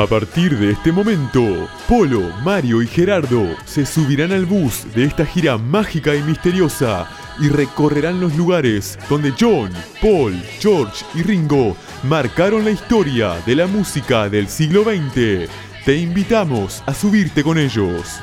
A 0.00 0.06
partir 0.06 0.58
de 0.58 0.70
este 0.70 0.92
momento, 0.92 1.68
Polo, 1.86 2.22
Mario 2.42 2.80
y 2.80 2.86
Gerardo 2.86 3.54
se 3.66 3.84
subirán 3.84 4.32
al 4.32 4.46
bus 4.46 4.86
de 4.94 5.04
esta 5.04 5.26
gira 5.26 5.58
mágica 5.58 6.14
y 6.14 6.22
misteriosa 6.22 7.06
y 7.38 7.50
recorrerán 7.50 8.18
los 8.18 8.34
lugares 8.34 8.98
donde 9.10 9.34
John, 9.38 9.70
Paul, 10.00 10.42
George 10.58 11.04
y 11.14 11.22
Ringo 11.22 11.76
marcaron 12.04 12.64
la 12.64 12.70
historia 12.70 13.34
de 13.44 13.56
la 13.56 13.66
música 13.66 14.30
del 14.30 14.48
siglo 14.48 14.84
XX. 14.84 15.50
Te 15.84 15.96
invitamos 15.96 16.82
a 16.86 16.94
subirte 16.94 17.42
con 17.42 17.58
ellos. 17.58 18.20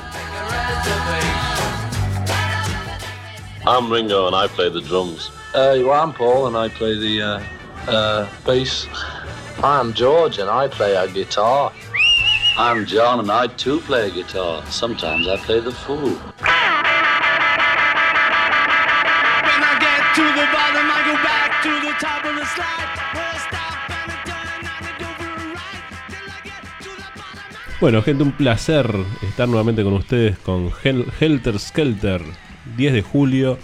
I'm 3.64 3.88
Ringo 3.88 4.26
and 4.26 4.34
I 4.34 4.48
play 4.48 4.68
the 4.68 4.80
drums. 4.80 5.30
Uh, 5.54 5.78
well, 5.84 5.92
I'm 5.92 6.12
Paul 6.12 6.48
and 6.48 6.56
I 6.56 6.74
play 6.76 6.98
the 6.98 7.22
uh, 7.22 7.40
uh, 7.88 8.26
bass. 8.44 8.88
I'm 9.62 9.92
George 9.92 10.38
and 10.38 10.48
I 10.48 10.68
play 10.68 10.94
a 10.94 11.08
guitar. 11.08 11.72
I'm 12.56 12.86
John 12.86 13.20
and 13.20 13.30
I 13.30 13.46
too 13.48 13.80
play 13.80 14.08
a 14.08 14.10
guitar. 14.10 14.64
Sometimes 14.66 15.26
I 15.28 15.36
play 15.38 15.60
the 15.60 15.72
fool. 15.72 15.98
When 15.98 16.18
I 19.62 19.74
get 19.80 20.02
to 20.16 20.22
the 20.22 20.46
bottom, 20.52 20.86
I 20.90 21.00
go 21.06 21.14
back 21.22 21.62
to 21.62 21.70
the 21.86 21.92
top 22.00 22.24
of 22.24 22.34
the 22.36 22.44
slide. 22.54 22.88
Where 23.14 23.24
I 23.24 23.38
stop 23.38 23.90
and 23.90 24.12
I 24.12 24.16
turn 24.24 24.60
and 24.60 24.68
I 24.68 24.90
go 24.98 25.08
for 25.18 25.26
a 25.26 25.36
ride. 25.54 25.84
Till 26.08 26.28
I 26.30 26.40
get 26.44 26.62
to 26.82 26.90
the 26.96 27.08
bottom. 27.16 27.80
Bueno, 27.80 28.02
gente, 28.02 28.22
un 28.22 28.32
placer 28.32 28.86
estar 29.22 29.48
nuevamente 29.48 29.82
con 29.82 29.92
ustedes 29.94 30.38
con 30.38 30.70
Hel- 30.84 31.06
Helter 31.20 31.58
Skelter, 31.58 32.22
10 32.76 32.92
de 32.92 33.02
julio. 33.02 33.58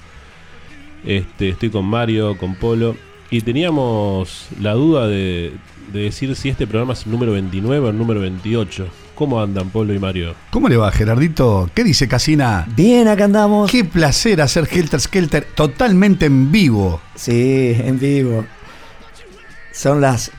Este, 1.04 1.50
estoy 1.50 1.70
con 1.70 1.84
Mario, 1.84 2.36
con 2.36 2.56
Polo. 2.56 2.96
Y 3.30 3.40
teníamos 3.40 4.48
la 4.60 4.74
duda 4.74 5.08
de, 5.08 5.54
de 5.92 6.00
decir 6.00 6.34
si 6.36 6.48
este 6.48 6.66
programa 6.66 6.92
es 6.92 7.06
el 7.06 7.12
número 7.12 7.32
29 7.32 7.86
o 7.86 7.90
el 7.90 7.98
número 7.98 8.20
28. 8.20 8.86
¿Cómo 9.14 9.40
andan 9.40 9.70
Polo 9.70 9.94
y 9.94 9.98
Mario? 9.98 10.34
¿Cómo 10.50 10.68
le 10.68 10.76
va, 10.76 10.90
Gerardito? 10.90 11.70
¿Qué 11.72 11.84
dice 11.84 12.08
Casina? 12.08 12.66
Bien, 12.74 13.06
acá 13.06 13.24
andamos. 13.24 13.70
Qué 13.70 13.84
placer 13.84 14.40
hacer 14.40 14.68
Helter 14.70 15.00
Skelter 15.00 15.46
totalmente 15.54 16.26
en 16.26 16.50
vivo. 16.50 17.00
Sí, 17.14 17.76
en 17.78 17.98
vivo. 17.98 18.44
Son 19.72 20.00
las 20.00 20.32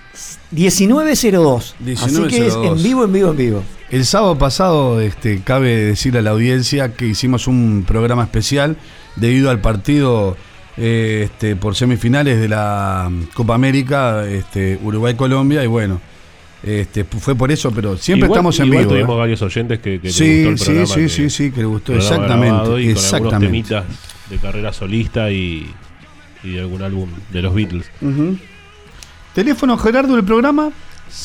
19.02. 0.53 1.73
Así 2.02 2.23
que 2.27 2.47
es 2.47 2.55
19:02. 2.55 2.77
en 2.77 2.83
vivo, 2.83 3.03
en 3.05 3.13
vivo, 3.13 3.30
en 3.31 3.37
vivo. 3.37 3.63
El 3.89 4.05
sábado 4.05 4.37
pasado, 4.37 4.99
este, 4.99 5.41
cabe 5.41 5.75
decirle 5.77 6.19
a 6.19 6.21
la 6.21 6.31
audiencia 6.31 6.95
que 6.95 7.05
hicimos 7.05 7.47
un 7.47 7.85
programa 7.87 8.23
especial 8.23 8.77
debido 9.15 9.49
al 9.49 9.61
partido 9.61 10.35
eh, 10.77 11.21
este, 11.25 11.55
por 11.55 11.75
semifinales 11.75 12.39
de 12.39 12.47
la 12.49 13.09
Copa 13.33 13.55
América, 13.55 14.25
este, 14.27 14.77
Uruguay-Colombia, 14.83 15.63
y 15.63 15.67
bueno, 15.67 16.01
este, 16.63 17.03
fue 17.05 17.35
por 17.35 17.51
eso, 17.51 17.71
pero 17.71 17.95
siempre 17.97 18.25
Igual- 18.25 18.37
estamos 18.37 18.59
en 18.59 18.65
igual 18.67 18.79
vivo. 18.85 18.91
¿eh? 18.91 18.99
tuvimos 18.99 19.17
varios 19.17 19.41
oyentes 19.41 19.79
que, 19.79 19.99
que 20.01 20.07
les 20.07 20.15
Sí, 20.15 20.43
gustó 20.45 20.49
el 20.49 20.57
sí, 20.57 20.65
programa. 20.65 20.87
sí, 20.87 20.99
que- 21.01 21.09
sí, 21.09 21.29
sí, 21.29 21.51
que 21.51 21.59
le 21.59 21.65
gustó, 21.65 21.93
exactamente, 21.93 22.63
y 22.63 22.69
con 22.69 22.79
exactamente. 22.81 23.45
temitas 23.45 23.85
de 24.29 24.37
carrera 24.37 24.73
solista 24.73 25.29
y, 25.31 25.69
y 26.43 26.49
de 26.51 26.59
algún 26.59 26.81
álbum 26.81 27.09
de 27.31 27.41
los 27.41 27.53
Beatles. 27.53 27.89
Teléfono 29.33 29.77
Gerardo 29.77 30.15
del 30.15 30.23
programa. 30.25 30.71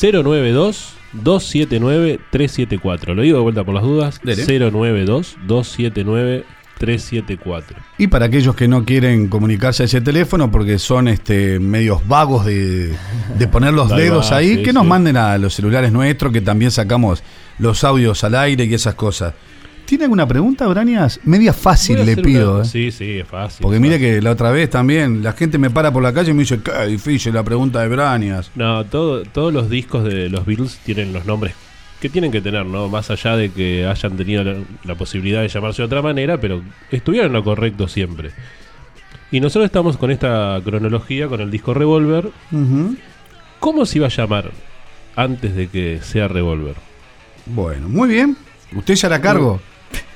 092 0.01 0.93
279 1.13 2.19
374. 2.29 3.13
Lo 3.15 3.21
digo 3.23 3.37
de 3.37 3.43
vuelta 3.43 3.63
por 3.63 3.73
las 3.73 3.83
dudas. 3.83 4.21
Dele. 4.23 4.45
092 4.45 5.37
279 5.47 6.45
374. 6.45 6.60
Y 7.97 8.07
para 8.07 8.25
aquellos 8.25 8.55
que 8.55 8.67
no 8.67 8.83
quieren 8.85 9.27
comunicarse 9.27 9.83
a 9.83 9.85
ese 9.85 10.01
teléfono 10.01 10.51
porque 10.51 10.79
son 10.79 11.07
este 11.07 11.59
medios 11.59 12.07
vagos 12.07 12.45
de, 12.45 12.93
de 13.37 13.47
poner 13.47 13.73
los 13.73 13.89
dedos 13.95 14.31
ahí, 14.31 14.57
sí, 14.57 14.63
que 14.63 14.73
nos 14.73 14.83
sí. 14.83 14.89
manden 14.89 15.17
a 15.17 15.37
los 15.37 15.53
celulares 15.53 15.91
nuestros, 15.91 16.31
que 16.33 16.41
también 16.41 16.71
sacamos 16.71 17.23
los 17.59 17.83
audios 17.83 18.23
al 18.23 18.35
aire 18.35 18.65
y 18.65 18.73
esas 18.73 18.95
cosas. 18.95 19.33
¿Tiene 19.85 20.05
alguna 20.05 20.25
pregunta, 20.25 20.67
Branias? 20.67 21.19
Media 21.25 21.51
fácil 21.51 22.05
le 22.05 22.15
pido. 22.15 22.55
una- 22.55 22.63
¿eh? 22.63 22.65
Sí, 22.65 22.91
sí, 22.91 23.19
es 23.19 23.27
fácil. 23.27 23.61
Porque 23.61 23.77
mire 23.79 23.99
que 23.99 24.21
la 24.21 24.31
otra 24.31 24.49
vez 24.49 24.69
también 24.69 25.21
la 25.21 25.33
gente 25.33 25.57
me 25.57 25.69
para 25.69 25.91
por 25.91 26.01
la 26.01 26.13
calle 26.13 26.31
y 26.31 26.33
me 26.33 26.41
dice, 26.43 26.59
qué 26.63 26.85
difícil 26.87 27.33
la 27.33 27.43
pregunta 27.43 27.81
de 27.81 27.89
Branias. 27.89 28.51
No, 28.55 28.85
todo, 28.85 29.23
todos 29.23 29.51
los 29.53 29.69
discos 29.69 30.05
de 30.05 30.29
los 30.29 30.45
Beatles 30.45 30.79
tienen 30.85 31.11
los 31.11 31.25
nombres 31.25 31.55
que 32.01 32.09
tienen 32.09 32.31
que 32.31 32.41
tener, 32.41 32.65
¿no? 32.65 32.89
Más 32.89 33.09
allá 33.11 33.37
de 33.37 33.51
que 33.51 33.85
hayan 33.85 34.17
tenido 34.17 34.43
la, 34.43 34.55
la 34.83 34.95
posibilidad 34.95 35.41
de 35.41 35.47
llamarse 35.47 35.81
de 35.83 35.85
otra 35.85 36.01
manera, 36.01 36.39
pero 36.41 36.61
estuvieron 36.91 37.27
en 37.27 37.33
lo 37.33 37.43
correcto 37.43 37.87
siempre. 37.87 38.31
Y 39.31 39.39
nosotros 39.39 39.65
estamos 39.65 39.95
con 39.97 40.11
esta 40.11 40.59
cronología, 40.65 41.27
con 41.27 41.39
el 41.39 41.49
disco 41.51 41.73
Revolver. 41.73 42.29
¿Cómo 43.59 43.85
se 43.85 43.99
iba 43.99 44.07
a 44.07 44.09
llamar 44.09 44.51
antes 45.15 45.55
de 45.55 45.67
que 45.67 45.99
sea 46.01 46.27
Revolver? 46.27 46.75
Bueno, 47.45 47.87
muy 47.87 48.09
bien. 48.09 48.35
¿Usted 48.75 48.95
ya 48.95 49.09
la 49.09 49.21
cargo? 49.21 49.61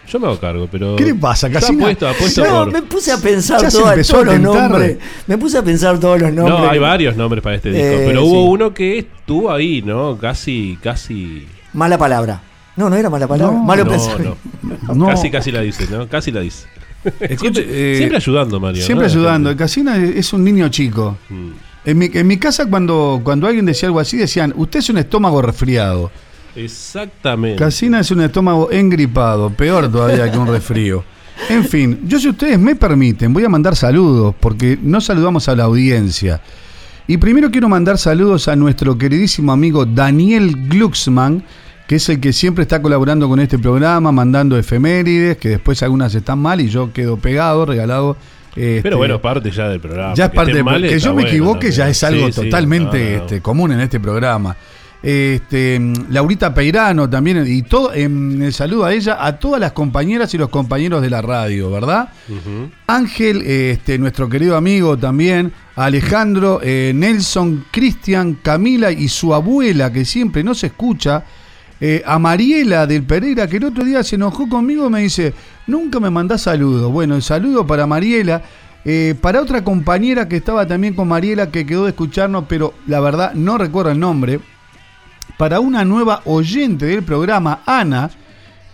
Yo 0.07 0.19
me 0.19 0.28
hago 0.28 0.40
cargo, 0.40 0.68
pero. 0.72 0.95
¿Qué 0.95 1.03
le 1.06 1.16
pasa, 1.16 1.47
Yo 1.47 1.53
Casina? 1.56 1.84
apuesto, 1.85 2.07
apuesto 2.07 2.44
No, 2.44 2.51
por. 2.66 2.74
me 2.74 2.81
puse 2.84 3.12
a 3.12 3.18
pensar 3.18 3.59
toda- 3.72 3.94
todos 3.95 4.13
a 4.13 4.24
los 4.24 4.40
nombres. 4.40 4.97
Me 5.28 5.38
puse 5.38 5.57
a 5.57 5.63
pensar 5.63 6.00
todos 6.00 6.22
los 6.22 6.31
nombres. 6.31 6.59
No, 6.59 6.69
hay 6.69 6.78
varios 6.79 7.16
nombres 7.16 7.41
para 7.44 7.56
este 7.56 7.72
disco, 7.72 7.85
Eh, 7.88 8.03
pero 8.07 8.24
hubo 8.24 8.44
sí. 8.44 8.50
uno 8.53 8.74
que 8.74 9.00
estuvo 9.00 9.51
ahí, 9.51 9.81
¿no? 9.81 10.16
Casi, 10.18 10.78
casi. 10.81 11.47
Mala 11.75 11.97
palabra. 11.97 12.41
No, 12.75 12.90
no 12.90 12.96
era 12.96 13.09
mala 13.09 13.28
palabra. 13.28 13.56
No, 13.56 13.63
Malo 13.63 13.86
no, 13.86 13.91
pensamiento. 13.91 14.38
no. 14.63 14.96
No. 14.96 15.06
Casi, 15.08 15.30
casi 15.30 15.52
la 15.52 15.62
dice, 15.62 15.88
¿no? 15.90 16.08
Casi 16.08 16.31
la 16.31 16.41
dice. 16.41 16.68
Escuche, 17.19 17.38
siempre, 17.38 17.94
eh, 17.94 17.97
siempre 17.97 18.18
ayudando, 18.18 18.59
Mario. 18.59 18.84
Siempre 18.84 19.08
¿no? 19.08 19.13
ayudando. 19.13 19.50
El 19.52 19.56
Casina 19.56 19.97
es 19.97 20.34
un 20.34 20.44
niño 20.44 20.68
chico. 20.69 21.18
Mm. 21.30 21.50
En 21.86 21.97
mi, 21.97 22.09
en 22.12 22.25
mi 22.28 22.38
casa, 22.38 22.66
cuando, 22.68 23.22
cuando 23.24 23.46
alguien 23.46 23.66
decía 23.66 23.88
algo 23.88 24.00
así, 24.00 24.18
decían, 24.18 24.53
usted 24.58 24.80
es 24.80 24.90
un 24.90 24.97
estómago 24.97 25.41
resfriado. 25.41 26.12
Exactamente. 26.56 27.59
Casina 27.59 28.00
es 28.00 28.09
un 28.12 28.22
estómago 28.22 28.72
engripado, 28.72 29.52
peor 29.52 29.92
todavía 29.92 30.31
que 30.31 30.38
un 30.38 30.47
resfrío. 30.47 31.03
En 31.50 31.66
fin, 31.66 32.00
yo 32.06 32.18
si 32.18 32.30
ustedes 32.30 32.57
me 32.57 32.78
permiten, 32.78 33.34
voy 33.34 33.44
a 33.44 33.50
mandar 33.50 33.75
saludos, 33.75 34.34
porque 34.40 34.80
no 34.81 35.02
saludamos 35.02 35.50
a 35.50 35.56
la 35.57 35.66
audiencia. 35.66 36.40
Y 37.07 37.18
primero 37.18 37.52
quiero 37.52 37.68
mandar 37.68 37.97
saludos 37.97 38.47
a 38.47 38.56
nuestro 38.56 38.97
queridísimo 38.97 39.52
amigo 39.52 39.86
Daniel 39.86 40.56
Glucksmann, 40.69 41.44
que 41.88 41.96
es 41.96 42.09
el 42.09 42.19
que 42.19 42.34
siempre 42.34 42.63
está 42.63 42.81
colaborando 42.81 43.28
con 43.29 43.40
este 43.40 43.59
programa, 43.59 44.12
mandando 44.12 44.57
efemérides, 44.57 45.38
que 45.38 45.50
después 45.50 45.81
algunas 45.84 46.13
están 46.16 46.40
mal 46.40 46.59
y 46.62 46.68
yo 46.69 46.91
quedo 46.91 47.18
pegado, 47.18 47.66
regalado. 47.66 48.18
este, 48.56 48.81
Pero 48.81 48.97
bueno, 48.97 49.22
parte 49.22 49.51
ya 49.51 49.69
del 49.69 49.79
programa. 49.79 50.13
ya 50.16 50.25
es 50.25 50.31
parte 50.31 50.53
que 50.53 51.00
yo 51.00 51.09
me 51.13 51.24
bueno 51.24 51.28
equivoque 51.28 51.72
ya 51.72 51.88
es 51.90 52.03
algo 52.03 52.28
Sí, 52.28 52.34
sí, 52.34 52.41
totalmente 52.41 52.97
no, 53.12 53.18
no. 53.18 53.24
este, 53.24 53.41
común 53.41 53.72
en 53.74 53.81
este 53.81 54.00
programa. 54.00 54.56
Este, 55.03 55.79
Laurita 56.09 56.51
Peirano 56.51 57.07
también 57.07 57.45
y 57.45 57.62
todo 57.62 57.94
en 57.94 58.41
el 58.41 58.51
saludo 58.51 58.85
a 58.85 58.94
ella 58.94 59.24
a 59.24 59.38
todas 59.38 59.62
las 59.62 59.72
compañeras 59.74 60.34
y 60.34 60.40
los 60.40 60.50
compañeros 60.50 61.03
de 61.03 61.12
la 61.12 61.22
radio, 61.22 61.69
¿verdad? 61.69 62.09
Ángel, 62.88 63.44
este, 63.44 64.00
nuestro 64.00 64.28
querido 64.28 64.57
amigo 64.57 64.97
también, 64.97 65.51
Alejandro, 65.75 66.59
eh, 66.63 66.91
Nelson, 66.95 67.66
Cristian, 67.69 68.40
Camila 68.41 68.91
y 68.91 69.07
su 69.07 69.35
abuela 69.35 69.94
que 69.94 70.06
siempre 70.06 70.44
nos 70.44 70.63
escucha, 70.63 71.24
eh, 71.81 72.02
a 72.06 72.18
Mariela 72.19 72.88
del 72.88 73.03
Pereira 73.03 73.47
que 73.47 73.58
el 73.58 73.66
otro 73.66 73.84
día 73.84 74.03
se 74.03 74.16
enojó 74.16 74.47
conmigo 74.47 74.90
me 74.90 75.02
dice, 75.02 75.34
nunca 75.68 76.00
me 76.00 76.09
mandás 76.09 76.44
saludos. 76.44 76.91
Bueno, 76.91 77.16
el 77.16 77.22
saludo 77.22 77.66
para 77.68 77.86
Mariela. 77.86 78.41
eh, 78.86 79.16
para 79.19 79.41
otra 79.41 79.63
compañera 79.63 80.30
que 80.30 80.38
estaba 80.38 80.68
también 80.68 80.94
con 80.94 81.08
Mariela 81.08 81.50
que 81.50 81.66
quedó 81.66 81.86
de 81.86 81.90
escucharnos, 81.90 82.46
pero 82.47 82.74
la 82.86 83.00
verdad 83.00 83.34
no 83.34 83.58
recuerdo 83.58 83.91
el 83.91 84.00
nombre. 84.00 84.40
Para 85.38 85.59
una 85.59 85.84
nueva 85.84 86.22
oyente 86.25 86.86
del 86.86 87.03
programa, 87.03 87.62
Ana, 87.66 88.09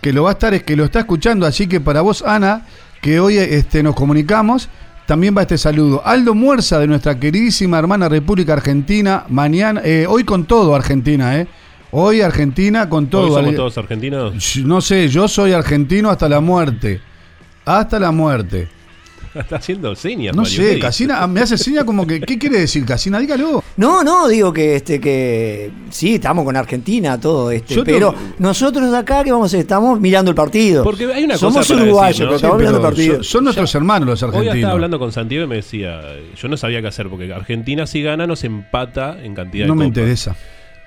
que 0.00 0.12
lo 0.12 0.24
va 0.24 0.30
a 0.30 0.32
estar, 0.34 0.52
es 0.54 0.62
que 0.62 0.76
lo 0.76 0.84
está 0.84 1.00
escuchando, 1.00 1.46
así 1.46 1.66
que 1.66 1.80
para 1.80 2.02
vos, 2.02 2.22
Ana, 2.22 2.66
que 3.00 3.18
hoy 3.20 3.38
este, 3.38 3.82
nos 3.82 3.96
comunicamos, 3.96 4.68
también 5.06 5.34
va 5.36 5.42
este 5.42 5.58
saludo. 5.58 6.02
Aldo 6.04 6.34
Muerza, 6.34 6.78
de 6.78 6.86
nuestra 6.86 7.18
queridísima 7.18 7.78
hermana 7.78 8.08
República 8.08 8.52
Argentina, 8.52 9.24
mañana, 9.28 9.80
eh, 9.82 10.06
hoy 10.08 10.24
con 10.24 10.44
todo 10.44 10.74
Argentina, 10.74 11.38
¿eh? 11.38 11.48
Hoy 11.92 12.20
Argentina 12.22 12.88
con 12.88 13.08
todo. 13.08 13.22
Hoy 13.24 13.28
somos 13.30 13.46
Ale- 13.48 13.56
todos 13.56 13.78
argentinos. 13.78 14.56
No 14.64 14.80
sé, 14.80 15.08
yo 15.08 15.28
soy 15.28 15.52
argentino 15.52 16.10
hasta 16.10 16.28
la 16.28 16.40
muerte. 16.40 17.00
Hasta 17.66 18.00
la 18.00 18.10
muerte. 18.10 18.68
Está 19.34 19.56
haciendo 19.56 19.94
señas, 19.94 20.34
No 20.36 20.42
Mario, 20.42 20.58
¿qué 20.62 20.72
sé? 20.74 20.78
Casina, 20.78 21.26
me 21.26 21.40
hace 21.40 21.56
seña 21.56 21.84
como 21.86 22.06
que, 22.06 22.20
¿qué 22.20 22.38
quiere 22.38 22.58
decir 22.60 22.84
Casina? 22.84 23.18
Dígalo. 23.18 23.62
No, 23.78 24.02
no, 24.04 24.28
digo 24.28 24.52
que 24.52 24.76
este 24.76 25.00
que 25.00 25.70
sí, 25.90 26.16
estamos 26.16 26.44
con 26.44 26.54
Argentina, 26.56 27.18
todo 27.18 27.50
este, 27.50 27.74
Yo 27.74 27.82
te- 27.84 27.92
pero 27.94 28.14
nosotros 28.38 28.90
de 28.90 28.96
acá 28.98 29.24
que 29.24 29.32
vamos 29.32 29.46
a 29.46 29.48
hacer? 29.48 29.60
estamos 29.60 29.98
mirando 30.00 30.30
el 30.30 30.34
partido. 30.34 30.84
Porque 30.84 31.10
hay 31.12 31.24
una 31.24 31.38
Somos 31.38 31.66
cosa 31.66 31.74
uruguayos, 31.82 32.18
decir, 32.18 32.24
¿no? 32.24 32.28
pero 32.30 32.38
Sí, 32.38 32.44
estamos 32.44 32.58
mirando 32.58 32.78
el 32.78 32.84
partido. 32.84 33.14
son, 33.16 33.24
son 33.24 33.44
nuestros 33.44 33.74
hermanos 33.74 34.06
los 34.08 34.22
Hoy 34.22 34.28
estaba 34.28 34.40
argentinos. 34.42 34.70
hablando 34.72 34.98
con 34.98 35.12
Santiago 35.12 35.44
y 35.44 35.48
me 35.48 35.56
decía, 35.56 36.00
yo 36.36 36.48
no 36.48 36.56
sabía 36.58 36.82
qué 36.82 36.88
hacer 36.88 37.08
porque 37.08 37.32
Argentina 37.32 37.86
si 37.86 38.02
gana 38.02 38.26
nos 38.26 38.44
empata 38.44 39.16
en 39.22 39.34
cantidad 39.34 39.66
no 39.66 39.72
de 39.74 39.78
me 39.78 39.84
copas. 39.86 39.98
interesa. 39.98 40.36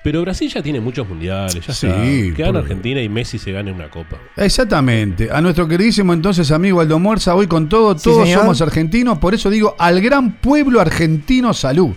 Pero 0.06 0.22
Brasil 0.22 0.48
ya 0.48 0.62
tiene 0.62 0.78
muchos 0.78 1.08
mundiales, 1.08 1.54
ya 1.54 1.74
Sí, 1.74 1.86
está. 1.88 2.00
Que 2.00 2.30
gane 2.44 2.52
por- 2.52 2.62
Argentina 2.62 3.02
y 3.02 3.08
Messi 3.08 3.40
se 3.40 3.50
gane 3.50 3.72
una 3.72 3.90
copa. 3.90 4.18
Exactamente. 4.36 5.28
A 5.32 5.40
nuestro 5.40 5.66
queridísimo 5.66 6.12
entonces 6.12 6.52
amigo 6.52 6.80
Aldo 6.80 7.00
Muerza, 7.00 7.34
hoy 7.34 7.48
con 7.48 7.68
todo, 7.68 7.98
Sí, 7.98 8.04
todos 8.04 8.22
señor. 8.22 8.42
somos 8.42 8.62
argentinos, 8.62 9.18
por 9.18 9.34
eso 9.34 9.50
digo 9.50 9.74
al 9.76 10.00
gran 10.00 10.34
pueblo 10.34 10.80
argentino 10.80 11.52
salud. 11.52 11.90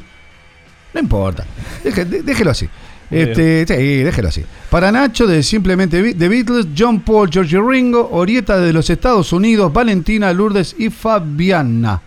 No 0.91 0.99
importa, 0.99 1.45
Deje- 1.83 2.03
de- 2.05 2.23
déjelo 2.23 2.49
así. 2.49 2.67
Este, 3.11 3.67
sí, 3.67 3.97
déjelo 4.03 4.29
así. 4.29 4.43
Para 4.71 4.91
Nacho 4.91 5.27
de 5.27 5.43
Simplemente 5.43 6.13
The 6.15 6.27
Beatles, 6.29 6.67
John 6.75 7.01
Paul, 7.01 7.29
George 7.31 7.59
Ringo, 7.61 8.09
Orieta 8.11 8.57
de 8.57 8.73
los 8.73 8.89
Estados 8.89 9.31
Unidos, 9.33 9.71
Valentina, 9.71 10.33
Lourdes 10.33 10.75
y 10.79 10.89
Fabiana. 10.89 12.01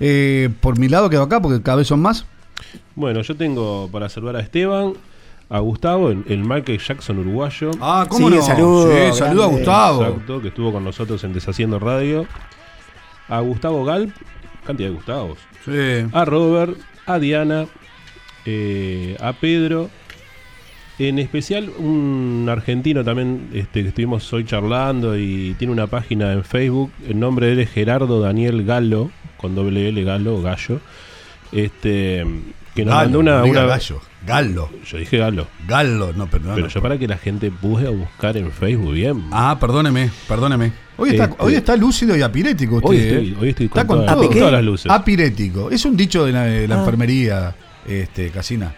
Eh, 0.00 0.48
por 0.60 0.78
mi 0.80 0.88
lado 0.88 1.08
quedo 1.08 1.22
acá 1.22 1.40
porque 1.40 1.62
cada 1.62 1.76
vez 1.78 1.86
son 1.86 2.00
más. 2.00 2.24
Bueno, 2.96 3.22
yo 3.22 3.36
tengo 3.36 3.88
para 3.92 4.08
saludar 4.08 4.34
a 4.34 4.40
Esteban, 4.40 4.94
a 5.50 5.58
Gustavo, 5.60 6.10
el, 6.10 6.24
el 6.28 6.44
Michael 6.44 6.78
Jackson 6.78 7.18
uruguayo. 7.18 7.70
Ah, 7.80 8.06
¿cómo 8.08 8.28
Sí, 8.28 8.36
no? 8.36 8.42
saludo, 8.42 8.92
Sí, 8.92 9.18
saludo 9.18 9.44
a. 9.44 9.46
Gustavo. 9.48 10.04
Exacto, 10.04 10.42
que 10.42 10.48
estuvo 10.48 10.72
con 10.72 10.84
nosotros 10.84 11.22
en 11.24 11.32
Deshaciendo 11.32 11.78
Radio. 11.78 12.26
A 13.28 13.40
Gustavo 13.40 13.84
Galp, 13.84 14.10
cantidad 14.66 14.88
de 14.88 14.94
Gustavos. 14.94 15.38
Sí. 15.64 16.06
A 16.12 16.24
Robert, 16.24 16.76
a 17.06 17.18
Diana, 17.18 17.66
eh, 18.46 19.16
a 19.20 19.32
Pedro. 19.34 19.90
En 20.98 21.18
especial 21.20 21.70
un 21.78 22.48
argentino 22.50 23.04
también 23.04 23.50
este, 23.52 23.82
que 23.82 23.88
estuvimos 23.90 24.32
hoy 24.32 24.44
charlando 24.44 25.16
y 25.16 25.54
tiene 25.58 25.72
una 25.72 25.86
página 25.86 26.32
en 26.32 26.42
Facebook. 26.42 26.90
El 27.06 27.20
nombre 27.20 27.46
de 27.46 27.52
él 27.52 27.58
es 27.60 27.70
Gerardo 27.70 28.20
Daniel 28.20 28.64
Galo, 28.64 29.10
con 29.36 29.54
doble 29.54 29.88
L 29.90 30.02
Galo, 30.02 30.42
Gallo. 30.42 30.80
Este, 31.52 32.24
que 32.78 32.84
nos 32.84 32.94
Galo, 32.94 33.04
mandó 33.06 33.18
una, 33.20 33.38
no 33.38 33.44
diga 33.44 33.60
una- 33.60 33.68
gallo. 33.68 34.00
Gallo. 34.26 34.68
Yo 34.86 34.98
dije 34.98 35.16
Galo. 35.18 35.46
Galo, 35.66 36.12
no, 36.12 36.26
perdón. 36.28 36.54
Pero 36.56 36.68
yo 36.68 36.82
para 36.82 36.98
que 36.98 37.06
la 37.08 37.16
gente 37.18 37.50
pude 37.50 37.88
buscar 37.88 38.36
en 38.36 38.50
Facebook 38.52 38.92
bien. 38.92 39.24
Ah, 39.30 39.56
perdóneme, 39.60 40.10
perdóneme. 40.26 40.72
Hoy 40.96 41.10
está, 41.10 41.24
Este- 41.24 41.36
hoy 41.38 41.54
está 41.54 41.76
lúcido 41.76 42.16
y 42.16 42.22
apirético 42.22 42.76
usted. 42.76 42.88
Hoy 42.90 42.96
estoy- 42.98 43.28
¿eh? 43.30 43.36
hoy 43.40 43.48
estoy 43.50 43.68
con 43.68 43.78
está 43.80 43.86
con 43.86 43.98
todas- 44.00 44.14
todo. 44.16 44.26
con 44.28 44.38
todas 44.38 44.52
las 44.52 44.64
luces. 44.64 44.90
Apirético. 44.92 45.70
Es 45.70 45.84
un 45.84 45.96
dicho 45.96 46.24
de 46.26 46.32
la, 46.32 46.42
de 46.44 46.66
la 46.68 46.76
Ah. 46.76 46.78
enfermería, 46.80 47.54
este, 47.86 48.30
Casina. 48.30 48.74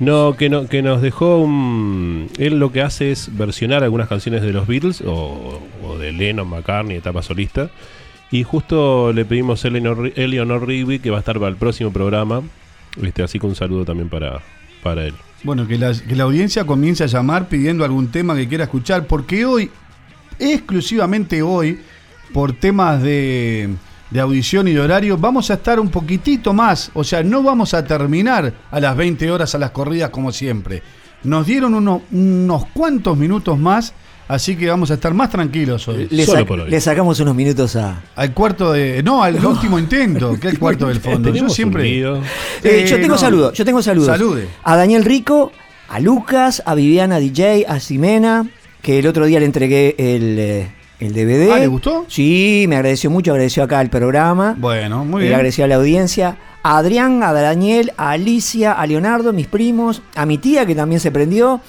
No, 0.00 0.34
que, 0.36 0.48
no, 0.48 0.66
que 0.66 0.80
nos 0.82 1.02
dejó 1.02 1.36
un... 1.36 2.28
Él 2.38 2.58
lo 2.58 2.72
que 2.72 2.80
hace 2.80 3.12
es 3.12 3.36
versionar 3.36 3.84
algunas 3.84 4.08
canciones 4.08 4.40
de 4.40 4.50
los 4.52 4.66
Beatles 4.66 5.02
o, 5.06 5.60
o 5.84 5.98
de 5.98 6.12
Lennon, 6.12 6.48
McCartney, 6.48 6.96
etapa 6.96 7.20
solista. 7.22 7.68
Y 8.30 8.42
justo 8.44 9.12
le 9.12 9.24
pedimos 9.26 9.62
a 9.64 9.68
Eleanor, 9.68 10.12
Eleanor 10.16 10.66
Rigby 10.66 11.00
que 11.00 11.10
va 11.10 11.18
a 11.18 11.20
estar 11.20 11.34
para 11.38 11.48
el 11.50 11.56
próximo 11.56 11.92
programa. 11.92 12.42
Este, 13.02 13.22
así 13.22 13.38
que 13.38 13.46
un 13.46 13.54
saludo 13.54 13.84
también 13.84 14.08
para, 14.08 14.40
para 14.82 15.04
él. 15.06 15.14
Bueno, 15.42 15.66
que 15.66 15.78
la, 15.78 15.92
que 15.94 16.14
la 16.16 16.24
audiencia 16.24 16.64
comience 16.64 17.04
a 17.04 17.06
llamar 17.06 17.48
pidiendo 17.48 17.84
algún 17.84 18.08
tema 18.08 18.34
que 18.34 18.46
quiera 18.48 18.64
escuchar, 18.64 19.06
porque 19.06 19.44
hoy, 19.46 19.70
exclusivamente 20.38 21.42
hoy, 21.42 21.78
por 22.32 22.52
temas 22.52 23.02
de, 23.02 23.70
de 24.10 24.20
audición 24.20 24.68
y 24.68 24.72
de 24.72 24.80
horario, 24.80 25.16
vamos 25.16 25.50
a 25.50 25.54
estar 25.54 25.78
un 25.80 25.88
poquitito 25.90 26.52
más, 26.52 26.90
o 26.94 27.04
sea, 27.04 27.22
no 27.22 27.42
vamos 27.42 27.74
a 27.74 27.84
terminar 27.84 28.52
a 28.70 28.80
las 28.80 28.96
20 28.96 29.30
horas 29.30 29.54
a 29.54 29.58
las 29.58 29.70
corridas 29.70 30.10
como 30.10 30.32
siempre. 30.32 30.82
Nos 31.24 31.46
dieron 31.46 31.74
uno- 31.74 32.02
unos 32.12 32.66
cuantos 32.66 33.16
minutos 33.16 33.58
más, 33.58 33.92
así 34.34 34.56
que 34.56 34.68
vamos 34.68 34.90
a 34.90 34.94
estar 34.94 35.12
más 35.14 35.30
tranquilos 35.30 35.86
hoy. 35.88 36.08
Le, 36.10 36.24
Solo 36.24 36.40
sac- 36.40 36.46
por 36.46 36.60
hoy. 36.60 36.70
le 36.70 36.80
sacamos 36.80 37.20
unos 37.20 37.34
minutos 37.34 37.76
a. 37.76 38.00
Al 38.16 38.32
cuarto 38.32 38.72
de... 38.72 39.02
No, 39.02 39.22
al 39.22 39.44
último 39.44 39.78
intento, 39.78 40.38
que 40.40 40.48
es 40.48 40.52
el 40.54 40.58
cuarto 40.58 40.86
del 40.88 41.00
fondo. 41.00 41.32
Yo 41.34 41.48
siempre... 41.48 41.88
Eh, 41.88 42.00
yo 42.00 42.16
Eh, 42.62 42.84
tengo 43.00 43.14
no. 43.14 43.18
saludos, 43.18 43.52
yo 43.54 43.64
tengo 43.64 43.82
saludos. 43.82 44.08
Salude. 44.08 44.48
A 44.64 44.76
Daniel 44.76 45.04
Rico, 45.04 45.52
a 45.88 46.00
Lucas, 46.00 46.62
a 46.66 46.74
Viviana 46.74 47.18
DJ, 47.18 47.66
a 47.68 47.78
Ximena, 47.80 48.48
que 48.82 48.98
el 49.00 49.06
otro 49.06 49.26
día 49.26 49.40
le 49.40 49.46
entregué 49.46 49.94
el, 49.98 50.38
eh, 50.38 50.68
el 51.00 51.12
DVD. 51.12 51.50
Ah, 51.52 51.58
¿le 51.58 51.66
gustó? 51.66 52.04
Sí, 52.08 52.64
me 52.68 52.76
agradeció 52.76 53.10
mucho, 53.10 53.32
agradeció 53.32 53.62
acá 53.62 53.80
el 53.80 53.90
programa. 53.90 54.54
Bueno, 54.58 55.04
muy 55.04 55.20
Le 55.20 55.26
bien. 55.28 55.34
agradeció 55.34 55.64
a 55.64 55.68
la 55.68 55.74
audiencia. 55.76 56.36
A 56.62 56.76
Adrián, 56.78 57.22
a 57.22 57.32
Daniel, 57.32 57.92
a 57.96 58.10
Alicia, 58.10 58.72
a 58.72 58.86
Leonardo, 58.86 59.32
mis 59.32 59.46
primos, 59.46 60.02
a 60.14 60.26
mi 60.26 60.36
tía 60.38 60.66
que 60.66 60.74
también 60.74 61.00
se 61.00 61.10
prendió, 61.10 61.60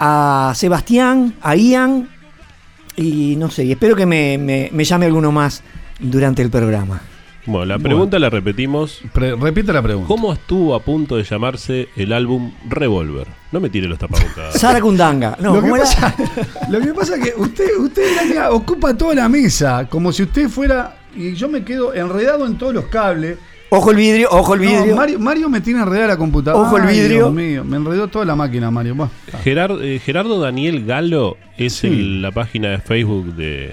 a 0.00 0.52
Sebastián, 0.56 1.34
a 1.40 1.54
Ian, 1.54 2.08
y 2.96 3.36
no 3.36 3.48
sé, 3.50 3.64
y 3.64 3.72
espero 3.72 3.94
que 3.94 4.06
me, 4.06 4.38
me- 4.38 4.68
me 4.72 4.84
llame 4.84 5.06
alguno 5.06 5.30
más 5.30 5.62
durante 6.00 6.42
el 6.42 6.50
programa. 6.50 7.00
Bueno, 7.46 7.64
la 7.64 7.78
pregunta 7.78 8.18
la 8.18 8.28
repetimos. 8.28 9.00
Pre- 9.14 9.34
repite 9.34 9.72
la 9.72 9.80
pregunta. 9.82 10.06
¿Cómo 10.08 10.32
estuvo 10.32 10.74
a 10.74 10.80
punto 10.80 11.16
de 11.16 11.24
llamarse 11.24 11.88
el 11.96 12.12
álbum 12.12 12.52
Revolver? 12.68 13.26
No 13.50 13.60
me 13.60 13.70
tire 13.70 13.88
los 13.88 13.98
tapabocas. 13.98 14.54
Sara 14.60 14.80
Kundanga. 14.80 15.36
No, 15.40 15.54
lo, 15.54 15.62
que 15.62 15.70
pasa, 15.70 16.14
lo 16.68 16.80
que 16.80 16.92
pasa 16.92 17.16
es 17.16 17.22
que 17.24 17.40
usted, 17.40 17.76
usted 17.78 18.06
ocupa 18.50 18.94
toda 18.94 19.14
la 19.14 19.28
mesa, 19.28 19.86
como 19.88 20.12
si 20.12 20.24
usted 20.24 20.48
fuera. 20.48 20.96
Y 21.16 21.32
yo 21.34 21.48
me 21.48 21.64
quedo 21.64 21.94
enredado 21.94 22.46
en 22.46 22.58
todos 22.58 22.74
los 22.74 22.84
cables. 22.86 23.38
Ojo 23.72 23.90
el 23.92 23.96
vidrio, 23.96 24.28
ojo 24.32 24.54
el 24.54 24.62
No, 24.62 24.68
vidrio. 24.70 24.96
Mario, 24.96 25.18
Mario 25.20 25.48
me 25.48 25.60
tiene 25.60 25.80
enredada 25.80 26.08
la 26.08 26.16
computadora. 26.16 26.66
Ojo 26.66 26.76
el 26.76 26.82
Ay, 26.88 26.96
vidrio. 27.00 27.16
Dios 27.18 27.32
mío, 27.32 27.64
me 27.64 27.76
enredó 27.76 28.08
toda 28.08 28.24
la 28.24 28.34
máquina, 28.34 28.70
Mario. 28.70 29.08
Gerard- 29.44 29.80
eh, 29.82 30.00
Gerardo 30.04 30.40
Daniel 30.40 30.84
Galo 30.84 31.36
es 31.56 31.74
Sí. 31.74 31.86
el- 31.86 32.20
la 32.22 32.32
página 32.32 32.70
de 32.70 32.78
Facebook 32.78 33.34
de, 33.36 33.72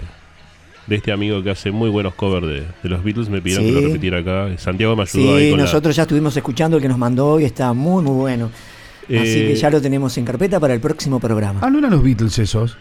de 0.85 0.95
este 0.95 1.11
amigo 1.11 1.41
que 1.41 1.49
hace 1.49 1.71
muy 1.71 1.89
buenos 1.89 2.13
covers 2.13 2.45
de, 2.45 2.61
de 2.83 2.89
los 2.89 3.03
Beatles. 3.03 3.27
Me 3.29 3.41
pidieron 3.41 3.65
Sí. 3.65 3.73
que 3.73 3.81
lo 3.81 3.87
repitiera 3.87 4.19
acá. 4.19 4.57
Santiago 4.59 4.95
me 4.95 5.01
ayudó 5.01 5.35
ahí 5.35 5.45
Sí, 5.45 5.49
con 5.49 5.59
la- 5.59 5.65
nosotros 5.65 5.95
ya 5.95 6.03
estuvimos 6.03 6.37
escuchando 6.37 6.77
el 6.77 6.83
que 6.83 6.89
nos 6.89 6.97
mandó 6.99 7.39
y 7.39 7.45
está 7.45 7.73
muy, 7.73 8.03
muy 8.03 8.13
bueno. 8.15 8.51
Así 9.05 9.15
Eh, 9.15 9.47
que 9.47 9.55
ya 9.55 9.69
lo 9.71 9.81
tenemos 9.81 10.15
en 10.19 10.25
carpeta 10.25 10.59
para 10.59 10.75
el 10.75 10.79
próximo 10.79 11.19
programa. 11.19 11.59
Ah, 11.63 11.69
no 11.71 11.79
eran 11.79 11.89
los 11.91 12.03
Beatles 12.03 12.37
esos. 12.39 12.77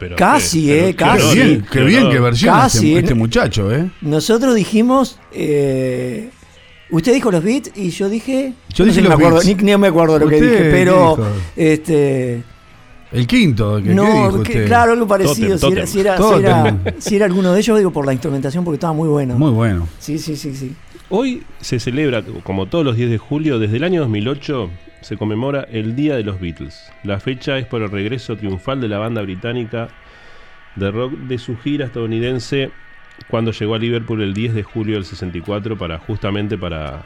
pero 0.00 0.16
Casi, 0.16 0.64
qué- 0.64 0.88
eh, 0.88 0.94
casi. 0.96 1.28
Qué 1.28 1.34
bien, 1.44 1.60
eh, 1.60 1.64
qué 1.70 1.80
bien 1.84 2.10
que 2.10 2.18
versiona 2.18 2.60
Casi, 2.62 2.78
este, 2.78 2.92
¿eh? 2.96 2.98
este 3.00 3.14
muchacho, 3.14 3.70
¿eh? 3.70 3.90
Nosotros 4.00 4.54
dijimos. 4.54 5.20
eh, 5.32 6.30
usted 6.90 7.12
dijo 7.14 7.30
los 7.30 7.42
beats 7.44 7.70
y 7.76 7.90
yo 7.90 8.08
dije. 8.08 8.52
Yo 8.74 8.84
no 8.84 8.90
dije 8.92 9.02
sé, 9.02 9.08
los 9.08 9.08
me 9.08 9.14
acuerdo, 9.14 9.38
beats. 9.44 9.62
Ni, 9.62 9.70
ni 9.72 9.76
me 9.78 9.86
acuerdo 9.88 10.18
lo 10.18 10.28
que 10.28 10.34
¿Usted 10.36 10.50
dije, 10.58 10.70
pero. 10.70 11.16
dijo? 11.16 11.28
Este. 11.56 12.42
El 13.12 13.26
quinto, 13.26 13.78
¿qué, 13.78 13.88
qué 13.88 13.94
no, 13.94 14.04
dijo 14.04 14.30
que- 14.44 14.52
usted? 14.52 14.66
claro, 14.66 14.92
algo 14.92 15.06
parecido. 15.08 15.58
Totem, 15.58 15.84
si, 15.86 15.98
era, 16.00 16.14
totem. 16.16 16.38
si, 16.38 16.44
era, 16.46 16.62
si, 16.62 16.70
era, 16.70 16.74
Totem. 16.84 16.94
si 17.00 17.16
era 17.16 17.26
alguno 17.26 17.52
de 17.52 17.58
ellos, 17.58 17.76
digo 17.78 17.90
por 17.90 18.06
la 18.06 18.12
instrumentación, 18.12 18.64
porque 18.64 18.76
estaba 18.76 18.92
muy 18.92 19.08
bueno. 19.08 19.36
Muy 19.36 19.50
bueno. 19.50 19.88
Sí, 19.98 20.18
sí, 20.18 20.36
sí, 20.36 20.54
sí. 20.54 20.72
Hoy 21.08 21.42
se 21.60 21.80
celebra, 21.80 22.22
como 22.44 22.66
todos 22.66 22.84
los 22.84 22.94
10 22.94 23.10
de 23.10 23.18
julio, 23.18 23.58
desde 23.58 23.78
el 23.78 23.84
año 23.84 24.00
2008, 24.02 24.70
se 25.00 25.16
conmemora 25.16 25.66
el 25.72 25.96
Día 25.96 26.14
de 26.14 26.22
los 26.22 26.38
Beatles. 26.40 26.78
La 27.02 27.18
fecha 27.18 27.58
es 27.58 27.66
por 27.66 27.82
el 27.82 27.90
regreso 27.90 28.36
triunfal 28.36 28.80
de 28.80 28.86
la 28.86 28.98
banda 28.98 29.22
británica 29.22 29.88
de 30.76 30.88
rock 30.92 31.12
de 31.14 31.38
su 31.38 31.56
gira 31.58 31.86
estadounidense 31.86 32.70
cuando 33.28 33.52
llegó 33.52 33.74
a 33.74 33.78
Liverpool 33.78 34.22
el 34.22 34.34
10 34.34 34.54
de 34.54 34.62
julio 34.62 34.94
del 34.94 35.04
64 35.04 35.76
para 35.78 35.98
justamente 35.98 36.56
para, 36.58 37.02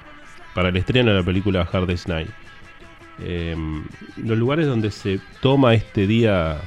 para 0.54 0.68
el 0.70 0.76
estreno 0.76 1.10
de 1.10 1.18
la 1.18 1.22
película 1.22 1.68
Hard 1.70 1.86
Day's 1.86 2.08
Night. 2.08 2.28
Eh, 3.20 3.54
los 4.16 4.36
lugares 4.38 4.66
donde 4.66 4.90
se 4.90 5.20
toma 5.40 5.74
este 5.74 6.06
día 6.06 6.58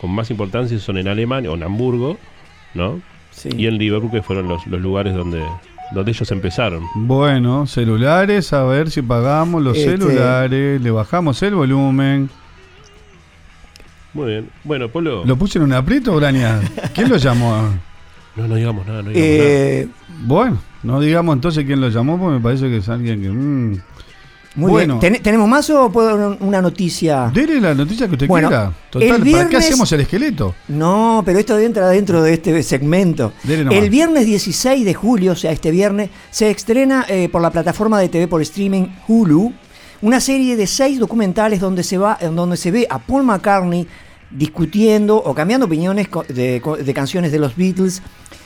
con 0.00 0.10
más 0.10 0.30
importancia 0.30 0.78
son 0.78 0.96
en 0.98 1.08
Alemania 1.08 1.50
o 1.50 1.54
en 1.54 1.62
Hamburgo, 1.62 2.18
¿no? 2.74 3.00
sí. 3.30 3.50
Y 3.56 3.66
en 3.66 3.76
Liverpool, 3.78 4.10
que 4.10 4.22
fueron 4.22 4.48
los, 4.48 4.66
los 4.66 4.80
lugares 4.80 5.14
donde, 5.14 5.42
donde 5.92 6.10
ellos 6.12 6.30
empezaron. 6.30 6.84
Bueno, 6.94 7.66
celulares, 7.66 8.52
a 8.54 8.64
ver 8.64 8.90
si 8.90 9.02
pagamos 9.02 9.62
los 9.62 9.76
Este- 9.76 9.98
celulares, 9.98 10.80
le 10.80 10.90
bajamos 10.90 11.42
el 11.42 11.54
volumen. 11.54 12.30
Muy 14.14 14.26
bien. 14.30 14.50
Bueno, 14.64 14.88
Polo. 14.88 15.24
¿Lo 15.24 15.36
puse 15.36 15.58
en 15.58 15.64
un 15.64 15.72
aprieto, 15.72 16.14
Braña? 16.16 16.60
¿Quién 16.94 17.08
lo 17.10 17.16
llamó? 17.16 17.68
No, 18.40 18.48
no 18.48 18.54
digamos 18.56 18.86
nada, 18.86 19.02
no 19.02 19.10
digamos 19.10 19.28
Eh, 19.30 19.88
Bueno, 20.24 20.58
no 20.82 21.00
digamos 21.00 21.34
entonces 21.34 21.64
quién 21.64 21.80
lo 21.80 21.88
llamó, 21.88 22.18
porque 22.18 22.34
me 22.36 22.40
parece 22.40 22.68
que 22.68 22.78
es 22.78 22.88
alguien 22.88 23.22
que... 23.22 23.28
mm. 23.28 23.80
muy 24.56 24.70
Bueno. 24.70 24.98
bien. 24.98 25.12
¿Ten- 25.14 25.22
¿Tenemos 25.22 25.48
más 25.48 25.68
o 25.70 25.90
puedo 25.92 26.16
dar 26.16 26.36
una 26.40 26.60
noticia? 26.60 27.30
Dele 27.32 27.60
la 27.60 27.74
noticia 27.74 28.06
que 28.08 28.14
usted 28.14 28.26
Bueno, 28.26 28.48
quiera. 28.48 28.72
Total, 28.90 29.02
el 29.08 29.08
¿para 29.14 29.24
qué 29.24 29.30
viernes- 29.30 29.56
hacemos 29.66 29.92
el 29.92 30.00
esqueleto? 30.00 30.54
No, 30.68 31.22
pero 31.24 31.38
esto 31.38 31.58
entra 31.58 31.88
dentro 31.88 32.22
de 32.22 32.34
este 32.34 32.62
segmento. 32.62 33.32
Dele 33.44 33.64
nomás. 33.64 33.78
El 33.82 33.90
viernes 33.90 34.26
16 34.26 34.84
de 34.84 34.94
julio, 34.94 35.32
o 35.32 35.36
sea, 35.36 35.52
este 35.52 35.70
viernes, 35.70 36.10
se 36.30 36.50
estrena 36.50 37.06
eh, 37.08 37.28
por 37.30 37.40
la 37.42 37.50
plataforma 37.50 38.00
de 38.00 38.08
TV 38.08 38.26
por 38.28 38.42
streaming 38.42 38.86
Hulu 39.06 39.52
una 40.02 40.18
serie 40.18 40.56
de 40.56 40.66
seis 40.66 40.98
documentales 40.98 41.60
donde 41.60 41.82
se, 41.82 41.98
va, 41.98 42.18
donde 42.34 42.56
se 42.56 42.70
ve 42.70 42.86
a 42.88 42.98
Paul 42.98 43.22
McCartney 43.22 43.86
discutiendo 44.30 45.16
o 45.16 45.34
cambiando 45.34 45.66
opiniones 45.66 46.08
de, 46.28 46.92
canciones 46.94 47.32
de 47.32 47.38
los 47.38 47.56
Beatles 47.56 48.02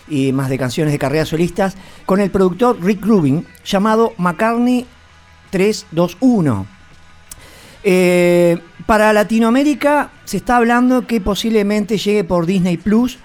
y 0.09 0.33
más 0.33 0.49
de 0.49 0.59
canciones 0.59 0.93
de 0.93 0.99
carreras 0.99 1.29
solistas 1.29 1.77
con 2.07 2.21
el 2.21 2.31
productor 2.31 2.83
Rick 2.83 3.05
Rubin 3.05 3.47
llamado 3.65 4.13
McCartney 4.19 4.87
321. 5.51 6.67
Eh, 7.87 8.59
para 8.87 9.13
Latinoamérica 9.13 10.11
se 10.25 10.39
está 10.39 10.57
hablando 10.57 11.07
que 11.07 11.21
posiblemente 11.21 11.99
llegue 11.99 12.25
por 12.25 12.47
Disney 12.47 12.79
Plus 12.79 13.19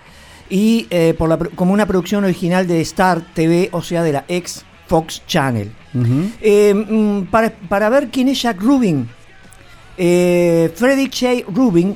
y 0.50 0.88
eh, 0.89 1.13
por 1.18 1.30
la 1.30 1.38
como 1.38 1.74
una 1.74 1.86
producción 1.86 2.24
original 2.24 2.68
de 2.68 2.82
Star 2.82 3.22
TV, 3.34 3.70
o 3.72 3.82
sea, 3.82 4.04
de 4.04 4.12
la 4.13 4.25
ex 4.28 4.66
Fox 4.88 5.24
Channel. 5.28 5.72
Eh, 6.42 6.74
mm, 6.74 7.24
para, 7.25 7.51
para 7.51 7.89
ver 7.89 8.10
quién 8.10 8.28
es 8.28 8.42
Jack 8.42 8.60
Rubin, 8.60 9.08
eh, 9.98 10.72
Frederick 10.75 11.13
J. 11.13 11.51
Rubin 11.54 11.96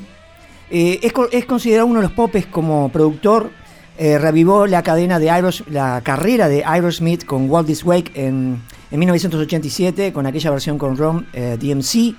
eh, 0.73 0.99
es, 1.01 1.13
co- 1.13 1.29
es 1.31 1.45
considerado 1.45 1.87
uno 1.87 1.99
de 2.01 2.07
los 2.07 2.11
popes 2.11 2.45
como 2.47 2.89
productor. 2.89 3.51
eh, 3.97 4.17
revivó 4.17 4.65
la 4.65 4.81
cadena 4.81 5.19
de 5.19 5.29
Aeros, 5.29 5.63
la 5.69 6.01
carrera 6.03 6.47
de 6.49 6.63
Aerosmith 6.65 7.25
con 7.25 7.47
Walt 7.49 7.67
This 7.67 7.83
en, 8.15 8.59
en 8.91 8.99
1987 8.99 10.11
con 10.11 10.25
aquella 10.25 10.49
versión 10.49 10.79
con 10.79 10.97
Ron 10.97 11.27
eh, 11.31 11.57
DMC. 11.61 12.15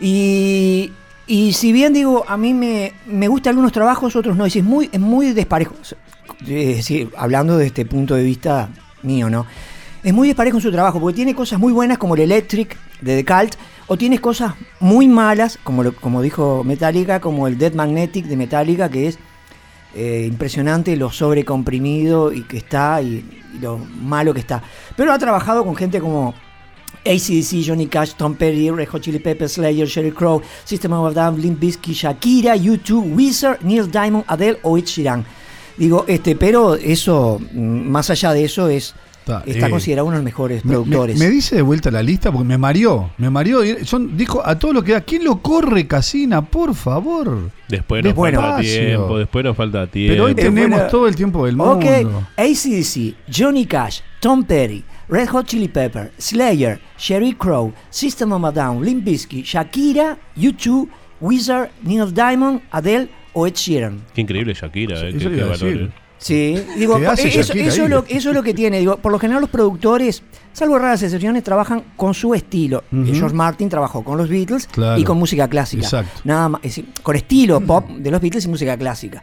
Y, 0.00 0.92
si 1.54 1.72
bien 1.72 1.92
digo, 1.92 2.24
a 2.28 2.36
mí 2.36 2.52
me, 2.52 2.92
me 3.06 3.28
gustan 3.28 3.52
algunos 3.52 3.72
trabajos, 3.72 4.16
otros 4.16 4.36
no. 4.36 4.44
Es 4.44 4.62
muy, 4.62 4.90
es 4.92 5.00
muy 5.00 5.32
desparejo. 5.32 5.74
Es 6.40 6.76
decir, 6.76 7.08
hablando 7.16 7.56
de 7.56 7.66
este 7.66 7.86
punto 7.86 8.14
de 8.14 8.22
vista 8.24 8.68
mío, 9.02 9.30
¿no? 9.30 9.46
Es 10.02 10.12
muy 10.12 10.26
desparejo 10.28 10.58
en 10.58 10.62
su 10.62 10.72
trabajo, 10.72 11.00
porque 11.00 11.14
tiene 11.16 11.34
cosas 11.34 11.58
muy 11.60 11.72
buenas 11.72 11.96
como 11.98 12.14
el 12.16 12.22
Electric 12.22 12.76
de 13.00 13.22
The 13.22 13.24
Cult, 13.24 13.54
o 13.92 13.98
tiene 13.98 14.20
cosas 14.20 14.54
muy 14.80 15.06
malas, 15.06 15.58
como, 15.62 15.92
como 15.92 16.22
dijo 16.22 16.64
Metallica, 16.64 17.20
como 17.20 17.46
el 17.46 17.58
Dead 17.58 17.74
Magnetic 17.74 18.24
de 18.24 18.38
Metallica, 18.38 18.88
que 18.88 19.08
es 19.08 19.18
eh, 19.94 20.24
impresionante 20.26 20.96
lo 20.96 21.10
sobrecomprimido 21.10 22.32
y 22.32 22.44
que 22.44 22.56
está 22.56 23.02
y, 23.02 23.22
lo 23.60 23.76
malo 23.76 24.32
que 24.32 24.40
está. 24.40 24.62
Pero 24.96 25.12
ha 25.12 25.18
trabajado 25.18 25.62
con 25.62 25.76
gente 25.76 26.00
como 26.00 26.32
ACDC, 27.04 27.66
Johnny 27.66 27.86
Cash, 27.86 28.14
Tom 28.14 28.34
Petty, 28.34 28.70
Red 28.70 28.88
Chili 28.98 29.18
Peppers, 29.18 29.52
Slayer, 29.52 29.86
Sheryl 29.86 30.14
Crow, 30.14 30.40
System 30.64 30.94
of 30.94 31.10
a 31.10 31.12
Down, 31.12 31.38
Limp 31.38 31.60
Bizkit, 31.60 31.94
Shakira, 31.94 32.56
U2, 32.56 33.14
Weezer, 33.14 33.58
Neil 33.62 33.90
Diamond, 33.90 34.24
Adele 34.26 34.58
o 34.62 34.78
Ed 34.78 34.86
Sheeran. 34.86 35.22
Digo, 35.76 36.06
este, 36.08 36.34
pero 36.34 36.76
eso, 36.76 37.38
mm, 37.52 37.90
más 37.90 38.08
allá 38.08 38.32
de 38.32 38.44
eso, 38.44 38.70
es 38.70 38.94
Está, 39.22 39.42
está 39.46 39.66
eh, 39.68 39.70
considerado 39.70 40.06
uno 40.06 40.16
de 40.16 40.18
los 40.18 40.24
mejores 40.24 40.64
Me, 40.64 40.70
me- 40.70 40.74
productores. 40.82 41.18
me 41.18 41.30
dice 41.30 41.54
de 41.56 41.62
vuelta 41.62 41.90
la 41.92 42.02
lista 42.02 42.32
porque 42.32 42.46
me 42.48 42.58
mareó. 42.58 43.10
Me 43.18 43.30
mareó. 43.30 43.60
Son, 43.84 44.16
dijo 44.16 44.42
a 44.44 44.58
todo 44.58 44.72
lo 44.72 44.82
que 44.82 44.92
da. 44.92 45.00
¿Quién 45.02 45.24
lo 45.24 45.40
corre, 45.40 45.86
Casina? 45.86 46.42
Por 46.42 46.74
favor. 46.74 47.50
Después 47.68 48.04
nos 48.04 48.14
falta 48.14 48.60
tiempo, 48.60 49.18
después 49.18 49.44
nos 49.44 49.56
falta 49.56 49.86
tiempo. 49.86 50.12
Pero 50.12 50.24
hoy 50.24 50.34
tenemos 50.34 50.68
bueno, 50.78 50.90
todo 50.90 51.06
el 51.06 51.14
tiempo 51.16 51.46
del 51.46 51.56
mundo. 51.56 51.72
Ok, 51.76 51.84
ACDC, 52.36 53.14
Johnny 53.32 53.64
Cash, 53.66 54.00
Tom 54.20 54.44
Petty, 54.44 54.84
Red 55.08 55.28
Hot 55.28 55.46
Chili 55.46 55.68
Pepper, 55.68 56.12
Slayer, 56.18 56.80
Sheryl 56.98 57.36
Crow, 57.36 57.72
System 57.90 58.32
of 58.32 58.44
a 58.44 58.50
Down, 58.50 58.84
Limp 58.84 59.04
Bizkit, 59.04 59.44
Shakira, 59.46 60.18
U2, 60.36 60.88
Weezer, 61.20 61.70
Neil 61.82 62.12
Diamond, 62.12 62.60
Adele 62.70 63.08
o 63.32 63.46
Ed 63.46 63.54
Sheeran. 63.54 64.00
Qué 64.14 64.20
increíble 64.20 64.52
Shakira, 64.54 64.98
eh, 65.00 65.12
qué, 65.12 65.30
qué 65.30 65.42
valor, 65.42 65.62
eh. 65.64 65.90
Sí, 66.22 66.56
digo, 66.76 66.98
¿Qué 67.00 67.06
hace 67.08 67.28
eso, 67.40 67.52
es 67.52 67.78
lo, 67.90 68.04
eso 68.08 68.28
es 68.30 68.34
lo 68.34 68.42
que 68.44 68.54
tiene. 68.54 68.78
Digo, 68.78 68.96
por 68.96 69.10
lo 69.10 69.18
general 69.18 69.40
los 69.40 69.50
productores, 69.50 70.22
salvo 70.52 70.78
raras 70.78 71.02
excepciones, 71.02 71.42
trabajan 71.42 71.82
con 71.96 72.14
su 72.14 72.32
estilo. 72.32 72.84
Eh, 72.92 73.10
George 73.12 73.34
Martin 73.34 73.68
trabajó 73.68 74.04
con 74.04 74.16
los 74.16 74.28
Beatles 74.28 74.68
Claro. 74.68 75.00
y 75.00 75.04
con 75.04 75.18
música 75.18 75.48
clásica. 75.48 75.82
Exacto. 75.82 76.20
Nada 76.22 76.48
más, 76.48 76.60
es 76.62 76.76
decir, 76.76 76.86
con 77.02 77.16
estilo 77.16 77.60
pop 77.60 77.88
de 77.88 78.10
los 78.10 78.20
Beatles 78.20 78.44
y 78.44 78.48
música 78.48 78.76
clásica. 78.76 79.20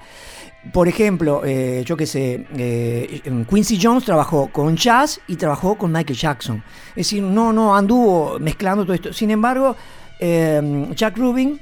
Por 0.74 0.90
ejemplo, 0.90 1.42
eh, 1.46 1.84
yo 1.86 1.96
qué 1.96 2.06
sé, 2.06 2.46
eh, 2.58 3.22
Quincy 3.50 3.80
Jones 3.82 4.04
trabajó 4.04 4.50
con 4.52 4.76
jazz 4.76 5.22
y 5.30 5.38
trabajó 5.38 5.78
con 5.78 5.94
Michael 5.94 6.20
Jackson. 6.20 6.62
Es 6.90 6.96
decir, 7.08 7.24
no, 7.24 7.54
no 7.54 7.74
anduvo 7.78 8.38
mezclando 8.40 8.84
todo 8.84 8.94
esto. 8.94 9.14
Sin 9.14 9.32
embargo, 9.32 9.74
eh, 10.20 10.86
Jack 10.98 11.18
Rubin 11.18 11.58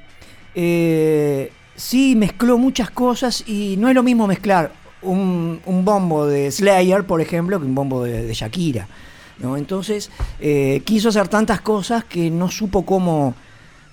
eh, 0.55 1.51
sí 1.75 2.15
mezcló 2.15 2.57
muchas 2.57 2.89
cosas 2.89 3.43
y 3.47 3.75
no 3.77 3.87
es 3.87 3.93
lo 3.93 4.01
mismo 4.01 4.25
mezclar 4.25 4.71
un, 5.07 5.59
un 5.65 5.85
bombo 5.85 6.25
de 6.27 6.51
Slayer, 6.51 7.03
por 7.05 7.21
ejemplo, 7.21 7.59
que 7.59 7.65
un 7.65 7.75
bombo 7.75 8.03
de, 8.03 8.23
de 8.25 8.33
Shakira. 8.33 8.87
¿no? 9.39 9.55
Entonces, 9.57 10.09
eh, 10.39 10.81
quiso 10.83 11.09
hacer 11.09 11.27
tantas 11.27 11.61
cosas 11.61 12.03
que 12.05 12.29
no 12.31 12.49
supo 12.49 12.85
cómo, 12.85 13.35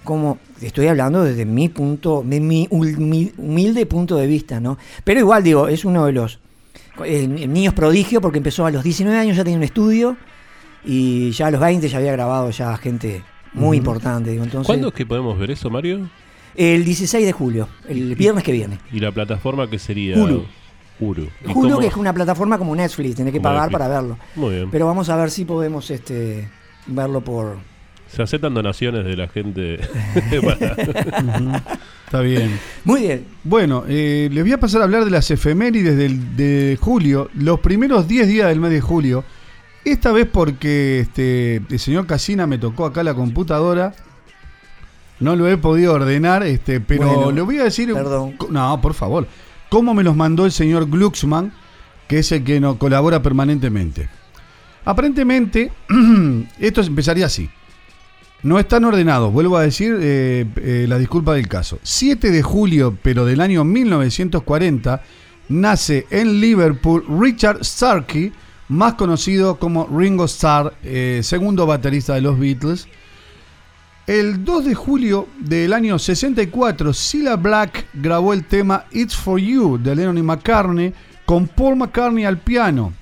cómo 0.03 0.39
estoy 0.63 0.87
hablando 0.87 1.23
desde 1.23 1.45
mi 1.45 1.69
punto, 1.69 2.23
de 2.25 2.41
mi 2.41 2.67
humil- 2.69 3.33
humilde 3.37 3.85
punto 3.87 4.17
de 4.17 4.27
vista, 4.27 4.59
¿no? 4.61 4.79
Pero 5.05 5.21
igual 5.21 5.43
digo, 5.43 5.69
es 5.69 5.85
uno 5.85 6.07
de 6.07 6.13
los 6.13 6.39
eh, 7.05 7.27
niños 7.29 7.75
prodigio 7.75 8.21
porque 8.21 8.39
empezó 8.39 8.65
a 8.65 8.71
los 8.71 8.83
19 8.85 9.19
años, 9.19 9.37
ya 9.37 9.45
tenía 9.45 9.59
un 9.59 9.65
estudio 9.65 10.17
y 10.85 11.31
ya 11.33 11.49
a 11.49 11.51
los 11.51 11.61
20 11.61 11.89
ya 11.89 11.99
había 11.99 12.13
grabado 12.13 12.51
ya 12.51 12.77
gente 12.79 13.23
muy 13.53 13.77
importante. 13.77 14.31
Digo, 14.31 14.45
entonces, 14.45 14.67
¿Cuándo 14.67 14.89
es 14.89 14.95
que 14.95 15.05
podemos 15.07 15.39
ver 15.39 15.51
eso, 15.51 15.69
Mario? 15.71 16.09
El 16.57 16.85
16 16.85 17.27
de 17.27 17.33
julio, 17.33 17.69
el 17.89 18.15
viernes 18.15 18.45
que 18.45 18.53
viene. 18.53 18.79
¿Y 18.93 19.01
la 19.01 19.11
plataforma 19.13 19.69
que 19.69 19.79
sería? 19.79 20.17
Hulu. 20.17 20.45
Hulu. 21.01 21.23
¿Y 21.23 21.29
Hulu, 21.51 21.55
cómo- 21.71 21.79
que 21.81 21.87
es 21.89 21.97
una 21.97 22.13
plataforma 22.13 22.57
como 22.59 22.75
Netflix, 22.77 23.17
tenés 23.17 23.33
que 23.33 23.39
Como 23.39 23.49
pagar 23.51 23.63
Netflix. 23.71 23.79
para 23.79 23.89
verlo. 24.01 24.19
Muy 24.37 24.55
bien. 24.55 24.71
Pero 24.71 24.87
vamos 24.87 25.09
a 25.09 25.17
ver 25.17 25.31
si 25.31 25.45
podemos 25.45 25.91
este 25.91 26.49
verlo 26.87 27.21
por... 27.21 27.57
Se 28.09 28.23
aceptan 28.23 28.55
donaciones 28.55 29.05
de 29.05 29.17
la 29.17 29.27
gente. 29.27 29.81
Está 32.07 32.21
bien. 32.21 32.59
Muy 32.85 33.01
bien. 33.03 33.27
Bueno, 33.43 33.85
eh, 33.89 34.29
les 34.31 34.45
voy 34.45 34.53
a 34.53 34.61
pasar 34.61 34.83
a 34.83 34.85
hablar 34.85 35.05
de 35.05 35.11
las 35.11 35.31
efemérides 35.31 35.97
del, 35.97 36.37
de 36.37 36.79
julio, 36.81 37.29
los 37.35 37.61
primeros 37.61 38.07
10 38.07 38.29
días 38.29 38.49
del 38.49 38.61
mes 38.61 38.71
de 38.71 38.81
julio. 38.81 39.25
Esta 39.85 40.13
vez 40.13 40.29
porque 40.31 41.01
este, 41.01 41.57
el 41.57 41.79
señor 41.79 42.07
Casina 42.07 42.47
me 42.47 42.59
tocó 42.59 42.87
acá 42.87 43.03
la 43.03 43.15
computadora. 43.15 43.95
No 45.21 45.37
lo 45.37 45.49
he 45.49 45.57
podido 45.57 45.95
ordenar, 45.95 46.43
este, 46.43 46.81
pero 46.81 47.07
Bueno, 47.07 47.33
le 47.33 47.41
voy 47.43 47.59
a 47.59 47.65
decir. 47.65 47.93
perdón. 47.93 48.37
No, 48.51 48.81
por 48.81 48.95
favor. 48.95 49.27
¿Cómo 49.75 49.93
me 49.93 50.05
los 50.05 50.15
mandó 50.15 50.47
el 50.47 50.53
señor 50.53 50.89
Glucksmann, 50.89 51.53
que 52.07 52.21
es 52.21 52.31
el 52.31 52.45
que 52.45 52.61
nos 52.61 52.77
colabora 52.77 53.23
permanentemente? 53.23 54.09
Aparentemente, 54.85 55.73
esto 56.61 56.81
empezaría 56.81 57.27
así. 57.27 57.51
No 58.45 58.61
están 58.61 58.85
ordenados, 58.85 59.33
vuelvo 59.33 59.57
a 59.57 59.63
decir 59.63 59.99
eh, 60.01 60.47
eh, 60.59 60.87
la 60.89 60.97
disculpa 60.97 61.35
del 61.35 61.49
caso. 61.49 61.81
7 61.83 62.31
de 62.31 62.41
julio, 62.41 62.97
pero 63.03 63.25
del 63.25 63.41
año 63.41 63.65
1940, 63.65 65.03
nace 65.49 66.07
en 66.09 66.41
Liverpool 66.41 67.05
Richard 67.21 67.65
Starkey, 67.65 68.33
más 68.69 68.95
conocido 68.95 69.59
como 69.59 69.89
Ringo 69.89 70.27
Starr, 70.27 70.73
eh, 70.85 71.19
segundo 71.25 71.67
baterista 71.67 72.15
de 72.15 72.21
los 72.21 72.39
Beatles. 72.39 72.87
El 74.07 74.45
2 74.45 74.67
de 74.67 74.75
julio 74.75 75.29
del 75.39 75.73
año 75.73 75.99
64, 75.99 76.93
Cilla 76.93 77.37
Black 77.37 77.87
grabó 77.95 78.35
el 78.35 78.45
tema 78.45 78.85
It's 78.93 79.17
For 79.17 79.41
You 79.41 79.79
de 79.79 79.97
Lennon 79.97 80.19
y 80.19 80.23
McCartney 80.23 80.93
con 81.25 81.49
Paul 81.49 81.77
McCartney 81.77 82.27
al 82.27 82.37
piano, 82.37 82.93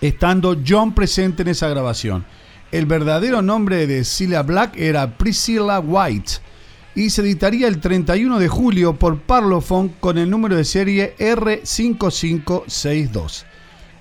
estando 0.00 0.56
John 0.66 0.94
presente 0.94 1.42
en 1.42 1.48
esa 1.48 1.68
grabación. 1.68 2.24
El 2.72 2.86
verdadero 2.86 3.42
nombre 3.42 3.86
de 3.86 4.02
Cilla 4.02 4.42
Black 4.42 4.78
era 4.78 5.18
Priscilla 5.18 5.78
White 5.78 6.32
y 6.94 7.10
se 7.10 7.20
editaría 7.20 7.68
el 7.68 7.78
31 7.78 8.38
de 8.38 8.48
julio 8.48 8.94
por 8.94 9.20
Parlophone 9.20 9.92
con 10.00 10.16
el 10.16 10.30
número 10.30 10.56
de 10.56 10.64
serie 10.64 11.14
R5562. 11.18 13.44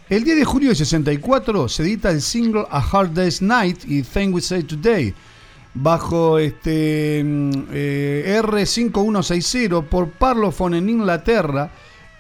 El 0.10 0.24
10 0.24 0.38
de 0.38 0.46
julio 0.46 0.70
de 0.70 0.76
64 0.76 1.68
se 1.68 1.84
edita 1.84 2.12
el 2.12 2.22
single 2.22 2.64
A 2.70 2.80
Hard 2.80 3.12
Day's 3.12 3.42
Night 3.42 3.80
y 3.86 4.04
Thing 4.04 4.32
We 4.32 4.40
Say 4.40 4.64
Today 4.64 5.14
bajo 5.74 6.40
este 6.40 7.20
eh, 7.22 8.42
R5160 8.44 9.84
por 9.86 10.10
Parlophone 10.10 10.78
en 10.78 10.90
Inglaterra 10.90 11.72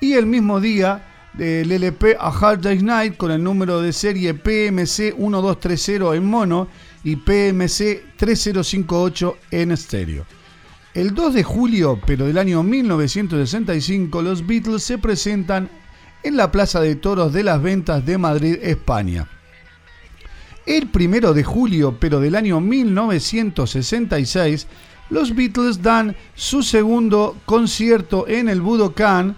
y 0.02 0.14
el 0.14 0.26
mismo 0.26 0.60
día 0.60 1.10
el 1.38 1.72
LP 1.72 2.16
A 2.20 2.30
Hard 2.30 2.62
Day's 2.62 2.84
Night 2.84 3.18
con 3.18 3.32
el 3.32 3.44
número 3.44 3.82
de 3.82 3.92
serie 3.92 4.34
PMC 4.34 5.16
1230 5.18 6.16
en 6.16 6.26
mono 6.26 6.68
y 7.04 7.16
PMC 7.16 8.16
3058 8.18 9.38
en 9.52 9.72
estéreo. 9.72 10.26
El 10.94 11.16
2 11.16 11.34
de 11.34 11.44
julio, 11.44 12.00
pero 12.06 12.28
del 12.28 12.38
año 12.38 12.62
1965, 12.62 14.22
los 14.22 14.46
Beatles 14.46 14.84
se 14.84 15.00
presentan 15.00 15.70
en 16.22 16.38
la 16.38 16.52
Plaza 16.52 16.82
de 16.82 16.96
Toros 16.96 17.34
de 17.34 17.44
las 17.44 17.62
Ventas 17.62 18.06
de 18.06 18.20
Madrid, 18.20 18.58
España. 18.62 19.28
El 20.66 20.90
1 20.94 21.34
de 21.34 21.44
julio, 21.44 21.98
pero 22.00 22.22
del 22.22 22.36
año 22.36 22.62
1966, 22.62 24.66
los 25.10 25.36
Beatles 25.36 25.82
dan 25.82 26.16
su 26.36 26.64
segundo 26.64 27.36
concierto 27.46 28.26
en 28.30 28.48
el 28.48 28.62
Budokan. 28.62 29.36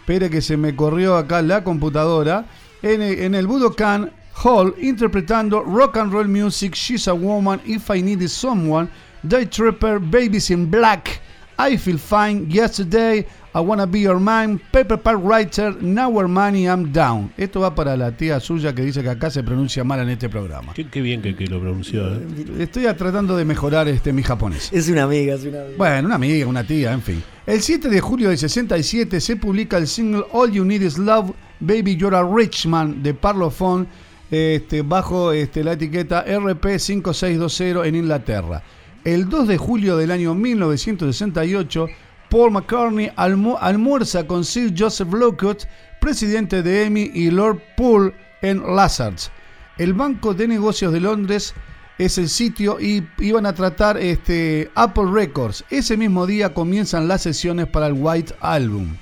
Espere 0.00 0.30
que 0.30 0.40
se 0.40 0.56
me 0.56 0.76
corrió 0.76 1.16
acá 1.16 1.42
la 1.42 1.64
computadora. 1.64 2.46
En 2.82 3.02
el, 3.02 3.18
en 3.18 3.34
el 3.34 3.48
Budokan 3.48 4.12
Hall, 4.44 4.72
interpretando 4.80 5.64
rock 5.64 5.96
and 5.96 6.12
roll 6.12 6.28
music, 6.28 6.74
She's 6.74 7.08
a 7.08 7.12
Woman, 7.12 7.60
If 7.66 7.90
I 7.90 8.00
Needed 8.00 8.28
Someone, 8.28 8.88
Day 9.24 9.46
Tripper, 9.46 9.98
Babies 9.98 10.50
in 10.50 10.70
Black, 10.70 11.20
I 11.58 11.76
Feel 11.76 11.98
Fine, 11.98 12.48
Yesterday, 12.48 13.26
I 13.58 13.60
Wanna 13.60 13.86
Be 13.86 14.02
Your 14.02 14.20
Man, 14.20 14.60
Paper 14.70 14.98
Park 14.98 15.18
Writer, 15.20 15.74
Now 15.82 16.10
We're 16.10 16.28
Money, 16.28 16.66
I'm 16.68 16.92
Down. 16.92 17.32
Esto 17.36 17.58
va 17.60 17.74
para 17.74 17.96
la 17.96 18.12
tía 18.12 18.38
suya 18.38 18.72
que 18.72 18.82
dice 18.82 19.02
que 19.02 19.08
acá 19.08 19.30
se 19.30 19.42
pronuncia 19.42 19.82
mal 19.82 19.98
en 19.98 20.10
este 20.10 20.28
programa. 20.28 20.74
qué, 20.74 20.86
qué 20.88 21.00
bien 21.00 21.20
que, 21.20 21.34
que 21.34 21.46
lo 21.48 21.58
pronunció. 21.60 22.06
eh. 22.14 22.20
Estoy 22.60 22.84
tratando 22.94 23.36
de 23.36 23.44
mejorar 23.44 23.88
este 23.88 24.12
mi 24.12 24.22
japonés. 24.22 24.70
Es 24.72 24.88
una 24.88 25.02
amiga, 25.02 25.34
es 25.34 25.44
una 25.44 25.62
amiga. 25.62 25.74
Bueno, 25.76 26.06
una 26.06 26.14
amiga, 26.14 26.46
una 26.46 26.62
tía, 26.64 26.92
en 26.92 27.02
fin. 27.02 27.20
El 27.46 27.60
7 27.60 27.88
de 27.88 28.00
julio 28.00 28.28
del 28.28 28.38
67 28.38 29.20
se 29.20 29.34
publica 29.34 29.76
el 29.78 29.88
single 29.88 30.22
All 30.30 30.52
You 30.52 30.64
Need 30.64 30.82
Is 30.82 30.96
Love, 30.98 31.32
Baby 31.58 31.96
You're 31.96 32.16
a 32.16 32.22
Rich 32.22 32.66
Man 32.66 33.02
de 33.02 33.12
Parlophone, 33.14 33.86
este, 34.30 34.82
bajo 34.82 35.32
este, 35.32 35.64
la 35.64 35.72
etiqueta 35.72 36.24
RP5620 36.26 37.86
en 37.86 37.94
Inglaterra. 37.96 38.62
El 39.04 39.28
2 39.28 39.48
de 39.48 39.56
julio 39.56 39.96
del 39.96 40.10
año 40.12 40.34
1968, 40.34 41.86
Paul 42.30 42.50
McCartney 42.52 43.10
almu- 43.16 43.56
almuerza 43.60 44.26
con 44.26 44.44
Sir 44.44 44.72
Joseph 44.76 45.12
Lockhart, 45.12 45.64
presidente 46.00 46.62
de 46.62 46.84
EMI, 46.84 47.10
y 47.14 47.30
Lord 47.30 47.60
Poole 47.76 48.12
en 48.42 48.62
Lazards. 48.76 49.30
El 49.78 49.94
Banco 49.94 50.34
de 50.34 50.48
Negocios 50.48 50.92
de 50.92 51.00
Londres 51.00 51.54
es 51.98 52.18
el 52.18 52.28
sitio 52.28 52.78
y 52.80 53.06
iban 53.18 53.46
a 53.46 53.54
tratar 53.54 53.96
este, 53.98 54.70
Apple 54.74 55.10
Records. 55.12 55.64
Ese 55.70 55.96
mismo 55.96 56.26
día 56.26 56.54
comienzan 56.54 57.08
las 57.08 57.22
sesiones 57.22 57.66
para 57.66 57.86
el 57.86 57.94
White 57.94 58.34
Album. 58.40 58.96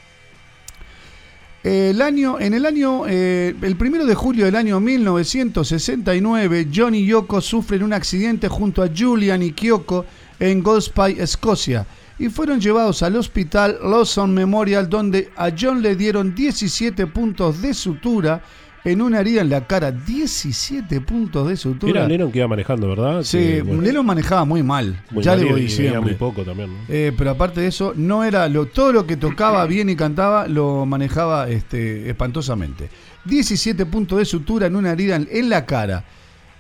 El 1.62 2.00
año, 2.00 2.38
en 2.38 2.54
el 2.54 2.64
año, 2.64 3.06
eh, 3.08 3.52
el 3.60 3.76
primero 3.76 4.06
de 4.06 4.14
julio 4.14 4.44
del 4.44 4.54
año 4.54 4.78
1969, 4.78 6.68
John 6.72 6.94
y 6.94 7.04
Yoko 7.04 7.40
sufren 7.40 7.82
un 7.82 7.92
accidente 7.92 8.46
junto 8.48 8.84
a 8.84 8.88
Julian 8.96 9.42
y 9.42 9.50
Kyoko 9.50 10.06
en 10.38 10.62
Goldspy, 10.62 11.16
Escocia, 11.18 11.84
y 12.18 12.28
fueron 12.28 12.60
llevados 12.60 13.02
al 13.02 13.16
hospital 13.16 13.78
Lawson 13.82 14.32
Memorial, 14.32 14.88
donde 14.88 15.30
a 15.36 15.50
John 15.58 15.82
le 15.82 15.96
dieron 15.96 16.34
17 16.34 17.06
puntos 17.08 17.60
de 17.60 17.74
sutura 17.74 18.42
en 18.84 19.02
una 19.02 19.20
herida 19.20 19.40
en 19.42 19.50
la 19.50 19.66
cara. 19.66 19.90
17 19.90 21.00
puntos 21.00 21.48
de 21.48 21.56
sutura. 21.56 22.00
Era 22.00 22.08
Lennon 22.08 22.30
que 22.30 22.38
iba 22.38 22.48
manejando, 22.48 22.88
¿verdad? 22.88 23.22
Sí, 23.22 23.38
Que, 23.38 23.62
bueno, 23.62 23.82
Lennon 23.82 24.06
manejaba 24.06 24.44
muy 24.44 24.62
mal, 24.62 25.02
muy 25.10 25.24
ya 25.24 25.32
mal 25.32 25.40
le 25.40 25.50
voy 25.52 25.60
diciendo. 25.62 26.00
muy 26.00 26.14
poco 26.14 26.42
también, 26.44 26.72
¿no? 26.72 26.78
Eh, 26.88 27.12
pero 27.18 27.30
aparte 27.32 27.60
de 27.60 27.66
eso, 27.66 27.92
no 27.96 28.22
era 28.24 28.48
lo, 28.48 28.66
todo 28.66 28.92
lo 28.92 29.06
que 29.06 29.16
tocaba 29.16 29.66
bien 29.66 29.90
y 29.90 29.96
cantaba 29.96 30.46
lo 30.46 30.86
manejaba 30.86 31.48
este, 31.48 32.08
espantosamente. 32.08 32.88
17 33.24 33.86
puntos 33.86 34.18
de 34.18 34.24
sutura 34.24 34.68
en 34.68 34.76
una 34.76 34.92
herida 34.92 35.16
en, 35.16 35.28
en 35.30 35.48
la 35.50 35.66
cara. 35.66 36.04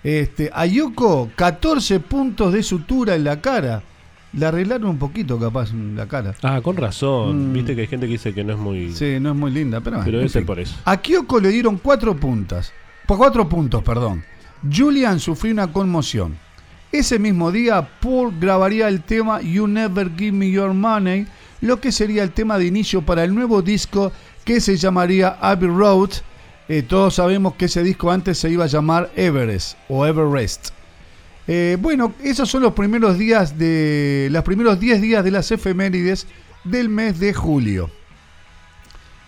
Este, 0.02 0.50
a 0.52 0.66
Yoko, 0.66 1.30
14 1.36 2.00
puntos 2.00 2.52
de 2.52 2.62
sutura 2.62 3.14
en 3.14 3.24
la 3.24 3.40
cara. 3.40 3.82
Le 4.36 4.46
arreglaron 4.46 4.90
un 4.90 4.98
poquito, 4.98 5.38
capaz, 5.38 5.72
la 5.72 6.06
cara. 6.06 6.34
Ah, 6.42 6.60
con 6.62 6.76
razón. 6.76 7.50
Mm. 7.50 7.52
Viste 7.54 7.74
que 7.74 7.80
hay 7.82 7.86
gente 7.86 8.06
que 8.06 8.12
dice 8.12 8.34
que 8.34 8.44
no 8.44 8.52
es 8.52 8.58
muy. 8.58 8.92
Sí, 8.92 9.18
no 9.18 9.30
es 9.30 9.36
muy 9.36 9.50
linda, 9.50 9.80
pero, 9.80 10.00
pero 10.04 10.18
debe 10.18 10.28
ser 10.28 10.42
fin. 10.42 10.46
por 10.46 10.60
eso. 10.60 10.76
A 10.84 10.98
Kyoko 10.98 11.40
le 11.40 11.48
dieron 11.48 11.78
cuatro 11.78 12.14
puntas. 12.14 12.72
Por 13.06 13.16
cuatro 13.16 13.48
puntos, 13.48 13.82
perdón. 13.82 14.22
Julian 14.70 15.20
sufrió 15.20 15.52
una 15.52 15.72
conmoción. 15.72 16.36
Ese 16.92 17.18
mismo 17.18 17.50
día, 17.50 17.88
Paul 18.00 18.32
grabaría 18.38 18.88
el 18.88 19.02
tema 19.02 19.40
You 19.40 19.66
Never 19.66 20.10
Give 20.16 20.32
Me 20.32 20.50
Your 20.50 20.72
Money, 20.72 21.26
lo 21.60 21.80
que 21.80 21.90
sería 21.90 22.22
el 22.22 22.32
tema 22.32 22.58
de 22.58 22.66
inicio 22.66 23.02
para 23.02 23.24
el 23.24 23.34
nuevo 23.34 23.62
disco 23.62 24.12
que 24.44 24.60
se 24.60 24.76
llamaría 24.76 25.36
Abbey 25.40 25.68
Road. 25.68 26.10
Eh, 26.68 26.82
todos 26.82 27.14
sabemos 27.14 27.54
que 27.54 27.66
ese 27.66 27.82
disco 27.82 28.10
antes 28.10 28.38
se 28.38 28.50
iba 28.50 28.64
a 28.64 28.68
llamar 28.68 29.10
Everest 29.16 29.76
o 29.88 30.06
Everest. 30.06 30.75
Eh, 31.48 31.76
bueno, 31.80 32.12
esos 32.22 32.48
son 32.50 32.62
los 32.62 32.72
primeros 32.72 33.18
días 33.18 33.56
de. 33.58 34.28
los 34.30 34.42
primeros 34.42 34.80
10 34.80 35.00
días 35.00 35.24
de 35.24 35.30
las 35.30 35.50
efemérides 35.52 36.26
del 36.64 36.88
mes 36.88 37.20
de 37.20 37.32
julio. 37.34 37.90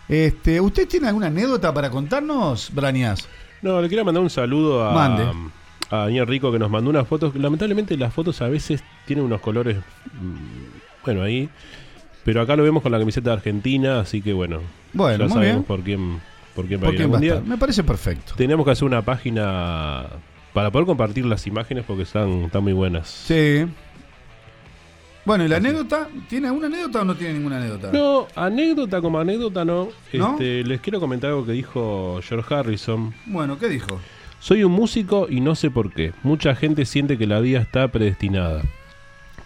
Este, 0.08 0.60
¿Usted 0.60 0.88
tiene 0.88 1.08
alguna 1.08 1.26
anécdota 1.26 1.72
para 1.72 1.90
contarnos, 1.90 2.70
Brañas? 2.74 3.28
No, 3.62 3.80
le 3.82 3.88
quería 3.88 4.04
mandar 4.04 4.22
un 4.22 4.30
saludo 4.30 4.84
a, 4.88 4.92
Mande. 4.94 5.24
a 5.90 5.96
Daniel 6.04 6.26
Rico 6.26 6.50
que 6.50 6.58
nos 6.58 6.70
mandó 6.70 6.90
unas 6.90 7.06
fotos. 7.06 7.34
Lamentablemente 7.36 7.96
las 7.96 8.12
fotos 8.14 8.40
a 8.40 8.48
veces 8.48 8.82
tienen 9.06 9.24
unos 9.24 9.40
colores, 9.40 9.76
mm, 9.76 11.04
bueno, 11.04 11.22
ahí. 11.22 11.48
Pero 12.24 12.40
acá 12.42 12.56
lo 12.56 12.62
vemos 12.62 12.82
con 12.82 12.92
la 12.92 12.98
camiseta 12.98 13.30
de 13.30 13.36
Argentina, 13.36 14.00
así 14.00 14.20
que 14.22 14.32
bueno, 14.32 14.60
Bueno, 14.92 15.18
ya 15.18 15.24
muy 15.24 15.32
sabemos 15.34 15.54
bien. 15.56 15.64
por 15.64 15.80
quién, 15.82 16.20
por 16.54 16.66
quién 16.66 16.80
va 16.82 16.86
¿Por 16.86 17.22
a 17.22 17.24
ir? 17.24 17.42
Me 17.42 17.56
parece 17.58 17.84
perfecto. 17.84 18.32
Tenemos 18.36 18.64
que 18.66 18.72
hacer 18.72 18.84
una 18.84 19.02
página 19.02 20.06
para 20.52 20.70
poder 20.70 20.86
compartir 20.86 21.24
las 21.24 21.46
imágenes 21.46 21.84
porque 21.86 22.02
están, 22.02 22.44
están 22.44 22.62
muy 22.62 22.72
buenas. 22.72 23.08
Sí. 23.08 23.66
Bueno, 25.24 25.44
¿y 25.44 25.48
la 25.48 25.56
anécdota? 25.56 26.08
¿Tiene 26.28 26.46
alguna 26.46 26.68
anécdota 26.68 27.02
o 27.02 27.04
no 27.04 27.14
tiene 27.14 27.34
ninguna 27.34 27.58
anécdota? 27.58 27.92
No, 27.92 28.28
anécdota 28.34 29.02
como 29.02 29.18
anécdota 29.18 29.64
no. 29.64 29.88
¿No? 30.14 30.32
Este, 30.32 30.64
les 30.64 30.80
quiero 30.80 31.00
comentar 31.00 31.30
algo 31.30 31.44
que 31.44 31.52
dijo 31.52 32.20
George 32.22 32.54
Harrison. 32.54 33.12
Bueno, 33.26 33.58
¿qué 33.58 33.68
dijo? 33.68 34.00
Soy 34.40 34.64
un 34.64 34.72
músico 34.72 35.26
y 35.28 35.40
no 35.40 35.54
sé 35.54 35.70
por 35.70 35.92
qué. 35.92 36.12
Mucha 36.22 36.54
gente 36.54 36.86
siente 36.86 37.18
que 37.18 37.26
la 37.26 37.40
vida 37.40 37.60
está 37.60 37.88
predestinada. 37.88 38.62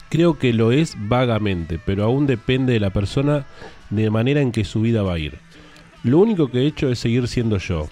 Creo 0.08 0.38
que 0.38 0.52
lo 0.52 0.70
es 0.70 0.94
vagamente, 0.96 1.80
pero 1.84 2.04
aún 2.04 2.26
depende 2.26 2.74
de 2.74 2.80
la 2.80 2.90
persona 2.90 3.46
de 3.90 4.10
manera 4.10 4.40
en 4.40 4.52
que 4.52 4.64
su 4.64 4.82
vida 4.82 5.02
va 5.02 5.14
a 5.14 5.18
ir. 5.18 5.38
Lo 6.04 6.18
único 6.18 6.48
que 6.48 6.60
he 6.60 6.66
hecho 6.66 6.90
es 6.90 6.98
seguir 6.98 7.26
siendo 7.26 7.56
yo. 7.58 7.88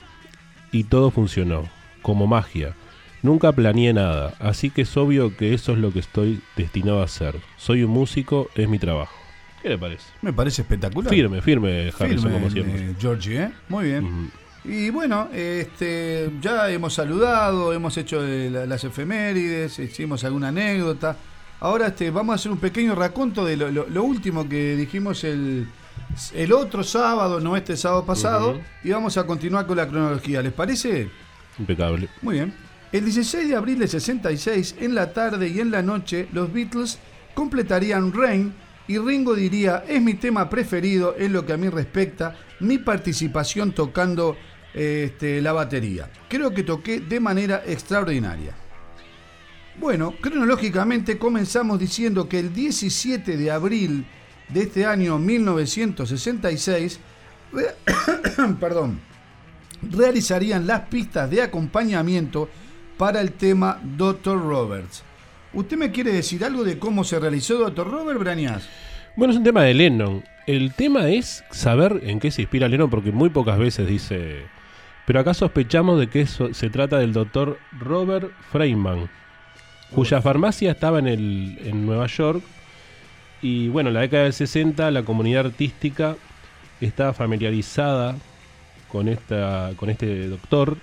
Y 0.71 0.85
todo 0.85 1.11
funcionó, 1.11 1.65
como 2.03 2.27
magia. 2.27 2.75
Nunca 3.23 3.53
planeé 3.53 3.93
nada, 3.93 4.35
así 4.39 4.71
que 4.71 4.83
es 4.83 4.97
obvio 4.97 5.37
que 5.37 5.53
eso 5.55 5.73
es 5.73 5.79
lo 5.79 5.93
que 5.93 5.99
estoy 5.99 6.41
destinado 6.57 7.01
a 7.03 7.05
hacer. 7.05 7.37
Soy 7.57 7.83
un 7.83 7.91
músico, 7.91 8.49
es 8.55 8.69
mi 8.69 8.79
trabajo. 8.79 9.13
¿Qué 9.63 9.69
le 9.69 9.79
parece? 9.79 10.05
Me 10.23 10.33
parece 10.33 10.63
espectacular. 10.63 11.13
Firme, 11.13 11.43
firme, 11.43 11.93
Harrison, 11.99 12.09
Firme, 12.09 12.33
como 12.33 12.51
siempre. 12.51 12.91
eh, 12.91 12.95
Georgie, 12.99 13.43
¿eh? 13.43 13.51
Muy 13.69 13.85
bien. 13.85 14.31
Y 14.65 14.89
bueno, 14.91 15.29
este, 15.35 16.31
ya 16.41 16.71
hemos 16.71 16.95
saludado, 16.95 17.73
hemos 17.75 17.97
hecho 17.99 18.27
eh, 18.27 18.49
la- 18.51 18.65
las 18.67 18.85
efemérides, 18.85 19.79
hicimos 19.79 20.25
alguna 20.25 20.49
anécdota. 20.49 21.17
Ahora 21.61 21.89
este, 21.89 22.11
vamos 22.11 22.33
a 22.33 22.37
hacer 22.37 22.53
un 22.53 22.59
pequeño 22.59 22.95
raconto 22.95 23.45
de 23.45 23.57
lo, 23.59 23.71
lo- 23.71 23.87
lo 23.89 24.03
último 24.03 24.49
que 24.49 24.77
dijimos 24.77 25.25
el, 25.25 25.67
el 26.35 26.53
otro 26.53 26.83
sábado, 26.83 27.39
no 27.41 27.55
este 27.57 27.77
sábado 27.77 28.05
pasado, 28.07 28.61
y 28.83 28.91
vamos 28.91 29.19
a 29.19 29.27
continuar 29.27 29.67
con 29.67 29.77
la 29.77 29.87
cronología. 29.87 30.41
¿Les 30.43 30.53
parece? 30.55 31.11
Impecable. 31.59 32.09
Muy 32.23 32.37
bien. 32.37 32.55
El 32.93 33.05
16 33.05 33.49
de 33.49 33.55
abril 33.55 33.79
de 33.79 33.87
66, 33.87 34.77
en 34.81 34.97
la 34.97 35.13
tarde 35.13 35.49
y 35.49 35.61
en 35.61 35.71
la 35.71 35.81
noche, 35.81 36.29
los 36.33 36.53
Beatles 36.53 36.99
completarían 37.35 38.13
Rain 38.13 38.53
y 38.89 38.99
Ringo 38.99 39.37
diría, 39.37 39.85
es 39.87 40.03
mi 40.03 40.15
tema 40.15 40.51
preferido 40.51 41.15
en 41.17 41.33
lo 41.33 41.47
que 41.47 41.53
a 41.53 41.57
mí 41.57 41.69
respecta, 41.69 42.37
mi 42.59 42.79
participación 42.79 43.71
tocando 43.73 44.37
este, 44.75 45.41
la 45.41 45.53
batería. 45.53 46.11
Creo 46.29 46.51
que 46.51 46.65
toqué 46.65 46.99
de 46.99 47.21
manera 47.21 47.63
extraordinaria. 47.65 48.57
Bueno, 49.79 50.15
cronológicamente 50.21 51.17
comenzamos 51.17 51.79
diciendo 51.79 52.29
que 52.29 52.41
el 52.41 52.53
17 52.53 53.37
de 53.37 53.51
abril 53.53 54.05
de 54.49 54.63
este 54.63 54.85
año 54.85 55.17
1966, 55.17 56.99
perdón, 58.61 59.01
realizarían 59.83 60.67
las 60.67 60.81
pistas 60.89 61.31
de 61.31 61.43
acompañamiento 61.43 62.49
para 63.01 63.23
el 63.23 63.33
tema 63.33 63.81
Dr. 63.83 64.39
Roberts. 64.39 65.03
¿Usted 65.55 65.79
me 65.79 65.91
quiere 65.91 66.13
decir 66.13 66.45
algo 66.45 66.65
de 66.65 66.79
cómo 66.79 67.03
se 67.03 67.19
realizó 67.19 67.57
Dr. 67.57 67.91
Robert 67.91 68.21
Brañas? 68.21 68.69
Bueno, 69.17 69.33
es 69.33 69.39
un 69.39 69.43
tema 69.43 69.63
de 69.63 69.73
Lennon. 69.73 70.23
El 70.47 70.75
tema 70.75 71.09
es 71.09 71.43
saber 71.51 72.03
en 72.05 72.21
qué 72.21 72.31
se 72.31 72.43
inspira 72.43 72.69
Lennon, 72.69 72.91
porque 72.91 73.11
muy 73.11 73.31
pocas 73.31 73.59
veces 73.59 73.89
dice. 73.89 74.43
Pero 75.07 75.19
acá 75.19 75.33
sospechamos 75.33 75.99
de 75.99 76.09
que 76.09 76.21
eso 76.21 76.53
se 76.53 76.69
trata 76.69 76.99
del 76.99 77.15
doctor 77.15 77.59
Robert 77.73 78.33
Freeman, 78.53 79.09
cuya 79.95 80.21
farmacia 80.21 80.73
estaba 80.73 80.99
en, 80.99 81.07
el, 81.07 81.59
en 81.65 81.87
Nueva 81.87 82.07
York. 82.07 82.43
Y 83.41 83.69
bueno, 83.69 83.89
en 83.89 83.95
la 83.95 84.01
década 84.01 84.25
del 84.25 84.35
60 84.35 84.91
la 84.91 85.05
comunidad 85.05 85.47
artística 85.47 86.17
estaba 86.83 87.15
familiarizada 87.15 88.15
con, 88.89 89.09
esta, 89.09 89.71
con 89.77 89.89
este 89.89 90.29
doctor 90.29 90.77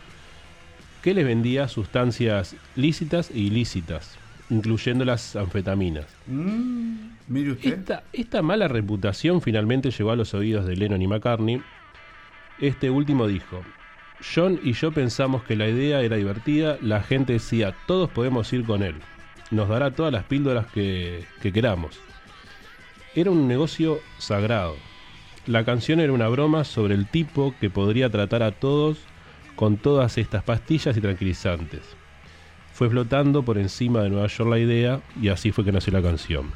que 1.07 1.13
les 1.13 1.25
vendía 1.25 1.69
sustancias 1.69 2.57
lícitas 2.75 3.31
e 3.31 3.39
ilícitas, 3.39 4.17
incluyendo 4.49 5.05
las 5.05 5.37
anfetaminas. 5.37 6.05
Mm, 6.25 7.11
mire 7.29 7.51
usted. 7.53 7.79
Esta, 7.79 8.03
esta 8.11 8.41
mala 8.41 8.67
reputación 8.67 9.41
finalmente 9.41 9.89
llegó 9.89 10.11
a 10.11 10.17
los 10.17 10.33
oídos 10.33 10.65
de 10.65 10.75
Lennon 10.75 11.01
y 11.01 11.07
McCartney. 11.07 11.61
Este 12.59 12.89
último 12.89 13.25
dijo, 13.25 13.61
John 14.35 14.59
y 14.61 14.73
yo 14.73 14.91
pensamos 14.91 15.43
que 15.43 15.55
la 15.55 15.69
idea 15.69 16.01
era 16.01 16.17
divertida, 16.17 16.77
la 16.81 17.01
gente 17.01 17.31
decía, 17.31 17.73
todos 17.85 18.09
podemos 18.09 18.51
ir 18.51 18.65
con 18.65 18.83
él, 18.83 18.95
nos 19.49 19.69
dará 19.69 19.91
todas 19.91 20.11
las 20.11 20.25
píldoras 20.25 20.65
que, 20.73 21.23
que 21.41 21.53
queramos. 21.53 22.01
Era 23.15 23.31
un 23.31 23.47
negocio 23.47 24.01
sagrado. 24.17 24.75
La 25.45 25.63
canción 25.63 26.01
era 26.01 26.11
una 26.11 26.27
broma 26.27 26.65
sobre 26.65 26.95
el 26.95 27.07
tipo 27.07 27.55
que 27.61 27.69
podría 27.69 28.09
tratar 28.09 28.43
a 28.43 28.51
todos 28.51 28.97
con 29.57 29.75
todas 29.75 30.17
estas 30.17 30.43
pastillas 30.43 30.95
y 30.95 31.01
tranquilizantes. 31.01 31.81
Fue 32.73 32.89
flotando 32.89 33.43
por 33.43 33.57
encima 33.57 34.03
de 34.03 34.09
Nueva 34.09 34.27
York 34.27 34.49
la 34.49 34.59
idea 34.59 35.01
y 35.19 35.27
así 35.27 35.51
fue 35.51 35.65
que 35.65 35.73
nació 35.73 35.91
la 35.91 36.01
canción. 36.01 36.51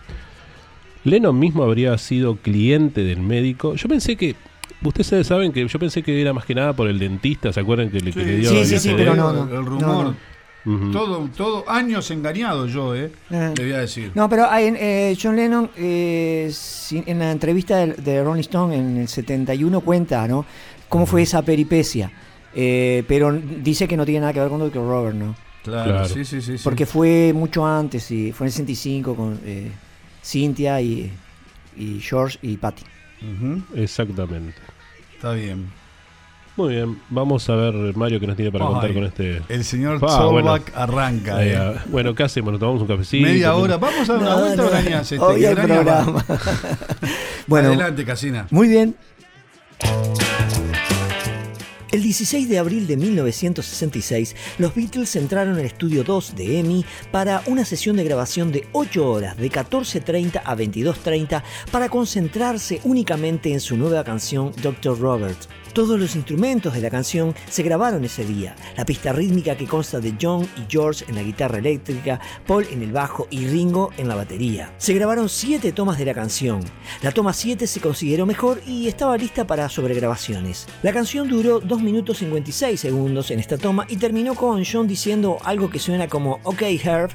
Lennon 1.03 1.37
mismo 1.37 1.63
habría 1.63 1.97
sido 1.97 2.35
cliente 2.35 3.03
del 3.03 3.19
médico. 3.19 3.75
Yo 3.75 3.89
pensé 3.89 4.15
que. 4.15 4.35
Ustedes 4.83 5.27
saben 5.27 5.51
que 5.51 5.67
yo 5.67 5.79
pensé 5.79 6.01
que 6.01 6.19
era 6.19 6.33
más 6.33 6.45
que 6.45 6.55
nada 6.55 6.73
por 6.73 6.87
el 6.87 6.97
dentista, 6.97 7.51
¿se 7.53 7.59
acuerdan 7.59 7.91
que 7.91 7.99
le, 7.99 8.11
que 8.11 8.23
le 8.23 8.37
dio 8.37 8.49
Sí, 8.49 8.57
el 8.57 8.65
sí, 8.65 8.79
sí, 8.79 8.93
pero 8.95 9.15
no, 9.15 9.31
no. 9.31 9.43
El 9.43 9.49
no, 9.49 9.61
rumor. 9.61 10.15
Todo, 10.91 11.27
todo 11.35 11.69
años 11.69 12.09
engañado 12.11 12.67
yo, 12.67 12.95
¿eh? 12.95 13.11
Eh. 13.31 13.53
Le 13.57 13.63
voy 13.63 13.73
a 13.73 13.79
decir. 13.79 14.11
No, 14.13 14.29
pero 14.29 14.47
hay, 14.49 14.73
eh, 14.77 15.17
John 15.19 15.35
Lennon 15.35 15.71
eh, 15.75 16.51
en 16.91 17.19
la 17.19 17.31
entrevista 17.31 17.77
de, 17.77 17.93
de 17.93 18.23
Rolling 18.23 18.41
Stone 18.41 18.75
en 18.75 18.97
el 18.97 19.07
71 19.07 19.81
cuenta, 19.81 20.27
¿no? 20.27 20.45
Cómo 20.87 21.07
fue 21.07 21.23
esa 21.23 21.41
peripecia. 21.41 22.11
Eh, 22.53 23.03
pero 23.07 23.31
dice 23.31 23.87
que 23.87 23.95
no 23.97 24.05
tiene 24.05 24.21
nada 24.21 24.33
que 24.33 24.39
ver 24.39 24.49
con 24.49 24.59
Dr. 24.59 24.85
Robert, 24.87 25.15
¿no? 25.15 25.35
Claro, 25.63 25.91
Claro. 25.91 26.07
sí, 26.07 26.25
sí, 26.25 26.41
sí. 26.41 26.57
sí. 26.57 26.63
Porque 26.63 26.85
fue 26.85 27.31
mucho 27.33 27.65
antes, 27.65 28.09
y 28.11 28.31
fue 28.31 28.45
en 28.45 28.47
el 28.47 28.51
65 28.53 29.15
con 29.15 29.39
eh, 29.45 29.71
Cynthia 30.23 30.81
y, 30.81 31.11
y 31.77 31.99
George 32.01 32.37
y 32.41 32.57
Patty. 32.57 32.83
Exactamente. 33.75 34.55
Está 35.15 35.33
bien. 35.33 35.69
Muy 36.57 36.75
bien, 36.75 36.99
vamos 37.09 37.49
a 37.49 37.55
ver, 37.55 37.95
Mario, 37.95 38.19
qué 38.19 38.27
nos 38.27 38.35
tiene 38.35 38.51
para 38.51 38.65
contar 38.65 38.89
Ay, 38.89 38.93
con 38.93 39.05
este. 39.05 39.41
El 39.47 39.63
señor 39.63 39.99
Ah, 40.01 40.59
arranca. 40.75 41.43
Eh, 41.45 41.75
bueno, 41.89 42.13
¿qué 42.13 42.23
hacemos? 42.23 42.51
¿Nos 42.51 42.59
tomamos 42.59 42.81
un 42.81 42.87
cafecito? 42.89 43.25
Media 43.25 43.55
hora. 43.55 43.77
Vamos 43.77 44.09
a 44.09 44.13
dar 44.13 44.21
una 44.21 44.29
No, 44.31 44.39
vuelta 44.41 44.63
no, 44.63 44.99
este, 44.99 45.19
hoy 45.19 45.39
que 45.41 45.55
va. 45.55 45.63
programa. 45.63 46.25
bueno, 47.47 47.69
Adelante, 47.69 48.03
Casina. 48.03 48.47
muy 48.51 48.67
bien. 48.67 48.95
El 51.91 52.04
16 52.04 52.47
de 52.47 52.58
abril 52.58 52.88
de 52.88 52.95
1966, 52.95 54.38
los 54.60 54.73
Beatles 54.73 55.13
entraron 55.17 55.56
al 55.56 55.65
estudio 55.65 56.06
2 56.06 56.36
de 56.38 56.60
EMI 56.60 56.86
para 57.12 57.43
una 57.47 57.65
sesión 57.65 57.97
de 57.97 58.06
grabación 58.06 58.54
de 58.54 58.65
8 58.71 59.12
horas, 59.12 59.36
de 59.36 59.51
14.30 59.51 60.41
a 60.45 60.56
22.30, 60.56 61.43
para 61.69 61.89
concentrarse 61.89 62.80
únicamente 62.86 63.51
en 63.51 63.60
su 63.60 63.75
nueva 63.75 64.06
canción 64.06 64.54
Dr. 64.62 64.97
Robert. 64.97 65.38
Todos 65.73 65.97
los 65.97 66.17
instrumentos 66.17 66.73
de 66.73 66.81
la 66.81 66.89
canción 66.89 67.34
se 67.49 67.63
grabaron 67.63 68.03
ese 68.03 68.25
día. 68.25 68.55
La 68.75 68.84
pista 68.84 69.13
rítmica 69.13 69.55
que 69.55 69.67
consta 69.67 70.01
de 70.01 70.13
John 70.21 70.43
y 70.57 70.69
George 70.69 71.05
en 71.07 71.15
la 71.15 71.23
guitarra 71.23 71.60
eléctrica, 71.60 72.19
Paul 72.45 72.67
en 72.71 72.81
el 72.84 72.91
bajo 72.91 73.27
y 73.29 73.47
Ringo 73.47 73.91
en 73.97 74.10
la 74.10 74.15
batería. 74.15 74.73
Se 74.77 74.93
grabaron 74.93 75.29
7 75.29 75.71
tomas 75.71 75.97
de 75.97 76.05
la 76.05 76.13
canción. 76.13 76.60
La 77.01 77.12
toma 77.13 77.31
7 77.31 77.67
se 77.67 77.79
consideró 77.79 78.25
mejor 78.25 78.62
y 78.67 78.88
estaba 78.88 79.17
lista 79.17 79.47
para 79.47 79.69
sobregrabaciones. 79.69 80.67
La 80.84 80.91
canción 80.91 81.29
duró 81.29 81.62
2 81.62 81.81
minutos 81.81 82.17
56 82.17 82.77
segundos 82.79 83.31
en 83.31 83.39
esta 83.39 83.57
toma 83.57 83.86
y 83.88 83.95
terminó 83.95 84.36
con 84.36 84.63
John 84.65 84.88
diciendo 84.88 85.38
algo 85.43 85.69
que 85.69 85.79
suena 85.79 86.10
como 86.10 86.39
OK 86.43 86.63
Herb. 86.63 87.12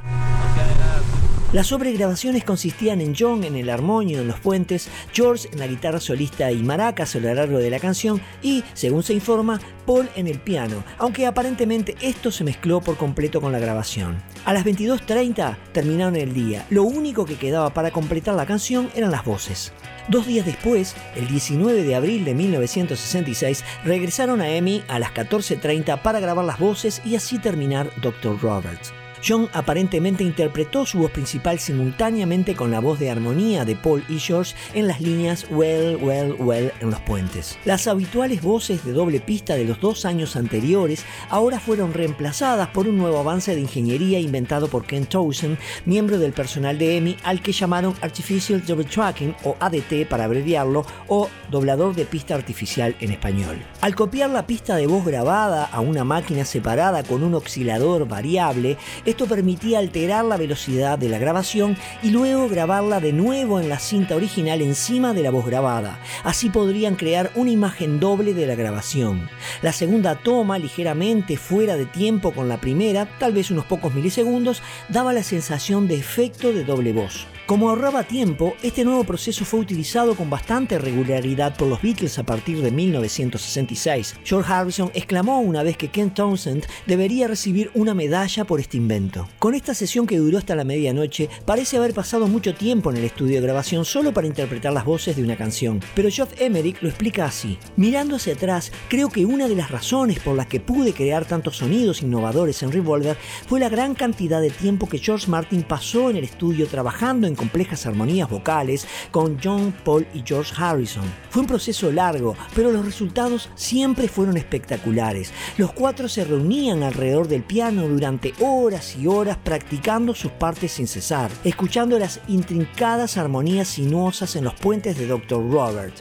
Las 1.56 1.68
sobregrabaciones 1.68 2.44
consistían 2.44 3.00
en 3.00 3.14
John 3.18 3.42
en 3.42 3.56
el 3.56 3.70
armonio 3.70 4.20
en 4.20 4.28
los 4.28 4.38
puentes, 4.38 4.90
George 5.14 5.48
en 5.50 5.58
la 5.58 5.66
guitarra 5.66 6.00
solista 6.00 6.52
y 6.52 6.62
maracas 6.62 7.16
a 7.16 7.18
lo 7.18 7.32
largo 7.32 7.56
de 7.56 7.70
la 7.70 7.80
canción 7.80 8.20
y, 8.42 8.62
según 8.74 9.02
se 9.02 9.14
informa, 9.14 9.58
Paul 9.86 10.06
en 10.16 10.26
el 10.26 10.38
piano, 10.38 10.84
aunque 10.98 11.24
aparentemente 11.24 11.96
esto 12.02 12.30
se 12.30 12.44
mezcló 12.44 12.82
por 12.82 12.98
completo 12.98 13.40
con 13.40 13.52
la 13.52 13.58
grabación. 13.58 14.22
A 14.44 14.52
las 14.52 14.66
22.30 14.66 15.56
terminaron 15.72 16.16
el 16.16 16.34
día. 16.34 16.66
Lo 16.68 16.82
único 16.82 17.24
que 17.24 17.36
quedaba 17.38 17.72
para 17.72 17.90
completar 17.90 18.34
la 18.34 18.44
canción 18.44 18.90
eran 18.94 19.10
las 19.10 19.24
voces. 19.24 19.72
Dos 20.08 20.26
días 20.26 20.44
después, 20.44 20.94
el 21.14 21.26
19 21.26 21.84
de 21.84 21.94
abril 21.94 22.26
de 22.26 22.34
1966, 22.34 23.64
regresaron 23.82 24.42
a 24.42 24.50
EMI 24.50 24.82
a 24.88 24.98
las 24.98 25.14
14.30 25.14 26.02
para 26.02 26.20
grabar 26.20 26.44
las 26.44 26.58
voces 26.58 27.00
y 27.02 27.16
así 27.16 27.38
terminar 27.38 27.90
Dr. 28.02 28.42
Roberts. 28.42 28.92
John 29.26 29.48
aparentemente 29.52 30.22
interpretó 30.22 30.86
su 30.86 30.98
voz 30.98 31.10
principal 31.10 31.58
simultáneamente 31.58 32.54
con 32.54 32.70
la 32.70 32.78
voz 32.78 33.00
de 33.00 33.10
armonía 33.10 33.64
de 33.64 33.74
Paul 33.74 34.04
y 34.08 34.20
George 34.20 34.54
en 34.72 34.86
las 34.86 35.00
líneas 35.00 35.46
Well, 35.50 35.96
Well, 35.96 36.36
Well 36.38 36.72
en 36.80 36.90
los 36.90 37.00
puentes. 37.00 37.58
Las 37.64 37.88
habituales 37.88 38.40
voces 38.40 38.84
de 38.84 38.92
doble 38.92 39.18
pista 39.18 39.56
de 39.56 39.64
los 39.64 39.80
dos 39.80 40.04
años 40.04 40.36
anteriores 40.36 41.04
ahora 41.28 41.58
fueron 41.58 41.92
reemplazadas 41.92 42.68
por 42.68 42.86
un 42.86 42.98
nuevo 42.98 43.18
avance 43.18 43.54
de 43.54 43.60
ingeniería 43.60 44.20
inventado 44.20 44.68
por 44.68 44.84
Ken 44.84 45.06
Towson, 45.06 45.58
miembro 45.86 46.18
del 46.18 46.32
personal 46.32 46.78
de 46.78 46.96
EMI, 46.98 47.16
al 47.24 47.42
que 47.42 47.52
llamaron 47.52 47.94
Artificial 48.02 48.64
Double 48.64 48.84
Tracking 48.84 49.34
o 49.42 49.56
ADT 49.58 50.06
para 50.08 50.24
abreviarlo, 50.24 50.86
o 51.08 51.28
doblador 51.50 51.96
de 51.96 52.04
pista 52.04 52.34
artificial 52.34 52.94
en 53.00 53.10
español. 53.10 53.58
Al 53.80 53.94
copiar 53.96 54.30
la 54.30 54.46
pista 54.46 54.76
de 54.76 54.86
voz 54.86 55.04
grabada 55.04 55.64
a 55.64 55.80
una 55.80 56.04
máquina 56.04 56.44
separada 56.44 57.02
con 57.02 57.24
un 57.24 57.34
oscilador 57.34 58.06
variable, 58.06 58.76
esto 59.16 59.34
permitía 59.34 59.78
alterar 59.78 60.26
la 60.26 60.36
velocidad 60.36 60.98
de 60.98 61.08
la 61.08 61.16
grabación 61.16 61.78
y 62.02 62.10
luego 62.10 62.50
grabarla 62.50 63.00
de 63.00 63.14
nuevo 63.14 63.58
en 63.58 63.70
la 63.70 63.78
cinta 63.78 64.14
original 64.14 64.60
encima 64.60 65.14
de 65.14 65.22
la 65.22 65.30
voz 65.30 65.46
grabada. 65.46 65.98
Así 66.22 66.50
podrían 66.50 66.96
crear 66.96 67.30
una 67.34 67.50
imagen 67.50 67.98
doble 67.98 68.34
de 68.34 68.46
la 68.46 68.56
grabación. 68.56 69.30
La 69.62 69.72
segunda 69.72 70.16
toma, 70.16 70.58
ligeramente 70.58 71.38
fuera 71.38 71.76
de 71.76 71.86
tiempo 71.86 72.32
con 72.32 72.50
la 72.50 72.60
primera, 72.60 73.08
tal 73.18 73.32
vez 73.32 73.50
unos 73.50 73.64
pocos 73.64 73.94
milisegundos, 73.94 74.60
daba 74.90 75.14
la 75.14 75.22
sensación 75.22 75.88
de 75.88 75.94
efecto 75.94 76.52
de 76.52 76.64
doble 76.64 76.92
voz. 76.92 77.26
Como 77.46 77.70
ahorraba 77.70 78.02
tiempo, 78.02 78.56
este 78.60 78.84
nuevo 78.84 79.04
proceso 79.04 79.44
fue 79.44 79.60
utilizado 79.60 80.16
con 80.16 80.28
bastante 80.28 80.80
regularidad 80.80 81.56
por 81.56 81.68
los 81.68 81.80
Beatles 81.80 82.18
a 82.18 82.24
partir 82.24 82.60
de 82.60 82.72
1966. 82.72 84.16
George 84.24 84.52
Harrison 84.52 84.90
exclamó 84.94 85.38
una 85.38 85.62
vez 85.62 85.76
que 85.76 85.86
Ken 85.86 86.12
Townsend 86.12 86.66
debería 86.88 87.28
recibir 87.28 87.70
una 87.74 87.94
medalla 87.94 88.44
por 88.44 88.58
este 88.58 88.78
invento. 88.78 89.28
Con 89.38 89.54
esta 89.54 89.74
sesión 89.74 90.08
que 90.08 90.18
duró 90.18 90.38
hasta 90.38 90.56
la 90.56 90.64
medianoche, 90.64 91.30
parece 91.44 91.76
haber 91.76 91.94
pasado 91.94 92.26
mucho 92.26 92.52
tiempo 92.52 92.90
en 92.90 92.96
el 92.96 93.04
estudio 93.04 93.36
de 93.36 93.46
grabación 93.46 93.84
solo 93.84 94.12
para 94.12 94.26
interpretar 94.26 94.72
las 94.72 94.84
voces 94.84 95.14
de 95.14 95.22
una 95.22 95.36
canción, 95.36 95.78
pero 95.94 96.10
Geoff 96.10 96.40
Emerick 96.40 96.82
lo 96.82 96.88
explica 96.88 97.26
así. 97.26 97.58
Mirando 97.76 98.16
hacia 98.16 98.34
atrás, 98.34 98.72
creo 98.88 99.08
que 99.08 99.24
una 99.24 99.46
de 99.46 99.54
las 99.54 99.70
razones 99.70 100.18
por 100.18 100.34
las 100.34 100.48
que 100.48 100.58
pude 100.58 100.92
crear 100.92 101.26
tantos 101.26 101.58
sonidos 101.58 102.02
innovadores 102.02 102.64
en 102.64 102.72
Revolver 102.72 103.16
fue 103.46 103.60
la 103.60 103.68
gran 103.68 103.94
cantidad 103.94 104.40
de 104.40 104.50
tiempo 104.50 104.88
que 104.88 104.98
George 104.98 105.30
Martin 105.30 105.62
pasó 105.62 106.10
en 106.10 106.16
el 106.16 106.24
estudio 106.24 106.66
trabajando 106.66 107.28
en 107.28 107.35
complejas 107.36 107.86
armonías 107.86 108.28
vocales 108.28 108.86
con 109.10 109.38
John, 109.42 109.74
Paul 109.84 110.06
y 110.12 110.22
George 110.26 110.52
Harrison. 110.56 111.04
Fue 111.30 111.42
un 111.42 111.48
proceso 111.48 111.92
largo, 111.92 112.34
pero 112.54 112.72
los 112.72 112.84
resultados 112.84 113.50
siempre 113.54 114.08
fueron 114.08 114.36
espectaculares. 114.36 115.32
Los 115.56 115.72
cuatro 115.72 116.08
se 116.08 116.24
reunían 116.24 116.82
alrededor 116.82 117.28
del 117.28 117.42
piano 117.42 117.86
durante 117.86 118.34
horas 118.40 118.96
y 118.96 119.06
horas 119.06 119.36
practicando 119.42 120.14
sus 120.14 120.32
partes 120.32 120.72
sin 120.72 120.88
cesar, 120.88 121.30
escuchando 121.44 121.98
las 121.98 122.20
intrincadas 122.28 123.16
armonías 123.16 123.68
sinuosas 123.68 124.36
en 124.36 124.44
los 124.44 124.54
puentes 124.54 124.98
de 124.98 125.06
Dr. 125.06 125.50
Robert. 125.50 125.94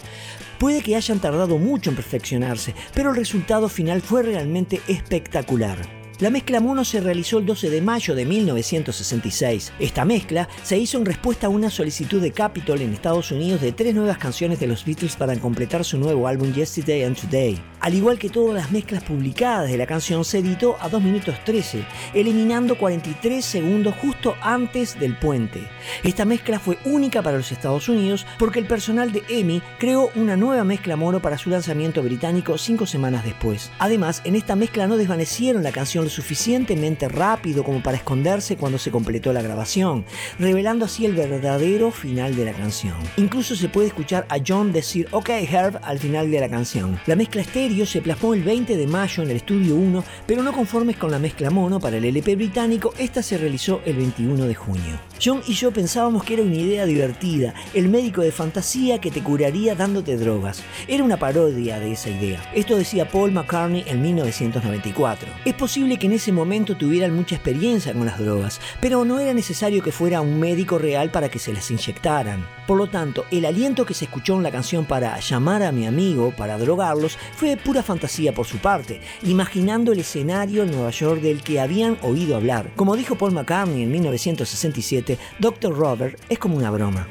Puede 0.60 0.82
que 0.82 0.95
hayan 0.95 1.19
tardado 1.19 1.58
mucho 1.58 1.89
en 1.89 1.95
perfeccionarse, 1.95 2.74
pero 2.93 3.10
el 3.10 3.17
resultado 3.17 3.67
final 3.67 4.02
fue 4.02 4.24
realmente 4.24 4.82
espectacular. 4.88 5.95
La 6.19 6.30
mezcla 6.30 6.62
mono 6.62 6.86
se 6.86 7.01
realizó 7.01 7.39
el 7.39 7.45
12 7.45 7.69
de 7.69 7.82
mayo 7.82 8.15
de 8.15 8.23
1966. 8.23 9.73
Esta 9.80 10.06
mezcla 10.06 10.47
se 10.63 10.78
hizo 10.78 10.97
en 10.97 11.06
respuesta 11.06 11.47
a 11.47 11.49
una 11.49 11.69
solicitud 11.69 12.21
de 12.21 12.32
Capitol 12.32 12.80
en 12.80 12.93
Estados 12.93 13.32
Unidos 13.32 13.60
de 13.60 13.73
tres 13.73 13.93
nuevas 13.93 14.17
canciones 14.17 14.62
de 14.62 14.67
los 14.67 14.86
Beatles 14.86 15.17
para 15.17 15.36
completar 15.36 15.84
su 15.84 15.97
nuevo 15.97 16.30
álbum 16.30 16.54
Yesterday 16.54 17.04
and 17.04 17.19
Today. 17.19 17.62
Al 17.82 17.93
igual 17.93 18.17
que 18.17 18.30
todas 18.30 18.56
las 18.56 18.71
mezclas 18.71 19.04
publicadas 19.04 19.69
de 19.69 19.78
la 19.78 19.86
canción, 19.86 20.23
se 20.23 20.39
editó 20.39 20.78
a 20.80 20.88
2 20.88 21.04
minutos 21.04 21.36
13, 21.43 21.84
eliminando 22.13 22.78
43 22.78 23.43
segundos 23.43 23.93
justo 24.01 24.36
antes 24.41 24.97
del 24.97 25.17
puente. 25.17 25.67
Esta 26.04 26.23
mezcla 26.23 26.60
fue 26.60 26.78
única 26.86 27.21
para 27.21 27.38
los 27.38 27.51
Estados 27.51 27.89
Unidos 27.89 28.25
porque 28.39 28.60
el 28.60 28.67
personal 28.67 29.12
de 29.12 29.21
EMI 29.28 29.62
creó 29.80 30.10
una 30.15 30.38
nueva 30.38 30.63
mezcla 30.63 30.95
mono 30.95 31.21
para 31.21 31.38
su 31.38 31.49
lanzamiento 31.49 32.01
británico 32.01 32.58
cinco 32.58 32.86
semanas 32.86 33.25
después. 33.25 33.69
Además, 33.80 34.21
en 34.23 34.36
esta 34.36 34.56
mezcla 34.56 34.88
no 34.88 34.95
desvanecieron 34.95 35.62
la 35.62 35.73
canción 35.73 36.05
suficientemente 36.10 37.08
rápido 37.08 37.63
como 37.63 37.82
para 37.82 37.98
esconderse 37.98 38.58
cuando 38.58 38.78
se 38.78 38.91
completó 38.91 39.34
la 39.34 39.41
grabación, 39.41 40.06
revelando 40.39 40.86
así 40.86 41.06
el 41.06 41.13
verdadero 41.13 41.91
final 41.91 42.36
de 42.36 42.46
la 42.46 42.54
canción. 42.54 42.96
Incluso 43.18 43.56
se 43.56 43.70
puede 43.70 43.88
escuchar 43.88 44.26
a 44.30 44.38
John 44.46 44.72
decir 44.72 45.08
OK 45.12 45.30
Herb 45.30 45.80
al 45.84 46.00
final 46.00 46.32
de 46.32 46.39
la 46.39 46.50
canción. 46.50 47.00
La 47.06 47.15
mezcla 47.15 47.41
estéreo 47.41 47.86
se 47.86 48.02
plasmó 48.02 48.34
el 48.34 48.44
20 48.44 48.78
de 48.78 48.88
mayo 48.88 49.24
en 49.24 49.30
el 49.30 49.38
estudio 49.38 49.76
1, 49.76 50.04
pero 50.26 50.44
no 50.44 50.54
conformes 50.54 50.98
con 50.98 51.12
la 51.12 51.20
mezcla 51.20 51.50
mono 51.50 51.80
para 51.80 51.98
el 51.98 52.06
LP 52.06 52.36
británico, 52.36 52.94
esta 52.98 53.22
se 53.22 53.38
realizó 53.38 53.82
el 53.86 53.96
21 53.96 54.46
de 54.46 54.56
junio. 54.56 55.00
John 55.24 55.41
y 55.48 55.54
yo 55.54 55.72
pensábamos 55.72 56.24
que 56.24 56.34
era 56.34 56.44
una 56.44 56.56
idea 56.56 56.86
divertida, 56.86 57.54
el 57.74 57.89
médico 57.89 58.22
de 58.22 58.32
fantasía 58.32 59.00
que 59.00 59.12
te 59.12 59.24
curaría 59.24 59.76
dándote 59.76 60.18
drogas. 60.18 60.62
Era 60.88 61.04
una 61.04 61.18
parodia 61.18 61.80
de 61.80 61.91
esa 61.91 62.10
idea. 62.10 62.41
Esto 62.54 62.76
decía 62.76 63.10
Paul 63.10 63.32
McCartney 63.32 63.84
en 63.88 64.02
1994. 64.02 65.30
Es 65.46 65.54
posible 65.54 65.95
que 65.98 66.08
en 66.08 66.14
ese 66.14 66.32
momento 66.32 66.76
tuvieran 66.76 67.14
mucha 67.14 67.36
experiencia 67.36 67.94
con 67.94 68.06
las 68.06 68.20
drogas, 68.20 68.60
pero 68.82 69.06
no 69.06 69.20
era 69.20 69.34
necesario 69.34 69.84
que 69.84 69.92
fuera 69.92 70.22
un 70.22 70.40
médico 70.40 70.78
real 70.78 71.12
para 71.12 71.30
que 71.30 71.40
se 71.40 71.54
las 71.54 71.70
inyectaran. 71.72 72.46
Por 72.68 72.78
lo 72.78 72.88
tanto, 72.88 73.26
el 73.32 73.46
aliento 73.46 73.86
que 73.86 73.94
se 73.94 74.06
escuchó 74.06 74.36
en 74.36 74.44
la 74.44 74.52
canción 74.52 74.86
para 74.86 75.20
llamar 75.20 75.64
a 75.64 75.72
mi 75.72 75.86
amigo 75.86 76.34
para 76.36 76.58
drogarlos 76.58 77.18
fue 77.36 77.58
pura 77.58 77.84
fantasía 77.84 78.34
por 78.34 78.46
su 78.46 78.58
parte, 78.58 79.02
imaginando 79.24 79.92
el 79.92 80.00
escenario 80.00 80.64
en 80.64 80.72
Nueva 80.72 80.92
York 80.92 81.22
del 81.22 81.44
que 81.44 81.60
habían 81.60 81.98
oído 82.02 82.36
hablar. 82.36 82.72
Como 82.76 82.96
dijo 82.96 83.16
Paul 83.16 83.34
McCartney 83.34 83.84
en 83.84 83.92
1967, 83.92 85.18
Dr. 85.40 85.78
Robert 85.78 86.20
es 86.30 86.40
como 86.40 86.58
una 86.58 86.72
broma. 86.72 87.08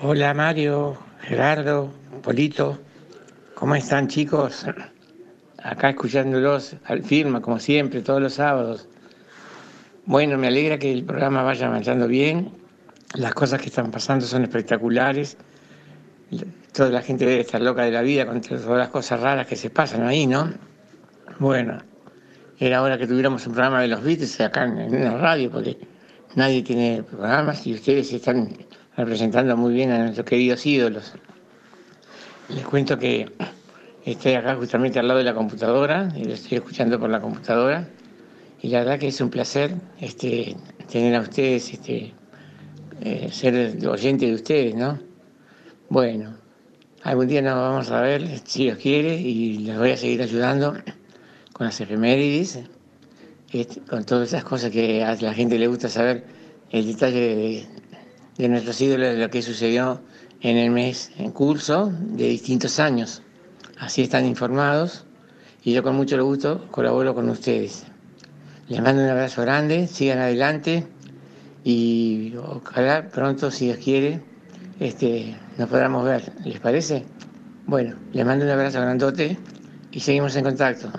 Hola 0.00 0.32
Mario, 0.32 0.96
Gerardo, 1.28 1.90
Polito, 2.22 2.78
¿cómo 3.54 3.74
están 3.74 4.08
chicos? 4.08 4.64
Acá 5.62 5.90
escuchándolos 5.90 6.74
al 6.86 7.02
firma, 7.02 7.42
como 7.42 7.58
siempre, 7.58 8.00
todos 8.00 8.22
los 8.22 8.32
sábados. 8.32 8.88
Bueno, 10.06 10.38
me 10.38 10.46
alegra 10.46 10.78
que 10.78 10.90
el 10.90 11.04
programa 11.04 11.42
vaya 11.42 11.66
avanzando 11.66 12.08
bien. 12.08 12.50
Las 13.16 13.34
cosas 13.34 13.60
que 13.60 13.66
están 13.66 13.90
pasando 13.90 14.24
son 14.24 14.44
espectaculares. 14.44 15.36
Toda 16.72 16.88
la 16.88 17.02
gente 17.02 17.26
debe 17.26 17.42
estar 17.42 17.60
loca 17.60 17.82
de 17.82 17.90
la 17.90 18.00
vida 18.00 18.24
con 18.24 18.40
todas 18.40 18.64
las 18.64 18.88
cosas 18.88 19.20
raras 19.20 19.46
que 19.46 19.56
se 19.56 19.68
pasan 19.68 20.06
ahí, 20.06 20.26
¿no? 20.26 20.50
Bueno, 21.40 21.76
era 22.58 22.80
hora 22.80 22.96
que 22.96 23.06
tuviéramos 23.06 23.46
un 23.46 23.52
programa 23.52 23.82
de 23.82 23.88
los 23.88 24.02
Beatles 24.02 24.40
acá 24.40 24.64
en, 24.64 25.04
la 25.04 25.18
radio, 25.18 25.50
porque 25.50 25.76
nadie 26.36 26.62
tiene 26.62 27.02
programas 27.02 27.66
y 27.66 27.74
ustedes 27.74 28.14
están 28.14 28.48
representando 28.98 29.56
muy 29.56 29.72
bien 29.74 29.92
a 29.92 29.98
nuestros 29.98 30.26
queridos 30.26 30.66
ídolos. 30.66 31.12
Les 32.48 32.66
cuento 32.66 32.98
que 32.98 33.30
estoy 34.04 34.34
acá 34.34 34.56
justamente 34.56 34.98
al 34.98 35.06
lado 35.06 35.18
de 35.18 35.24
la 35.24 35.34
computadora 35.34 36.08
y 36.16 36.24
lo 36.24 36.34
estoy 36.34 36.58
escuchando 36.58 36.98
por 36.98 37.08
la 37.08 37.20
computadora. 37.20 37.88
Y 38.60 38.68
la 38.68 38.80
verdad 38.80 38.98
que 38.98 39.06
es 39.06 39.20
un 39.20 39.30
placer 39.30 39.72
este, 40.00 40.56
tener 40.90 41.14
a 41.14 41.20
ustedes, 41.20 41.72
este, 41.72 42.12
eh, 43.00 43.28
ser 43.30 43.86
oyente 43.86 44.26
de 44.26 44.34
ustedes, 44.34 44.74
¿no? 44.74 44.98
Bueno, 45.88 46.34
algún 47.04 47.28
día 47.28 47.40
nos 47.40 47.54
vamos 47.54 47.92
a 47.92 48.00
ver, 48.00 48.26
si 48.44 48.64
Dios 48.64 48.78
quiere, 48.78 49.14
y 49.14 49.58
les 49.58 49.78
voy 49.78 49.92
a 49.92 49.96
seguir 49.96 50.22
ayudando 50.22 50.74
con 51.52 51.66
las 51.66 51.80
efemérides, 51.80 52.58
este, 53.52 53.80
con 53.82 54.04
todas 54.04 54.26
esas 54.26 54.42
cosas 54.42 54.72
que 54.72 55.04
a 55.04 55.14
la 55.14 55.34
gente 55.34 55.56
le 55.56 55.68
gusta 55.68 55.88
saber, 55.88 56.24
el 56.70 56.86
detalle 56.88 57.20
de, 57.20 57.66
de 58.38 58.48
nuestros 58.48 58.80
ídolos, 58.80 59.14
de 59.14 59.18
lo 59.18 59.30
que 59.30 59.42
sucedió 59.42 60.00
en 60.40 60.56
el 60.56 60.70
mes 60.70 61.10
en 61.18 61.32
curso 61.32 61.92
de 61.92 62.28
distintos 62.28 62.78
años. 62.78 63.22
Así 63.78 64.02
están 64.02 64.24
informados 64.24 65.04
y 65.62 65.72
yo 65.72 65.82
con 65.82 65.96
mucho 65.96 66.22
gusto 66.24 66.66
colaboro 66.70 67.14
con 67.14 67.28
ustedes. 67.28 67.84
Les 68.68 68.80
mando 68.80 69.02
un 69.02 69.08
abrazo 69.08 69.42
grande, 69.42 69.86
sigan 69.86 70.18
adelante 70.18 70.86
y 71.64 72.34
ojalá 72.36 73.08
pronto, 73.08 73.50
si 73.50 73.66
Dios 73.66 73.78
quiere, 73.78 74.22
este, 74.80 75.36
nos 75.56 75.68
podamos 75.68 76.04
ver. 76.04 76.32
¿Les 76.44 76.60
parece? 76.60 77.04
Bueno, 77.66 77.96
les 78.12 78.24
mando 78.24 78.44
un 78.44 78.50
abrazo 78.50 78.80
grandote 78.80 79.36
y 79.90 80.00
seguimos 80.00 80.36
en 80.36 80.44
contacto. 80.44 80.90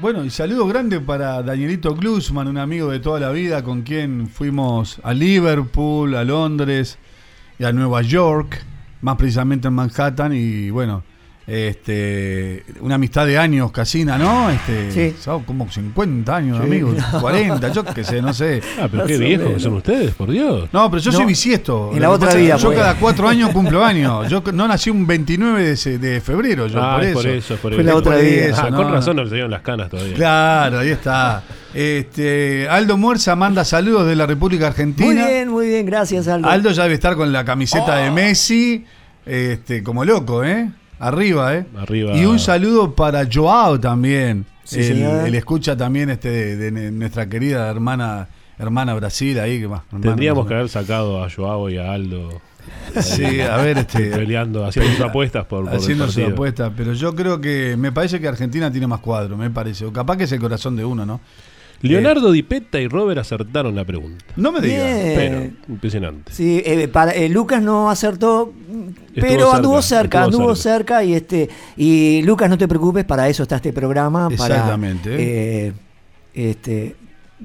Bueno, 0.00 0.24
y 0.24 0.30
saludo 0.30 0.66
grande 0.66 0.98
para 0.98 1.42
Danielito 1.42 1.94
Glusman, 1.94 2.48
un 2.48 2.56
amigo 2.56 2.90
de 2.90 3.00
toda 3.00 3.20
la 3.20 3.28
vida 3.32 3.62
con 3.62 3.82
quien 3.82 4.28
fuimos 4.28 4.98
a 5.02 5.12
Liverpool, 5.12 6.14
a 6.14 6.24
Londres 6.24 6.96
y 7.58 7.64
a 7.64 7.72
Nueva 7.72 8.00
York, 8.00 8.64
más 9.02 9.16
precisamente 9.16 9.68
en 9.68 9.74
Manhattan. 9.74 10.32
Y 10.32 10.70
bueno, 10.70 11.02
este, 11.46 12.64
una 12.80 12.94
amistad 12.94 13.26
de 13.26 13.36
años, 13.38 13.72
Casina, 13.72 14.16
¿no? 14.18 14.50
Este, 14.50 14.90
Sí. 14.92 15.16
son 15.20 15.42
como 15.44 15.70
50 15.70 16.36
años, 16.36 16.58
Sí. 16.58 16.62
amigos, 16.64 16.96
40, 17.20 17.72
yo 17.72 17.84
qué 17.84 18.04
sé, 18.04 18.22
no 18.22 18.32
sé. 18.32 18.60
Ah, 18.80 18.88
pero 18.90 19.04
qué 19.06 19.18
viejos 19.18 19.54
que 19.54 19.60
son 19.60 19.74
ustedes, 19.74 20.14
por 20.14 20.30
Dios. 20.30 20.68
No, 20.72 20.90
pero 20.90 21.02
yo 21.02 21.10
No, 21.10 21.16
soy 21.18 21.26
bisiesto. 21.26 21.90
en 21.92 22.00
la 22.00 22.10
otra 22.10 22.34
vida, 22.34 22.56
Yo 22.56 22.68
pues. 22.68 22.78
cada 22.78 22.94
cuatro 22.94 23.28
años 23.28 23.50
cumplo 23.52 23.84
años. 23.84 24.28
Yo 24.28 24.42
no 24.52 24.68
nací 24.68 24.90
un 24.90 25.06
29 25.06 25.74
de, 25.74 26.20
febrero, 26.20 26.66
yo 26.68 26.80
ah, 26.82 26.96
por 26.96 27.04
es 27.04 27.10
eso. 27.10 27.18
por 27.20 27.26
eso, 27.30 27.54
es 27.54 27.60
por 27.60 27.72
Fue 27.74 27.82
eso. 27.82 27.90
la 27.90 27.96
otra 27.96 28.12
Por 28.12 28.22
vida. 28.24 28.44
eso, 28.46 28.62
Ah, 28.62 28.70
no, 28.70 28.76
con 28.76 28.92
razón 28.92 29.16
no 29.16 29.22
le 29.24 29.28
salieron 29.30 29.50
las 29.50 29.62
canas 29.62 29.90
todavía. 29.90 30.14
Claro, 30.14 30.78
ahí 30.80 30.90
está. 30.90 31.42
Este, 31.74 32.68
Aldo 32.68 32.96
Muerza 32.96 33.36
manda 33.36 33.64
saludos 33.64 34.06
de 34.06 34.16
la 34.16 34.26
República 34.26 34.64
Muy 34.64 34.68
Argentina. 34.70 35.26
bien, 35.26 35.48
muy 35.48 35.68
bien, 35.68 35.86
gracias 35.86 36.28
Aldo. 36.28 36.48
Aldo 36.48 36.70
ya 36.72 36.82
debe 36.84 36.94
estar 36.94 37.16
con 37.16 37.32
la 37.32 37.44
camiseta 37.44 37.94
Oh. 37.96 38.04
de 38.04 38.10
Messi, 38.10 38.84
este, 39.26 39.82
como 39.82 40.04
loco, 40.04 40.44
¿eh? 40.44 40.70
Arriba, 41.00 41.56
¿eh? 41.56 41.66
Arriba. 41.76 42.14
Y 42.14 42.26
un 42.26 42.38
saludo 42.38 42.94
para 42.94 43.26
Joao 43.30 43.80
también. 43.80 44.44
Sí, 44.64 44.80
el, 44.80 45.02
el 45.02 45.34
escucha 45.34 45.76
también 45.76 46.10
este 46.10 46.56
de, 46.56 46.92
nuestra 46.92 47.28
querida 47.28 47.68
hermana 47.68 48.28
hermana 48.58 48.94
Brasil 48.94 49.40
ahí 49.40 49.60
que 49.60 49.68
más. 49.68 49.82
Tendríamos 49.88 50.46
que 50.46 50.54
haber 50.54 50.68
sacado 50.68 51.24
a 51.24 51.28
Joao 51.30 51.70
y 51.70 51.78
a 51.78 51.92
Aldo. 51.92 52.40
Sí, 53.00 53.40
a 53.40 53.56
ver, 53.56 53.78
este 53.78 54.10
peleando, 54.10 54.64
haciendo 54.64 54.92
sus 54.92 55.00
apuestas 55.00 55.46
por, 55.46 55.64
por 55.64 55.74
haciendo 55.74 56.06
su 56.06 56.20
partido. 56.20 56.34
apuesta, 56.34 56.72
pero 56.76 56.92
yo 56.92 57.14
creo 57.14 57.40
que 57.40 57.76
me 57.78 57.92
parece 57.92 58.20
que 58.20 58.28
Argentina 58.28 58.70
tiene 58.70 58.86
más 58.86 59.00
cuadro, 59.00 59.36
me 59.36 59.50
parece, 59.50 59.86
o 59.86 59.92
capaz 59.92 60.18
que 60.18 60.24
es 60.24 60.32
el 60.32 60.40
corazón 60.40 60.76
de 60.76 60.84
uno, 60.84 61.06
¿no? 61.06 61.20
Leonardo 61.82 62.30
Di 62.32 62.42
Petta 62.42 62.78
y 62.80 62.88
Robert 62.88 63.18
acertaron 63.20 63.74
la 63.74 63.84
pregunta. 63.84 64.24
No 64.36 64.52
me 64.52 64.60
digas. 64.60 64.84
Pero, 65.16 65.42
impresionante. 65.68 66.32
Sí, 66.32 66.62
eh, 66.64 66.88
para, 66.88 67.12
eh, 67.12 67.28
Lucas 67.28 67.62
no 67.62 67.88
acertó, 67.90 68.52
pero 69.14 69.30
cerca, 69.46 69.56
anduvo 69.56 69.82
cerca, 69.82 70.22
anduvo 70.24 70.54
cerca. 70.54 70.98
cerca 71.00 71.04
y 71.04 71.14
este 71.14 71.48
y 71.76 72.22
Lucas 72.22 72.50
no 72.50 72.58
te 72.58 72.68
preocupes, 72.68 73.04
para 73.04 73.28
eso 73.28 73.42
está 73.44 73.56
este 73.56 73.72
programa, 73.72 74.28
para 74.36 74.54
Exactamente. 74.56 75.16
eh, 75.18 75.72
este 76.34 76.96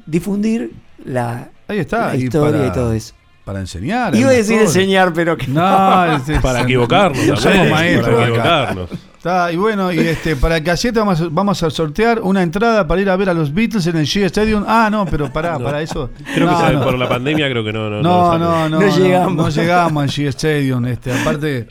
difundir 0.06 0.72
la, 1.06 1.50
Ahí 1.68 1.80
está, 1.80 2.08
la 2.08 2.16
y 2.18 2.24
historia 2.24 2.60
para- 2.60 2.68
y 2.68 2.72
todo 2.74 2.94
eso. 2.94 3.14
Para 3.46 3.60
enseñar. 3.60 4.16
Iba 4.16 4.32
a 4.32 4.34
decir 4.34 4.60
enseñar, 4.60 5.14
pero 5.14 5.38
que 5.38 5.48
No, 5.48 6.16
este- 6.16 6.40
Para 6.42 6.62
equivocarnos, 6.64 7.26
No 7.28 7.36
también, 7.36 7.54
somos 7.56 7.70
maestros 7.72 8.16
para 8.16 8.28
equivocarnos. 8.28 8.90
Está, 9.26 9.52
y 9.52 9.56
bueno, 9.58 9.92
y 9.92 9.98
este, 9.98 10.36
para 10.36 10.62
que 10.62 10.70
así 10.70 10.92
vamos, 10.92 11.20
a- 11.20 11.28
vamos 11.32 11.64
a 11.64 11.72
sortear 11.72 12.22
una 12.22 12.44
entrada 12.44 12.86
para 12.86 13.02
ir 13.02 13.10
a 13.10 13.16
ver 13.16 13.28
a 13.30 13.34
los 13.34 13.52
Beatles 13.52 13.88
en 13.88 13.98
el 13.98 14.06
Shea 14.06 14.28
Stadium. 14.28 14.64
Ah, 14.68 14.88
no, 14.92 15.08
pero 15.08 15.34
pará, 15.34 15.58
No. 15.58 15.66
para 15.66 15.82
eso. 15.82 16.12
Creo 16.36 16.46
no, 16.46 16.64
que 16.68 16.74
no. 16.74 16.84
por 16.84 16.96
la 16.96 17.10
pandemia 17.10 17.50
creo 17.50 17.64
que 17.64 17.74
no. 17.74 17.90
No, 17.90 18.02
No, 18.04 18.38
no, 18.38 18.38
no, 18.38 18.70
no, 18.70 18.80
No 18.80 18.86
no, 18.86 18.96
llegamos. 18.96 19.36
no 19.36 19.50
llegamos 19.50 20.04
al 20.04 20.10
Shea 20.10 20.30
Stadium. 20.30 20.86
Este, 20.86 21.12
aparte, 21.12 21.66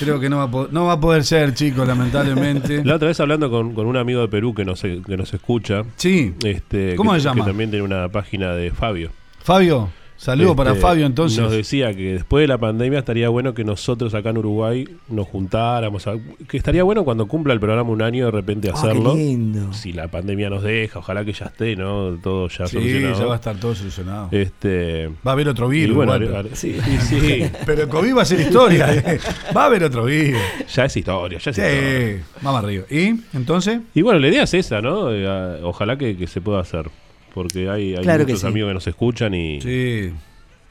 creo 0.00 0.18
que 0.18 0.28
no 0.28 0.38
va, 0.38 0.42
a 0.42 0.50
po- 0.50 0.66
no 0.68 0.86
va 0.86 0.94
a 0.94 1.00
poder 1.00 1.22
ser, 1.22 1.54
chicos, 1.54 1.86
lamentablemente. 1.86 2.84
La 2.84 2.96
otra 2.96 3.06
vez 3.06 3.20
hablando 3.20 3.48
con, 3.52 3.72
con 3.72 3.86
un 3.86 3.96
amigo 3.96 4.20
de 4.22 4.26
Perú 4.26 4.52
que 4.52 4.64
nos, 4.64 4.82
que 4.82 5.16
nos 5.16 5.32
escucha. 5.32 5.82
Sí, 5.94 6.34
Este, 6.44 6.96
¿Cómo 6.96 7.12
que, 7.12 7.20
se 7.20 7.24
llama? 7.28 7.44
Que 7.44 7.50
también 7.50 7.70
tiene 7.70 7.84
una 7.84 8.08
página 8.08 8.50
de 8.54 8.72
Fabio. 8.72 9.12
Fabio, 9.44 9.90
saludo 10.16 10.50
Este, 10.50 10.56
para 10.56 10.74
Fabio 10.74 11.06
entonces. 11.06 11.38
Nos 11.38 11.52
decía 11.52 11.94
que 11.94 12.14
después 12.14 12.42
de 12.42 12.48
la 12.48 12.58
pandemia 12.58 12.98
estaría 13.00 13.28
bueno 13.28 13.54
que 13.54 13.64
nosotros 13.64 14.14
acá 14.14 14.30
en 14.30 14.38
Uruguay 14.38 14.88
nos 15.08 15.26
juntáramos. 15.28 16.06
a- 16.06 16.16
que 16.48 16.56
estaría 16.56 16.82
bueno 16.82 17.04
cuando 17.04 17.26
cumpla 17.28 17.52
el 17.52 17.60
programa 17.60 17.90
un 17.90 18.02
año 18.02 18.26
de 18.26 18.30
repente 18.30 18.68
Ah, 18.68 18.72
qué 18.72 18.78
hacerlo. 18.78 19.14
lindo. 19.14 19.72
si 19.72 19.92
la 19.92 20.08
pandemia 20.08 20.48
nos 20.50 20.62
deja, 20.62 20.98
ojalá 20.98 21.24
que 21.24 21.32
ya 21.32 21.46
esté, 21.46 21.76
¿no? 21.76 22.16
Todo 22.22 22.48
ya 22.48 22.66
sí, 22.66 22.76
solucionado. 22.76 23.18
ya 23.20 23.26
va 23.26 23.32
a 23.32 23.36
estar 23.36 23.56
todo 23.56 23.74
solucionado. 23.74 24.28
Este, 24.32 25.08
Va 25.26 25.30
a 25.30 25.32
haber 25.32 25.48
otro 25.48 25.72
y 25.72 25.80
virus. 25.80 25.96
bueno, 25.96 26.16
igual, 26.16 26.34
are- 26.34 26.42
pero- 26.44 26.56
sí, 26.56 26.76
sí, 27.00 27.44
pero 27.66 27.82
el 27.82 27.88
COVID 27.88 28.16
va 28.16 28.22
a 28.22 28.24
ser 28.24 28.40
historia. 28.40 28.94
eh. 28.94 29.18
Va 29.56 29.62
a 29.64 29.66
haber 29.66 29.84
otro 29.84 30.04
virus. 30.04 30.40
ya 30.74 30.84
es 30.86 30.96
historia, 30.96 31.38
ya 31.38 31.50
es 31.50 31.58
historia. 31.58 32.16
Sí, 32.16 32.22
vamos 32.42 32.64
arriba. 32.64 32.84
¿Y 32.90 33.14
entonces? 33.34 33.80
Y 33.94 34.02
bueno, 34.02 34.18
la 34.18 34.28
idea 34.28 34.42
es 34.44 34.54
esa, 34.54 34.80
¿no? 34.80 35.12
Eh, 35.12 35.60
ojalá 35.62 35.96
que, 35.98 36.16
que 36.16 36.26
se 36.26 36.40
pueda 36.40 36.60
hacer. 36.60 36.86
Porque 37.36 37.68
hay, 37.68 37.94
hay 37.94 38.02
Claro 38.02 38.24
que 38.24 38.32
muchos 38.32 38.40
sí. 38.40 38.46
amigos 38.46 38.70
que 38.70 38.74
nos 38.74 38.86
escuchan 38.86 39.34
y, 39.34 39.60
Sí. 39.60 40.10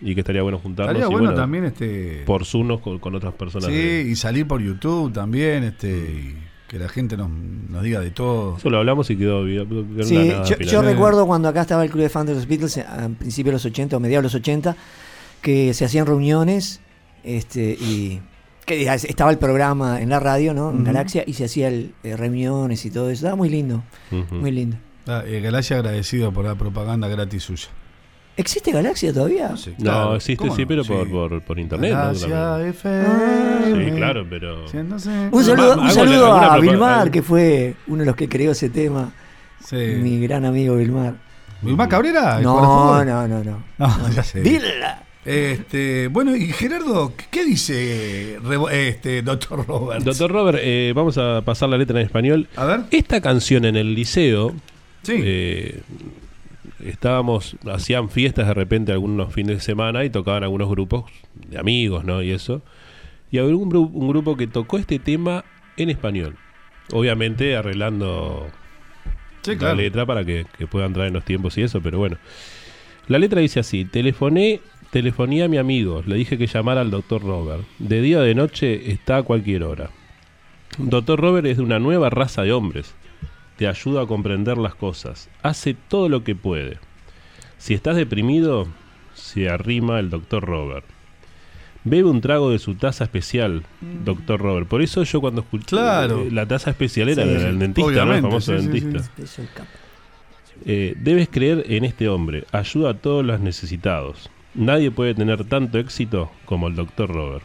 y 0.01 0.13
que 0.15 0.21
estaría 0.21 0.41
bueno 0.41 0.57
juntarnos. 0.57 0.95
Estaría 0.95 1.15
y 1.15 1.19
bueno, 1.21 1.33
también 1.35 1.65
este. 1.65 2.23
Por 2.25 2.43
Zoom 2.43 2.79
con, 2.79 2.97
con 2.97 3.13
otras 3.13 3.33
personas. 3.35 3.67
sí, 3.67 3.73
de- 3.73 4.01
y 4.09 4.15
salir 4.15 4.47
por 4.47 4.61
YouTube 4.61 5.13
también, 5.13 5.63
este, 5.63 5.89
y 5.89 6.35
que 6.67 6.79
la 6.79 6.89
gente 6.89 7.15
nos, 7.15 7.29
nos 7.29 7.83
diga 7.83 7.99
de 7.99 8.09
todo. 8.09 8.57
Eso 8.57 8.71
lo 8.71 8.79
hablamos 8.79 9.07
y 9.11 9.15
quedó 9.15 9.45
quedó 9.45 9.61
en 9.83 10.03
Sí, 10.03 10.15
nada 10.17 10.43
yo, 10.43 10.81
recuerdo 10.81 11.27
cuando 11.27 11.47
acá 11.49 11.61
estaba 11.61 11.83
el 11.83 11.91
club 11.91 12.01
de 12.01 12.09
fans 12.09 12.27
de 12.29 12.33
los 12.33 12.47
Beatles 12.47 12.77
eh, 12.77 12.81
a 12.89 13.07
principios 13.09 13.51
de 13.51 13.55
los 13.57 13.65
80 13.65 13.95
o 13.95 13.99
mediados 13.99 14.23
de 14.23 14.25
los 14.25 14.35
80 14.35 14.75
que 15.41 15.75
se 15.75 15.85
hacían 15.85 16.07
reuniones 16.07 16.81
este 17.23 17.77
y 17.79 18.19
que 18.65 18.81
estaba 18.91 19.29
el 19.29 19.37
programa 19.37 20.01
en 20.01 20.09
la 20.09 20.19
radio, 20.19 20.55
¿no? 20.55 20.71
En. 20.71 20.83
Galaxia 20.83 21.23
y 21.27 21.33
se 21.33 21.45
hacían 21.45 21.91
reuniones 22.03 22.83
y 22.85 22.89
todo 22.89 23.11
eso. 23.11 23.19
Estaba 23.27 23.35
muy 23.35 23.49
lindo, 23.49 23.83
muy 24.31 24.49
lindo. 24.49 24.77
Ah, 25.07 25.23
eh, 25.25 25.39
Galacia 25.41 25.77
agradecido 25.77 26.31
por 26.31 26.45
la 26.45 26.55
propaganda 26.55 27.07
gratis 27.07 27.43
suya. 27.43 27.67
¿Existe 28.37 28.71
Galaxia 28.71 29.13
todavía? 29.13 29.55
Sí, 29.55 29.71
No, 29.77 29.83
claro. 29.83 30.15
existe, 30.15 30.35
¿Cómo 30.43 30.55
sí, 30.55 30.63
no? 30.63 30.67
pero 30.67 30.83
Sí. 30.83 30.89
Por, 30.91 31.09
por, 31.09 31.41
por 31.41 31.59
internet. 31.59 31.93
¿no? 31.93 32.13
También. 32.19 32.69
FM. 32.69 33.85
Sí, 33.85 33.91
claro, 33.95 34.25
pero. 34.29 34.65
Un 35.31 35.43
saludo, 35.43 35.75
un 35.75 36.43
a 36.43 36.57
Vilmar, 36.57 37.11
que 37.11 37.21
fue 37.21 37.75
uno 37.87 37.99
de 37.99 38.05
los 38.07 38.15
que 38.15 38.27
creó 38.27 38.51
ese 38.51 38.69
tema. 38.69 39.13
Sí. 39.63 39.75
Mi 39.75 40.19
gran 40.19 40.43
amigo 40.43 40.75
Vilmar. 40.75 41.15
¿Vilmar 41.61 41.87
Cabrera? 41.87 42.37
¿El 42.37 42.43
No, 42.43 43.03
no, 43.05 43.27
no, 43.27 43.43
no. 43.43 43.63
No, 43.77 44.09
ya 44.13 44.23
sé. 44.23 44.41
Vila. 44.41 45.01
Este, 45.23 46.07
bueno, 46.09 46.35
y 46.35 46.47
Gerardo, 46.51 47.13
¿qué 47.31 47.43
dice 47.45 48.37
este 48.71 49.23
doctor 49.23 49.65
Roberts? 49.65 50.05
Doctor 50.05 50.31
Robert, 50.31 50.59
eh, 50.61 50.93
vamos 50.95 51.17
a 51.17 51.41
pasar 51.43 51.69
la 51.69 51.77
letra 51.77 51.99
en 51.99 52.05
español. 52.05 52.47
A 52.55 52.65
ver. 52.65 52.81
Esta 52.91 53.19
canción 53.21 53.65
en 53.65 53.75
el 53.75 53.95
liceo, 53.95 54.53
Sí. 55.05 55.19
eh, 55.23 55.81
estábamos, 56.83 57.55
hacían 57.71 58.09
fiestas 58.09 58.47
de 58.47 58.53
repente 58.53 58.91
algunos 58.91 59.33
fines 59.33 59.57
de 59.57 59.61
semana 59.61 60.03
y 60.03 60.09
tocaban 60.09 60.43
algunos 60.43 60.69
grupos 60.69 61.05
de 61.47 61.57
amigos, 61.59 62.03
¿no? 62.03 62.21
Y 62.21 62.31
eso. 62.31 62.61
Y 63.31 63.37
había 63.37 63.55
un, 63.55 63.69
gru- 63.71 63.91
un 63.93 64.07
grupo 64.07 64.35
que 64.37 64.47
tocó 64.47 64.77
este 64.77 64.99
tema 64.99 65.45
en 65.77 65.89
español. 65.89 66.35
Obviamente 66.91 67.55
arreglando 67.55 68.47
sí, 69.41 69.51
la 69.51 69.57
claro. 69.57 69.75
letra 69.75 70.05
para 70.05 70.23
que, 70.25 70.45
que 70.57 70.67
pueda 70.67 70.85
entrar 70.85 71.07
en 71.07 71.13
los 71.13 71.25
tiempos 71.25 71.57
y 71.57 71.61
eso, 71.63 71.81
pero 71.81 71.97
bueno. 71.97 72.17
La 73.07 73.19
letra 73.19 73.41
dice 73.41 73.59
así, 73.59 73.85
telefoné, 73.85 74.61
telefoné 74.91 75.43
a 75.43 75.47
mi 75.47 75.57
amigo, 75.57 76.03
le 76.07 76.15
dije 76.15 76.37
que 76.37 76.47
llamara 76.47 76.81
al 76.81 76.89
doctor 76.91 77.21
Robert. 77.21 77.63
De 77.79 78.01
día 78.01 78.19
o 78.19 78.21
de 78.21 78.33
noche 78.35 78.91
está 78.91 79.17
a 79.17 79.23
cualquier 79.23 79.63
hora. 79.63 79.91
Doctor 80.77 81.19
Robert 81.19 81.45
es 81.47 81.57
de 81.57 81.63
una 81.63 81.79
nueva 81.79 82.09
raza 82.09 82.41
de 82.43 82.51
hombres. 82.51 82.95
Te 83.57 83.67
ayuda 83.67 84.01
a 84.03 84.05
comprender 84.07 84.57
las 84.57 84.75
cosas. 84.75 85.29
Hace 85.41 85.73
todo 85.75 86.09
lo 86.09 86.23
que 86.23 86.35
puede. 86.35 86.77
Si 87.57 87.73
estás 87.73 87.95
deprimido, 87.95 88.67
se 89.13 89.49
arrima 89.49 89.99
el 89.99 90.09
doctor 90.09 90.43
Robert. 90.43 90.85
Bebe 91.85 92.09
un 92.09 92.19
trago 92.19 92.49
de 92.49 92.57
su 92.59 92.75
taza 92.75 93.03
especial, 93.03 93.63
doctor 94.03 94.41
Robert. 94.41 94.67
Por 94.67 94.81
eso 94.81 95.03
yo 95.03 95.21
cuando 95.21 95.41
escuché 95.41 95.67
Claro. 95.77 96.23
eh, 96.23 96.31
la 96.31 96.45
taza 96.47 96.71
especial 96.71 97.09
era 97.09 97.23
Sí, 97.23 97.29
del 97.29 97.59
dentista, 97.59 98.05
¿no? 98.05 98.13
El 98.15 98.21
famoso 98.23 98.57
sí, 98.59 98.67
dentista. 98.67 99.03
sí. 99.25 99.43
Eh, 100.65 100.95
debes 100.97 101.29
creer 101.29 101.63
en 101.69 101.85
este 101.85 102.09
hombre. 102.09 102.45
Ayuda 102.51 102.91
a 102.91 102.93
todos 102.95 103.23
los 103.23 103.39
necesitados. 103.39 104.29
Nadie 104.55 104.89
puede 104.89 105.13
tener 105.13 105.43
tanto 105.45 105.77
éxito 105.77 106.31
como 106.45 106.67
el 106.67 106.75
doctor 106.75 107.09
Robert. 107.13 107.43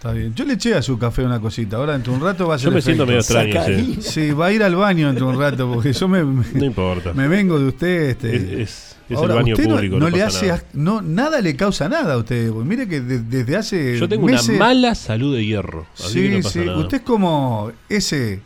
Está 0.00 0.12
bien. 0.12 0.34
Yo 0.34 0.46
le 0.46 0.54
eché 0.54 0.74
a 0.74 0.80
su 0.80 0.98
café 0.98 1.22
una 1.22 1.38
cosita. 1.40 1.76
Ahora 1.76 1.92
dentro 1.92 2.14
de 2.14 2.20
un 2.20 2.24
rato 2.24 2.48
va 2.48 2.54
a 2.54 2.58
ser. 2.58 2.70
Yo 2.70 2.74
me 2.74 2.80
siento 2.80 3.04
medio 3.04 3.20
extraño. 3.20 3.62
sí. 3.66 3.98
Sí, 4.00 4.30
va 4.30 4.46
a 4.46 4.52
ir 4.52 4.62
al 4.62 4.74
baño 4.74 5.08
dentro 5.08 5.26
de 5.26 5.32
un 5.34 5.38
rato 5.38 5.70
porque 5.74 5.92
yo 5.92 6.08
me, 6.08 6.24
me, 6.24 6.42
No 6.54 6.64
importa. 6.72 7.12
me 7.12 7.28
vengo 7.28 7.58
de 7.58 7.66
usted. 7.66 8.00
Este. 8.10 8.34
Es, 8.36 8.42
es- 8.70 8.96
es 9.10 9.16
Ahora, 9.18 9.34
el 9.34 9.40
baño 9.42 9.54
usted 9.54 9.66
no- 9.68 9.74
público. 9.74 9.96
no, 9.98 10.08
No, 10.08 10.16
le 10.16 10.22
pasa 10.22 10.38
hace 10.38 10.46
nada. 10.46 10.62
no 10.72 11.02
nada 11.02 11.40
le 11.42 11.54
causa 11.56 11.88
nada 11.88 12.14
a 12.14 12.16
usted. 12.16 12.50
Mire 12.50 12.88
que 12.88 13.00
de- 13.02 13.18
desde 13.18 13.56
hace 13.56 13.98
Yo 13.98 14.08
tengo 14.08 14.24
meses, 14.26 14.48
una 14.50 14.58
mala 14.60 14.94
salud 14.94 15.34
de 15.36 15.44
hierro. 15.44 15.84
Así 15.98 16.12
Sí, 16.12 16.28
no 16.30 16.36
pasa 16.38 16.50
sí. 16.50 16.58
nada. 16.60 16.78
Usted 16.78 16.96
es 16.98 17.02
como 17.02 17.72
ese 17.90 18.40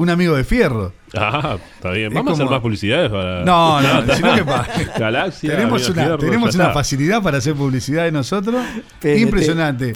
un 0.00 0.08
amigo 0.10 0.34
de 0.34 0.44
fierro. 0.44 0.92
Ah, 1.14 1.58
está 1.74 1.90
bien. 1.90 2.08
Es 2.08 2.14
Vamos 2.14 2.30
a 2.30 2.32
hacer 2.34 2.44
como- 2.46 2.56
más 2.56 2.62
publicidades 2.62 3.10
para. 3.10 3.44
No, 3.44 3.80
no, 3.82 4.14
sino 4.16 4.34
que 4.34 4.44
pa- 4.44 4.66
Galaxia. 4.98 5.50
tenemos 5.56 5.88
una, 5.88 6.02
Fierro, 6.02 6.18
tenemos 6.18 6.54
una 6.54 6.70
facilidad 6.70 7.22
para 7.22 7.38
hacer 7.38 7.54
publicidad 7.54 8.04
de 8.04 8.12
nosotros. 8.12 8.64
Impresionante. 9.04 9.92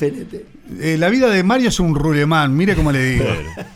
Eh, 0.80 0.96
la 0.98 1.08
vida 1.08 1.28
de 1.30 1.42
Mario 1.42 1.68
es 1.68 1.80
un 1.80 1.94
rulemán, 1.94 2.54
mire 2.56 2.74
cómo 2.74 2.92
le 2.92 3.02
digo. 3.04 3.24
Pero- 3.24 3.66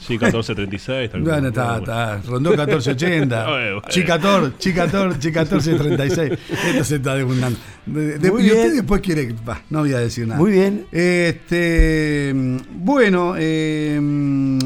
Sí, 0.00 0.12
1436. 0.18 1.10
tal 1.10 1.24
No, 1.24 1.40
no, 1.40 1.48
está, 1.48 1.78
está. 1.78 2.20
Rondó 2.26 2.50
1480. 2.50 3.44
Bueno, 3.48 3.64
bueno. 3.76 3.82
Chicator, 3.88 4.58
Chicator, 4.58 5.18
Chicator 5.18 5.62
36. 5.62 6.32
Esto 6.66 6.84
se 6.84 6.96
está 6.96 7.14
desbundando. 7.14 7.58
De- 7.86 8.18
de- 8.18 8.28
y 8.28 8.30
usted 8.50 8.74
después 8.74 9.00
quiere. 9.00 9.34
bah, 9.44 9.62
no 9.70 9.80
voy 9.80 9.92
a 9.94 9.98
decir 10.00 10.26
nada. 10.26 10.38
Muy 10.40 10.52
bien. 10.52 10.86
Este, 10.92 12.32
mm, 12.34 12.56
bueno, 12.84 13.34
eh, 13.38 13.98
mm, 14.00 14.58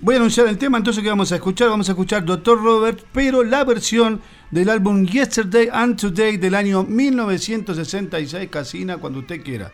voy 0.00 0.14
a 0.14 0.18
anunciar 0.18 0.46
el 0.48 0.58
tema 0.58 0.78
entonces 0.78 1.02
que 1.02 1.08
vamos 1.08 1.32
a 1.32 1.36
escuchar. 1.36 1.68
Vamos 1.68 1.88
a 1.88 1.92
escuchar 1.92 2.24
Dr. 2.24 2.62
Robert, 2.62 3.00
pero 3.12 3.44
la 3.44 3.64
versión 3.64 4.20
del 4.50 4.68
álbum 4.68 5.06
Yesterday 5.06 5.68
and 5.72 5.98
Today 5.98 6.36
del 6.36 6.54
año 6.54 6.84
1966, 6.84 8.48
Casina, 8.50 8.98
cuando 8.98 9.20
usted 9.20 9.42
quiera. 9.42 9.72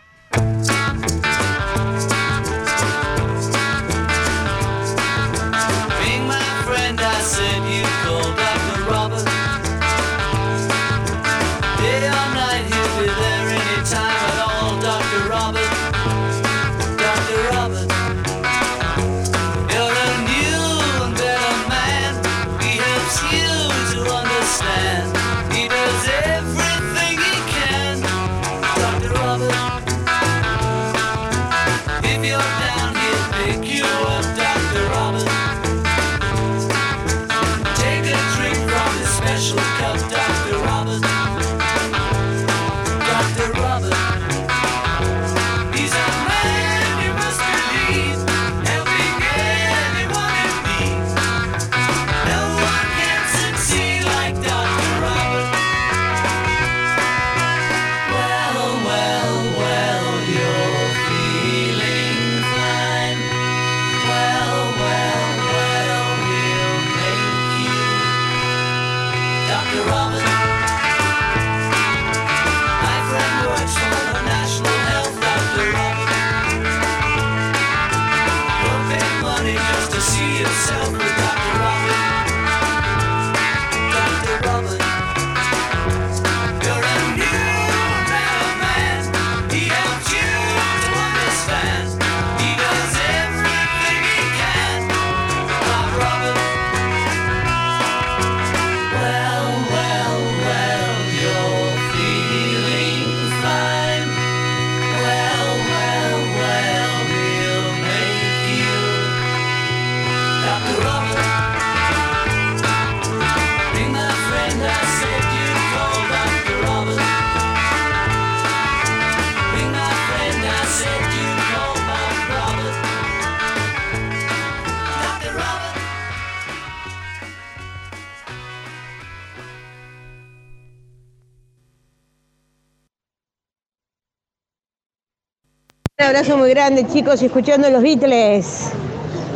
Abrazo 136.27 136.39
muy 136.39 136.51
grande, 136.51 136.87
chicos, 136.89 137.23
y 137.23 137.27
escuchando 137.27 137.71
los 137.71 137.83
Beatles. 137.83 138.73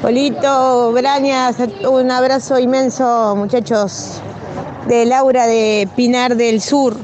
Polito, 0.02 0.90
Brañas, 0.92 1.56
un 1.88 2.10
abrazo 2.10 2.58
inmenso, 2.58 3.36
muchachos, 3.36 4.20
de 4.88 5.06
Laura 5.06 5.46
de 5.46 5.88
Pinar 5.94 6.36
del 6.36 6.60
Sur. 6.60 6.96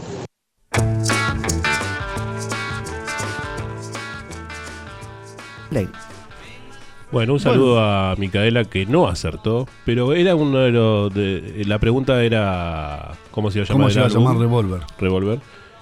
Bueno, 7.13 7.35
un 7.35 7.41
saludo 7.41 7.81
a 7.81 8.15
Micaela 8.19 8.65
que 8.65 8.85
no 8.85 9.07
acertó, 9.07 9.69
pero 9.85 10.13
era 10.13 10.35
uno 10.35 10.59
de 10.59 10.71
los. 10.73 11.15
De, 11.15 11.63
la 11.65 11.79
pregunta 11.79 12.23
era. 12.25 13.13
¿Cómo 13.31 13.51
se 13.51 13.61
iba 13.61 13.65
a 13.65 13.69
llamar? 13.69 13.83
¿Cómo 13.85 13.91
se 13.91 14.01
va 14.01 14.07
a 14.07 14.09
llamar 14.09 14.37
Revolver? 14.37 14.81
Revolver. 14.99 15.41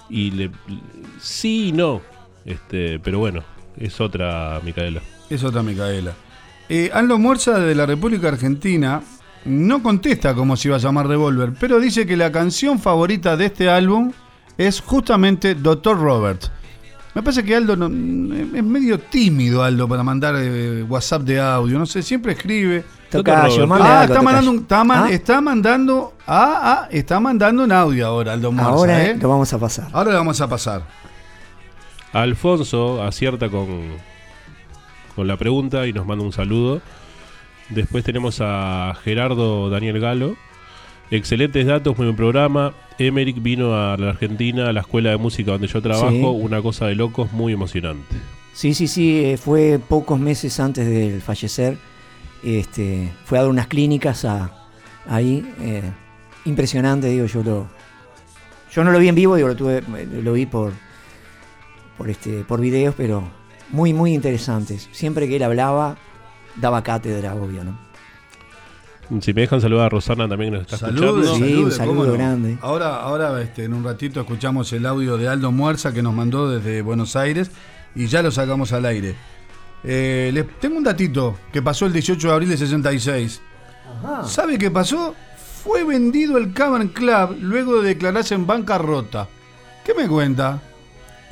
Y 0.09 0.31
le, 0.31 0.51
sí 1.19 1.69
y 1.69 1.71
no. 1.71 2.01
Este, 2.45 2.99
pero 2.99 3.17
bueno, 3.17 3.43
es 3.77 3.99
otra 4.01 4.59
Micaela. 4.63 5.01
Es 5.29 5.43
otra 5.43 5.63
Micaela. 5.63 6.13
Eh, 6.69 6.89
Aldo 6.93 7.17
Morza 7.19 7.59
de 7.59 7.75
la 7.75 7.85
República 7.85 8.27
Argentina 8.29 9.01
no 9.45 9.83
contesta 9.83 10.33
cómo 10.33 10.57
se 10.57 10.69
iba 10.69 10.77
a 10.77 10.79
llamar 10.79 11.07
Revolver, 11.07 11.53
pero 11.59 11.79
dice 11.79 12.05
que 12.07 12.17
la 12.17 12.31
canción 12.31 12.79
favorita 12.79 13.37
de 13.37 13.45
este 13.45 13.69
álbum 13.69 14.11
es 14.57 14.81
justamente 14.81 15.53
Dr. 15.55 15.99
Robert. 15.99 16.45
Me 17.13 17.21
parece 17.23 17.43
que 17.43 17.55
Aldo 17.55 17.75
no- 17.77 17.85
es 18.35 18.63
medio 18.63 18.99
tímido, 18.99 19.63
Aldo, 19.63 19.87
para 19.87 20.03
mandar 20.03 20.35
eh, 20.37 20.83
WhatsApp 20.83 21.21
de 21.21 21.39
audio. 21.39 21.77
No 21.79 21.85
sé, 21.85 22.01
siempre 22.03 22.33
escribe. 22.33 22.83
Tocayo, 23.09 23.63
Ah, 23.71 24.01
algo, 24.01 24.13
está 24.13 24.21
mandando, 24.21 24.51
un- 24.51 24.57
está, 24.57 24.83
man- 24.83 25.03
Ah. 25.05 25.11
está 25.11 25.41
mandando. 25.41 26.13
Ah, 26.27 26.59
ah, 26.63 26.87
está 26.91 27.19
mandando 27.21 27.63
un 27.63 27.71
audio 27.71 28.07
ahora, 28.07 28.33
Aldo 28.33 28.51
Morza. 28.51 28.69
Ahora 28.69 29.03
¿eh? 29.05 29.17
lo 29.21 29.29
vamos 29.29 29.53
a 29.53 29.57
pasar. 29.59 29.87
Ahora 29.93 30.11
lo 30.11 30.17
vamos 30.17 30.41
a 30.41 30.47
pasar. 30.49 30.81
Alfonso 32.21 33.03
acierta 33.03 33.49
con, 33.49 33.67
con 35.15 35.27
la 35.27 35.37
pregunta 35.37 35.85
y 35.87 35.93
nos 35.93 36.05
manda 36.05 36.23
un 36.23 36.31
saludo. 36.31 36.81
Después 37.69 38.03
tenemos 38.03 38.39
a 38.41 38.93
Gerardo 39.03 39.69
Daniel 39.69 39.99
Galo. 39.99 40.35
Excelentes 41.11 41.65
datos, 41.65 41.97
muy 41.97 42.07
buen 42.07 42.15
programa. 42.15 42.73
Emerick 42.97 43.41
vino 43.41 43.75
a 43.75 43.97
la 43.97 44.09
Argentina, 44.11 44.69
a 44.69 44.73
la 44.73 44.81
escuela 44.81 45.09
de 45.11 45.17
música 45.17 45.51
donde 45.51 45.67
yo 45.67 45.81
trabajo. 45.81 46.09
Sí. 46.09 46.21
Una 46.23 46.61
cosa 46.61 46.87
de 46.87 46.95
locos, 46.95 47.31
muy 47.33 47.53
emocionante. 47.53 48.15
Sí, 48.53 48.73
sí, 48.73 48.87
sí, 48.87 49.23
eh, 49.25 49.37
fue 49.37 49.79
pocos 49.85 50.17
meses 50.19 50.59
antes 50.59 50.87
del 50.87 51.21
fallecer. 51.21 51.77
Este, 52.43 53.11
fue 53.25 53.37
a 53.39 53.41
dar 53.41 53.49
unas 53.49 53.67
clínicas 53.67 54.23
a- 54.25 54.51
ahí. 55.09 55.45
eh, 55.59 55.83
impresionante, 56.45 57.07
digo, 57.07 57.25
yo 57.25 57.43
lo. 57.43 57.67
Yo 58.71 58.83
no 58.83 58.91
lo 58.91 58.99
vi 58.99 59.07
en 59.09 59.15
vivo, 59.15 59.35
digo, 59.35 59.47
lo, 59.49 59.55
tuve, 59.55 59.81
lo 60.23 60.33
vi 60.33 60.45
por, 60.45 60.71
por, 61.97 62.09
este, 62.09 62.43
por 62.43 62.59
videos, 62.61 62.95
pero 62.95 63.23
muy, 63.71 63.93
muy 63.93 64.13
interesantes. 64.13 64.89
Siempre 64.91 65.27
que 65.27 65.37
él 65.37 65.43
hablaba, 65.43 65.97
daba 66.55 66.83
cátedra, 66.83 67.35
obvio, 67.35 67.63
¿no? 67.63 67.85
Si 69.21 69.33
me 69.33 69.41
dejan 69.41 69.61
saludar 69.61 69.85
a 69.85 69.89
Rosana 69.89 70.27
también 70.27 70.51
que 70.51 70.57
nos 70.57 70.65
está 70.65 70.77
Saludos, 70.77 71.25
escuchando. 71.25 71.45
Sí, 71.45 71.53
un 71.53 71.71
saludos, 71.71 71.75
saludo 71.75 71.95
cómo 71.95 72.05
no. 72.05 72.13
grande. 72.13 72.57
Ahora, 72.61 72.95
ahora 73.01 73.41
este, 73.41 73.65
en 73.65 73.73
un 73.73 73.83
ratito 73.83 74.19
escuchamos 74.19 74.73
el 74.73 74.85
audio 74.85 75.17
de 75.17 75.27
Aldo 75.27 75.51
Muerza 75.51 75.93
que 75.93 76.01
nos 76.01 76.13
mandó 76.13 76.49
desde 76.49 76.81
Buenos 76.81 77.15
Aires 77.15 77.51
y 77.93 78.07
ya 78.07 78.23
lo 78.23 78.31
sacamos 78.31 78.73
al 78.73 78.85
aire. 78.85 79.15
Eh, 79.83 80.31
les 80.33 80.59
tengo 80.59 80.77
un 80.77 80.83
datito 80.83 81.37
que 81.53 81.61
pasó 81.61 81.85
el 81.85 81.93
18 81.93 82.27
de 82.27 82.33
abril 82.33 82.49
de 82.49 82.57
66. 82.57 83.41
¿Sabe 84.25 84.57
qué 84.57 84.71
pasó? 84.71 85.13
Fue 85.63 85.83
vendido 85.83 86.37
el 86.37 86.53
Cavern 86.53 86.87
Club 86.87 87.37
luego 87.39 87.81
de 87.81 87.89
declararse 87.89 88.33
en 88.33 88.47
bancarrota. 88.47 89.27
¿Qué 89.83 89.93
me 89.93 90.07
cuenta? 90.07 90.59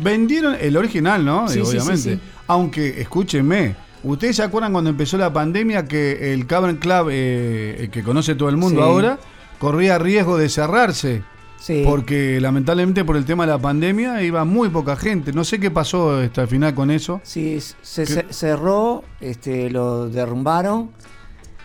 Vendieron 0.04 0.56
el 0.60 0.76
original, 0.78 1.24
¿no? 1.26 1.48
Sí, 1.48 1.60
Eh, 1.60 1.64
Obviamente. 1.64 2.16
sí. 2.16 2.20
Aunque, 2.48 3.02
escúchenme, 3.02 3.76
¿ustedes 4.04 4.36
se 4.36 4.44
acuerdan 4.44 4.72
cuando 4.74 4.90
empezó 4.90 5.18
la 5.18 5.32
pandemia 5.32 5.86
que 5.86 6.34
el 6.34 6.46
Cavern 6.46 6.78
Club, 6.78 7.10
eh, 7.12 7.78
el 7.80 7.90
que 7.90 8.04
conoce 8.04 8.36
todo 8.36 8.50
el 8.50 8.58
mundo 8.58 8.84
ahora, 8.84 9.18
corría 9.60 9.98
riesgo 9.98 10.38
de 10.38 10.50
cerrarse? 10.50 11.24
Sí. 11.58 11.84
Porque 11.86 12.42
lamentablemente 12.42 13.06
por 13.06 13.16
el 13.16 13.24
tema 13.24 13.46
de 13.46 13.54
la 13.54 13.58
pandemia 13.58 14.22
iba 14.22 14.44
muy 14.44 14.68
poca 14.68 14.98
gente. 14.98 15.32
No 15.32 15.46
sé 15.46 15.62
qué 15.62 15.72
pasó 15.72 16.22
este, 16.22 16.42
al 16.42 16.50
final 16.50 16.76
con 16.76 16.92
eso. 16.92 17.22
Sí, 17.24 17.60
se, 17.82 18.06
cerró, 18.34 19.06
este, 19.22 19.70
lo 19.70 20.10
derrumbaron, 20.10 20.92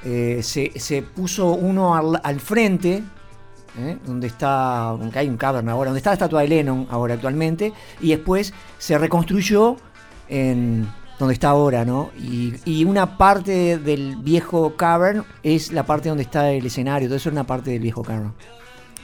eh, 0.04 0.38
se, 0.44 0.70
se 0.78 1.02
puso 1.02 1.48
uno 1.50 1.96
al, 1.96 2.20
al 2.22 2.38
frente, 2.38 3.02
¿eh? 3.78 3.98
donde 4.06 4.26
está, 4.26 4.88
aunque 4.90 5.18
hay 5.18 5.28
un 5.28 5.36
cavern 5.36 5.68
ahora, 5.68 5.90
donde 5.90 5.98
está 5.98 6.10
la 6.10 6.14
estatua 6.14 6.42
de 6.42 6.48
Lennon 6.48 6.86
ahora 6.90 7.14
actualmente, 7.14 7.72
y 8.00 8.10
después 8.10 8.52
se 8.78 8.96
reconstruyó 8.98 9.76
en 10.28 10.86
donde 11.18 11.34
está 11.34 11.48
ahora, 11.50 11.84
¿no? 11.84 12.10
Y, 12.18 12.54
y 12.64 12.84
una 12.84 13.18
parte 13.18 13.78
del 13.78 14.16
viejo 14.16 14.74
cavern 14.76 15.24
es 15.42 15.72
la 15.72 15.84
parte 15.84 16.08
donde 16.08 16.22
está 16.22 16.50
el 16.50 16.64
escenario, 16.66 17.08
todo 17.08 17.16
eso 17.16 17.28
es 17.28 17.32
una 17.32 17.44
parte 17.44 17.70
del 17.72 17.80
viejo 17.80 18.02
cavern. 18.02 18.32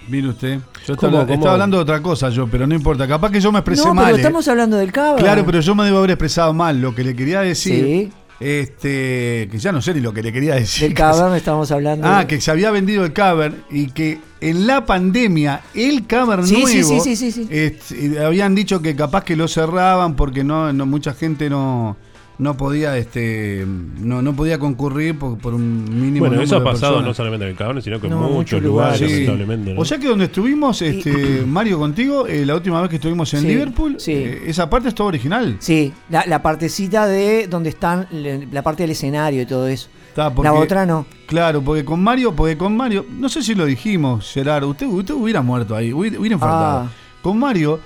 Mire 0.06 0.28
usted. 0.28 0.58
Yo 0.86 0.96
¿Cómo, 0.96 1.08
estaba, 1.08 1.22
cómo? 1.24 1.34
estaba 1.34 1.52
hablando 1.54 1.78
de 1.78 1.82
otra 1.82 2.02
cosa 2.02 2.28
yo, 2.28 2.46
pero 2.46 2.66
no 2.66 2.74
importa. 2.74 3.08
Capaz 3.08 3.30
que 3.30 3.40
yo 3.40 3.50
me 3.50 3.60
expresé 3.60 3.86
No, 3.86 3.94
mal. 3.94 4.04
pero 4.04 4.16
¿eh? 4.16 4.20
estamos 4.20 4.46
hablando 4.48 4.76
del 4.76 4.92
cavern. 4.92 5.16
Claro, 5.24 5.46
pero 5.46 5.60
yo 5.60 5.74
me 5.74 5.84
debo 5.86 5.96
haber 5.98 6.10
expresado 6.10 6.52
mal. 6.52 6.78
Lo 6.78 6.94
que 6.94 7.02
le 7.02 7.16
quería 7.16 7.40
decir, 7.40 7.84
Sí, 7.84 8.12
este, 8.40 9.48
que 9.50 9.58
ya 9.58 9.72
no 9.72 9.80
sé 9.82 9.94
ni 9.94 10.00
lo 10.00 10.12
que 10.12 10.22
le 10.22 10.32
quería 10.32 10.54
decir. 10.54 10.88
del 10.88 10.94
cavern 10.94 11.34
estamos 11.34 11.70
hablando. 11.70 12.06
Ah, 12.06 12.26
que 12.26 12.40
se 12.40 12.50
había 12.50 12.70
vendido 12.70 13.04
el 13.04 13.12
Cavern 13.12 13.64
y 13.70 13.88
que 13.88 14.18
en 14.40 14.66
la 14.66 14.84
pandemia 14.84 15.62
el 15.74 16.06
Cavern 16.06 16.46
Sí, 16.46 16.54
nuevo 16.62 17.00
sí, 17.04 17.16
sí. 17.16 17.48
este, 17.50 18.22
habían 18.24 18.54
dicho 18.54 18.82
que 18.82 18.94
capaz 18.94 19.24
que 19.24 19.36
lo 19.36 19.48
cerraban 19.48 20.16
porque 20.16 20.44
no, 20.44 20.72
no 20.72 20.86
mucha 20.86 21.14
gente 21.14 21.48
no 21.48 21.96
no 22.38 22.56
podía 22.56 22.96
este 22.98 23.64
no, 23.66 24.20
no 24.22 24.34
podía 24.34 24.58
concurrir 24.58 25.18
por, 25.18 25.38
por 25.38 25.54
un 25.54 25.84
mínimo 25.84 26.26
Bueno, 26.26 26.42
eso 26.42 26.56
ha 26.56 26.64
pasado 26.64 26.94
personas. 26.94 27.06
no 27.06 27.14
solamente 27.14 27.44
en 27.44 27.50
el 27.52 27.56
Cabernet, 27.56 27.84
sino 27.84 28.00
que 28.00 28.08
en 28.08 28.14
muchos 28.14 28.30
muchos 28.32 28.62
lugares, 28.62 29.00
lugares. 29.00 29.16
Sí. 29.18 29.24
lamentablemente. 29.26 29.74
¿no? 29.74 29.80
O 29.80 29.84
sea 29.84 29.98
que 29.98 30.08
donde 30.08 30.24
estuvimos, 30.24 30.82
este, 30.82 31.44
Mario, 31.46 31.78
contigo, 31.78 32.26
eh, 32.26 32.44
la 32.44 32.54
última 32.56 32.80
vez 32.80 32.90
que 32.90 32.96
estuvimos 32.96 33.32
en 33.34 33.40
Sí, 33.42 33.46
Liverpool, 33.46 33.96
sí. 33.98 34.12
eh, 34.12 34.42
esa 34.46 34.68
parte 34.68 34.88
es 34.88 34.94
todo 34.94 35.06
original. 35.06 35.56
Sí, 35.60 35.92
la, 36.10 36.24
la 36.26 36.42
partecita 36.42 37.06
de 37.06 37.46
donde 37.46 37.68
están, 37.70 38.08
la 38.50 38.62
parte 38.62 38.82
del 38.82 38.90
escenario 38.90 39.42
y 39.42 39.46
todo 39.46 39.68
eso. 39.68 39.88
Está, 40.08 40.32
porque- 40.34 40.48
La 40.48 40.54
otra 40.54 40.86
no. 40.86 41.06
Claro, 41.26 41.62
porque 41.62 41.84
con 41.84 42.02
Mario, 42.02 42.34
porque 42.34 42.56
con 42.56 42.76
Mario, 42.76 43.06
no 43.18 43.28
sé 43.28 43.42
si 43.42 43.54
lo 43.54 43.64
dijimos, 43.64 44.30
Gerardo, 44.32 44.68
usted, 44.68 44.86
usted 44.86 45.14
hubiera 45.14 45.40
muerto 45.42 45.74
ahí, 45.74 45.92
hubiera, 45.92 46.18
hubiera 46.18 46.34
infartado. 46.34 46.78
Ah. 46.86 46.90
Con 47.22 47.38
Mario, 47.38 47.80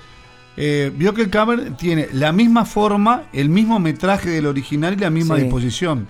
eh, 0.57 0.91
vio 0.95 1.13
que 1.13 1.21
el 1.21 1.29
Cavern 1.29 1.75
tiene 1.77 2.07
la 2.11 2.31
misma 2.31 2.65
forma, 2.65 3.23
el 3.33 3.49
mismo 3.49 3.79
metraje 3.79 4.29
del 4.29 4.45
original 4.45 4.93
y 4.93 4.97
la 4.97 5.09
misma 5.09 5.35
Sí. 5.35 5.43
disposición. 5.43 6.07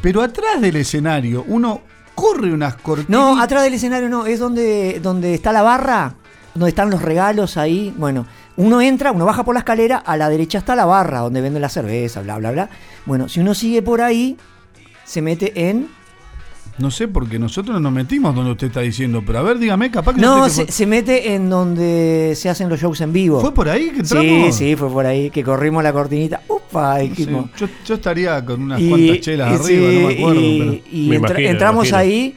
Pero 0.00 0.22
atrás 0.22 0.60
del 0.60 0.76
escenario, 0.76 1.44
uno 1.46 1.82
corre 2.14 2.52
unas 2.52 2.74
cortinas. 2.76 3.08
No, 3.10 3.40
atrás 3.40 3.62
del 3.62 3.74
escenario 3.74 4.08
no, 4.08 4.26
es 4.26 4.38
donde, 4.38 5.00
donde 5.02 5.34
está 5.34 5.52
la 5.52 5.62
barra, 5.62 6.14
donde 6.54 6.68
están 6.70 6.90
los 6.90 7.00
regalos 7.02 7.56
ahí. 7.56 7.94
Bueno, 7.96 8.26
uno 8.56 8.80
entra, 8.82 9.12
uno 9.12 9.24
baja 9.24 9.44
por 9.44 9.54
la 9.54 9.60
escalera, 9.60 9.98
a 9.98 10.16
la 10.16 10.28
derecha 10.28 10.58
está 10.58 10.74
la 10.76 10.84
barra, 10.84 11.20
donde 11.20 11.40
venden 11.40 11.62
la 11.62 11.68
cerveza, 11.68 12.22
bla, 12.22 12.38
bla, 12.38 12.50
bla. 12.50 12.70
Bueno, 13.06 13.28
si 13.28 13.40
uno 13.40 13.54
sigue 13.54 13.82
por 13.82 14.00
ahí, 14.00 14.36
se 15.04 15.22
mete 15.22 15.68
en... 15.68 15.88
No 16.78 16.90
sé, 16.90 17.06
porque 17.06 17.38
nosotros 17.38 17.80
nos 17.80 17.92
metimos 17.92 18.34
donde 18.34 18.52
usted 18.52 18.68
está 18.68 18.80
diciendo, 18.80 19.22
pero 19.26 19.40
a 19.40 19.42
ver, 19.42 19.58
dígame, 19.58 19.90
capaz 19.90 20.14
que 20.14 20.20
No, 20.22 20.38
usted 20.46 20.50
se, 20.52 20.66
que 20.66 20.72
se 20.72 20.86
mete 20.86 21.34
en 21.34 21.50
donde 21.50 22.32
se 22.34 22.48
hacen 22.48 22.68
los 22.70 22.80
shows 22.80 23.00
en 23.02 23.12
vivo. 23.12 23.36
fue, 23.40 23.50
¿Fue 23.50 23.54
por 23.54 23.68
ahí 23.68 23.90
que 23.90 24.04
Sí, 24.04 24.16
entramos. 24.16 24.54
sí, 24.56 24.76
fue 24.76 24.88
por 24.90 25.04
ahí, 25.06 25.30
que 25.30 25.44
corrimos 25.44 25.82
la 25.84 25.92
cortinita. 25.92 26.40
Upa, 26.48 26.94
No 26.98 27.00
dijimos. 27.04 27.50
yo, 27.58 27.66
yo 27.84 27.94
estaría 27.94 28.42
con 28.44 28.62
unas 28.62 28.80
Y- 28.80 28.88
cuantas 28.88 29.20
chelas 29.20 29.50
y 29.50 29.54
arriba, 29.54 29.90
sí, 29.90 29.98
no 30.00 30.08
me 30.08 30.14
acuerdo. 30.14 30.40
y- 30.40 30.58
pero... 30.58 30.72
y 30.92 31.08
Me 31.08 31.16
entra- 31.16 31.30
imagino, 31.30 31.50
entramos 31.50 31.92
ahí, 31.92 32.36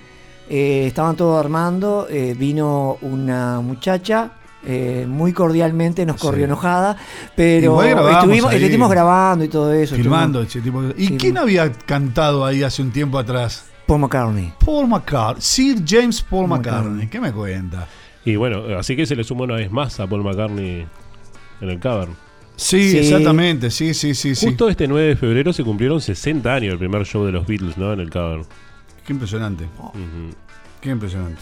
eh, 0.49 0.83
estaban 0.88 1.15
todos 1.15 1.39
armando, 1.39 2.07
eh, 2.09 2.36
vino 2.38 2.97
una 3.01 3.61
muchacha. 3.61 4.31
eh, 4.67 5.05
muy 5.07 5.31
cordialmente 5.31 6.07
nos 6.07 6.19
corrió 6.19 6.39
Sí. 6.39 6.43
enojada, 6.45 6.97
pero 7.36 7.79
estuvimos, 7.83 8.49
ahí. 8.51 8.57
estuvimos 8.63 8.89
grabando 8.89 9.45
y 9.45 9.47
todo 9.47 9.71
eso. 9.71 9.95
Filmando 9.95 10.41
estuvimos- 10.41 10.49
ese 10.49 10.61
tipo 10.61 10.81
de- 10.81 11.03
¿Y 11.03 11.07
Sí. 11.09 11.17
quién 11.19 11.38
había 11.38 11.71
cantado 11.71 12.43
ahí 12.43 12.63
hace 12.63 12.81
un 12.81 12.89
tiempo 12.89 13.19
atrás? 13.19 13.65
Paul 13.88 13.99
McCartney. 14.01 14.51
Paul 14.63 14.88
McCartney. 14.88 15.41
Sir 15.41 15.77
James 15.86 16.21
Paul 16.21 16.47
Paul 16.47 16.59
McCartney. 16.59 16.83
McCartney. 16.83 17.07
¿Qué 17.07 17.19
me 17.19 17.31
cuenta? 17.31 17.88
Y 18.25 18.36
bueno, 18.36 18.63
así 18.77 18.95
que 18.95 19.05
se 19.05 19.15
le 19.15 19.23
suma 19.23 19.43
una 19.43 19.55
vez 19.55 19.71
más 19.71 19.99
a 19.99 20.07
Paul 20.07 20.23
McCartney 20.23 20.86
en 21.61 21.69
el 21.69 21.79
Cavern. 21.79 22.15
Sí, 22.55 22.89
Sí. 22.91 22.97
exactamente. 22.99 23.69
Sí, 23.69 23.93
sí, 23.93 24.15
sí, 24.15 24.33
sí. 24.33 24.45
Justo 24.47 24.69
este 24.69 24.88
9 24.88 25.09
de 25.09 25.15
febrero 25.15 25.51
se 25.53 25.63
cumplieron 25.63 25.99
60 26.01 26.53
años 26.53 26.69
del 26.71 26.79
primer 26.79 27.05
show 27.05 27.25
de 27.25 27.31
los 27.33 27.45
Beatles, 27.45 27.77
¿no? 27.77 27.91
En 27.93 27.99
el 27.99 28.09
Cavern. 28.09 28.45
Qué 29.05 29.13
impresionante. 29.13 29.67
Qué 30.81 30.89
impresionante. 30.89 31.41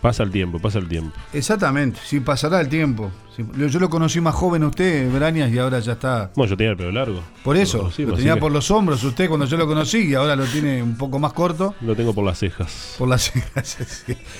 Pasa 0.00 0.22
el 0.22 0.30
tiempo, 0.30 0.58
pasa 0.58 0.78
el 0.78 0.88
tiempo. 0.88 1.14
Exactamente. 1.32 2.00
Sí, 2.04 2.20
pasará 2.20 2.60
el 2.60 2.68
tiempo. 2.70 3.10
Sí, 3.36 3.44
yo- 3.68 3.78
lo 3.78 3.90
conocí 3.90 4.20
más 4.20 4.34
joven 4.34 4.62
a 4.62 4.68
usted, 4.68 5.12
Brañas, 5.12 5.52
y 5.52 5.58
ahora 5.58 5.78
ya 5.80 5.92
está. 5.92 6.30
Bueno, 6.34 6.50
yo 6.50 6.56
tenía 6.56 6.70
el 6.70 6.76
pelo 6.78 6.90
largo. 6.90 7.22
Por 7.44 7.56
eso, 7.56 7.90
Lo 7.98 8.14
tenía 8.14 8.34
que 8.34 8.40
por 8.40 8.50
los 8.50 8.70
hombros 8.70 9.04
usted 9.04 9.28
cuando 9.28 9.44
yo 9.46 9.56
lo 9.58 9.66
conocí 9.66 9.98
y 10.08 10.14
ahora 10.14 10.36
lo 10.36 10.44
tiene 10.46 10.82
un 10.82 10.96
poco 10.96 11.18
más 11.18 11.32
corto 11.34 11.74
Lo 11.82 11.94
tengo 11.94 12.14
por 12.14 12.24
las 12.24 12.38
cejas. 12.38 12.94
por 12.98 13.08
las 13.08 13.22
cejas. 13.30 13.78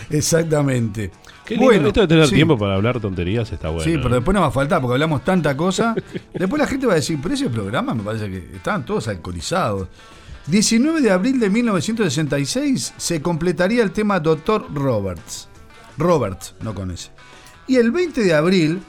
Exactamente. 0.08 1.10
Qué 1.44 1.56
lindo, 1.56 1.88
esto 1.88 2.00
de 2.02 2.08
tener 2.08 2.26
sí. 2.28 2.34
tiempo 2.36 2.56
para 2.56 2.74
hablar 2.76 3.00
tonterías 3.00 3.50
está 3.52 3.68
bueno. 3.68 3.84
Sí, 3.84 3.94
¿eh? 3.94 4.00
pero 4.02 4.14
después 4.16 4.34
no 4.34 4.40
va 4.40 4.46
a 4.48 4.50
faltar 4.52 4.80
porque 4.80 4.94
hablamos 4.94 5.24
tanta 5.24 5.56
cosa. 5.56 5.94
Después 6.32 6.60
la 6.60 6.66
gente 6.68 6.86
va 6.86 6.92
a 6.92 6.96
decir, 6.96 7.18
pero 7.22 7.34
ese 7.34 7.50
programa 7.50 7.92
me 7.94 8.02
parece 8.02 8.30
que 8.30 8.56
estaban 8.56 8.84
todos 8.84 9.08
alcoholizados. 9.08 9.88
19 10.46 11.00
de 11.00 11.10
abril 11.10 11.38
de 11.38 11.50
1966 11.50 12.94
se 12.96 13.20
completaría 13.20 13.82
el 13.82 13.90
tema 13.90 14.20
Dr. 14.20 14.66
Roberts. 14.72 15.48
Roberts, 16.00 16.54
no 16.60 16.74
con 16.74 16.90
ese. 16.90 17.10
Y 17.66 17.76
el 17.76 17.92
20 17.92 18.24
de 18.24 18.34
abril, 18.34 18.82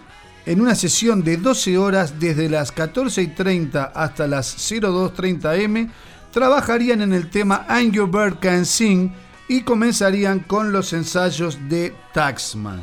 en 0.46 0.62
una 0.62 0.74
sesión 0.74 1.24
de 1.24 1.38
12 1.38 1.78
horas 1.78 2.20
desde 2.20 2.50
las 2.50 2.74
14.30 2.74 3.92
hasta 3.94 4.28
las 4.28 4.58
02.30 4.58 5.62
m, 5.62 5.92
trabajarían 6.32 7.02
en 7.02 7.14
el 7.14 7.30
tema 7.30 7.66
Angry 7.68 8.06
Bird 8.06 8.40
Can 8.40 8.66
Sing 8.66 9.12
y 9.48 9.62
comenzarían 9.62 10.40
con 10.40 10.72
los 10.72 10.94
ensayos 10.94 11.60
de 11.70 11.94
Taxman. 12.14 12.82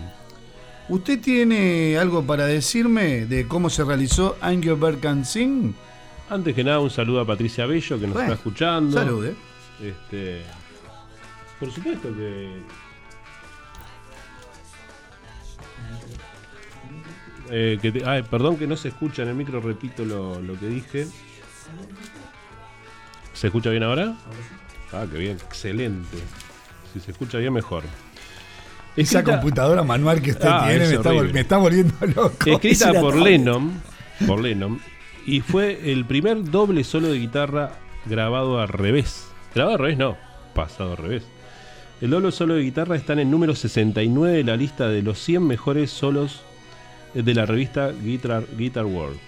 ¿Usted 0.88 1.20
tiene 1.20 1.98
algo 1.98 2.24
para 2.24 2.46
decirme 2.46 3.26
de 3.26 3.46
cómo 3.46 3.68
se 3.68 3.84
realizó 3.84 4.36
Angry 4.40 4.74
Bird 4.74 5.00
Can 5.00 5.24
Sing? 5.24 5.74
Antes 6.30 6.54
que 6.54 6.62
nada, 6.62 6.80
un 6.80 6.90
saludo 6.90 7.20
a 7.20 7.26
Patricia 7.26 7.66
Bello 7.66 7.98
que 7.98 8.06
nos 8.06 8.14
Bueno, 8.14 8.32
está 8.32 8.34
escuchando. 8.34 8.92
Salude. 8.92 9.34
Este, 9.82 10.42
por 11.58 11.70
supuesto 11.72 12.14
que. 12.14 12.62
Eh, 17.50 17.78
que 17.80 17.92
te- 17.92 18.04
ay, 18.08 18.22
perdón 18.22 18.56
que 18.56 18.66
no 18.66 18.76
se 18.76 18.88
escucha 18.88 19.22
en 19.22 19.28
el 19.28 19.34
micro, 19.34 19.60
repito 19.60 20.04
lo, 20.04 20.40
lo 20.40 20.58
que 20.58 20.66
dije. 20.66 21.06
¿Se 23.32 23.46
escucha 23.48 23.70
bien 23.70 23.82
ahora? 23.82 24.14
Ah, 24.92 25.06
qué 25.10 25.18
bien, 25.18 25.36
excelente. 25.36 26.16
Si 26.92 27.00
se 27.00 27.10
escucha 27.12 27.38
bien, 27.38 27.52
mejor. 27.52 27.84
Esa 28.96 29.20
Escrita- 29.20 29.32
computadora 29.40 29.82
manual 29.84 30.20
que 30.20 30.32
usted 30.32 30.48
Ah, 30.50 30.64
tiene 30.68 30.84
es 30.84 30.90
me 30.90 31.40
está, 31.40 31.56
me 31.58 31.62
volviendo 31.62 31.94
loco. 32.16 32.50
Escrita 32.50 32.92
por. 33.00 33.16
Lennon, 33.16 33.80
por 34.26 34.40
Lennon, 34.40 34.80
y 35.24 35.40
fue 35.40 35.92
el 35.92 36.04
primer 36.04 36.42
doble 36.50 36.82
solo 36.84 37.08
de 37.08 37.18
guitarra 37.18 37.72
grabado 38.06 38.60
al 38.60 38.68
revés. 38.68 39.28
Grabado 39.54 39.76
al 39.76 39.82
revés, 39.82 39.98
no, 39.98 40.16
pasado 40.54 40.92
al 40.92 40.96
revés. 40.96 41.22
El 42.00 42.10
doble 42.10 42.32
solo 42.32 42.54
de 42.54 42.62
guitarra 42.62 42.96
está 42.96 43.12
en 43.12 43.20
el 43.20 43.30
número 43.30 43.54
69 43.54 44.38
de 44.38 44.44
la 44.44 44.56
lista 44.56 44.88
de 44.88 45.02
los 45.02 45.18
100 45.20 45.46
mejores 45.46 45.90
solos 45.90 46.42
de 47.22 47.34
la 47.34 47.46
revista 47.46 47.90
Guitar, 47.90 48.44
Guitar 48.56 48.84
World. 48.86 49.18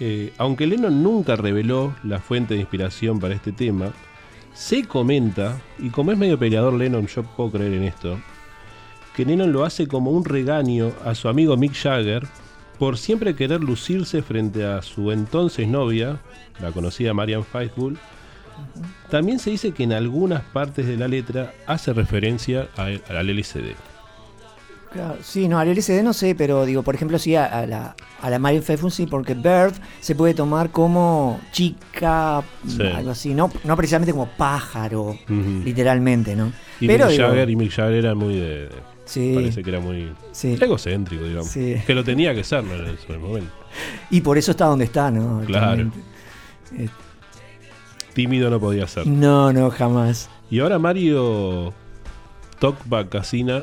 Eh, 0.00 0.32
aunque 0.38 0.66
Lennon 0.66 1.02
nunca 1.02 1.34
reveló 1.36 1.94
la 2.04 2.20
fuente 2.20 2.54
de 2.54 2.60
inspiración 2.60 3.18
para 3.18 3.34
este 3.34 3.52
tema, 3.52 3.92
se 4.54 4.84
comenta, 4.84 5.60
y 5.78 5.90
como 5.90 6.12
es 6.12 6.18
medio 6.18 6.38
peleador 6.38 6.74
Lennon, 6.74 7.06
yo 7.06 7.22
puedo 7.24 7.50
creer 7.52 7.74
en 7.74 7.82
esto, 7.84 8.18
que 9.16 9.24
Lennon 9.24 9.52
lo 9.52 9.64
hace 9.64 9.86
como 9.88 10.10
un 10.12 10.24
regaño 10.24 10.92
a 11.04 11.14
su 11.14 11.28
amigo 11.28 11.56
Mick 11.56 11.74
Jagger 11.74 12.26
por 12.78 12.96
siempre 12.96 13.34
querer 13.34 13.60
lucirse 13.60 14.22
frente 14.22 14.64
a 14.64 14.82
su 14.82 15.10
entonces 15.10 15.66
novia, 15.66 16.20
la 16.60 16.70
conocida 16.70 17.12
Marian 17.14 17.44
Faithfull, 17.44 17.98
También 19.08 19.38
se 19.38 19.50
dice 19.50 19.70
que 19.72 19.84
en 19.84 19.92
algunas 19.92 20.42
partes 20.42 20.84
de 20.86 20.96
la 20.96 21.06
letra 21.06 21.52
hace 21.68 21.92
referencia 21.92 22.68
a- 22.76 22.86
al 23.16 23.30
LCD. 23.30 23.74
Claro, 24.92 25.16
sí, 25.22 25.48
no, 25.48 25.58
al 25.58 25.68
LSD 25.68 26.02
no 26.02 26.14
sé, 26.14 26.34
pero 26.34 26.64
digo, 26.64 26.82
por 26.82 26.94
ejemplo, 26.94 27.18
sí, 27.18 27.36
a, 27.36 27.44
a 27.44 27.66
la, 27.66 27.94
a 28.22 28.30
la 28.30 28.38
Marion 28.38 28.62
Faithfull 28.62 28.90
sí, 28.90 29.06
porque 29.06 29.34
Bird 29.34 29.74
se 30.00 30.14
puede 30.14 30.32
tomar 30.32 30.70
como 30.70 31.38
chica, 31.52 32.42
Sí. 32.66 32.82
algo 32.82 33.10
así, 33.10 33.34
no, 33.34 33.50
no 33.64 33.76
precisamente 33.76 34.12
como 34.12 34.28
pájaro, 34.30 35.18
literalmente, 35.28 36.34
¿no? 36.34 36.52
Y 36.80 36.86
pero 36.86 37.06
Mick 37.06 37.16
digo, 37.16 37.28
Jagger 37.28 37.50
y 37.50 37.56
Mick 37.56 37.70
Jagger 37.72 37.92
era 37.94 38.14
muy 38.14 38.36
de. 38.38 38.68
Sí. 39.04 39.32
Parece 39.34 39.62
que 39.62 39.70
era 39.70 39.80
muy 39.80 40.12
Sí. 40.32 40.56
egocéntrico, 40.60 41.24
digamos. 41.24 41.48
Sí. 41.48 41.76
Que 41.86 41.94
lo 41.94 42.02
tenía 42.04 42.34
que 42.34 42.44
ser 42.44 42.62
¿no? 42.64 42.74
en 42.74 43.20
momento. 43.20 43.50
y 44.10 44.20
por 44.22 44.38
eso 44.38 44.50
está 44.52 44.66
donde 44.66 44.84
está, 44.86 45.10
¿no? 45.10 45.42
Claro. 45.46 45.90
Eh, 46.76 46.88
Tímido 48.14 48.50
no 48.50 48.58
podía 48.58 48.86
ser. 48.86 49.06
no, 49.06 49.52
no, 49.52 49.70
jamás. 49.70 50.28
Y 50.50 50.60
ahora 50.60 50.78
Mario 50.78 51.72
Talkback 52.58 53.10
Casina 53.10 53.62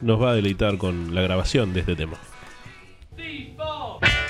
nos 0.00 0.20
va 0.20 0.30
a 0.30 0.34
deleitar 0.34 0.78
con 0.78 1.14
la 1.14 1.22
grabación 1.22 1.72
de 1.72 1.80
este 1.80 1.96
tema. 1.96 2.16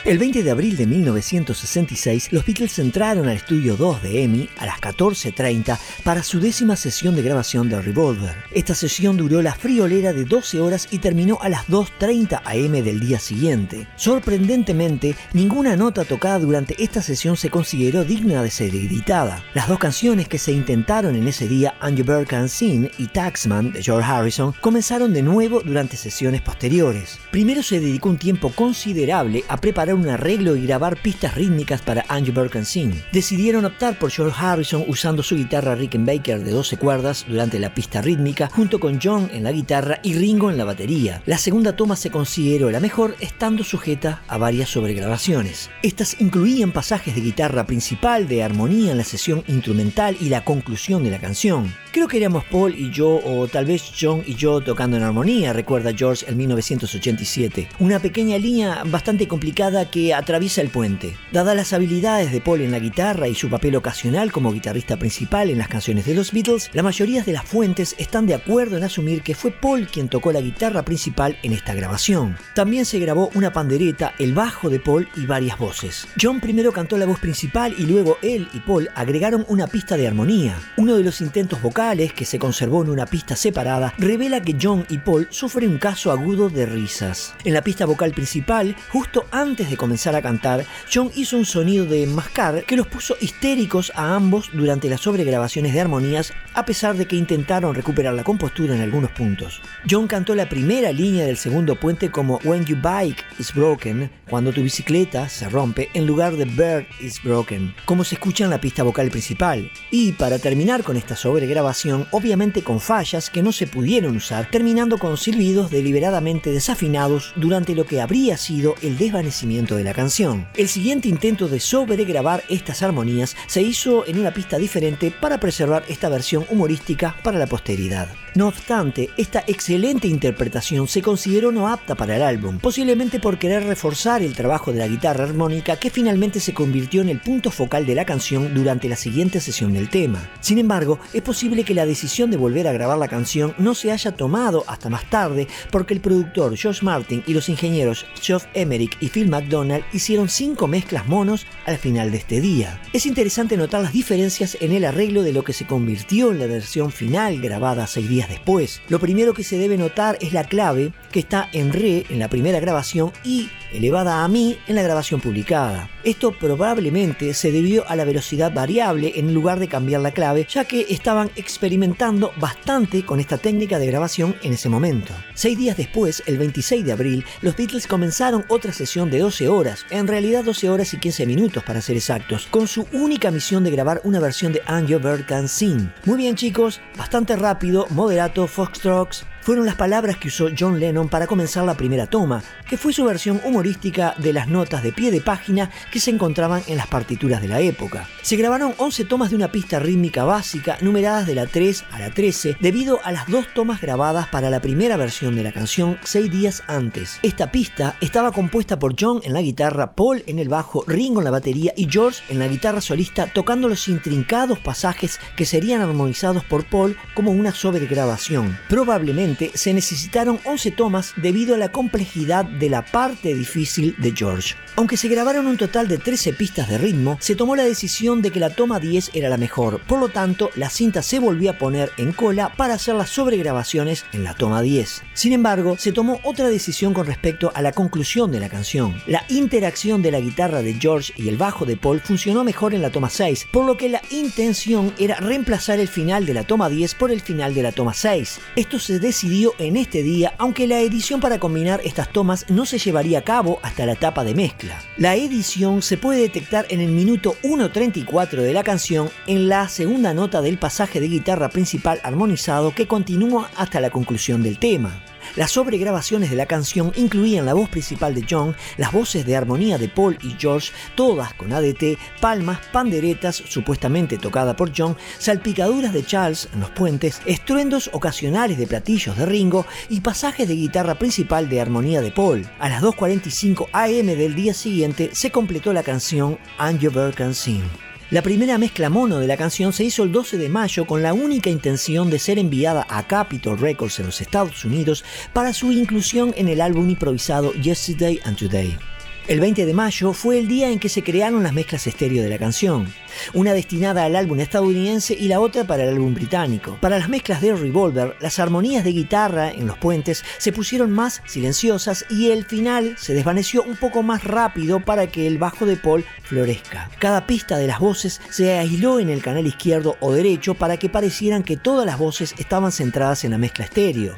El 0.05 0.18
20 0.18 0.42
de 0.42 0.50
abril 0.50 0.76
de 0.76 0.86
1966, 0.86 2.30
los 2.30 2.44
Beatles 2.44 2.78
entraron 2.78 3.26
al 3.26 3.36
estudio 3.36 3.74
2 3.74 4.02
de 4.02 4.24
EMI 4.24 4.50
a 4.59 4.66
las 4.66 4.78
14.30 4.78 5.78
para 6.02 6.22
su 6.22 6.40
décima 6.40 6.76
sesión 6.76 7.16
de 7.16 7.22
grabación 7.22 7.70
de 7.70 7.80
Revolver. 7.80 8.36
Esta 8.50 8.74
sesión 8.74 9.16
duró 9.16 9.40
la 9.40 9.55
friolera 9.55 10.12
de 10.12 10.26
12 10.26 10.61
horas 10.61 10.88
y 10.90 10.98
terminó 10.98 11.38
a 11.40 11.48
las 11.48 11.68
2.30 11.68 12.42
am 12.44 12.84
del 12.84 13.00
día 13.00 13.18
siguiente. 13.18 13.88
Sorprendentemente, 13.96 15.16
ninguna 15.32 15.74
nota 15.74 16.05
tocada 16.05 16.38
durante 16.38 16.84
esta 16.84 17.00
sesión 17.00 17.38
se 17.38 17.48
consideró 17.48 18.05
digna 18.05 18.42
de 18.42 18.50
ser 18.50 18.74
editada. 18.74 19.42
Las 19.55 19.68
dos 19.68 19.78
canciones 19.78 20.28
que 20.28 20.36
se 20.36 20.52
intentaron 20.52 21.16
en 21.16 21.26
ese 21.28 21.48
día, 21.48 21.78
You 21.82 22.05
Bird 22.05 22.26
Can 22.26 22.50
Sing 22.50 22.90
y 22.98 23.07
Taxman 23.07 23.72
de 23.72 23.82
George 23.82 24.07
Harrison, 24.07 24.52
comenzaron 24.61 25.14
de 25.14 25.22
nuevo 25.22 25.62
durante 25.62 25.96
sesiones 25.96 26.42
posteriores. 26.42 27.18
Primero 27.30 27.62
se 27.62 27.80
dedicó 27.80 28.11
un 28.11 28.18
tiempo 28.18 28.50
considerable 28.50 29.44
a 29.48 29.57
preparar 29.57 29.93
un 29.95 30.09
arreglo 30.09 30.57
y 30.57 30.66
grabar 30.66 30.97
pistas 31.01 31.34
rítmicas 31.34 31.82
para 31.82 32.05
And 32.09 32.26
You 32.26 32.32
Bird 32.32 32.51
Can 32.51 32.64
Sing. 32.64 32.92
Decidieron 33.12 33.64
optar 33.64 33.99
por 33.99 34.11
George 34.11 34.36
Harrison 34.38 34.84
usando 34.86 35.22
su 35.22 35.36
guitarra 35.36 35.74
Rickenbacker 35.74 36.42
de 36.42 36.51
12 36.51 36.76
cuerdas 36.76 37.24
durante 37.28 37.59
la 37.59 37.74
pista 37.74 38.03
rítmica, 38.03 38.49
junto 38.53 38.80
con 38.80 39.01
John 39.03 39.30
en 39.32 39.45
la 39.45 39.53
guitarra 39.53 40.01
y 40.03 40.14
Ringo 40.14 40.51
en 40.51 40.59
la 40.59 40.64
batería. 40.64 41.22
La 41.26 41.38
segunda 41.38 41.76
toma 41.76 41.97
se 41.97 42.11
consideró 42.11 42.70
la 42.70 42.80
mejor, 42.80 43.16
estando 43.20 43.64
sujeta 43.64 44.22
a 44.28 44.38
varias 44.38 44.68
sobregrabaciones. 44.68 45.70
Estas 45.82 46.20
incluían 46.20 46.72
pasajes 46.72 47.14
de 47.14 47.20
guitarra 47.20 47.66
principal, 47.66 48.28
de 48.28 48.42
armonía 48.42 48.92
en 48.92 48.99
la 48.99 49.05
sesión 49.05 49.45
instrumental 49.49 50.16
y 50.20 50.28
la 50.28 50.45
conclusión 50.45 51.05
de 51.05 51.11
la 51.11 51.18
canción. 51.18 51.72
Creo 51.92 52.09
que 52.09 52.16
éramos 52.16 52.45
Paul 52.47 52.74
y 52.76 52.90
yo, 52.90 53.20
o 53.24 53.47
tal 53.47 53.66
vez 53.66 53.92
John 53.99 54.24
y 54.26 54.34
yo 54.34 54.61
tocando 54.61 54.97
en 54.97 55.05
armonía, 55.05 55.53
recuerda 55.53 55.92
George 55.97 56.26
en 56.28 56.36
1987. 56.36 57.68
Una 57.78 58.01
pequeña 58.01 58.36
línea 58.36 58.82
bastante 58.84 59.28
complicada 59.28 59.84
que 59.91 60.14
atraviesa 60.14 60.61
el 60.61 60.70
puente. 60.70 61.16
Dadas 61.32 61.57
las 61.57 61.72
habilidades 61.72 62.32
de 62.32 62.41
Paul 62.41 62.61
en 62.61 62.70
la 62.70 62.78
guitarra 62.78 63.28
y 63.28 63.35
su 63.35 63.49
papel 63.49 63.76
ocasional 63.76 64.32
como 64.32 64.53
guitarrista 64.53 64.97
principal 64.97 65.51
en 65.51 65.59
las 65.59 65.68
canciones 65.68 66.07
de 66.07 66.14
los 66.14 66.32
Beatles, 66.32 66.70
la 66.72 66.82
mayoría 66.82 67.22
de 67.22 67.32
las 67.32 67.45
fuentes 67.45 67.95
están 67.99 68.26
de 68.26 68.35
acuerdo 68.35 68.76
en 68.76 68.85
asumir 68.85 69.22
que 69.22 69.35
fue 69.35 69.51
Paul 69.51 69.87
quien 69.87 70.09
tocó 70.09 70.32
la 70.32 70.41
guitarra 70.41 70.82
principal 70.82 71.39
en 71.43 71.53
esta 71.53 71.74
grabación. 71.74 72.37
También 72.55 72.85
se 72.85 72.99
grabó 72.99 73.30
una 73.35 73.53
pandereta, 73.53 74.14
el 74.18 74.35
bajo 74.35 74.70
de 74.70 74.80
Paul 74.80 75.09
y 75.16 75.26
varias 75.26 75.59
voces. 75.59 76.07
John 76.20 76.41
primero 76.41 76.72
cantó 76.72 76.97
la 76.97 77.07
voz 77.07 77.20
principal 77.20 77.74
y 77.78 77.87
luego 77.87 78.18
él 78.22 78.49
y 78.53 78.61
Paul 78.61 78.89
agregaron 78.95 79.45
una 79.49 79.66
pista 79.66 79.97
de 79.97 80.07
armonía. 80.07 80.59
Uno 80.76 80.97
de 80.97 81.05
los 81.05 81.20
intentos 81.20 81.61
vocales, 81.62 82.12
que 82.12 82.24
se 82.24 82.39
conservó 82.39 82.82
en 82.82 82.91
una 82.91 83.07
pista 83.07 83.37
separada, 83.37 83.95
revela 83.99 84.41
que 84.41 84.57
John 84.61 84.85
y 84.89 84.99
Paul 84.99 85.28
sufren 85.30 85.70
un 85.70 85.78
caso 85.78 86.11
agudo 86.11 86.49
de 86.49 86.66
risas. 86.66 87.35
En 87.45 87.55
la 87.55 87.62
pista 87.62 87.87
vocal 87.87 88.12
principal, 88.12 88.76
justo 88.91 89.26
antes 89.30 89.70
de 89.70 89.73
comenzar 89.76 90.14
a 90.14 90.22
cantar, 90.22 90.64
John 90.92 91.10
hizo 91.14 91.36
un 91.36 91.44
sonido 91.44 91.84
de 91.86 92.06
mascar 92.06 92.64
que 92.64 92.76
los 92.76 92.86
puso 92.86 93.16
histéricos 93.20 93.92
a 93.94 94.14
ambos 94.14 94.50
durante 94.52 94.88
las 94.88 95.00
sobregrabaciones 95.00 95.72
de 95.72 95.80
armonías, 95.80 96.32
a 96.54 96.64
pesar 96.64 96.96
de 96.96 97.06
que 97.06 97.16
intentaron 97.16 97.74
recuperar 97.74 98.14
la 98.14 98.24
compostura 98.24 98.74
en 98.74 98.82
algunos 98.82 99.10
puntos. 99.10 99.60
John 99.88 100.06
cantó 100.06 100.34
la 100.34 100.48
primera 100.48 100.92
línea 100.92 101.26
del 101.26 101.36
segundo 101.36 101.74
puente 101.76 102.10
como 102.10 102.38
When 102.44 102.64
Your 102.64 102.80
Bike 102.80 103.24
is 103.38 103.52
Broken, 103.54 104.10
cuando 104.28 104.52
tu 104.52 104.62
bicicleta 104.62 105.28
se 105.28 105.48
rompe, 105.48 105.90
en 105.94 106.06
lugar 106.06 106.36
de 106.36 106.44
Bird 106.44 106.86
is 107.00 107.22
Broken, 107.22 107.74
como 107.84 108.04
se 108.04 108.14
escucha 108.14 108.44
en 108.44 108.50
la 108.50 108.60
pista 108.60 108.82
vocal 108.82 109.10
principal. 109.10 109.70
Y 109.90 110.12
para 110.12 110.38
terminar 110.38 110.82
con 110.82 110.96
esta 110.96 111.16
sobregrabación, 111.16 112.06
obviamente 112.10 112.62
con 112.62 112.80
fallas 112.80 113.30
que 113.30 113.42
no 113.42 113.52
se 113.52 113.66
pudieron 113.66 114.16
usar, 114.16 114.50
terminando 114.50 114.98
con 114.98 115.16
silbidos 115.16 115.70
deliberadamente 115.70 116.50
desafinados 116.50 117.32
durante 117.36 117.74
lo 117.74 117.84
que 117.84 118.00
habría 118.00 118.36
sido 118.36 118.74
el 118.82 118.98
desvanecimiento 118.98 119.76
de 119.76 119.84
la 119.84 119.94
canción. 119.94 120.48
El 120.56 120.68
siguiente 120.68 121.08
intento 121.08 121.48
de 121.48 121.60
sobregrabar 121.60 122.42
estas 122.48 122.82
armonías 122.82 123.36
se 123.46 123.62
hizo 123.62 124.06
en 124.06 124.18
una 124.18 124.32
pista 124.32 124.58
diferente 124.58 125.10
para 125.10 125.38
preservar 125.38 125.84
esta 125.88 126.08
versión 126.08 126.46
humorística 126.50 127.16
para 127.22 127.38
la 127.38 127.46
posteridad. 127.46 128.08
No 128.34 128.48
obstante, 128.48 129.10
esta 129.16 129.44
excelente 129.46 130.08
interpretación 130.08 130.88
se 130.88 131.02
consideró 131.02 131.52
no 131.52 131.68
apta 131.68 131.94
para 131.94 132.16
el 132.16 132.22
álbum, 132.22 132.58
posiblemente 132.58 133.20
por 133.20 133.38
querer 133.38 133.64
reforzar 133.64 134.22
el 134.24 134.34
trabajo 134.34 134.72
de 134.72 134.78
la 134.78 134.88
guitarra 134.88 135.24
armónica 135.24 135.76
que 135.76 135.90
finalmente 135.90 136.40
se 136.40 136.54
convirtió 136.54 137.02
en 137.02 137.08
el 137.08 137.20
punto 137.20 137.50
focal 137.50 137.86
de 137.86 137.94
la 137.94 138.04
canción 138.04 138.54
durante 138.54 138.88
la 138.88 138.96
siguiente 138.96 139.40
sesión 139.40 139.72
del 139.72 139.90
tema. 139.90 140.30
Sin 140.40 140.58
embargo, 140.58 140.98
es 141.12 141.22
posible 141.22 141.64
que 141.64 141.74
la 141.74 141.86
decisión 141.86 142.30
de 142.30 142.36
volver 142.36 142.68
a 142.68 142.72
grabar 142.72 142.98
la 142.98 143.08
canción 143.08 143.54
no 143.58 143.74
se 143.74 143.92
haya 143.92 144.12
tomado 144.12 144.64
hasta 144.66 144.88
más 144.88 145.08
tarde 145.10 145.46
porque 145.70 145.94
el 145.94 146.00
productor 146.00 146.56
George 146.56 146.84
Martin 146.84 147.22
y 147.26 147.34
los 147.34 147.48
ingenieros 147.48 148.06
Geoff 148.20 148.46
Emerick 148.54 148.96
y 149.00 149.08
Phil 149.08 149.28
McDonald 149.28 149.84
hicieron 149.92 150.28
cinco 150.28 150.66
mezclas 150.66 151.06
monos 151.06 151.46
al 151.66 151.78
final 151.78 152.10
de 152.10 152.18
este 152.18 152.40
día. 152.40 152.80
Es 152.92 153.06
interesante 153.06 153.56
notar 153.56 153.82
las 153.82 153.92
diferencias 153.92 154.56
en 154.60 154.72
el 154.72 154.84
arreglo 154.84 155.22
de 155.22 155.32
lo 155.32 155.44
que 155.44 155.52
se 155.52 155.66
convirtió 155.66 156.30
en 156.30 156.38
la 156.38 156.46
versión 156.46 156.92
final 156.92 157.40
grabada 157.40 157.86
seis 157.86 158.08
días 158.08 158.28
después. 158.28 158.82
Lo 158.88 158.98
primero 158.98 159.34
que 159.34 159.44
se 159.44 159.58
debe 159.58 159.76
notar 159.76 160.18
es 160.20 160.32
la 160.32 160.44
clave 160.44 160.92
que 161.12 161.20
está 161.20 161.48
en 161.52 161.72
re 161.72 162.04
en 162.08 162.18
la 162.18 162.28
primera 162.28 162.60
grabación 162.60 163.12
y 163.24 163.48
elevada 163.74 164.24
a 164.24 164.28
mi 164.28 164.58
en 164.66 164.76
la 164.76 164.82
grabación 164.82 165.20
publicada. 165.20 165.90
Esto 166.04 166.32
probablemente 166.32 167.34
se 167.34 167.50
debió 167.50 167.88
a 167.88 167.96
la 167.96 168.04
velocidad 168.04 168.52
variable 168.52 169.12
en 169.16 169.34
lugar 169.34 169.58
de 169.58 169.68
cambiar 169.68 170.00
la 170.00 170.12
clave, 170.12 170.46
ya 170.48 170.64
que 170.64 170.86
estaban 170.90 171.30
experimentando 171.36 172.32
bastante 172.40 173.04
con 173.04 173.20
esta 173.20 173.38
técnica 173.38 173.78
de 173.78 173.86
grabación 173.86 174.36
en 174.42 174.52
ese 174.52 174.68
momento. 174.68 175.12
Seis 175.34 175.58
días 175.58 175.76
después, 175.76 176.22
el 176.26 176.38
26 176.38 176.84
de 176.84 176.92
abril, 176.92 177.24
los 177.40 177.56
Beatles 177.56 177.86
comenzaron 177.86 178.44
otra 178.48 178.72
sesión 178.72 179.10
de 179.10 179.18
12 179.18 179.48
horas, 179.48 179.86
en 179.90 180.06
realidad 180.06 180.44
12 180.44 180.70
horas 180.70 180.94
y 180.94 180.98
15 180.98 181.26
minutos 181.26 181.64
para 181.64 181.80
ser 181.80 181.96
exactos, 181.96 182.46
con 182.50 182.68
su 182.68 182.86
única 182.92 183.30
misión 183.30 183.64
de 183.64 183.70
grabar 183.70 184.00
una 184.04 184.20
versión 184.20 184.52
de 184.52 184.62
Your 184.86 185.02
Bird 185.02 185.26
Can 185.26 185.48
Sing. 185.48 185.92
Muy 186.04 186.18
bien 186.18 186.36
chicos, 186.36 186.80
bastante 186.96 187.36
rápido, 187.36 187.86
moderato, 187.90 188.46
foxtrots, 188.46 189.24
fueron 189.45 189.66
las 189.66 189.74
palabras 189.74 190.16
que 190.16 190.28
usó 190.28 190.49
John 190.59 190.80
Lennon 190.80 191.11
para 191.11 191.26
comenzar 191.26 191.64
la 191.64 191.76
primera 191.76 192.07
toma, 192.07 192.42
que 192.66 192.78
fue 192.78 192.95
su 192.95 193.05
versión 193.05 193.42
humorística 193.45 194.14
de 194.16 194.32
las 194.32 194.49
notas 194.49 194.82
de 194.82 194.90
pie 194.90 195.11
de 195.11 195.20
página 195.20 195.70
que 195.92 196.01
se 196.01 196.11
encontraban 196.11 196.62
en 196.66 196.78
las 196.78 196.86
partituras 196.86 197.42
de 197.42 197.49
la 197.49 197.61
época. 197.61 198.09
Se 198.22 198.36
grabaron 198.36 198.74
11 198.78 199.05
tomas 199.05 199.28
de 199.28 199.36
una 199.36 199.53
pista 199.53 199.78
rítmica 199.78 200.24
básica, 200.24 200.78
numeradas 200.80 201.26
de 201.26 201.34
la 201.34 201.47
3 201.47 201.84
a 201.90 201.99
la 201.99 202.11
13, 202.11 202.57
debido 202.59 203.01
a 203.05 203.12
las 203.12 203.26
dos 203.26 203.47
tomas 203.53 203.82
grabadas 203.82 204.28
para 204.28 204.49
la 204.49 204.62
primera 204.62 204.97
versión 204.97 205.36
de 205.36 205.42
la 205.42 205.53
canción 205.53 205.99
seis 206.05 206.30
días 206.30 206.62
antes. 206.66 207.18
Esta 207.22 207.53
pista 207.53 207.97
estaba 208.01 208.32
compuesta 208.32 208.78
por 208.78 208.95
John 208.99 209.20
en 209.24 209.34
la 209.34 209.42
guitarra, 209.42 209.95
Paul 209.95 210.22
en 210.26 210.38
el 210.38 210.49
bajo, 210.49 210.84
Ringo 210.86 211.20
en 211.20 211.26
la 211.26 211.30
batería 211.30 211.74
y 211.76 211.86
George 211.90 212.22
en 212.30 212.38
la 212.38 212.49
guitarra 212.49 212.80
solista 212.80 213.26
tocando 213.26 213.68
los 213.68 213.88
intrincados 213.88 214.59
pasajes 214.59 215.20
que 215.36 215.45
serían 215.45 215.82
armonizados 215.82 216.45
por 216.45 216.64
Paul 216.64 216.97
como 217.12 217.30
una 217.30 217.53
sobregrabación. 217.53 218.59
Probablemente 218.70 219.34
se 219.55 219.74
necesitaron 219.74 220.41
11 220.45 220.70
tomas 220.72 221.12
debido 221.16 221.55
a 221.55 221.59
la 221.59 221.70
complejidad 221.70 222.45
de 222.45 222.68
la 222.68 222.85
parte 222.85 223.35
difícil 223.35 223.95
de 223.99 224.12
George. 224.12 224.55
Aunque 224.76 224.96
se 224.96 225.06
grabaron 225.06 225.46
un 225.46 225.56
total 225.56 225.86
de 225.86 225.98
13 225.98 226.32
pistas 226.32 226.68
de 226.68 226.78
ritmo, 226.78 227.16
se 227.20 227.36
tomó 227.36 227.54
la 227.54 227.62
decisión 227.62 228.22
de 228.22 228.32
que 228.32 228.40
la 228.40 228.50
toma 228.50 228.80
10 228.80 229.12
era 229.14 229.28
la 229.28 229.36
mejor, 229.36 229.80
por 229.86 230.00
lo 230.00 230.08
tanto 230.08 230.50
la 230.56 230.68
cinta 230.68 231.00
se 231.00 231.20
volvió 231.20 231.52
a 231.52 231.58
poner 231.58 231.92
en 231.96 232.12
cola 232.12 232.52
para 232.56 232.74
hacer 232.74 232.96
las 232.96 233.10
sobregrabaciones 233.10 234.04
en 234.12 234.24
la 234.24 234.34
toma 234.34 234.62
10. 234.62 235.02
Sin 235.14 235.32
embargo, 235.32 235.76
se 235.78 235.92
tomó 235.92 236.18
otra 236.24 236.48
decisión 236.48 236.92
con 236.92 237.06
respecto 237.06 237.52
a 237.54 237.62
la 237.62 237.70
conclusión 237.70 238.32
de 238.32 238.40
la 238.40 238.48
canción. 238.48 239.00
La 239.06 239.24
interacción 239.28 240.02
de 240.02 240.10
la 240.10 240.18
guitarra 240.18 240.60
de 240.60 240.74
George 240.74 241.12
y 241.16 241.28
el 241.28 241.36
bajo 241.36 241.64
de 241.64 241.76
Paul 241.76 242.00
funcionó 242.00 242.42
mejor 242.42 242.74
en 242.74 242.82
la 242.82 242.90
toma 242.90 243.10
6, 243.10 243.46
por 243.52 243.66
lo 243.66 243.76
que 243.76 243.88
la 243.88 244.02
intención 244.10 244.92
era 244.98 245.16
reemplazar 245.16 245.78
el 245.78 245.88
final 245.88 246.26
de 246.26 246.34
la 246.34 246.42
toma 246.42 246.68
10 246.68 246.96
por 246.96 247.12
el 247.12 247.20
final 247.20 247.54
de 247.54 247.62
la 247.62 247.70
toma 247.70 247.94
6. 247.94 248.40
Esto 248.56 248.80
se 248.80 248.98
decidió 248.98 249.52
en 249.58 249.76
este 249.76 250.02
día, 250.02 250.34
aunque 250.38 250.66
la 250.66 250.80
edición 250.80 251.20
para 251.20 251.38
combinar 251.38 251.80
estas 251.84 252.10
tomas 252.10 252.44
no 252.48 252.66
se 252.66 252.78
llevaría 252.78 253.20
a 253.20 253.24
cabo 253.24 253.60
hasta 253.62 253.86
la 253.86 253.92
etapa 253.92 254.24
de 254.24 254.34
mezcla. 254.34 254.63
La 254.96 255.16
edición 255.16 255.82
se 255.82 255.96
puede 255.96 256.20
detectar 256.20 256.66
en 256.68 256.80
el 256.80 256.90
minuto 256.90 257.36
1.34 257.42 258.40
de 258.40 258.52
la 258.52 258.62
canción 258.62 259.10
en 259.26 259.48
la 259.48 259.68
segunda 259.68 260.14
nota 260.14 260.42
del 260.42 260.58
pasaje 260.58 261.00
de 261.00 261.08
guitarra 261.08 261.48
principal 261.48 262.00
armonizado 262.02 262.74
que 262.74 262.86
continúa 262.86 263.50
hasta 263.56 263.80
la 263.80 263.90
conclusión 263.90 264.42
del 264.42 264.58
tema. 264.58 265.02
Las 265.37 265.51
sobregrabaciones 265.51 266.30
de 266.30 266.37
la 266.37 266.47
canción 266.47 266.93
incluían 266.95 267.45
la 267.45 267.55
voz 267.55 267.68
principal 267.68 268.14
de 268.14 268.24
John, 268.28 268.55
las 268.76 268.93
voces 268.93 269.26
de 269.26 269.35
armonía 269.35 269.78
de 269.78 269.89
Paul 269.89 270.16
y 270.22 270.37
George, 270.39 270.70
todas 270.95 271.35
con 271.35 271.53
ADT, 271.53 271.99
palmas, 272.20 272.61
panderetas, 272.72 273.43
supuestamente 273.49 274.16
tocada 274.16 274.55
por 274.55 274.70
John, 274.76 274.97
salpicaduras 275.18 275.93
de 275.93 276.07
Charles 276.07 276.49
en 276.55 276.61
los 276.61 276.70
puentes, 276.70 277.20
estruendos 277.26 277.91
ocasionales 277.93 278.59
de 278.59 278.68
platillos 278.68 279.16
de 279.16 279.26
Ringo 279.26 279.66
y 279.89 280.03
pasajes 280.03 280.47
de 280.47 280.55
guitarra 280.55 280.95
principal 280.95 281.49
de 281.49 281.61
armonía 281.61 282.01
de 282.01 282.12
Paul. 282.12 282.49
A 282.61 282.68
las 282.68 282.80
2.45 282.82 283.68
am 283.72 284.07
del 284.07 284.35
día 284.37 284.55
siguiente 284.55 285.11
se 285.14 285.32
completó 285.32 285.72
la 285.72 285.82
canción 285.82 286.39
And 286.59 286.78
You 286.78 286.93
Can 287.16 287.35
Sing. 287.35 287.93
La 288.14 288.22
primera 288.22 288.58
mezcla 288.58 288.90
mono 288.90 289.18
de 289.18 289.26
la 289.26 289.36
canción 289.36 289.72
se 289.72 289.82
hizo 289.82 290.04
el 290.04 290.12
12 290.12 290.38
de 290.38 290.48
mayo 290.48 290.86
con 290.86 291.02
la 291.02 291.12
única 291.12 291.50
intención 291.50 292.10
de 292.10 292.20
ser 292.20 292.38
enviada 292.38 292.86
a 292.88 293.08
Capitol 293.08 293.58
Records 293.58 293.98
en 293.98 294.06
los 294.06 294.20
Estados 294.20 294.64
Unidos 294.64 295.04
para 295.32 295.52
su 295.52 295.72
inclusión 295.72 296.32
en 296.36 296.46
el 296.46 296.60
álbum 296.60 296.88
improvisado 296.88 297.52
Yesterday 297.54 298.20
and 298.22 298.38
Today. 298.38 298.78
El 299.26 299.40
20 299.40 299.66
de 299.66 299.74
mayo 299.74 300.12
fue 300.12 300.38
el 300.38 300.46
día 300.46 300.70
en 300.70 300.78
que 300.78 300.88
se 300.88 301.02
crearon 301.02 301.42
las 301.42 301.54
mezclas 301.54 301.88
estéreo 301.88 302.22
de 302.22 302.28
la 302.28 302.38
canción, 302.38 302.86
una 303.32 303.52
destinada 303.52 304.04
al 304.04 304.16
álbum 304.16 304.40
estadounidense 304.40 305.14
y 305.14 305.28
la 305.28 305.40
otra 305.40 305.64
para 305.64 305.84
el 305.84 305.90
álbum 305.90 306.14
británico. 306.14 306.78
Para 306.80 306.98
las 306.98 307.08
mezclas 307.08 307.40
de 307.40 307.54
Revolver, 307.54 308.16
las 308.20 308.38
armonías 308.38 308.84
de 308.84 308.92
guitarra 308.92 309.50
en 309.50 309.66
los 309.66 309.78
puentes 309.78 310.24
se 310.38 310.52
pusieron 310.52 310.90
más 310.90 311.22
silenciosas 311.26 312.04
y 312.10 312.30
el 312.30 312.44
final 312.44 312.96
se 312.98 313.14
desvaneció 313.14 313.62
un 313.62 313.76
poco 313.76 314.02
más 314.02 314.24
rápido 314.24 314.80
para 314.80 315.06
que 315.06 315.26
el 315.26 315.38
bajo 315.38 315.66
de 315.66 315.76
Paul 315.76 316.04
florezca. 316.22 316.90
Cada 316.98 317.26
pista 317.26 317.58
de 317.58 317.66
las 317.66 317.78
voces 317.78 318.20
se 318.30 318.58
aisló 318.58 319.00
en 319.00 319.08
el 319.08 319.22
canal 319.22 319.46
izquierdo 319.46 319.96
o 320.00 320.12
derecho 320.12 320.54
para 320.54 320.76
que 320.76 320.88
parecieran 320.88 321.42
que 321.42 321.56
todas 321.56 321.86
las 321.86 321.98
voces 321.98 322.34
estaban 322.38 322.72
centradas 322.72 323.24
en 323.24 323.32
la 323.32 323.38
mezcla 323.38 323.64
estéreo. 323.64 324.16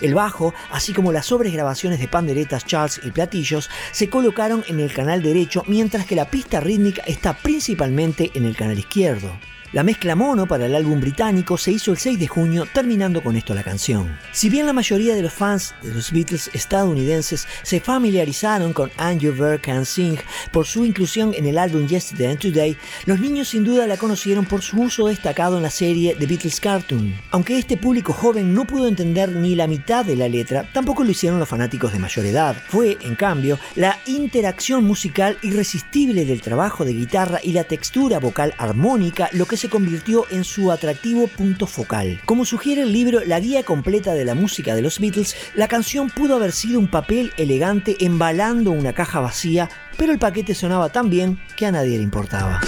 El 0.00 0.14
bajo, 0.14 0.54
así 0.70 0.92
como 0.92 1.12
las 1.12 1.26
sobregrabaciones 1.26 1.98
de 1.98 2.08
panderetas, 2.08 2.64
charts 2.64 3.00
y 3.04 3.10
platillos, 3.10 3.70
se 3.92 4.08
colocaron 4.08 4.64
en 4.68 4.80
el 4.80 4.92
canal 4.92 5.22
derecho, 5.22 5.62
mientras 5.66 6.06
que 6.06 6.16
la 6.16 6.30
pista 6.30 6.60
rítmica 6.60 7.02
está 7.06 7.34
principalmente 7.36 8.30
en 8.34 8.44
el 8.44 8.56
canal 8.56 8.78
izquierdo. 8.78 9.30
La 9.74 9.82
mezcla 9.82 10.14
mono 10.14 10.46
para 10.46 10.66
el 10.66 10.76
álbum 10.76 11.00
británico 11.00 11.58
se 11.58 11.72
hizo 11.72 11.90
el 11.90 11.98
6 11.98 12.20
de 12.20 12.28
junio, 12.28 12.64
terminando 12.72 13.20
con 13.24 13.34
esto 13.34 13.54
la 13.54 13.64
canción. 13.64 14.16
Si 14.30 14.48
bien 14.48 14.66
la 14.66 14.72
mayoría 14.72 15.16
de 15.16 15.22
los 15.22 15.32
fans 15.32 15.74
de 15.82 15.92
los 15.92 16.12
Beatles 16.12 16.48
estadounidenses 16.52 17.48
se 17.64 17.80
familiarizaron 17.80 18.72
con 18.72 18.92
And 18.98 19.20
You 19.20 19.32
Bird 19.32 19.62
Can 19.62 19.84
Sing 19.84 20.16
por 20.52 20.66
su 20.66 20.84
inclusión 20.84 21.34
en 21.34 21.46
el 21.46 21.58
álbum 21.58 21.88
Yesterday 21.88 22.28
and 22.28 22.38
Today, 22.38 22.76
los 23.06 23.18
niños 23.18 23.48
sin 23.48 23.64
duda 23.64 23.88
la 23.88 23.96
conocieron 23.96 24.44
por 24.44 24.62
su 24.62 24.80
uso 24.80 25.08
destacado 25.08 25.56
en 25.56 25.64
la 25.64 25.70
serie 25.70 26.14
The 26.16 26.26
Beatles 26.26 26.60
Cartoon. 26.60 27.12
Aunque 27.32 27.58
este 27.58 27.76
público 27.76 28.12
joven 28.12 28.54
no 28.54 28.68
pudo 28.68 28.86
entender 28.86 29.30
ni 29.30 29.56
la 29.56 29.66
mitad 29.66 30.04
de 30.04 30.14
la 30.14 30.28
letra, 30.28 30.70
tampoco 30.72 31.02
lo 31.02 31.10
hicieron 31.10 31.40
los 31.40 31.48
fanáticos 31.48 31.92
de 31.92 31.98
mayor 31.98 32.26
edad. 32.26 32.54
Fue, 32.68 32.96
en 33.00 33.16
cambio, 33.16 33.58
la 33.74 33.98
interacción 34.06 34.84
musical 34.84 35.36
irresistible 35.42 36.24
del 36.24 36.42
trabajo 36.42 36.84
de 36.84 36.92
guitarra 36.92 37.40
y 37.42 37.50
la 37.50 37.64
textura 37.64 38.20
vocal 38.20 38.54
armónica 38.56 39.28
lo 39.32 39.46
que 39.46 39.56
se 39.56 39.63
convirtió 39.68 40.24
en 40.30 40.44
su 40.44 40.70
atractivo 40.70 41.26
punto 41.28 41.66
focal. 41.66 42.20
Como 42.24 42.44
sugiere 42.44 42.82
el 42.82 42.92
libro 42.92 43.20
La 43.24 43.40
guía 43.40 43.62
completa 43.62 44.14
de 44.14 44.24
la 44.24 44.34
música 44.34 44.74
de 44.74 44.82
los 44.82 45.00
Beatles, 45.00 45.36
la 45.54 45.68
canción 45.68 46.10
pudo 46.10 46.36
haber 46.36 46.52
sido 46.52 46.78
un 46.78 46.90
papel 46.90 47.32
elegante 47.36 47.96
embalando 48.00 48.70
una 48.70 48.92
caja 48.92 49.20
vacía, 49.20 49.68
pero 49.96 50.12
el 50.12 50.18
paquete 50.18 50.54
sonaba 50.54 50.90
tan 50.90 51.10
bien 51.10 51.38
que 51.56 51.66
a 51.66 51.72
nadie 51.72 51.98
le 51.98 52.04
importaba. 52.04 52.60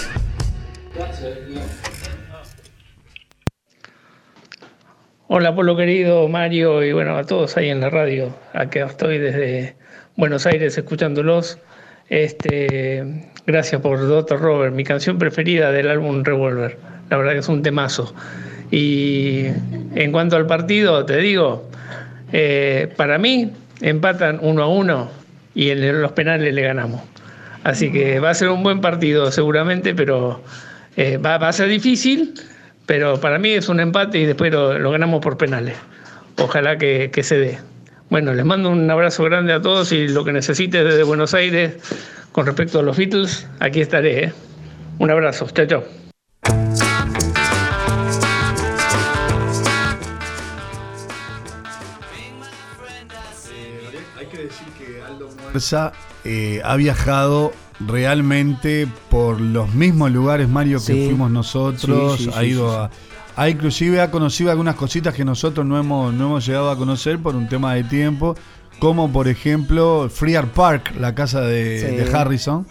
Hola, 5.29 5.55
Polo 5.55 5.77
querido, 5.77 6.29
Mario 6.29 6.85
y 6.85 6.93
bueno, 6.93 7.17
a 7.17 7.25
todos 7.25 7.57
ahí 7.57 7.69
en 7.69 7.81
la 7.81 7.91
radio. 7.91 8.35
Acá 8.53 8.87
estoy 8.87 9.19
desde 9.19 9.77
Buenos 10.17 10.47
Aires 10.47 10.79
escuchándolos. 10.79 11.59
Este, 12.09 13.31
gracias 13.47 13.81
por 13.81 13.99
Dr. 14.07 14.41
Robert, 14.41 14.75
mi 14.75 14.85
canción 14.85 15.19
preferida 15.19 15.73
del 15.73 15.89
álbum 15.89 16.23
Revolver. 16.23 16.79
La 17.11 17.17
verdad 17.17 17.33
que 17.33 17.39
es 17.39 17.49
un 17.49 17.63
temazo. 17.63 18.15
Y 18.71 19.47
en 19.95 20.13
cuanto 20.13 20.37
al 20.37 20.47
partido, 20.47 21.05
te 21.05 21.19
digo, 21.19 21.69
eh, 22.33 22.93
para 22.97 23.19
mí 23.19 23.53
empatan 23.81 24.39
uno 24.43 24.63
a 24.63 24.69
uno 24.69 25.11
y 25.55 25.71
en 25.71 26.03
los 26.03 26.13
penales 26.13 26.53
le 26.55 26.63
ganamos. 26.63 27.03
Así 27.65 27.91
que 27.91 28.21
va 28.21 28.31
a 28.31 28.35
ser 28.35 28.49
un 28.49 28.63
buen 28.63 28.81
partido 28.81 29.31
seguramente, 29.33 29.95
pero 29.95 30.43
eh, 30.97 31.17
va, 31.17 31.37
a 31.37 31.53
ser 31.53 31.69
difícil, 31.69 32.35
pero 32.87 33.21
para 33.21 33.39
mí 33.39 33.51
es 33.51 33.69
un 33.69 33.81
empate 33.81 34.19
y 34.19 34.27
después 34.27 34.53
lo, 34.53 34.91
ganamos 34.91 35.21
por 35.21 35.37
penales. 35.37 35.77
Ojalá 36.39 36.79
que 36.79 37.11
se 37.23 37.39
dé. 37.39 37.59
Bueno, 38.09 38.33
les 38.35 38.45
mando 38.45 38.71
un 38.71 38.89
abrazo 38.91 39.25
grande 39.25 39.53
a 39.53 39.61
todos 39.61 39.91
y 39.93 40.09
lo 40.09 40.25
que 40.25 40.33
necesite 40.33 40.85
desde 40.85 41.03
Buenos 41.03 41.35
Aires 41.35 41.75
con 42.33 42.47
respecto 42.47 42.79
a 42.79 42.83
los 42.83 42.97
Beatles, 42.97 43.49
aquí 43.61 43.81
estaré. 43.81 44.25
¿eh? 44.27 44.33
Un 44.99 45.11
abrazo, 45.11 45.47
chao, 45.53 45.67
chao. 45.67 45.85
Hay 54.19 54.27
que 54.27 54.39
decir 54.39 54.67
que 54.79 55.03
Aldo 55.03 55.29
Muerza 55.43 55.93
eh, 56.25 56.61
ha 56.65 56.77
viajado 56.77 57.53
realmente 57.81 58.87
por 59.11 59.41
los 59.41 59.75
mismos 59.75 60.11
lugares, 60.11 60.49
Mario, 60.49 60.79
que 60.79 60.85
Sí. 60.95 61.05
fuimos 61.07 61.31
nosotros. 61.31 62.17
Sí, 62.19 62.25
sí, 62.25 62.31
ha 62.35 62.41
sí, 62.41 62.47
ido 62.47 62.71
sí, 62.71 62.77
a. 62.77 62.91
Ha 63.37 63.49
inclusive 63.51 64.01
ha 64.01 64.11
conocido 64.11 64.51
algunas 64.51 64.75
cositas 64.77 65.15
que 65.15 65.25
nosotros 65.25 65.67
no 65.67 65.79
hemos, 65.79 66.13
no 66.15 66.27
hemos 66.27 66.47
llegado 66.47 66.71
a 66.71 66.77
conocer 66.77 67.19
por 67.19 67.37
un 67.37 67.49
tema 67.49 67.75
de 67.75 67.85
tiempo, 67.85 68.35
como 68.79 69.13
por 69.13 69.29
ejemplo 69.29 70.09
Freer 70.13 70.47
Park, 70.47 70.95
la 70.99 71.15
casa 71.15 71.43
de, 71.43 71.81
Sí. 71.91 71.97
de 71.97 72.17
Harrison, 72.17 72.67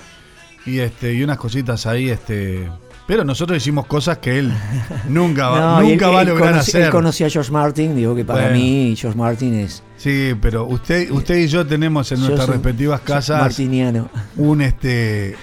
y 0.66 0.80
este 0.80 1.14
y 1.14 1.24
unas 1.24 1.38
cositas 1.38 1.86
ahí, 1.86 2.10
este. 2.10 2.70
Pero 3.08 3.24
nosotros 3.24 3.56
hicimos 3.58 3.86
cosas 3.86 4.18
que 4.18 4.40
él 4.40 4.52
nunca, 5.08 5.50
va- 5.50 5.60
No, 5.60 5.82
nunca 5.88 6.08
él- 6.10 6.16
va 6.16 6.20
a 6.22 6.24
lograr 6.24 6.56
conocí- 6.56 6.60
hacer. 6.70 6.82
Él 6.86 6.90
conocía 6.90 7.28
a 7.28 7.30
George 7.30 7.52
Martin, 7.52 7.96
digo 7.96 8.16
que 8.16 8.26
para 8.26 8.42
Bueno. 8.46 8.58
mí 8.58 8.96
George 8.98 9.16
Martin 9.20 9.54
es 9.54 9.84
Sí, 9.98 10.34
pero 10.42 10.66
usted, 10.66 11.12
usted 11.12 11.38
y 11.38 11.48
yo 11.48 11.66
tenemos 11.68 12.12
en 12.12 12.20
nuestras 12.22 12.48
soy- 12.48 12.56
respectivas 12.56 13.02
casas 13.02 13.40
martiniano. 13.42 14.10
un 14.38 14.62
este 14.64 15.36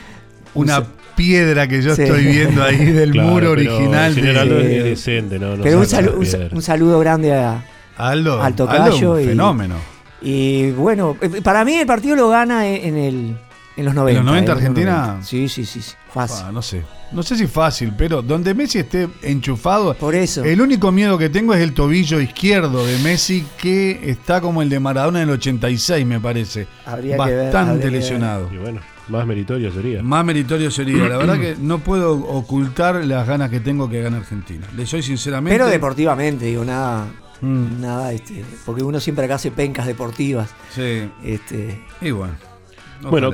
una 0.54 0.80
Un 0.80 0.86
piedra 1.16 1.66
que 1.68 1.82
yo 1.82 1.94
Sí. 1.94 2.02
estoy 2.02 2.24
viendo 2.26 2.62
ahí 2.62 2.76
del 2.92 3.12
Claro, 3.12 3.28
muro 3.28 3.54
pero 3.56 3.76
original 3.76 4.18
el 4.18 4.48
de 4.48 4.78
es 4.78 4.84
decente, 4.84 5.38
¿no? 5.38 5.56
no 5.56 5.62
Pero 5.62 5.78
un, 5.78 5.84
salu- 5.86 6.14
un 6.50 6.56
un 6.56 6.62
saludo 6.62 6.98
grande 6.98 7.32
a, 7.34 7.64
Aldo. 7.96 8.42
al 8.42 8.54
tocayo 8.54 8.82
Aldo, 8.94 9.12
un 9.14 9.20
y- 9.20 9.24
fenómeno. 9.26 9.74
Y 10.20 10.70
bueno, 10.72 11.16
eh, 11.20 11.40
para 11.42 11.64
mí 11.64 11.74
el 11.74 11.86
partido 11.86 12.14
lo 12.16 12.28
gana 12.28 12.66
en, 12.68 12.84
en 12.84 12.96
el, 12.96 13.36
en 13.76 13.84
los 13.84 13.94
90. 13.94 14.20
los 14.20 14.24
90 14.30 14.50
eh, 14.50 14.54
Argentina? 14.54 15.06
90. 15.06 15.26
Sí, 15.26 15.48
sí, 15.48 15.64
sí, 15.64 15.80
sí, 15.82 15.92
fácil. 16.12 16.44
Ah, 16.48 16.52
no 16.52 16.62
sé. 16.62 16.82
No 17.10 17.22
sé 17.22 17.36
si 17.36 17.46
fácil, 17.46 17.92
pero 17.98 18.22
donde 18.22 18.54
Messi 18.54 18.78
esté 18.78 19.06
enchufado. 19.20 19.92
Por 19.94 20.14
eso. 20.14 20.44
El 20.44 20.62
único 20.62 20.90
miedo 20.92 21.18
que 21.18 21.28
tengo 21.28 21.52
es 21.54 21.60
el 21.60 21.74
tobillo 21.74 22.20
izquierdo 22.20 22.86
de 22.86 22.96
Messi, 23.00 23.44
que 23.60 24.00
está 24.10 24.40
como 24.40 24.62
el 24.62 24.68
de 24.70 24.80
Maradona 24.80 25.20
en 25.20 25.28
el 25.28 25.34
86, 25.34 26.06
me 26.06 26.20
parece. 26.20 26.66
Habría 26.86 27.16
que 27.18 27.22
ver, 27.24 27.36
Bastante 27.44 27.58
habría 27.70 27.80
que 27.82 27.90
ver. 27.90 27.92
lesionado. 28.00 28.48
Y 28.50 28.56
bueno, 28.56 28.80
más 29.12 29.26
meritorio 29.26 29.70
sería. 29.70 30.02
Más 30.02 30.24
meritorio 30.24 30.70
sería. 30.70 31.08
La 31.08 31.18
verdad 31.18 31.38
que 31.40 31.56
no 31.60 31.78
puedo 31.78 32.14
ocultar 32.14 33.04
las 33.04 33.26
ganas 33.26 33.50
que 33.50 33.60
tengo 33.60 33.88
que 33.88 34.02
gane 34.02 34.16
Argentina. 34.16 34.66
Le 34.76 34.86
soy 34.86 35.02
sinceramente. 35.02 35.56
Pero 35.56 35.70
deportivamente, 35.70 36.46
digo, 36.46 36.64
nada. 36.64 37.06
Mm. 37.40 37.80
Nada, 37.80 38.12
este, 38.12 38.44
porque 38.64 38.82
uno 38.82 39.00
siempre 39.00 39.24
acá 39.24 39.34
hace 39.34 39.50
pencas 39.50 39.86
deportivas. 39.86 40.50
Sí. 40.74 41.08
Este, 41.22 41.80
Y 42.00 42.10
bueno. 42.12 42.34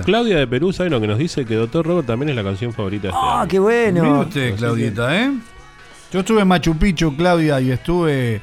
Claudia 0.02 0.38
de 0.38 0.46
Perú, 0.46 0.72
¿saben 0.72 0.92
lo 0.92 1.00
que 1.00 1.06
nos 1.06 1.18
dice? 1.18 1.44
Que 1.44 1.54
Doctor 1.54 1.86
Robert 1.86 2.06
también 2.06 2.30
es 2.30 2.36
la 2.36 2.42
canción 2.42 2.72
favorita 2.72 3.02
de 3.02 3.08
este 3.08 3.20
¡Ah, 3.22 3.46
qué 3.46 3.58
bueno! 3.58 4.02
Mire 4.02 4.14
usted, 4.20 4.56
Claudita, 4.56 5.14
¿eh? 5.14 5.30
Yo 6.10 6.20
estuve 6.20 6.40
en 6.40 6.48
Machu 6.48 6.74
Picchu, 6.78 7.14
Claudia, 7.14 7.60
y 7.60 7.70
estuve 7.70 8.40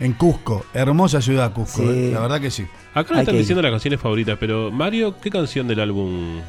en 0.00 0.14
Cusco. 0.14 0.64
Hermosa 0.72 1.20
ciudad, 1.20 1.52
Cusco. 1.52 1.82
Sí. 1.82 1.88
¿eh? 1.88 2.10
La 2.14 2.20
verdad 2.20 2.40
que 2.40 2.50
sí. 2.50 2.66
Acá 2.94 3.12
le 3.14 3.20
están 3.20 3.34
ir. 3.34 3.40
diciendo 3.40 3.60
las 3.60 3.70
canciones 3.70 4.00
favoritas, 4.00 4.38
pero 4.40 4.70
Mario, 4.70 5.16
¿qué 5.20 5.30
canción 5.30 5.68
del 5.68 5.80
álbum 5.80 6.40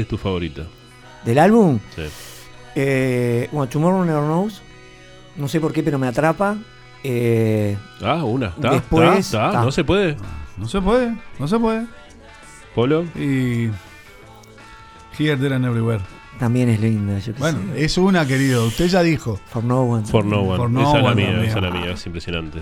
es 0.00 0.08
tu 0.08 0.18
favorita? 0.18 0.64
Del 1.24 1.38
álbum, 1.38 1.78
Sí. 1.94 2.02
eh, 2.74 3.48
bueno, 3.52 3.68
Tomorrow 3.70 4.04
Never 4.04 4.22
Knows. 4.24 4.62
No 5.36 5.48
sé 5.48 5.60
por 5.60 5.72
qué, 5.72 5.82
pero 5.82 5.98
me 5.98 6.06
atrapa. 6.06 6.56
Eh, 7.02 7.76
Ah, 8.02 8.24
una. 8.24 8.48
¿Está? 8.48 8.70
Después, 8.72 9.08
¿Está? 9.08 9.18
¿Está? 9.18 9.46
está. 9.48 9.64
¿No 9.64 9.72
se 9.72 9.84
puede? 9.84 10.16
No 10.56 10.68
se 10.68 10.80
puede, 10.80 11.16
no 11.38 11.48
se 11.48 11.58
puede. 11.58 11.86
¿Polo? 12.74 13.04
Y. 13.16 13.70
Here, 15.18 15.36
There 15.36 15.54
and 15.54 15.64
Everywhere. 15.66 16.02
también 16.38 16.68
es 16.68 16.80
linda, 16.80 17.18
yo 17.20 17.32
Bueno, 17.38 17.58
sé. 17.74 17.84
es 17.84 17.96
una, 17.98 18.26
querido. 18.26 18.66
Usted 18.66 18.86
ya 18.88 19.02
dijo. 19.02 19.38
For 19.46 19.62
No 19.64 19.82
One. 19.82 20.06
For 20.06 20.24
No 20.24 20.40
One. 20.40 20.56
For 20.56 20.70
No 20.70 20.80
esa 20.82 20.98
es 20.98 21.04
la 21.04 21.14
mía, 21.14 21.26
también. 21.26 21.48
esa 21.48 21.58
es 21.58 21.62
la 21.64 21.70
mía, 21.70 21.90
es 21.92 22.06
impresionante. 22.06 22.60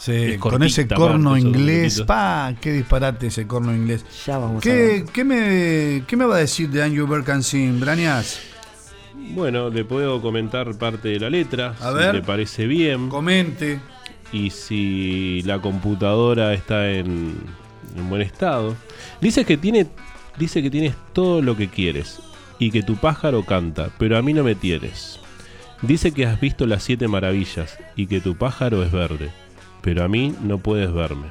Sí, 0.00 0.12
Es 0.12 0.38
con 0.38 0.62
ese 0.62 0.88
corno 0.88 1.36
inglés. 1.36 2.00
Pa, 2.06 2.54
qué 2.58 2.72
disparate 2.72 3.26
ese 3.26 3.46
corno 3.46 3.74
inglés. 3.74 4.02
Ya 4.26 4.38
vamos 4.38 4.58
a 4.58 4.60
¿Qué, 4.60 4.72
ver. 4.74 5.04
qué 5.12 5.24
me, 5.24 6.04
¿Qué 6.06 6.16
me 6.16 6.24
va 6.24 6.36
a 6.36 6.38
decir 6.38 6.70
de 6.70 6.82
Andrew 6.82 7.06
Berkansin, 7.06 7.78
Brañas? 7.78 8.40
Bueno, 9.34 9.68
le 9.68 9.84
puedo 9.84 10.22
comentar 10.22 10.74
parte 10.78 11.08
de 11.08 11.20
la 11.20 11.28
letra, 11.28 11.74
A 11.80 11.90
si 11.90 11.94
ver. 11.98 12.14
le 12.14 12.22
parece 12.22 12.66
bien. 12.66 13.08
Comente. 13.10 13.78
Y 14.32 14.50
si 14.50 15.42
la 15.42 15.58
computadora 15.60 16.54
está 16.54 16.90
en, 16.90 17.34
en 17.94 18.08
buen 18.08 18.22
estado. 18.22 18.74
Dice 19.20 19.44
que 19.44 19.58
tiene. 19.58 19.86
Dice 20.38 20.62
que 20.62 20.70
tienes 20.70 20.94
todo 21.12 21.42
lo 21.42 21.56
que 21.56 21.68
quieres. 21.68 22.20
Y 22.58 22.70
que 22.70 22.82
tu 22.82 22.96
pájaro 22.96 23.44
canta, 23.44 23.90
pero 23.98 24.16
a 24.16 24.22
mí 24.22 24.32
no 24.32 24.44
me 24.44 24.54
tienes. 24.54 25.20
Dice 25.82 26.12
que 26.12 26.24
has 26.26 26.40
visto 26.40 26.66
las 26.66 26.82
siete 26.84 27.06
maravillas 27.08 27.76
y 27.96 28.06
que 28.06 28.20
tu 28.20 28.36
pájaro 28.36 28.82
es 28.82 28.92
verde, 28.92 29.30
pero 29.82 30.04
a 30.04 30.08
mí 30.08 30.34
no 30.42 30.58
puedes 30.58 30.92
verme. 30.92 31.28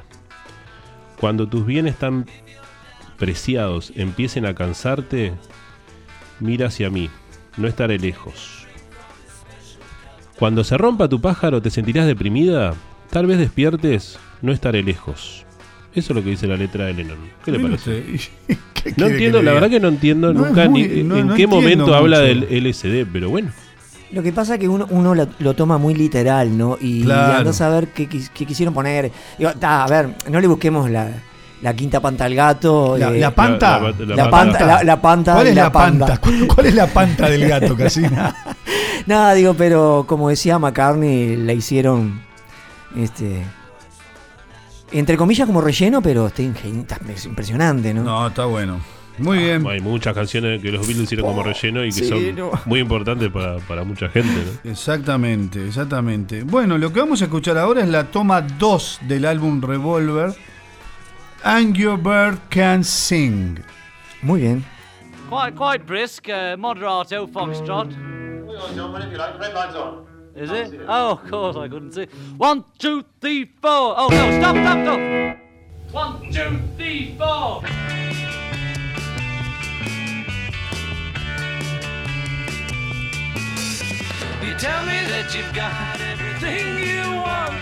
Cuando 1.18 1.46
tus 1.48 1.66
bienes 1.66 1.96
tan 1.96 2.26
preciados 3.18 3.92
empiecen 3.96 4.46
a 4.46 4.54
cansarte, 4.54 5.32
mira 6.40 6.68
hacia 6.68 6.88
mí, 6.90 7.10
no 7.56 7.68
estaré 7.68 7.98
lejos. 7.98 8.66
Cuando 10.38 10.64
se 10.64 10.78
rompa 10.78 11.08
tu 11.08 11.20
pájaro 11.20 11.60
te 11.60 11.70
sentirás 11.70 12.06
deprimida, 12.06 12.72
tal 13.10 13.26
vez 13.26 13.38
despiertes, 13.38 14.18
no 14.40 14.52
estaré 14.52 14.82
lejos. 14.82 15.44
Eso 15.94 16.12
es 16.12 16.16
lo 16.16 16.22
que 16.22 16.30
dice 16.30 16.46
la 16.46 16.56
letra 16.56 16.86
de 16.86 16.94
Lennon. 16.94 17.18
¿Qué 17.44 17.50
le 17.52 17.58
parece? 17.60 17.98
usted, 18.14 18.20
¿qué 18.74 18.94
No 18.96 19.08
entiendo, 19.08 19.42
la 19.42 19.52
verdad 19.52 19.68
que 19.68 19.80
no 19.80 19.88
entiendo 19.88 20.32
No 20.32 20.46
nunca 20.46 20.68
muy- 20.68 20.86
ni 20.88 21.02
no- 21.02 21.16
en 21.16 21.26
no 21.26 21.34
qué 21.34 21.46
momento 21.46 21.94
habla 21.94 22.20
del 22.20 22.44
LSD, 22.48 23.04
pero 23.12 23.28
bueno. 23.28 23.50
Lo 24.12 24.22
que 24.22 24.32
pasa 24.32 24.54
es 24.54 24.60
que 24.60 24.68
uno, 24.68 24.86
uno 24.90 25.14
lo, 25.14 25.28
lo 25.38 25.54
toma 25.54 25.78
muy 25.78 25.94
literal, 25.94 26.56
¿no? 26.58 26.76
Y 26.80 27.02
Claro. 27.04 27.38
anda 27.38 27.50
a 27.50 27.54
saber 27.54 27.88
qué, 27.88 28.08
quis- 28.08 28.28
qué 28.34 28.44
quisieron 28.44 28.74
poner. 28.74 29.12
Digo, 29.38 29.52
ta, 29.54 29.84
a 29.84 29.86
ver, 29.88 30.14
no 30.28 30.40
le 30.40 30.48
busquemos 30.48 30.90
la, 30.90 31.08
la 31.62 31.74
quinta 31.74 32.00
panta 32.00 32.24
al 32.24 32.34
gato. 32.34 32.96
La, 32.98 33.10
eh, 33.10 33.20
la 33.20 33.32
panta. 33.32 33.78
La- 33.80 33.90
la- 33.90 34.14
la 34.14 34.30
panta, 34.30 35.00
panta 35.00 35.34
¿Cuál 35.34 35.46
es 35.46 35.54
la, 35.54 35.70
panda. 35.72 36.06
panta? 36.06 36.20
¿Cuál, 36.20 36.46
cuál 36.48 36.66
es 36.66 36.74
la 36.74 36.86
panta 36.88 37.28
del 37.30 37.48
gato, 37.48 37.76
Casina? 37.76 38.34
Nada, 39.06 39.32
digo, 39.34 39.54
pero 39.54 40.04
como 40.08 40.28
decía 40.28 40.58
McCartney, 40.58 41.36
la 41.36 41.52
hicieron, 41.52 42.20
este, 42.96 43.44
entre 44.92 45.16
comillas 45.16 45.46
como 45.46 45.60
relleno, 45.60 46.02
pero 46.02 46.26
está, 46.26 46.42
está 46.42 46.98
impresionante, 47.24 47.94
¿no? 47.94 48.02
No, 48.02 48.26
está 48.26 48.44
bueno. 48.46 48.80
Muy 49.20 49.38
bien. 49.38 49.66
Hay 49.66 49.80
muchas 49.80 50.14
canciones 50.14 50.62
que 50.62 50.72
los 50.72 50.86
Beatles 50.86 51.04
hicieron 51.04 51.26
como 51.26 51.42
relleno 51.42 51.84
y 51.84 51.88
que 51.88 51.92
sí, 51.92 52.08
son 52.08 52.34
no. 52.34 52.50
muy 52.66 52.80
importantes 52.80 53.30
para, 53.30 53.58
para 53.58 53.84
mucha 53.84 54.08
gente. 54.08 54.60
¿no? 54.64 54.70
Exactamente, 54.70 55.66
exactamente. 55.66 56.42
Bueno, 56.42 56.78
lo 56.78 56.92
que 56.92 57.00
vamos 57.00 57.20
a 57.22 57.24
escuchar 57.24 57.58
ahora 57.58 57.82
es 57.82 57.88
la 57.88 58.04
toma 58.04 58.40
2 58.40 59.00
del 59.02 59.24
álbum 59.26 59.60
Revolver. 59.60 60.34
Angry 61.42 61.96
Bird 61.96 62.38
Can 62.48 62.84
Sing. 62.84 63.58
Muy 64.22 64.42
bien. 64.42 64.64
Quite, 65.30 65.54
quite 65.54 65.84
brisk, 65.84 66.28
uh, 66.28 66.56
moderato, 66.58 67.26
foxtrot. 67.28 67.88
Is 70.36 70.50
it? 70.50 70.80
Oh, 70.88 71.12
of 71.12 71.30
course, 71.30 71.56
I 71.56 71.68
couldn't 71.68 71.92
see. 71.92 72.06
One, 72.36 72.64
two, 72.78 73.04
three, 73.20 73.44
four. 73.44 73.94
Oh, 73.96 74.08
no, 74.10 74.30
stop, 74.38 74.56
stop, 74.56 74.78
stop. 74.82 75.38
One, 75.92 76.32
two, 76.32 76.58
three, 76.76 77.16
four. 77.18 77.62
Tell 84.60 84.84
me 84.84 85.00
that 85.08 85.34
you've 85.34 85.54
got 85.54 85.98
everything 86.12 86.76
you 86.84 87.00
want, 87.24 87.56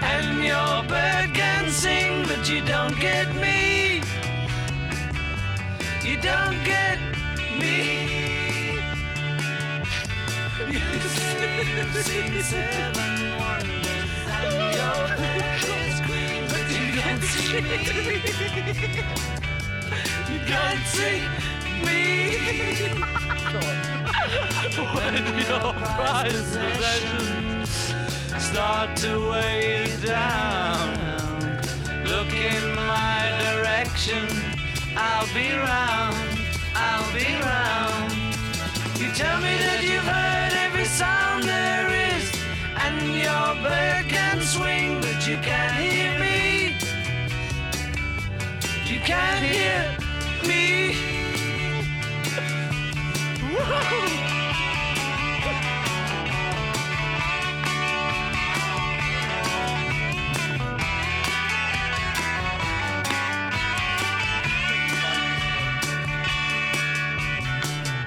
and 0.00 0.42
your 0.42 0.82
bird 0.88 1.34
can 1.34 1.68
sing, 1.70 2.24
but 2.26 2.48
you 2.48 2.64
don't 2.64 2.98
get 2.98 3.28
me. 3.36 4.00
You 6.02 6.16
don't 6.16 6.58
get 6.64 6.98
me. 7.60 8.80
You've 10.72 11.94
seen 12.08 12.42
seven 12.42 13.12
wonders, 13.36 14.08
and 14.40 14.54
your 14.80 15.04
bird 15.20 15.68
is 15.84 16.00
green, 16.08 16.42
but 16.48 16.64
you 16.72 16.86
can't 16.96 17.22
see 17.24 17.60
me. 17.60 17.76
You 20.32 20.40
can't 20.48 20.84
see 20.96 21.20
me. 21.84 21.98
When 24.94 25.24
your 25.38 25.72
prized 25.72 26.58
possessions 26.58 27.70
start 28.38 28.96
to 28.98 29.30
weigh 29.30 29.90
you 29.90 30.06
down, 30.06 30.98
Look 32.04 32.32
in 32.32 32.74
my 32.74 33.20
direction. 33.44 34.26
I'll 34.96 35.26
be 35.34 35.50
round. 35.52 36.38
I'll 36.74 37.12
be 37.12 37.26
round. 37.42 38.12
You 38.98 39.12
tell 39.12 39.38
me 39.40 39.54
that 39.66 39.80
you've 39.82 40.08
heard 40.16 40.52
every 40.66 40.86
sound 40.86 41.44
there 41.44 41.88
is, 42.10 42.32
and 42.76 43.14
your 43.14 43.48
bird 43.62 44.08
can 44.08 44.40
swing, 44.40 45.00
but 45.02 45.28
you 45.28 45.36
can't 45.38 45.76
hear 45.76 46.18
me. 46.18 46.76
You 48.86 49.00
can't 49.00 49.44
hear 49.44 49.96
me. 50.48 51.17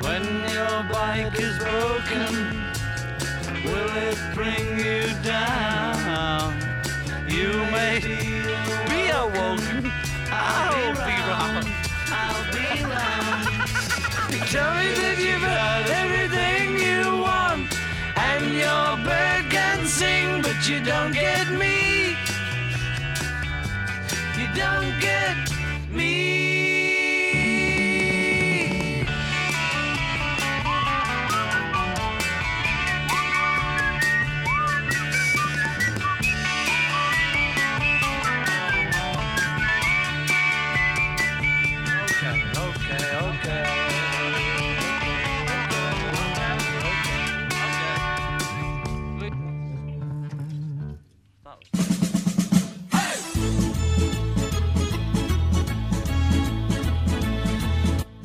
When 0.02 0.24
your 0.54 0.84
bike 0.92 1.40
is 1.40 1.58
broken, 1.60 2.34
will 3.66 3.96
it 3.98 4.18
bring 4.34 4.80
you 4.80 5.04
down? 5.24 6.54
You 7.28 7.54
may 7.72 8.00
be 8.90 9.10
awoken. 9.10 9.92
I'll 10.32 10.94
be 10.94 11.16
round. 11.30 11.68
I'll 12.10 12.44
be 12.54 12.84
round. 12.84 13.31
Tell 14.52 14.76
me 14.76 14.92
that 15.00 15.18
you've 15.18 15.48
heard 15.48 15.90
everything 16.04 16.76
you 16.76 17.22
want, 17.24 17.72
and 18.18 18.54
your 18.54 18.98
bird 19.08 19.50
can 19.50 19.88
sing, 19.88 20.42
but 20.42 20.68
you 20.68 20.84
don't 20.84 21.14
get 21.14 21.50
me. 21.52 22.18
You 24.38 24.48
don't 24.54 25.00
get 25.00 25.38
me. 25.90 26.61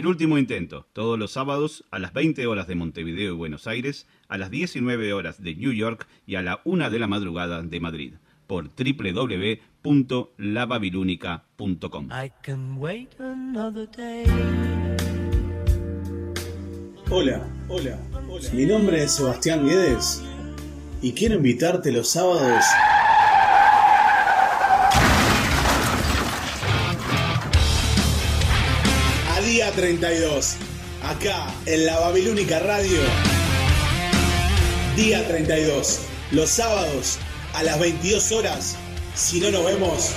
El 0.00 0.06
último 0.06 0.38
intento, 0.38 0.86
todos 0.94 1.18
los 1.18 1.32
sábados 1.32 1.84
a 1.90 1.98
las 1.98 2.14
20 2.14 2.46
horas 2.46 2.66
de 2.66 2.74
Montevideo 2.74 3.34
y 3.34 3.36
Buenos 3.36 3.66
Aires, 3.66 4.06
a 4.28 4.38
las 4.38 4.50
19 4.50 5.12
horas 5.12 5.42
de 5.42 5.54
New 5.54 5.72
York 5.72 6.08
y 6.26 6.36
a 6.36 6.42
la 6.42 6.62
1 6.64 6.88
de 6.88 6.98
la 6.98 7.06
madrugada 7.06 7.60
de 7.60 7.80
Madrid, 7.80 8.14
por 8.46 8.70
day. 13.94 14.24
Hola, 17.10 17.46
hola, 17.68 17.98
hola. 18.26 18.48
Mi 18.54 18.64
nombre 18.64 19.02
es 19.02 19.12
Sebastián 19.16 19.66
Guedes 19.66 20.24
y 21.02 21.12
quiero 21.12 21.34
invitarte 21.34 21.92
los 21.92 22.08
sábados 22.08 22.64
32, 29.80 30.56
acá 31.04 31.54
en 31.64 31.86
la 31.86 31.98
Babilónica 32.00 32.58
Radio. 32.58 33.00
Día 34.94 35.26
32, 35.26 36.00
los 36.32 36.50
sábados 36.50 37.16
a 37.54 37.62
las 37.62 37.80
22 37.80 38.30
horas. 38.32 38.76
Si 39.14 39.40
no 39.40 39.50
nos 39.50 39.64
vemos, 39.64 40.12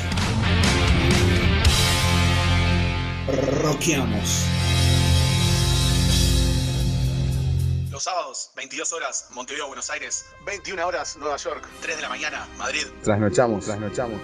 roqueamos. 3.61 4.47
Los 7.89 8.03
sábados, 8.03 8.51
22 8.57 8.91
horas, 8.91 9.28
Montevideo, 9.32 9.68
Buenos 9.68 9.89
Aires. 9.89 10.26
21 10.45 10.86
horas, 10.86 11.16
Nueva 11.16 11.38
York. 11.38 11.66
3 11.82 11.95
de 11.95 12.01
la 12.01 12.09
mañana, 12.09 12.49
Madrid. 12.57 12.86
Trasnochamos, 13.01 13.64
trasnochamos. 13.64 14.20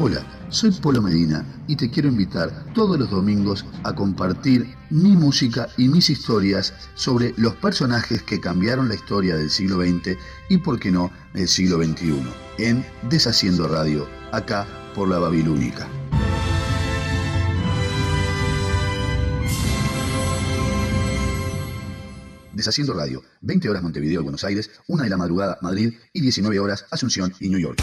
Hola, 0.00 0.24
soy 0.56 0.70
Polo 0.70 1.02
Medina 1.02 1.44
y 1.66 1.76
te 1.76 1.90
quiero 1.90 2.08
invitar 2.08 2.72
todos 2.72 2.98
los 2.98 3.10
domingos 3.10 3.66
a 3.82 3.94
compartir 3.94 4.74
mi 4.88 5.14
música 5.14 5.68
y 5.76 5.88
mis 5.88 6.08
historias 6.08 6.72
sobre 6.94 7.34
los 7.36 7.54
personajes 7.56 8.22
que 8.22 8.40
cambiaron 8.40 8.88
la 8.88 8.94
historia 8.94 9.36
del 9.36 9.50
siglo 9.50 9.82
XX 9.82 10.16
y, 10.48 10.56
por 10.56 10.80
qué 10.80 10.90
no, 10.90 11.12
del 11.34 11.46
siglo 11.46 11.76
XXI, 11.76 12.22
en 12.56 12.86
Deshaciendo 13.10 13.68
Radio, 13.68 14.08
acá 14.32 14.66
por 14.94 15.08
la 15.08 15.18
Babilónica. 15.18 15.86
Deshaciendo 22.54 22.94
Radio, 22.94 23.22
20 23.42 23.68
horas 23.68 23.82
Montevideo, 23.82 24.22
Buenos 24.22 24.42
Aires, 24.44 24.70
1 24.86 25.02
de 25.02 25.10
la 25.10 25.18
madrugada 25.18 25.58
Madrid 25.60 25.92
y 26.14 26.22
19 26.22 26.58
horas 26.58 26.86
Asunción 26.90 27.34
y 27.40 27.50
New 27.50 27.60
York. 27.60 27.82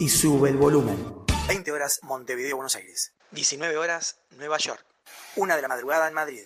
y 0.00 0.08
sube 0.08 0.48
el 0.48 0.56
volumen. 0.56 0.96
20 1.46 1.70
horas 1.70 2.00
Montevideo, 2.02 2.56
Buenos 2.56 2.74
Aires. 2.74 3.12
19 3.32 3.76
horas 3.76 4.16
Nueva 4.36 4.58
York. 4.58 4.84
Una 5.36 5.54
de 5.54 5.62
la 5.62 5.68
madrugada 5.68 6.08
en 6.08 6.14
Madrid. 6.14 6.42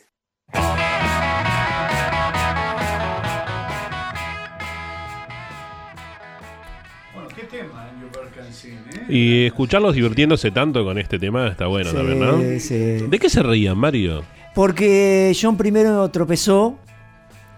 Bueno, 7.14 7.28
qué 7.28 7.42
tema, 7.44 7.92
New 7.98 8.08
Berkancin, 8.12 8.72
¿eh? 8.92 9.06
Y 9.08 9.46
escucharlos 9.46 9.94
divirtiéndose 9.94 10.50
tanto 10.50 10.84
con 10.84 10.98
este 10.98 11.18
tema 11.18 11.46
está 11.48 11.66
bueno 11.66 11.90
Sí, 11.90 11.96
también, 11.96 12.20
¿no? 12.20 12.38
sí. 12.60 13.06
¿De 13.08 13.18
qué 13.20 13.30
se 13.30 13.42
reían, 13.42 13.78
Mario? 13.78 14.24
Porque 14.54 15.36
John 15.40 15.56
primero 15.56 16.08
tropezó 16.10 16.78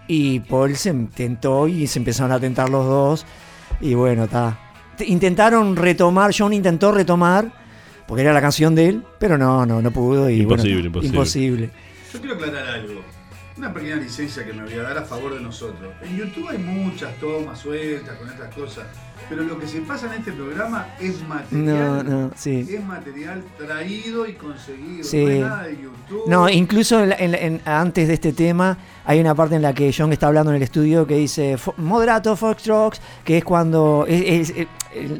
y 0.07 0.39
Paul 0.41 0.75
se 0.75 0.93
tentó 1.15 1.67
y 1.67 1.87
se 1.87 1.99
empezaron 1.99 2.31
a 2.31 2.39
tentar 2.39 2.69
los 2.69 2.85
dos. 2.85 3.25
Y 3.81 3.93
bueno, 3.95 4.25
está. 4.25 4.66
Intentaron 5.05 5.75
retomar, 5.75 6.31
John 6.37 6.53
intentó 6.53 6.91
retomar, 6.91 7.51
porque 8.07 8.23
era 8.23 8.33
la 8.33 8.41
canción 8.41 8.73
de 8.75 8.89
él, 8.89 9.03
pero 9.19 9.37
no, 9.37 9.65
no, 9.65 9.81
no 9.81 9.91
pudo. 9.91 10.29
Y 10.29 10.43
bueno, 10.45 10.63
Imposible, 10.63 10.87
imposible. 10.87 11.07
imposible. 11.17 11.69
Yo 12.13 12.19
quiero 12.19 12.35
aclarar 12.35 12.67
algo. 12.67 13.01
Una 13.57 13.73
pequeña 13.73 13.95
licencia 13.95 14.45
que 14.45 14.53
me 14.53 14.63
voy 14.63 14.73
a 14.75 14.83
dar 14.83 14.97
a 14.99 15.01
favor 15.03 15.33
de 15.33 15.39
nosotros. 15.41 15.91
En 16.03 16.15
YouTube 16.15 16.47
hay 16.49 16.59
muchas 16.59 17.15
tomas 17.15 17.57
sueltas 17.57 18.15
con 18.17 18.29
estas 18.29 18.53
cosas, 18.53 18.85
pero 19.27 19.41
lo 19.41 19.57
que 19.57 19.67
se 19.67 19.81
pasa 19.81 20.05
en 20.13 20.19
este 20.19 20.31
programa 20.31 20.85
es 20.99 21.27
material. 21.27 21.65
No, 21.65 22.03
no, 22.03 22.31
sí. 22.35 22.67
Es 22.69 22.83
material 22.85 23.43
traído 23.57 24.27
y 24.27 24.33
conseguido. 24.33 25.03
Sí. 25.03 25.23
No 25.23 25.29
es 25.31 25.39
nada 25.41 25.63
de 25.63 25.71
YouTube. 25.81 26.23
No, 26.27 26.47
incluso 26.47 27.01
en 27.03 27.13
en 27.13 27.33
en- 27.33 27.61
antes 27.65 28.07
de 28.07 28.13
este 28.13 28.31
tema 28.31 28.77
hay 29.05 29.19
una 29.19 29.33
parte 29.33 29.55
en 29.55 29.63
la 29.63 29.73
que 29.73 29.91
John 29.91 30.13
está 30.13 30.27
hablando 30.27 30.51
en 30.51 30.57
el 30.57 30.63
estudio 30.63 31.07
que 31.07 31.15
dice 31.15 31.57
"Fo- 31.57 31.73
moderato 31.77 32.35
foxtrot, 32.35 32.99
que 33.23 33.39
es 33.39 33.43
cuando 33.43 34.05
es- 34.07 34.51
es- 34.51 34.67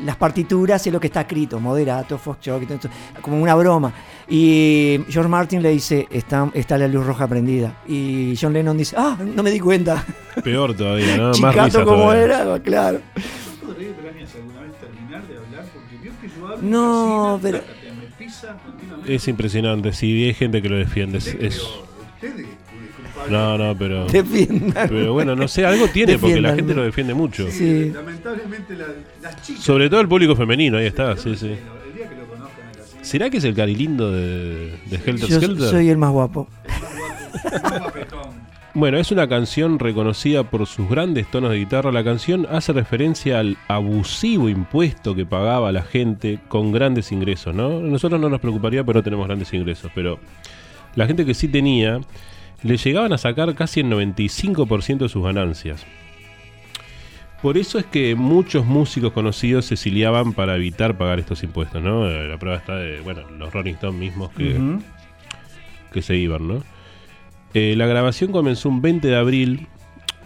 las 0.04 0.16
partituras 0.16 0.86
es 0.86 0.94
lo 0.94 1.00
que 1.00 1.08
está 1.08 1.22
escrito, 1.22 1.60
moderato 1.60 2.18
foxtrot, 2.20 2.62
entonces, 2.62 2.92
como 3.22 3.42
una 3.42 3.56
broma. 3.56 3.92
Y 4.30 5.00
George 5.10 5.30
Martin 5.30 5.62
le 5.64 5.70
dice, 5.70 6.06
está, 6.12 6.50
está 6.54 6.78
la 6.78 6.88
luz 6.88 7.06
roja 7.06 7.28
prendida. 7.28 7.78
Y 7.88 8.36
John 8.40 8.52
Lennon 8.54 8.78
dice, 8.78 8.96
ah, 8.98 9.18
no 9.24 9.42
me 9.42 9.52
di 9.52 9.60
cuenta. 9.60 10.04
Peor 10.44 10.74
todavía, 10.76 11.16
¿no? 11.18 11.28
Más 11.30 11.36
Chicato 11.38 11.86
como 11.86 12.04
todavía. 12.04 12.24
era, 12.42 12.60
claro. 12.60 13.00
¿Podré, 13.66 13.94
Brañas, 13.94 14.30
alguna 14.36 14.62
vez 14.62 14.72
terminar 14.82 15.28
de 15.28 15.38
hablar? 15.38 15.66
Porque 15.74 15.98
vio 16.04 16.12
que 16.22 16.28
yo 16.28 16.46
hablo 16.48 16.58
No, 16.62 17.40
pero-. 17.42 17.62
Es 19.08 19.28
impresionante, 19.30 19.94
sí, 19.94 20.26
hay 20.26 20.34
gente 20.34 20.62
que 20.62 20.68
lo 20.70 20.76
defiende. 20.78 21.20
Es, 21.20 21.28
es-. 21.40 21.62
No, 23.30 23.58
no, 23.58 23.78
pero. 23.78 24.06
Defiendan. 24.08 24.88
Pero 24.90 25.14
bueno, 25.14 25.36
no 25.36 25.48
sé, 25.48 25.66
algo 25.66 25.88
tiene 25.88 26.18
porque 26.18 26.40
la 26.42 26.50
Defiendan. 26.52 26.56
gente 26.58 26.74
lo 26.76 26.84
defiende 26.84 27.14
mucho. 27.14 27.50
Sí, 27.50 27.92
Lamentablemente 27.94 28.76
la- 28.76 28.86
las 29.22 29.42
chicas. 29.42 29.64
Sobre 29.64 29.90
todo 29.90 30.02
el 30.02 30.08
público 30.08 30.36
femenino, 30.36 30.78
ahí 30.78 30.86
está, 30.88 31.16
sí, 31.18 31.36
sí. 31.36 31.56
¿Será 33.08 33.30
que 33.30 33.38
es 33.38 33.44
el 33.46 33.56
carilindo 33.56 34.12
de, 34.12 34.74
de 34.86 34.96
Helter 34.98 35.30
Yo 35.30 35.38
Skelter? 35.38 35.70
soy 35.70 35.90
el 35.90 35.98
más 35.98 36.12
guapo. 36.12 36.50
Bueno, 38.74 38.98
es 38.98 39.12
una 39.14 39.30
canción 39.30 39.80
reconocida 39.80 40.44
por 40.44 40.68
sus 40.68 40.90
grandes 40.90 41.32
tonos 41.32 41.52
de 41.52 41.58
guitarra. 41.58 41.90
La 41.94 42.04
canción 42.04 42.46
hace 42.52 42.74
referencia 42.74 43.40
al 43.40 43.58
abusivo 43.70 44.50
impuesto 44.50 45.16
que 45.16 45.26
pagaba 45.26 45.72
la 45.72 45.84
gente 45.84 46.40
con 46.50 46.74
grandes 46.74 47.14
ingresos, 47.14 47.56
¿no? 47.56 47.80
Nosotros 47.80 48.20
no 48.20 48.28
nos 48.30 48.42
preocuparía, 48.42 48.84
pero 48.84 49.00
no 49.00 49.04
tenemos 49.04 49.26
grandes 49.26 49.54
ingresos. 49.54 49.90
Pero 49.96 50.20
la 50.96 51.08
gente 51.08 51.26
que 51.26 51.34
sí 51.34 51.48
tenía, 51.48 52.02
le 52.62 52.76
llegaban 52.76 53.14
a 53.14 53.18
sacar 53.18 53.56
casi 53.56 53.80
el 53.80 53.88
95% 53.88 54.98
de 54.98 55.10
sus 55.10 55.24
ganancias. 55.24 55.86
Por 57.42 57.58
eso 57.58 57.78
es 57.78 57.86
que 57.86 58.16
muchos 58.16 58.66
músicos 58.66 59.14
conocidos 59.14 59.66
se 59.66 59.76
exiliaban 59.76 60.34
para 60.34 60.56
evitar 60.56 60.98
pagar 60.98 61.20
estos 61.20 61.44
impuestos, 61.44 61.82
¿no? 61.82 62.10
Eh, 62.10 62.28
La 62.28 62.38
prueba 62.38 62.58
está 62.58 62.76
de, 62.76 63.00
bueno, 63.02 63.22
los 63.38 63.54
Rolling 63.54 63.74
Stones 63.74 64.00
mismos 64.00 64.32
que, 64.32 66.02
se 66.02 66.16
iban, 66.16 66.48
¿no? 66.48 66.64
Eh, 67.54 67.76
la 67.76 67.88
grabación 67.88 68.32
comenzó 68.32 68.70
un 68.70 68.82
20 68.82 69.08
de 69.08 69.16
abril 69.16 69.68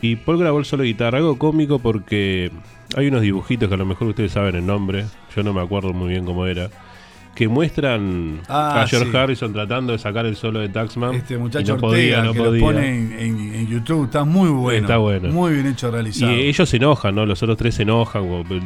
y 0.01 0.17
Paul 0.17 0.39
grabó 0.39 0.59
el 0.59 0.65
solo 0.65 0.83
de 0.83 0.89
guitarra, 0.89 1.19
algo 1.19 1.37
cómico 1.37 1.79
porque 1.79 2.51
hay 2.95 3.07
unos 3.07 3.21
dibujitos 3.21 3.69
que 3.69 3.75
a 3.75 3.77
lo 3.77 3.85
mejor 3.85 4.09
ustedes 4.09 4.31
saben 4.31 4.55
el 4.55 4.65
nombre, 4.65 5.05
yo 5.35 5.43
no 5.43 5.53
me 5.53 5.61
acuerdo 5.61 5.93
muy 5.93 6.09
bien 6.09 6.25
cómo 6.25 6.45
era, 6.45 6.69
que 7.35 7.47
muestran 7.47 8.41
Ah, 8.49 8.81
a 8.81 8.87
George 8.87 9.09
sí. 9.11 9.17
Harrison 9.17 9.53
tratando 9.53 9.93
de 9.93 9.99
sacar 9.99 10.25
el 10.25 10.35
solo 10.35 10.59
de 10.59 10.67
Taxman. 10.69 11.15
Este 11.15 11.35
y 11.35 11.37
muchacho 11.37 11.77
no 11.77 11.87
Ortega, 11.87 12.17
podía, 12.17 12.23
no 12.23 12.33
que 12.33 12.39
podía. 12.39 12.59
lo 12.59 12.65
pone 12.67 12.87
en, 12.89 13.15
en- 13.19 13.55
en 13.55 13.67
YouTube, 13.67 14.05
está 14.05 14.25
muy 14.25 14.49
bueno. 14.49 14.81
Está 14.81 14.97
bueno. 14.97 15.29
Muy 15.29 15.53
bien 15.53 15.67
hecho, 15.67 15.89
realizado. 15.89 16.31
Y 16.33 16.41
ellos 16.41 16.67
se 16.69 16.77
enojan, 16.77 17.15
¿no? 17.15 17.25
Los 17.25 17.41
otros 17.41 17.57
tres 17.57 17.75
se 17.75 17.83
enojan, 17.83 18.23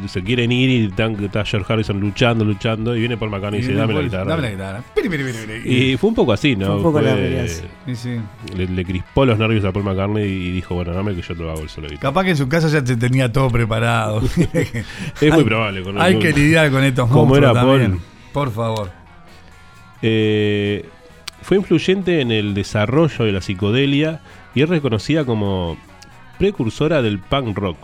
se 0.08 0.22
quieren 0.24 0.50
ir 0.52 0.68
y 0.70 0.86
están, 0.86 1.22
está 1.24 1.44
George 1.44 1.72
Harrison 1.72 2.00
luchando, 2.00 2.44
luchando, 2.44 2.96
y 2.96 3.00
viene 3.00 3.16
Paul 3.16 3.30
McCartney 3.30 3.58
y 3.60 3.62
dice, 3.62 3.72
viene 3.72 3.80
dame 3.86 3.94
la 3.94 4.02
guitarra. 4.02 4.30
dame 4.30 4.42
la 4.42 4.50
guitarra. 4.50 4.82
Piri, 4.94 5.08
piri, 5.08 5.22
piri, 5.24 5.38
piri. 5.62 5.92
Y 5.92 5.96
fue 5.96 6.08
un 6.10 6.16
poco 6.16 6.32
así, 6.32 6.56
¿no? 6.56 6.66
Fue 6.66 6.76
un 6.76 6.82
poco 6.82 7.00
la 7.00 7.12
Fue-. 7.12 7.48
Sí, 7.86 7.94
sí. 7.96 8.20
le, 8.56 8.66
le 8.66 8.84
crispó 8.84 9.24
los 9.24 9.38
nervios 9.38 9.64
a 9.64 9.72
Paul 9.72 9.84
McCartney 9.84 10.24
y 10.24 10.50
dijo, 10.50 10.74
bueno, 10.74 10.92
dame 10.92 11.14
que 11.14 11.22
yo 11.22 11.34
te 11.36 11.42
lo 11.42 11.50
hago 11.52 11.62
el 11.62 11.68
solo 11.68 11.86
de 11.86 11.94
guitarra. 11.94 12.10
Capaz 12.10 12.24
que 12.24 12.30
en 12.30 12.36
su 12.36 12.48
casa 12.48 12.68
ya 12.68 12.82
te 12.82 12.96
tenía 12.96 13.30
todo 13.32 13.48
preparado. 13.48 14.20
Es 15.20 15.32
muy 15.32 15.44
probable. 15.44 15.82
Con 15.82 16.00
Hay 16.00 16.14
el- 16.14 16.20
que 16.20 16.32
lidiar 16.32 16.70
con 16.70 16.82
estos 16.84 17.08
Como 17.08 17.26
monstruos 17.26 17.50
era 17.52 17.60
también. 17.60 17.90
Paul. 17.92 18.00
Por 18.36 18.50
favor. 18.50 18.90
Eh, 20.02 20.84
fue 21.40 21.56
influyente 21.56 22.20
en 22.20 22.30
el 22.30 22.52
desarrollo 22.52 23.24
de 23.24 23.32
la 23.32 23.40
psicodelia 23.40 24.20
y 24.54 24.60
es 24.60 24.68
reconocida 24.68 25.24
como 25.24 25.78
precursora 26.38 27.00
del 27.00 27.18
punk 27.18 27.56
rock. 27.56 27.78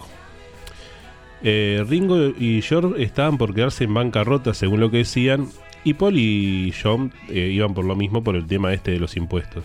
Eh, 1.43 1.83
Ringo 1.89 2.35
y 2.39 2.61
George 2.61 3.03
estaban 3.03 3.39
por 3.39 3.55
quedarse 3.55 3.85
en 3.85 3.95
bancarrota 3.95 4.53
según 4.53 4.81
lo 4.81 4.91
que 4.91 4.99
decían 4.99 5.49
y 5.85 5.95
Paul 5.95 6.19
y 6.19 6.75
John 6.83 7.15
eh, 7.31 7.49
iban 7.51 7.73
por 7.73 7.87
lo 7.87 7.97
mismo 7.97 8.23
por 8.23 8.37
el 8.37 8.47
tema 8.47 8.75
este 8.75 8.91
de 8.91 8.99
los 8.99 9.17
impuestos. 9.17 9.65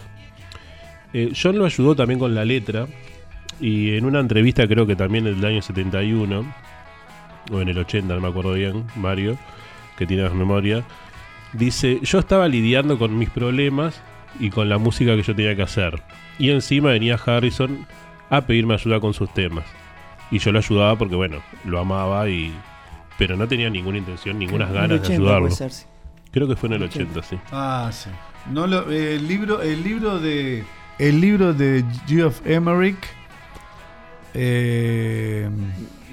John 1.35 1.57
lo 1.57 1.65
ayudó 1.65 1.97
también 1.97 2.17
con 2.17 2.33
la 2.33 2.45
letra 2.45 2.88
y 3.59 3.97
en 3.97 4.05
una 4.05 4.21
entrevista 4.21 4.65
creo 4.69 4.88
que 4.88 4.95
también 4.95 5.25
del 5.25 5.43
año 5.43 5.61
71 5.61 6.45
o 7.51 7.61
en 7.61 7.67
el 7.67 7.77
80, 7.77 8.15
no 8.15 8.21
me 8.21 8.27
acuerdo 8.29 8.53
bien, 8.53 8.85
Mario, 8.95 9.38
que 9.97 10.05
tiene 10.05 10.23
más 10.23 10.33
memoria, 10.33 10.83
dice, 11.53 11.99
yo 12.03 12.19
estaba 12.19 12.47
lidiando 12.47 12.97
con 12.99 13.17
mis 13.17 13.29
problemas 13.29 14.01
y 14.39 14.49
con 14.49 14.69
la 14.69 14.77
música 14.77 15.15
que 15.15 15.23
yo 15.23 15.35
tenía 15.35 15.55
que 15.55 15.63
hacer. 15.63 16.01
Y 16.39 16.51
encima 16.51 16.89
venía 16.91 17.15
Harrison 17.25 17.85
a 18.29 18.41
pedirme 18.41 18.75
ayuda 18.75 18.99
con 18.99 19.13
sus 19.13 19.33
temas. 19.33 19.65
Y 20.29 20.39
yo 20.39 20.51
lo 20.51 20.59
ayudaba 20.59 20.95
porque, 20.97 21.15
bueno, 21.15 21.41
lo 21.65 21.79
amaba 21.79 22.29
y, 22.29 22.53
pero 23.17 23.35
no 23.37 23.47
tenía 23.47 23.69
ninguna 23.69 23.97
intención, 23.97 24.37
ninguna 24.37 24.65
ganas 24.65 24.99
80 24.99 25.07
de 25.07 25.13
ayudarlo. 25.15 25.41
puede 25.47 25.55
ser, 25.55 25.71
sí. 25.71 25.85
Creo 26.31 26.47
que 26.47 26.55
fue 26.55 26.67
en 26.69 26.73
el 26.75 26.83
80, 26.83 27.23
sí. 27.23 27.37
Ah, 27.51 27.89
sí. 27.91 28.09
No 28.51 28.67
lo- 28.67 28.91
eh, 28.91 29.15
el 29.15 29.27
libro, 29.27 29.61
el 29.61 29.83
libro 29.83 30.19
de 30.19 30.63
el 30.99 31.21
libro 31.21 31.53
de 31.53 31.83
Geoff 32.07 32.41
Emerick 32.45 32.97
eh, 34.33 35.49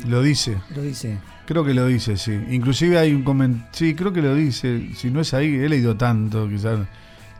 lo 0.07 0.23
dice. 0.23 0.59
Lo 0.75 0.83
dice. 0.83 1.19
Creo 1.47 1.65
que 1.65 1.75
lo 1.75 1.87
dice, 1.87 2.17
sí. 2.17 2.39
Inclusive 2.51 2.99
hay 2.99 3.13
un 3.13 3.23
comentario. 3.23 3.69
Sí, 3.73 3.95
creo 3.95 4.13
que 4.13 4.23
lo 4.23 4.35
dice. 4.35 4.89
Si 4.95 5.11
no 5.11 5.21
es 5.21 5.35
ahí, 5.35 5.55
he 5.55 5.69
leído 5.69 5.97
tanto, 5.97 6.49
quizás 6.49 6.81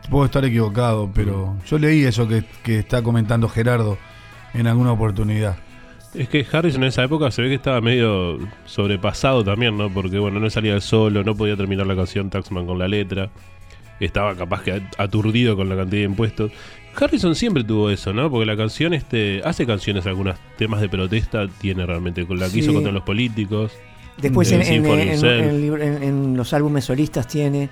puedo 0.09 0.25
estar 0.25 0.45
equivocado, 0.45 1.09
pero 1.13 1.57
yo 1.65 1.79
leí 1.79 2.03
eso 2.03 2.27
que, 2.27 2.43
que 2.63 2.79
está 2.79 3.01
comentando 3.01 3.49
Gerardo 3.49 3.97
en 4.53 4.67
alguna 4.67 4.91
oportunidad. 4.91 5.57
Es 6.13 6.29
que 6.29 6.45
Harrison 6.49 6.83
en 6.83 6.89
esa 6.89 7.03
época 7.03 7.29
se 7.29 7.41
ve 7.41 7.49
que 7.49 7.55
estaba 7.55 7.81
medio 7.81 8.39
sobrepasado 8.65 9.43
también, 9.43 9.77
¿no? 9.77 9.89
Porque, 9.89 10.17
bueno, 10.17 10.39
no 10.39 10.49
salía 10.49 10.79
solo, 10.79 11.23
no 11.23 11.35
podía 11.35 11.57
terminar 11.57 11.87
la 11.87 11.95
canción 11.95 12.29
Taxman 12.29 12.65
con 12.65 12.79
la 12.79 12.87
letra. 12.87 13.29
Estaba 13.99 14.35
capaz 14.35 14.61
que 14.63 14.81
aturdido 14.97 15.55
con 15.57 15.67
la 15.67 15.75
cantidad 15.75 16.01
de 16.01 16.05
impuestos. 16.05 16.51
Harrison 16.95 17.35
siempre 17.35 17.63
tuvo 17.65 17.89
eso, 17.89 18.13
¿no? 18.13 18.29
Porque 18.29 18.45
la 18.45 18.55
canción 18.55 18.93
este 18.93 19.41
hace 19.43 19.65
canciones, 19.65 20.05
algunos 20.05 20.37
temas 20.57 20.79
de 20.79 20.87
protesta, 20.87 21.47
tiene 21.47 21.85
realmente 21.85 22.25
con 22.25 22.39
la 22.39 22.49
que 22.49 22.59
hizo 22.59 22.73
contra 22.73 22.93
los 22.93 23.03
políticos. 23.03 23.73
Después 24.17 24.51
en, 24.51 24.61
en- 24.61 24.85
en- 24.85 25.25
en 25.25 25.25
el 25.25 25.61
libro- 25.61 25.81
en- 25.83 26.01
en 26.03 26.37
los 26.37 26.53
álbumes 26.53 26.85
solistas 26.85 27.27
tiene. 27.27 27.69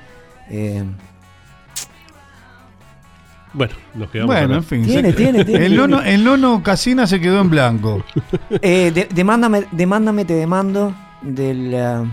eh, 0.50 0.84
Bueno, 3.54 3.74
nos 3.94 4.10
quedamos 4.10 4.36
Bueno, 4.36 4.46
acá. 4.48 4.56
en 4.56 4.64
fin. 4.64 4.86
Tiene, 4.86 5.14
tiene, 5.14 5.46
tiene, 5.46 5.66
El 5.68 5.76
nono, 5.76 6.02
el 6.02 6.24
nono 6.24 6.64
Casina 6.64 7.06
se 7.06 7.22
quedó 7.22 7.40
en 7.40 7.50
blanco. 7.52 8.04
eh, 8.62 8.92
de- 8.94 9.08
demándame, 9.14 9.66
demándame, 9.72 10.26
te 10.26 10.34
demando. 10.34 10.94
Del. 11.22 11.74
ah, 11.76 12.04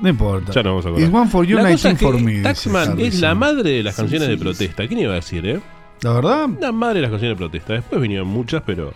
No 0.00 0.08
importa. 0.08 0.52
Ya 0.52 0.62
no 0.62 0.70
vamos 0.70 0.86
a 0.86 0.88
acordar. 0.90 1.08
It's 1.08 1.14
one 1.16 1.28
for 1.30 1.44
you, 1.44 1.56
La 1.56 1.62
cosa 1.70 1.88
19 1.90 1.92
es 1.94 1.98
que 1.98 2.06
for 2.06 2.20
me. 2.20 2.42
Taxman 2.42 3.00
es 3.00 3.20
la 3.20 3.34
madre 3.34 3.70
de 3.72 3.82
las 3.82 3.96
Sí, 3.96 4.02
canciones 4.02 4.28
sí, 4.28 4.34
de 4.34 4.40
protesta. 4.40 4.86
¿Quién 4.86 5.00
iba 5.00 5.12
a 5.12 5.16
decir, 5.16 5.44
eh? 5.46 5.60
¿La 6.02 6.12
verdad? 6.12 6.48
La 6.60 6.70
madre 6.70 6.96
de 6.96 7.02
las 7.02 7.10
canciones 7.10 7.36
de 7.36 7.38
protesta. 7.38 7.72
Después 7.72 8.00
vinieron 8.00 8.28
muchas, 8.28 8.62
pero. 8.64 8.94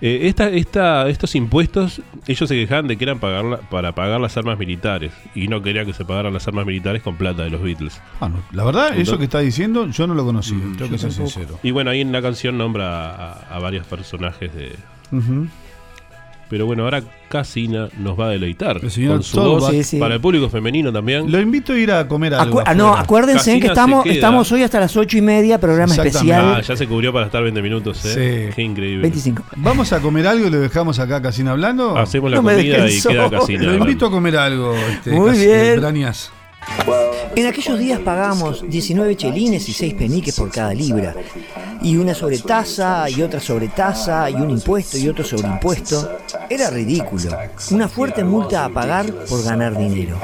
Eh, 0.00 0.20
esta, 0.28 0.48
esta, 0.48 1.08
estos 1.08 1.34
impuestos, 1.34 2.00
ellos 2.26 2.48
se 2.48 2.54
quejaban 2.54 2.86
de 2.88 2.96
que 2.96 3.04
eran 3.04 3.18
pagarla- 3.20 3.58
para 3.70 3.94
pagar 3.94 4.20
las 4.20 4.36
armas 4.36 4.58
militares. 4.58 5.12
Y 5.34 5.48
no 5.48 5.62
querían 5.62 5.86
que 5.86 5.92
se 5.92 6.04
pagaran 6.04 6.32
las 6.32 6.46
armas 6.48 6.66
militares 6.66 7.02
con 7.02 7.16
plata 7.16 7.42
de 7.44 7.50
los 7.50 7.62
Beatles. 7.62 8.00
Ah, 8.20 8.28
no, 8.28 8.42
La 8.52 8.64
verdad, 8.64 8.96
eso 8.98 9.18
que 9.18 9.24
está 9.24 9.40
diciendo, 9.40 9.88
yo 9.88 10.06
no 10.06 10.14
lo 10.14 10.24
conocía. 10.24 10.56
Mm, 10.56 10.76
tengo 10.76 10.90
que 10.90 10.98
ser 10.98 11.12
sincero. 11.12 11.58
Y 11.62 11.70
bueno, 11.70 11.90
ahí 11.90 12.00
en 12.00 12.12
la 12.12 12.22
canción 12.22 12.56
nombra 12.58 13.10
a, 13.14 13.32
a 13.56 13.58
varios 13.58 13.86
personajes 13.86 14.54
de. 14.54 14.74
Pero 16.50 16.66
bueno, 16.66 16.82
ahora 16.82 17.00
Casina 17.28 17.88
nos 17.98 18.18
va 18.18 18.26
a 18.26 18.28
deleitar 18.30 18.80
El 18.82 18.90
señor 18.90 19.12
con 19.12 19.22
su 19.22 19.36
Solbach. 19.36 19.60
voz 19.60 19.70
Sí, 19.70 19.84
sí. 19.84 19.98
para 20.00 20.16
el 20.16 20.20
público 20.20 20.50
femenino 20.50 20.92
también. 20.92 21.30
Lo 21.30 21.40
invito 21.40 21.72
a 21.72 21.78
ir 21.78 21.92
a 21.92 22.08
comer 22.08 22.34
algo. 22.34 22.58
acu- 22.60 22.64
ah, 22.66 22.74
no, 22.74 22.92
acuérdense 22.94 23.38
Casina 23.38 23.60
que 23.60 23.66
estamos, 23.68 24.06
estamos 24.06 24.50
hoy 24.52 24.62
hasta 24.64 24.80
las 24.80 24.96
ocho 24.96 25.16
y 25.16 25.22
media, 25.22 25.58
programa 25.60 25.94
especial. 25.94 26.54
Ah, 26.56 26.60
ya 26.60 26.76
se 26.76 26.86
cubrió 26.88 27.12
para 27.12 27.26
estar 27.26 27.40
20 27.42 27.62
minutos, 27.62 28.04
¿eh? 28.04 28.48
Sí. 28.48 28.54
Qué 28.56 28.62
increíble. 28.62 29.02
25. 29.02 29.44
Vamos 29.56 29.92
a 29.92 30.00
comer 30.00 30.26
algo 30.26 30.48
y 30.48 30.50
lo 30.50 30.58
dejamos 30.60 30.98
acá 30.98 31.16
a 31.16 31.22
Casina 31.22 31.52
hablando. 31.52 31.96
Hacemos 31.96 32.30
la 32.32 32.38
No 32.38 32.42
comida 32.42 32.60
y 32.60 32.64
queda. 33.00 33.30
Casina. 33.30 33.62
Lo 33.62 33.74
invito 33.76 34.06
a 34.06 34.10
comer 34.10 34.36
algo. 34.36 34.74
Este, 34.74 35.12
Muy 35.12 35.38
bien. 35.38 35.80
Brañas. 35.80 36.32
En 37.36 37.46
aquellos 37.46 37.78
días 37.78 38.00
pagábamos 38.00 38.68
19 38.68 39.16
chelines 39.16 39.68
y 39.68 39.72
6 39.72 39.94
peniques 39.94 40.34
por 40.34 40.50
cada 40.50 40.74
libra. 40.74 41.14
Y 41.82 41.96
una 41.96 42.14
sobretasa, 42.14 43.08
y 43.08 43.22
otra 43.22 43.40
sobretasa, 43.40 44.28
y 44.30 44.34
un 44.34 44.50
impuesto 44.50 44.98
y 44.98 45.08
otro 45.08 45.24
sobreimpuesto. 45.24 46.18
Era 46.48 46.70
ridículo. 46.70 47.36
Una 47.70 47.88
fuerte 47.88 48.24
multa 48.24 48.64
a 48.64 48.68
pagar 48.68 49.10
por 49.28 49.42
ganar 49.42 49.78
dinero. 49.78 50.18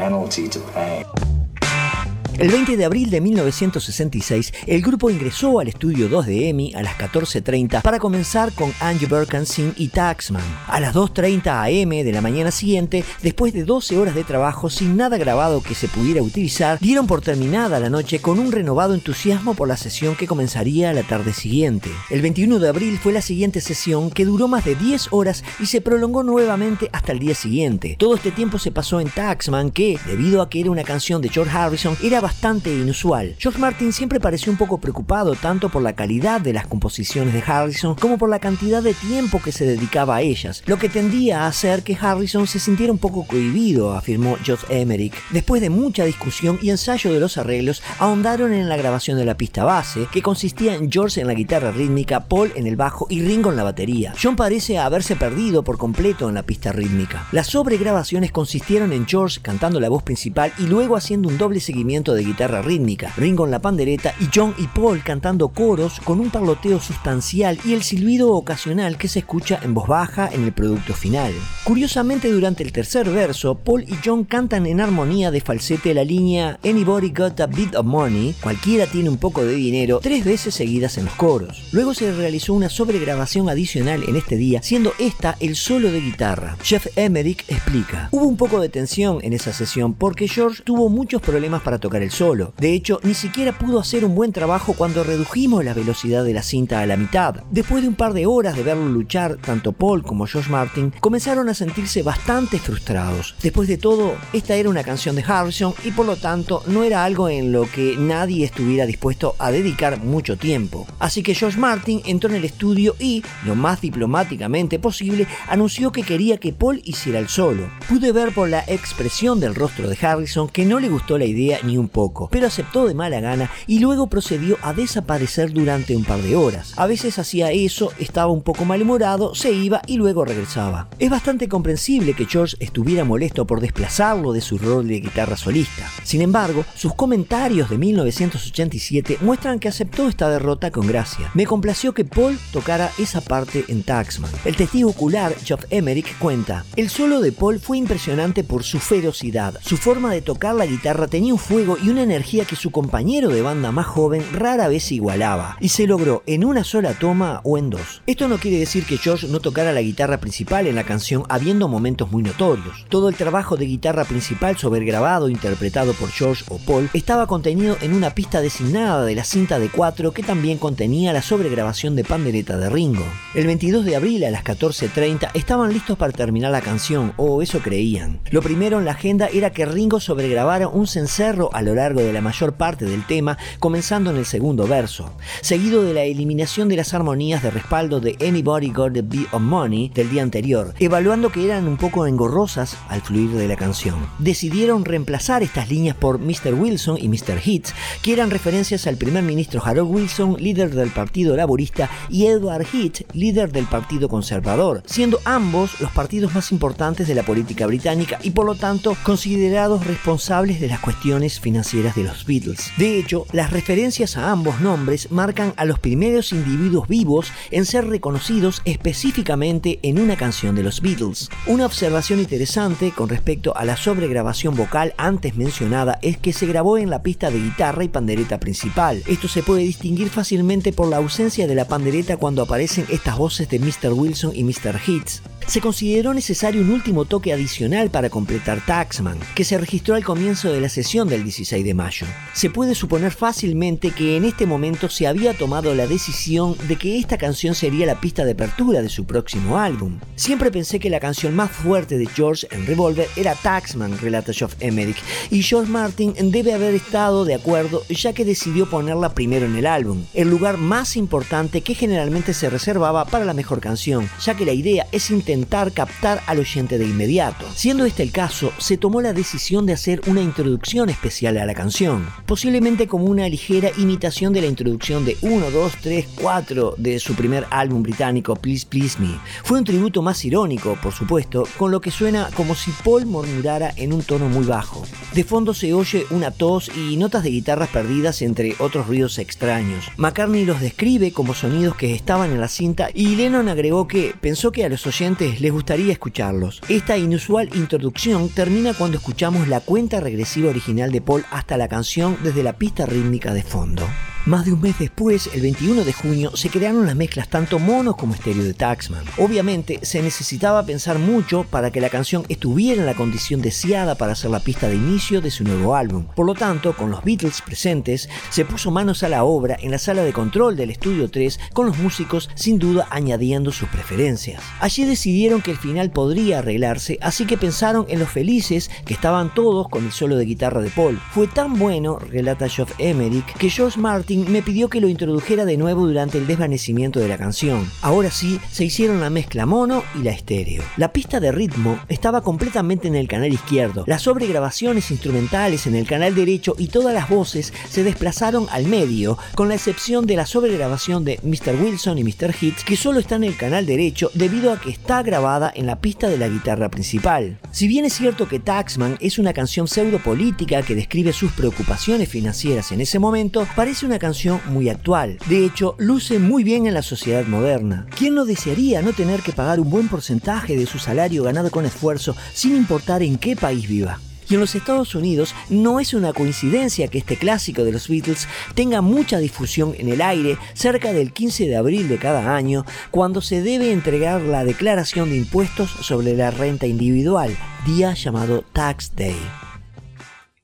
El 2.39 2.51
20 2.51 2.76
de 2.76 2.84
abril 2.84 3.09
de 3.09 3.22
1966, 3.22 4.53
el 4.66 4.82
grupo 4.82 5.09
ingresó 5.09 5.59
al 5.59 5.68
estudio 5.68 6.07
2 6.11 6.26
de 6.26 6.51
EMI 6.51 6.74
a 6.74 6.82
las 6.82 6.99
14.30 6.99 7.80
para 7.80 7.99
comenzar 7.99 8.53
con 8.53 8.70
Angie 8.80 9.07
Berkansin 9.07 9.72
y 9.74 9.89
Taxman. 9.89 10.43
A 10.66 10.78
las 10.78 10.95
2.30 10.95 11.82
am 11.82 11.89
de 12.05 12.12
la 12.12 12.20
mañana 12.20 12.51
siguiente, 12.51 13.05
después 13.22 13.55
de 13.55 13.64
12 13.64 13.97
horas 13.97 14.14
de 14.14 14.22
trabajo 14.22 14.68
sin 14.68 14.99
nada 14.99 15.16
grabado 15.16 15.62
que 15.62 15.74
se 15.74 15.89
pudiera 15.89 16.20
utilizar, 16.20 16.78
dieron 16.78 17.07
por 17.07 17.22
terminada 17.22 17.80
la 17.80 17.89
noche 17.89 18.18
con 18.18 18.39
un 18.39 18.53
renovado 18.53 18.93
entusiasmo 18.93 19.55
por 19.55 19.66
la 19.66 19.78
sesión 19.78 20.14
que 20.14 20.26
comenzaría 20.26 20.93
la 20.93 21.05
tarde 21.05 21.32
siguiente. 21.32 21.89
El 22.11 22.20
21 22.20 22.59
de 22.59 22.68
abril 22.68 22.99
fue 22.99 23.14
la 23.14 23.22
siguiente 23.22 23.62
sesión 23.62 24.11
que 24.11 24.26
duró 24.26 24.47
más 24.47 24.66
de 24.66 24.74
10 24.74 25.09
horas 25.11 25.43
y 25.59 25.66
se 25.66 25.80
prolongó 25.80 26.22
nuevamente 26.22 26.91
hasta 26.93 27.12
el 27.12 27.18
día 27.18 27.34
siguiente. 27.34 27.97
Todo 27.99 28.14
este 28.14 28.30
tiempo 28.30 28.59
se 28.59 28.72
pasó 28.72 29.01
en 29.01 29.09
Taxman 29.09 29.70
que, 29.70 29.99
debido 30.05 30.43
a 30.43 30.51
que 30.51 30.61
era 30.61 30.70
una 30.70 30.84
canción 30.84 31.22
de 31.22 31.30
George 31.30 31.57
Harrison, 31.57 31.97
era 32.03 32.26
bastante 32.27 32.74
inusual. 32.74 33.37
George 33.39 33.61
Martin 33.61 33.93
siempre 33.93 34.18
pareció 34.18 34.51
un 34.51 34.59
poco 34.59 34.79
preocupado 34.79 35.37
tanto 35.37 35.68
por 35.68 35.81
la 35.81 35.93
calidad 35.93 36.41
de 36.41 36.53
las 36.53 36.66
composiciones 36.66 37.33
de 37.33 37.41
Harrison 37.47 37.95
como 37.95 38.18
por 38.18 38.29
la 38.29 38.41
cantidad 38.41 38.83
de 38.83 38.95
tiempo 38.95 39.41
que 39.41 39.53
se 39.53 39.64
dedicaba 39.64 40.16
a 40.16 40.22
ellas, 40.22 40.64
lo 40.66 40.77
que 40.77 40.89
tendía 40.89 41.43
a 41.43 41.47
hacer 41.47 41.85
que 41.85 41.97
Harrison 42.01 42.49
se 42.49 42.59
sintiera 42.59 42.93
un 42.93 42.99
poco 42.99 43.29
cohibido, 43.29 43.95
afirmó 43.95 44.39
Geoff 44.43 44.68
Emerick. 44.70 45.14
Después 45.31 45.62
de 45.62 45.70
mucha 45.70 46.05
discusión 46.05 46.59
y 46.61 46.70
ensayo 46.70 47.12
de 47.12 47.20
los 47.20 47.39
arreglos, 47.39 47.81
ahondaron 48.01 48.53
en 48.53 48.68
la 48.68 48.77
grabación 48.77 49.18
de 49.18 49.24
la 49.24 49.37
pista 49.37 49.62
base, 49.62 50.09
que 50.11 50.20
consistía 50.20 50.74
en 50.74 50.91
George 50.91 51.20
en 51.20 51.29
la 51.29 51.35
guitarra 51.35 51.70
rítmica, 51.70 52.24
Paul 52.24 52.51
en 52.57 52.66
el 52.66 52.74
bajo 52.74 53.07
y 53.09 53.22
Ringo 53.22 53.51
en 53.51 53.57
la 53.57 53.62
batería. 53.62 54.14
John 54.20 54.35
parece 54.35 54.79
haberse 54.79 55.14
perdido 55.14 55.62
por 55.62 55.79
completo 55.79 56.29
en 56.29 56.35
la 56.35 56.43
pista 56.43 56.72
rítmica. 56.72 57.29
Las 57.31 57.47
sobregrabaciones 57.47 58.33
consistieron 58.33 58.93
en 58.93 59.07
George 59.07 59.39
cantando 59.41 59.79
la 59.79 59.89
voz 59.89 60.03
principal 60.03 60.53
y 60.59 60.66
luego 60.66 60.97
haciendo 60.97 61.29
un 61.29 61.39
doble 61.39 61.61
seguimiento 61.61 62.14
de 62.14 62.15
guitarra 62.24 62.62
rítmica, 62.62 63.12
Ringo 63.16 63.44
en 63.44 63.50
la 63.50 63.60
pandereta 63.60 64.14
y 64.20 64.28
John 64.34 64.54
y 64.58 64.66
Paul 64.66 65.02
cantando 65.02 65.48
coros 65.48 66.00
con 66.00 66.20
un 66.20 66.30
parloteo 66.30 66.80
sustancial 66.80 67.58
y 67.64 67.74
el 67.74 67.82
silbido 67.82 68.32
ocasional 68.32 68.98
que 68.98 69.08
se 69.08 69.20
escucha 69.20 69.58
en 69.62 69.74
voz 69.74 69.88
baja 69.88 70.28
en 70.32 70.44
el 70.44 70.52
producto 70.52 70.94
final. 70.94 71.32
Curiosamente, 71.64 72.30
durante 72.30 72.62
el 72.62 72.72
tercer 72.72 73.08
verso, 73.10 73.56
Paul 73.56 73.84
y 73.88 73.96
John 74.04 74.24
cantan 74.24 74.66
en 74.66 74.80
armonía 74.80 75.30
de 75.30 75.40
falsete 75.40 75.94
la 75.94 76.04
línea 76.04 76.58
Anybody 76.64 77.10
got 77.10 77.40
a 77.40 77.46
bit 77.46 77.74
of 77.74 77.86
money, 77.86 78.34
cualquiera 78.40 78.86
tiene 78.86 79.08
un 79.08 79.18
poco 79.18 79.44
de 79.44 79.54
dinero, 79.54 80.00
tres 80.02 80.24
veces 80.24 80.54
seguidas 80.54 80.98
en 80.98 81.06
los 81.06 81.14
coros. 81.14 81.64
Luego 81.72 81.94
se 81.94 82.12
realizó 82.12 82.54
una 82.54 82.68
sobregrabación 82.68 83.48
adicional 83.48 84.04
en 84.08 84.16
este 84.16 84.36
día, 84.36 84.62
siendo 84.62 84.92
esta 84.98 85.36
el 85.40 85.56
solo 85.56 85.90
de 85.90 86.00
guitarra. 86.00 86.56
Jeff 86.62 86.86
Emerick 86.96 87.44
explica, 87.48 88.08
hubo 88.12 88.26
un 88.26 88.36
poco 88.36 88.60
de 88.60 88.68
tensión 88.68 89.18
en 89.22 89.32
esa 89.32 89.52
sesión 89.52 89.94
porque 89.94 90.28
George 90.28 90.62
tuvo 90.62 90.88
muchos 90.88 91.22
problemas 91.22 91.62
para 91.62 91.78
tocar 91.78 92.02
el 92.02 92.05
solo. 92.11 92.52
De 92.59 92.72
hecho, 92.72 93.00
ni 93.02 93.14
siquiera 93.14 93.59
pudo 93.59 93.80
hacer 93.80 94.04
un 94.04 94.14
buen 94.14 94.32
trabajo 94.32 94.74
cuando 94.74 95.04
redujimos 95.04 95.64
la 95.64 95.74
velocidad 95.74 96.24
de 96.24 96.34
la 96.34 96.42
cinta 96.42 96.80
a 96.80 96.86
la 96.86 96.96
mitad. 96.96 97.42
Después 97.50 97.82
de 97.82 97.88
un 97.88 97.94
par 97.94 98.12
de 98.12 98.26
horas 98.26 98.57
de 98.57 98.62
verlo 98.62 98.88
luchar, 98.88 99.36
tanto 99.36 99.72
Paul 99.72 100.02
como 100.02 100.26
George 100.26 100.50
Martin 100.50 100.92
comenzaron 101.00 101.48
a 101.48 101.54
sentirse 101.54 102.02
bastante 102.02 102.59
frustrados. 102.59 103.34
Después 103.42 103.68
de 103.68 103.78
todo, 103.78 104.14
esta 104.32 104.54
era 104.54 104.68
una 104.68 104.84
canción 104.84 105.16
de 105.16 105.24
Harrison 105.26 105.74
y 105.84 105.90
por 105.90 106.07
lo 106.07 106.16
tanto 106.16 106.62
no 106.66 106.84
era 106.84 107.04
algo 107.04 107.28
en 107.28 107.52
lo 107.52 107.70
que 107.70 107.96
nadie 107.98 108.44
estuviera 108.44 108.86
dispuesto 108.86 109.34
a 109.38 109.50
dedicar 109.50 110.02
mucho 110.02 110.36
tiempo. 110.36 110.86
Así 110.98 111.22
que 111.22 111.34
George 111.34 111.59
Martin 111.59 112.02
entró 112.04 112.30
en 112.30 112.36
el 112.36 112.44
estudio 112.44 112.96
y, 112.98 113.22
lo 113.44 113.54
más 113.54 113.80
diplomáticamente 113.80 114.78
posible, 114.78 115.26
anunció 115.48 115.92
que 115.92 116.02
quería 116.02 116.38
que 116.38 116.52
Paul 116.52 116.80
hiciera 116.84 117.18
el 117.18 117.28
solo. 117.28 117.68
Pude 117.88 118.12
ver 118.12 118.32
por 118.32 118.48
la 118.48 118.64
expresión 118.66 119.40
del 119.40 119.54
rostro 119.54 119.88
de 119.88 119.98
Harrison 120.00 120.48
que 120.48 120.64
no 120.64 120.80
le 120.80 120.88
gustó 120.88 121.18
la 121.18 121.24
idea 121.24 121.59
ni 121.62 121.78
un 121.78 121.88
poco, 121.97 122.28
pero 122.30 122.47
aceptó 122.47 122.86
de 122.86 122.92
mala 122.92 123.20
gana 123.20 123.51
y 123.66 123.78
luego 123.78 124.07
procedió 124.09 124.59
a 124.61 124.74
desaparecer 124.74 125.51
durante 125.55 125.97
un 125.97 126.05
par 126.05 126.20
de 126.20 126.36
horas. 126.36 126.74
A 126.76 126.86
veces 126.86 127.18
hacía 127.18 127.53
eso, 127.53 127.90
estaba 127.99 128.30
un 128.30 128.42
poco 128.42 128.66
malhumorado, 128.66 129.34
se 129.34 129.51
iba 129.53 129.80
y 129.86 129.97
luego 129.97 130.26
regresaba. 130.26 130.88
Es 130.99 131.09
bastante 131.09 131.49
comprensible 131.49 132.12
que 132.12 132.26
George 132.26 132.55
estuviera 132.61 133.07
molesto 133.07 133.47
por 133.47 133.62
desplazarlo 133.62 134.34
de 134.34 134.42
su 134.42 134.59
rol 134.59 134.88
de 134.88 135.01
guitarra 135.01 135.38
solista. 135.38 135.90
Sin 136.05 136.20
embargo, 136.20 136.66
sus 136.74 136.94
comentarios 136.94 137.70
de 137.70 137.78
1987 137.78 139.16
muestran 139.22 139.59
que 139.59 139.68
aceptó 139.68 140.07
esta 140.07 140.28
derrota 140.28 140.70
con 140.70 140.86
gracia. 140.86 141.30
Me 141.32 141.47
complació 141.47 141.94
que 141.94 142.05
Paul 142.05 142.38
tocara 142.53 142.92
esa 142.99 143.22
parte 143.22 143.64
en 143.68 143.82
Taxman. 143.82 144.30
El 144.44 144.55
testigo 144.55 144.90
ocular, 144.90 145.34
Geoff 145.42 145.64
Emerick, 145.70 146.18
cuenta, 146.18 146.66
el 146.76 146.90
solo 146.90 147.22
de 147.22 147.32
Paul 147.32 147.59
fue 147.59 147.78
impresionante 147.78 148.44
por 148.44 148.64
su 148.64 148.80
ferocidad. 148.80 149.59
Su 149.62 149.78
forma 149.78 150.12
de 150.12 150.20
tocar 150.20 150.55
la 150.55 150.66
guitarra 150.66 151.07
tenía 151.07 151.32
un 151.32 151.38
fuego 151.38 151.78
y 151.82 151.86
y 151.87 151.89
una 151.89 152.03
energía 152.03 152.45
que 152.45 152.57
su 152.57 152.72
compañero 152.72 153.28
de 153.28 153.43
banda 153.43 153.70
más 153.70 153.87
joven 153.87 154.24
rara 154.32 154.66
vez 154.66 154.91
igualaba, 154.91 155.57
y 155.61 155.68
se 155.68 155.87
logró 155.87 156.24
en 156.26 156.45
una 156.45 156.64
sola 156.64 156.95
toma 156.95 157.41
o 157.45 157.59
en 157.59 157.70
dos. 157.70 158.03
Esto 158.09 158.26
no 158.26 158.39
quiere 158.39 158.59
decir 158.59 158.84
que 158.84 158.99
George 158.99 159.28
no 159.28 159.39
tocara 159.39 159.70
la 159.70 159.82
guitarra 159.82 160.18
principal 160.18 160.66
en 160.66 160.74
la 160.74 160.82
canción 160.82 161.22
habiendo 161.28 161.68
momentos 161.68 162.11
muy 162.11 162.24
notorios. 162.24 162.84
Todo 162.89 163.09
el 163.09 163.14
trabajo 163.14 163.57
de 163.57 163.66
guitarra 163.66 164.05
principal 164.05 164.57
sobregrabado 164.57 165.28
interpretado 165.28 165.93
por 165.93 166.11
George 166.11 166.45
o 166.49 166.59
Paul 166.59 166.91
estaba 166.93 167.28
contenido 167.28 167.76
en 167.80 167.95
una 167.95 168.11
pista 168.11 168.41
designada 168.41 169.05
de 169.05 169.14
la 169.14 169.22
cinta 169.22 169.61
de 169.61 169.68
4 169.68 170.11
que 170.11 170.24
también 170.24 170.59
contenía 170.59 171.12
la 171.12 171.22
sobregrabación 171.22 171.95
de 171.95 172.03
Pandereta 172.03 172.59
de 172.59 172.68
Ringo. 172.68 173.05
El 173.32 173.47
22 173.47 173.84
de 173.84 173.95
abril 173.95 174.24
a 174.24 174.32
las 174.32 174.43
14.30 174.43 175.30
estaban 175.34 175.72
listos 175.72 175.97
para 175.97 176.12
terminar 176.12 176.51
la 176.51 176.62
canción, 176.62 177.12
o 177.16 177.43
eso 177.43 177.61
creían. 177.61 178.18
Lo 178.32 178.43
primero 178.43 178.80
en 178.80 178.87
la 178.87 178.93
agenda 178.93 179.28
era 179.32 179.51
que 179.51 179.66
Ringo 179.66 180.01
sobregrabara 180.01 180.66
un 180.66 180.89
cencerro 180.89 181.49
a 181.53 181.62
lo 181.62 181.76
largo 181.77 182.01
de 182.01 182.12
la 182.12 182.20
mayor 182.20 182.55
parte 182.55 182.85
del 182.85 183.07
tema, 183.07 183.39
comenzando 183.61 184.11
en 184.11 184.16
el 184.16 184.27
segundo 184.27 184.66
verso, 184.66 185.12
seguido 185.41 185.83
de 185.83 185.95
la 185.95 186.03
eliminación 186.03 186.68
de 186.68 186.77
las 186.77 186.93
armonías 186.93 187.43
de 187.43 187.51
respaldo 187.51 188.01
de 188.01 188.16
Anybody 188.20 188.70
Got 188.72 188.95
the 188.95 189.03
Beat 189.03 189.33
of 189.33 189.41
Money 189.41 189.91
del 189.95 190.11
día 190.11 190.22
anterior, 190.22 190.74
evaluando 190.79 191.31
que 191.31 191.45
eran 191.45 191.68
un 191.68 191.77
poco 191.77 192.07
engorrosas 192.07 192.77
al 192.89 193.03
fluir 193.03 193.31
de 193.31 193.49
la 193.49 193.57
canción. 193.57 193.95
Decidieron 194.18 194.85
reemplazar 194.85 195.43
estas 195.43 195.70
líneas 195.70 195.97
por 195.97 196.18
Mr. 196.18 196.55
Wilson 196.55 196.99
y 197.01 197.09
Mr. 197.09 197.41
Hits, 197.45 197.74
que 198.03 198.12
eran 198.12 198.31
referencias 198.31 198.87
al 198.87 198.97
primer 198.97 199.22
ministro 199.22 199.62
Harold 199.64 199.91
Wilson, 199.91 200.37
líder 200.39 200.74
del 200.74 200.91
Partido 200.91 201.37
Laborista, 201.37 201.89
y 202.09 202.27
Edward 202.27 202.66
Heath, 202.72 203.03
líder 203.12 203.53
del 203.53 203.66
Partido 203.66 204.09
Conservador, 204.09 204.83
siendo 204.87 205.20
ambos 205.24 205.81
los 205.81 205.91
partidos 205.91 206.35
más 206.35 206.53
importantes 206.53 207.09
de 207.09 207.14
la 207.14 207.22
política 207.22 207.66
británica 207.66 208.18
y 208.22 208.31
por 208.31 208.47
lo 208.47 208.55
tanto 208.55 208.97
considerados 209.03 209.87
responsables 209.87 210.61
de 210.61 210.68
las 210.68 210.81
cuestiones 210.81 211.41
de 211.57 212.04
los 212.04 212.26
Beatles. 212.26 212.70
De 212.76 212.98
hecho, 212.98 213.26
las 213.32 213.50
referencias 213.50 214.18
a 214.18 214.30
ambos 214.30 214.61
nombres 214.61 215.11
marcan 215.11 215.54
a 215.57 215.64
los 215.64 215.78
primeros 215.78 216.32
individuos 216.32 216.86
vivos 216.86 217.32
en 217.50 217.64
ser 217.64 217.86
reconocidos 217.88 218.61
específicamente 218.66 219.78
en 219.82 219.98
una 219.98 220.16
canción 220.16 220.54
de 220.54 220.62
los 220.62 220.82
Beatles. 220.82 221.30
Una 221.46 221.64
observación 221.64 222.20
interesante 222.20 222.92
con 222.94 223.09
respecto 223.09 223.57
a 223.57 223.64
la 223.64 223.78
sobregrabación 223.78 224.54
vocal 224.54 224.92
antes 224.98 225.36
mencionada 225.36 225.98
es 226.02 226.18
que 226.18 226.34
se 226.34 226.46
grabó 226.46 226.76
en 226.76 226.90
la 226.90 227.02
pista 227.02 227.30
de 227.30 227.40
guitarra 227.40 227.84
y 227.84 227.88
pandereta 227.88 228.38
principal. 228.38 229.02
Esto 229.07 229.26
se 229.26 229.42
puede 229.42 229.62
distinguir 229.62 230.11
fácilmente 230.11 230.74
por 230.74 230.88
la 230.88 230.98
ausencia 230.98 231.46
de 231.46 231.54
la 231.54 231.66
pandereta 231.66 232.18
cuando 232.18 232.42
aparecen 232.42 232.84
estas 232.90 233.16
voces 233.16 233.48
de 233.48 233.59
Mr. 233.59 233.92
Wilson 233.94 234.32
y 234.34 234.44
Mr. 234.44 234.78
Hits. 234.86 235.22
Se 235.47 235.61
consideró 235.61 236.12
necesario 236.12 236.61
un 236.61 236.70
último 236.70 237.05
toque 237.05 237.32
adicional 237.32 237.88
para 237.88 238.11
completar 238.11 238.66
Taxman, 238.66 239.20
que 239.36 239.44
se 239.44 239.57
registró 239.57 239.94
al 239.94 240.05
comienzo 240.05 240.53
de 240.53 240.61
la 240.61 240.68
sesión 240.68 241.09
del 241.09 241.22
16 241.22 241.64
de 241.64 241.72
mayo. 241.72 242.05
Se 242.34 242.51
puede 242.51 242.74
suponer 242.74 243.12
fácilmente 243.12 243.92
que 243.92 244.16
en 244.16 244.24
este 244.24 244.44
momento 244.44 244.88
se 244.88 245.07
había 245.07 245.34
tomado 245.34 245.72
la 245.76 245.86
decisión 245.86 246.57
de 246.66 246.74
que 246.74 246.99
esta 246.99 247.16
canción 247.16 247.55
sería 247.55 247.86
la 247.86 248.01
pista 248.01 248.24
de 248.24 248.32
apertura 248.32 248.82
de 248.82 248.88
su 248.88 249.05
próximo 249.05 249.57
álbum. 249.57 250.01
Siempre 250.16 250.50
pensé 250.50 250.80
que 250.80 250.88
la 250.88 250.98
canción 250.98 251.36
más 251.36 251.50
fuerte 251.50 251.98
de 251.98 252.06
George 252.06 252.48
en 252.50 252.66
Revolver 252.66 253.06
era 253.16 253.34
Taxman, 253.34 253.98
relata 253.98 254.32
Geoff 254.32 254.54
Emerick, 254.60 254.96
y 255.30 255.42
George 255.42 255.70
Martin 255.70 256.14
debe 256.32 256.54
haber 256.54 256.74
estado 256.74 257.26
de 257.26 257.34
acuerdo 257.34 257.82
ya 257.90 258.14
que 258.14 258.24
decidió 258.24 258.64
ponerla 258.70 259.12
primero 259.12 259.44
en 259.44 259.56
el 259.56 259.66
álbum, 259.66 260.06
el 260.14 260.30
lugar 260.30 260.56
más 260.56 260.96
importante 260.96 261.60
que 261.60 261.74
generalmente 261.74 262.32
se 262.32 262.48
reservaba 262.48 263.04
para 263.04 263.26
la 263.26 263.34
mejor 263.34 263.60
canción, 263.60 264.08
ya 264.24 264.34
que 264.34 264.46
la 264.46 264.54
idea 264.54 264.86
es 264.90 265.10
intentar 265.10 265.72
captar 265.72 266.22
al 266.26 266.38
oyente 266.38 266.78
de 266.78 266.86
inmediato. 266.86 267.44
Siendo 267.54 267.84
este 267.84 268.02
el 268.02 268.10
caso, 268.10 268.54
se 268.56 268.78
tomó 268.78 269.02
la 269.02 269.12
decisión 269.12 269.66
de 269.66 269.74
hacer 269.74 270.00
una 270.06 270.22
introducción 270.22 270.88
especial 270.88 271.36
a 271.36 271.44
la 271.44 271.52
canción, 271.52 272.08
posiblemente 272.24 272.86
como 272.86 273.04
una 273.04 273.28
ligera 273.28 273.70
imitación 273.76 274.32
de 274.32 274.40
la 274.40 274.46
introducción 274.46 275.04
de 275.04 275.18
1, 275.20 275.50
2, 275.50 275.72
3, 275.82 276.06
4 276.22 276.74
de 276.78 276.98
su 277.00 277.14
primer 277.14 277.46
álbum 277.50 277.82
británico 277.82 278.34
Please 278.34 278.66
Please 278.66 278.98
Me. 278.98 279.18
Fue 279.44 279.58
un 279.58 279.64
tributo 279.64 280.05
más 280.07 280.24
irónico, 280.24 280.78
por 280.80 280.92
supuesto, 280.92 281.48
con 281.59 281.72
lo 281.72 281.80
que 281.80 281.90
suena 281.90 282.30
como 282.36 282.54
si 282.54 282.70
Paul 282.84 283.07
murmurara 283.07 283.72
en 283.76 283.92
un 283.92 284.02
tono 284.02 284.28
muy 284.28 284.46
bajo. 284.46 284.84
De 285.12 285.24
fondo 285.24 285.52
se 285.52 285.74
oye 285.74 286.07
una 286.11 286.30
tos 286.30 286.70
y 286.76 286.96
notas 286.96 287.24
de 287.24 287.30
guitarras 287.30 287.70
perdidas 287.70 288.22
entre 288.22 288.54
otros 288.61 288.86
ruidos 288.86 289.18
extraños. 289.18 289.86
McCartney 289.96 290.44
los 290.44 290.61
describe 290.61 291.11
como 291.11 291.34
sonidos 291.34 291.74
que 291.74 291.92
estaban 291.92 292.30
en 292.30 292.40
la 292.40 292.46
cinta 292.48 292.88
y 292.94 293.16
Lennon 293.16 293.48
agregó 293.48 293.88
que 293.88 294.14
pensó 294.20 294.52
que 294.52 294.64
a 294.64 294.68
los 294.68 294.86
oyentes 294.86 295.40
les 295.40 295.52
gustaría 295.52 295.92
escucharlos. 295.92 296.61
Esta 296.68 296.96
inusual 296.96 297.50
introducción 297.54 298.28
termina 298.28 298.74
cuando 298.74 298.98
escuchamos 298.98 299.48
la 299.48 299.61
cuenta 299.61 300.00
regresiva 300.00 300.50
original 300.50 300.92
de 300.92 301.00
Paul 301.00 301.24
hasta 301.32 301.57
la 301.57 301.66
canción 301.66 302.16
desde 302.22 302.44
la 302.44 302.52
pista 302.52 302.86
rítmica 302.86 303.34
de 303.34 303.42
fondo. 303.42 303.82
Más 304.27 304.45
de 304.45 304.53
un 304.53 304.61
mes 304.61 304.77
después, 304.81 305.31
el 305.35 305.41
21 305.41 305.85
de 305.85 305.93
junio, 305.93 306.37
se 306.37 306.51
crearon 306.51 306.85
las 306.85 306.97
mezclas 306.97 307.29
tanto 307.29 307.61
monos 307.61 307.95
como 307.95 308.12
estéreo 308.12 308.43
de 308.43 308.55
Taxman. 308.55 309.05
Obviamente, 309.18 309.79
se 309.83 310.03
necesitaba 310.03 310.66
pensar 310.66 310.99
mucho 310.99 311.45
para 311.45 311.70
que 311.70 311.81
la 311.81 311.91
canción 311.91 312.24
estuviera 312.29 312.81
en 312.81 312.87
la 312.87 312.97
condición 312.97 313.41
deseada 313.41 313.95
para 313.95 314.16
ser 314.16 314.33
la 314.33 314.41
pista 314.41 314.68
de 314.68 314.74
inicio 314.74 315.20
de 315.20 315.31
su 315.31 315.45
nuevo 315.45 315.77
álbum. 315.77 316.07
Por 316.16 316.27
lo 316.27 316.35
tanto, 316.35 316.74
con 316.77 316.91
los 316.91 317.05
Beatles 317.05 317.41
presentes, 317.41 318.09
se 318.31 318.45
puso 318.45 318.72
manos 318.72 319.05
a 319.05 319.09
la 319.09 319.22
obra 319.22 319.57
en 319.61 319.70
la 319.70 319.79
sala 319.79 320.03
de 320.03 320.12
control 320.12 320.57
del 320.57 320.70
estudio 320.70 321.09
3 321.09 321.39
con 321.53 321.66
los 321.66 321.79
músicos 321.79 322.29
sin 322.35 322.59
duda 322.59 322.89
añadiendo 322.91 323.53
sus 323.53 323.68
preferencias. 323.68 324.43
Allí 324.59 324.85
decidieron 324.87 325.41
que 325.41 325.53
el 325.53 325.57
final 325.57 325.91
podría 325.91 326.41
arreglarse, 326.41 326.99
así 327.01 327.27
que 327.27 327.39
pensaron 327.39 327.87
en 327.89 328.01
los 328.01 328.09
felices 328.09 328.72
que 328.87 328.95
estaban 328.95 329.33
todos 329.33 329.68
con 329.68 329.85
el 329.85 329.93
solo 329.93 330.16
de 330.16 330.24
guitarra 330.24 330.62
de 330.62 330.70
Paul. 330.70 331.01
Fue 331.12 331.29
tan 331.29 331.61
bueno, 331.61 332.01
relata 332.01 332.49
Geoff 332.49 332.72
Emerick, 332.79 333.37
que 333.39 333.51
George 333.51 333.79
Martin 333.79 334.15
me 334.16 334.42
pidió 334.42 334.68
que 334.68 334.80
lo 334.80 334.88
introdujera 334.88 335.44
de 335.44 335.56
nuevo 335.56 335.86
durante 335.86 336.18
el 336.18 336.26
desvanecimiento 336.26 337.00
de 337.00 337.08
la 337.08 337.18
canción. 337.18 337.70
Ahora 337.82 338.10
sí, 338.10 338.40
se 338.50 338.64
hicieron 338.64 339.00
la 339.00 339.10
mezcla 339.10 339.46
mono 339.46 339.82
y 339.94 340.02
la 340.02 340.10
estéreo. 340.10 340.62
La 340.76 340.92
pista 340.92 341.20
de 341.20 341.32
ritmo 341.32 341.78
estaba 341.88 342.22
completamente 342.22 342.88
en 342.88 342.94
el 342.94 343.08
canal 343.08 343.32
izquierdo. 343.32 343.84
Las 343.86 344.02
sobregrabaciones 344.02 344.90
instrumentales 344.90 345.66
en 345.66 345.74
el 345.74 345.86
canal 345.86 346.14
derecho 346.14 346.54
y 346.58 346.68
todas 346.68 346.94
las 346.94 347.08
voces 347.08 347.52
se 347.68 347.84
desplazaron 347.84 348.46
al 348.50 348.66
medio, 348.66 349.18
con 349.34 349.48
la 349.48 349.54
excepción 349.54 350.06
de 350.06 350.16
la 350.16 350.26
sobregrabación 350.26 351.04
de 351.04 351.20
Mr. 351.22 351.60
Wilson 351.60 351.98
y 351.98 352.04
Mr. 352.04 352.34
Hits, 352.40 352.64
que 352.64 352.76
solo 352.76 353.00
está 353.00 353.16
en 353.16 353.24
el 353.24 353.36
canal 353.36 353.66
derecho 353.66 354.10
debido 354.14 354.52
a 354.52 354.60
que 354.60 354.70
está 354.70 355.02
grabada 355.02 355.52
en 355.54 355.66
la 355.66 355.80
pista 355.80 356.08
de 356.08 356.18
la 356.18 356.28
guitarra 356.28 356.70
principal. 356.70 357.38
Si 357.52 357.68
bien 357.68 357.84
es 357.84 357.92
cierto 357.92 358.28
que 358.28 358.40
Taxman 358.40 358.96
es 359.00 359.18
una 359.18 359.32
canción 359.32 359.68
pseudo-política 359.68 360.62
que 360.62 360.74
describe 360.74 361.12
sus 361.12 361.32
preocupaciones 361.32 362.08
financieras 362.08 362.72
en 362.72 362.80
ese 362.80 362.98
momento, 362.98 363.46
parece 363.54 363.86
una 363.86 363.98
canción 363.98 364.05
muy 364.46 364.68
actual. 364.68 365.18
De 365.28 365.44
hecho, 365.44 365.74
luce 365.78 366.18
muy 366.18 366.44
bien 366.44 366.66
en 366.66 366.74
la 366.74 366.82
sociedad 366.82 367.24
moderna. 367.26 367.86
¿Quién 367.96 368.14
no 368.14 368.24
desearía 368.24 368.82
no 368.82 368.92
tener 368.92 369.20
que 369.20 369.32
pagar 369.32 369.61
un 369.61 369.70
buen 369.70 369.88
porcentaje 369.88 370.57
de 370.57 370.66
su 370.66 370.78
salario 370.78 371.24
ganado 371.24 371.50
con 371.50 371.66
esfuerzo 371.66 372.14
sin 372.32 372.57
importar 372.57 373.02
en 373.02 373.18
qué 373.18 373.36
país 373.36 373.68
viva? 373.68 373.98
Y 374.28 374.34
en 374.34 374.40
los 374.40 374.54
Estados 374.54 374.94
Unidos 374.94 375.34
no 375.50 375.78
es 375.78 375.94
una 375.94 376.12
coincidencia 376.12 376.88
que 376.88 376.98
este 376.98 377.16
clásico 377.16 377.64
de 377.64 377.72
los 377.72 377.88
Beatles 377.88 378.26
tenga 378.54 378.80
mucha 378.80 379.18
difusión 379.18 379.74
en 379.78 379.88
el 379.88 380.02
aire 380.02 380.36
cerca 380.54 380.92
del 380.92 381.12
15 381.12 381.46
de 381.46 381.57
abril 381.57 381.88
de 381.88 381.98
cada 381.98 382.34
año, 382.34 382.64
cuando 382.90 383.20
se 383.20 383.42
debe 383.42 383.72
entregar 383.72 384.22
la 384.22 384.44
declaración 384.44 385.11
de 385.11 385.16
impuestos 385.16 385.70
sobre 385.80 386.16
la 386.16 386.30
renta 386.30 386.66
individual, 386.66 387.36
día 387.66 387.94
llamado 387.94 388.44
Tax 388.52 388.96
Day. 388.96 389.16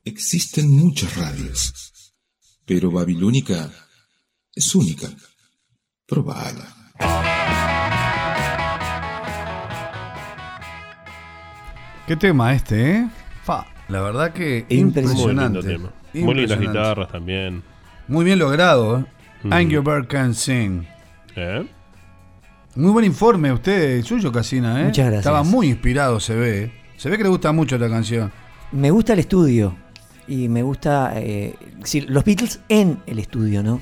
Existen 0.05 0.71
muchas 0.71 1.17
radios, 1.17 1.92
pero 2.65 2.91
Babilónica 2.91 3.71
es 4.55 4.75
única. 4.75 5.09
Probala. 6.07 6.69
Qué 12.07 12.17
tema 12.17 12.55
este, 12.55 12.91
¿eh? 12.91 13.09
Fa, 13.45 13.67
la 13.89 14.01
verdad 14.03 14.33
que 14.33 14.67
impresionante. 14.69 15.61
Muy 15.61 15.69
lindo 15.69 15.91
tema. 15.91 15.93
Muy 16.27 16.35
lindas 16.35 16.61
guitarras 16.61 17.09
también. 17.11 17.63
Muy 18.09 18.25
bien 18.25 18.39
logrado, 18.39 18.99
¿eh? 18.99 19.05
Mm. 19.45 19.53
Angry 19.53 19.79
Bird 19.79 20.07
Can 20.09 20.35
Sing. 20.35 20.87
¿Eh? 21.37 21.67
Muy 22.75 22.91
buen 22.91 23.05
informe 23.05 23.53
usted, 23.53 23.99
el 23.99 24.05
suyo, 24.05 24.33
Casina, 24.33 24.81
¿eh? 24.81 24.85
Muchas 24.87 25.07
gracias. 25.07 25.21
Estaba 25.21 25.43
muy 25.43 25.69
inspirado, 25.69 26.21
se 26.21 26.35
ve. 26.35 26.65
¿eh? 26.65 26.73
Se 26.97 27.09
ve 27.09 27.17
que 27.17 27.23
le 27.23 27.29
gusta 27.29 27.53
mucho 27.53 27.79
la 27.79 27.89
canción. 27.89 28.31
Me 28.73 28.91
gusta 28.91 29.13
el 29.13 29.21
estudio 29.21 29.77
y 30.29 30.49
me 30.49 30.63
gusta 30.63 31.13
eh, 31.17 31.55
sí, 31.85 32.03
los 32.03 32.25
Beatles 32.25 32.61
en 32.69 32.99
el 33.07 33.19
estudio, 33.19 33.63
¿no? 33.63 33.81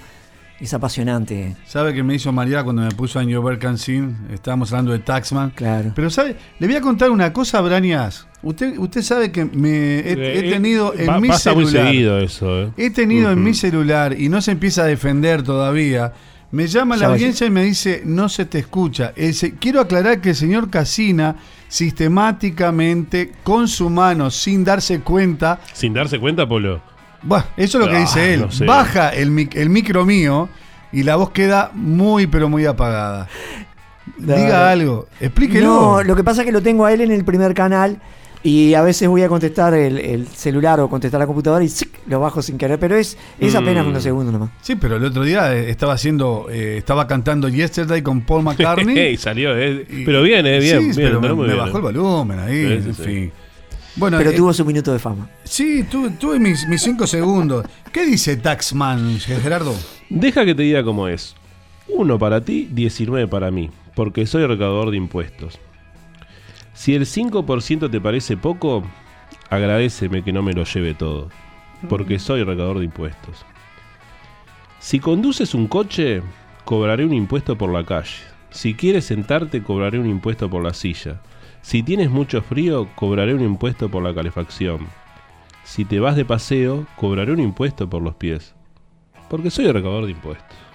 Es 0.61 0.75
apasionante. 0.75 1.57
¿Sabe 1.67 1.95
que 1.95 2.03
me 2.03 2.15
hizo 2.15 2.33
María 2.33 2.63
cuando 2.63 2.83
me 2.83 2.91
puso 2.91 3.19
Angry 3.19 3.39
Bird 3.39 3.59
Can 3.59 3.79
Sing? 3.79 4.15
Estábamos 4.31 4.71
hablando 4.73 4.93
de 4.93 4.99
Taxman. 4.99 5.51
Claro. 5.53 5.93
Pero, 5.97 6.11
¿sabe? 6.11 6.37
Le 6.59 6.67
voy 6.67 6.77
a 6.77 6.83
contar 6.83 7.11
una 7.11 7.33
cosa, 7.33 7.63
Brañas. 7.63 8.27
Usted, 8.43 8.77
usted 8.79 9.01
sabe 9.01 9.33
que 9.33 9.47
me 9.47 9.71
he, 10.01 10.13
he 10.13 10.49
Eh, 10.49 10.51
tenido 10.51 10.93
en 10.95 11.07
pa- 11.07 11.19
mi 11.19 11.29
pasa 11.29 11.55
muy 11.55 11.65
celular. 11.65 11.87
seguido 11.87 12.19
eso, 12.19 12.63
¿eh? 12.65 12.73
He 12.77 12.91
tenido 12.91 13.31
en 13.33 13.43
mi 13.43 13.55
celular 13.55 14.15
y 14.21 14.29
no 14.29 14.43
se 14.43 14.51
empieza 14.53 14.83
a 14.83 14.87
defender 14.87 15.43
todavía. 15.43 16.13
Me 16.53 16.67
llama 16.67 16.97
Ya 16.97 17.07
la 17.07 17.13
audiencia 17.15 17.47
y 17.47 17.51
me 17.51 17.63
dice, 17.63 18.03
no 18.05 18.29
se 18.29 18.45
te 18.45 18.59
escucha. 18.59 19.13
El 19.15 19.35
se- 19.35 19.53
quiero 19.55 19.81
aclarar 19.81 20.21
que 20.21 20.31
el 20.31 20.35
señor 20.37 20.69
Casina 20.69 21.37
sistemáticamente, 21.69 23.33
con 23.45 23.69
su 23.69 23.89
mano, 23.91 24.31
sin 24.31 24.65
darse 24.65 25.01
cuenta, 25.01 25.61
Sin 25.73 25.95
darse 25.95 26.19
cuenta, 26.19 26.49
Polo. 26.49 26.81
Bueno, 27.23 27.45
eso 27.57 27.79
es 27.79 27.85
lo 27.85 27.91
que 27.91 27.97
Ah, 27.99 28.01
dice 28.01 28.35
él. 28.35 28.41
no 28.41 28.51
sé. 28.51 28.65
Baja 28.65 29.11
el, 29.11 29.31
mic- 29.31 29.55
el 29.57 29.69
micro 29.71 30.05
mío 30.05 30.49
y 30.93 31.03
la 31.05 31.17
voz 31.17 31.31
queda 31.31 31.71
muy, 31.75 32.27
pero 32.27 32.49
muy 32.49 32.67
apagada. 32.67 33.29
Diga 34.19 34.71
algo, 34.71 35.07
explíquelo. 35.21 35.67
No, 35.67 36.03
lo 36.03 36.17
que 36.17 36.25
pasa 36.25 36.43
es 36.43 36.47
que 36.47 36.53
lo 36.53 36.63
tengo 36.63 36.85
a 36.85 36.93
él 36.93 37.01
en 37.03 37.11
el 37.13 37.25
primer 37.25 37.55
canal 37.55 38.01
y 38.43 38.73
a 38.75 38.83
veces 38.83 39.09
voy 39.09 39.23
a 39.23 39.29
contestar 39.29 39.75
el, 39.75 39.99
el 39.99 40.27
celular 40.29 40.81
o 40.81 40.89
contestar 40.89 41.21
la 41.21 41.27
computadora 41.27 41.63
y 41.63 41.69
¡zic! 41.69 41.91
lo 42.07 42.21
bajo 42.21 42.41
sin 42.43 42.57
querer, 42.57 42.79
pero 42.79 42.97
es, 42.97 43.19
es 43.39 43.55
apenas 43.55 43.85
Mm. 43.85 43.89
unos 43.91 44.03
segundos 44.03 44.33
nomás. 44.33 44.51
Sí, 44.63 44.77
pero 44.77 44.97
el 44.97 45.05
otro 45.05 45.23
día 45.25 45.55
eh, 45.55 45.69
estaba 45.71 45.93
haciendo, 45.93 46.47
eh, 46.51 46.79
estaba 46.79 47.07
cantando 47.07 47.49
Yesterday 47.49 48.01
con 48.03 48.23
Paul 48.23 48.43
McCartney. 48.45 48.99
y 49.13 49.17
salió, 49.17 49.57
eh. 49.59 49.87
pero 50.05 50.23
bien, 50.23 50.47
eh, 50.47 50.59
bien, 50.59 50.93
Sí, 50.93 51.01
bien, 51.01 51.19
pero 51.21 51.37
me, 51.37 51.55
bajó 51.55 51.73
eh. 51.73 51.77
el 51.77 51.83
volumen 51.83 52.39
ahí, 52.39 52.55
Sí, 52.67 52.73
en 52.89 52.95
sí, 52.95 53.03
fin. 53.03 53.33
Bueno, 53.97 54.17
pero 54.19 54.31
eh, 54.31 54.35
tuvo 54.35 54.53
su 54.55 54.65
minuto 54.65 54.93
de 54.93 54.99
fama. 54.99 55.29
Sí, 55.45 55.85
tuve, 55.91 56.11
tuve 56.11 56.39
mis, 56.39 56.67
mis 56.69 56.81
cinco 56.81 57.07
segundos. 57.07 57.67
¿Qué 57.93 58.07
dice 58.07 58.37
Taxman, 58.37 59.19
Gerardo? 59.19 59.75
Deja 60.09 60.45
que 60.45 60.55
te 60.55 60.63
diga 60.63 60.83
cómo 60.85 61.09
es. 61.09 61.35
Uno 61.89 62.19
para 62.19 62.41
ti, 62.43 62.69
19 62.71 63.27
para 63.29 63.51
mí, 63.51 63.69
porque 63.97 64.25
soy 64.27 64.47
recaudador 64.47 64.93
de 64.93 64.97
impuestos. 64.97 65.59
Si 66.81 66.95
el 66.95 67.05
5% 67.05 67.91
te 67.91 68.01
parece 68.01 68.39
poco, 68.39 68.83
agradeceme 69.51 70.25
que 70.25 70.33
no 70.33 70.43
me 70.43 70.55
lo 70.55 70.65
lleve 70.65 70.95
todo, 70.95 71.29
porque 71.91 72.19
soy 72.19 72.43
recaudador 72.43 72.79
de 72.79 72.87
impuestos. 72.87 73.45
Si 74.79 74.99
conduces 74.99 75.53
un 75.53 75.67
coche, 75.67 76.23
cobraré 76.65 77.05
un 77.05 77.13
impuesto 77.13 77.59
por 77.59 77.71
la 77.71 77.85
calle. 77.85 78.23
Si 78.49 78.73
quieres 78.73 79.05
sentarte, 79.05 79.63
cobraré 79.63 79.99
un 79.99 80.07
impuesto 80.07 80.49
por 80.49 80.65
la 80.65 80.73
silla. 80.73 81.21
Si 81.61 81.83
tienes 81.83 82.09
mucho 82.09 82.41
frío, 82.41 82.89
cobraré 82.95 83.35
un 83.35 83.43
impuesto 83.43 83.91
por 83.91 84.03
la 84.03 84.15
calefacción. 84.15 84.87
Si 85.65 85.85
te 85.85 86.01
vas 86.01 86.17
de 86.17 86.25
paseo, 86.25 86.87
cobraré 86.97 87.33
un 87.33 87.41
impuesto 87.41 87.91
por 87.91 88.01
los 88.01 88.15
pies. 88.15 88.55
Porque 89.29 89.51
soy 89.51 89.71
recaudador 89.71 90.07
de 90.07 90.13
impuestos. 90.13 90.70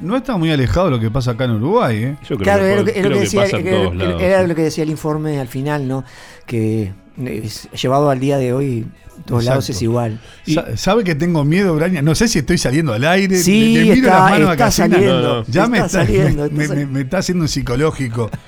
No 0.00 0.16
está 0.16 0.36
muy 0.36 0.50
alejado 0.52 0.90
lo 0.90 1.00
que 1.00 1.10
pasa 1.10 1.32
acá 1.32 1.44
en 1.44 1.52
Uruguay, 1.52 1.96
¿eh? 1.96 2.16
Yo 2.22 2.36
creo 2.36 2.38
Claro, 2.38 2.62
que, 2.84 2.98
era 2.98 3.08
lo 3.08 3.14
que, 3.16 3.20
decía, 3.22 3.42
pasa 3.42 3.58
en 3.58 3.66
era- 3.66 3.76
todos 3.76 3.94
era- 3.94 4.04
lados. 4.04 4.22
era 4.22 4.46
lo 4.46 4.54
que 4.54 4.62
decía 4.62 4.84
el 4.84 4.90
informe 4.90 5.40
al 5.40 5.48
final, 5.48 5.88
¿no? 5.88 6.04
Que 6.46 6.92
es 7.24 7.68
llevado 7.72 8.10
al 8.10 8.20
día 8.20 8.38
de 8.38 8.52
hoy, 8.52 8.86
todos 9.24 9.44
lados 9.44 9.68
es 9.70 9.80
igual. 9.82 10.20
Sa- 10.46 10.76
¿Sabe 10.76 11.04
que 11.04 11.14
tengo 11.14 11.44
miedo, 11.44 11.74
Braña? 11.74 12.02
No 12.02 12.14
sé 12.14 12.28
si 12.28 12.38
estoy 12.40 12.58
saliendo 12.58 12.92
al 12.92 13.04
aire. 13.04 13.36
Sí, 13.38 13.74
le, 13.74 13.84
le 13.84 13.94
miro 13.94 14.06
está- 14.08 14.20
las 14.20 14.30
manos 14.30 14.50
está 14.52 14.70
saliendo, 14.70 15.20
No, 15.22 15.34
no. 15.40 15.44
Ya 15.46 15.66
me 15.66 15.78
está 15.78 15.88
saliendo, 16.04 16.42
me, 16.42 16.46
está 16.46 16.56
me- 16.56 16.66
saliendo. 16.66 16.92
me 16.92 17.00
está 17.00 17.18
haciendo 17.18 17.42
un 17.42 17.48
psicológico. 17.48 18.30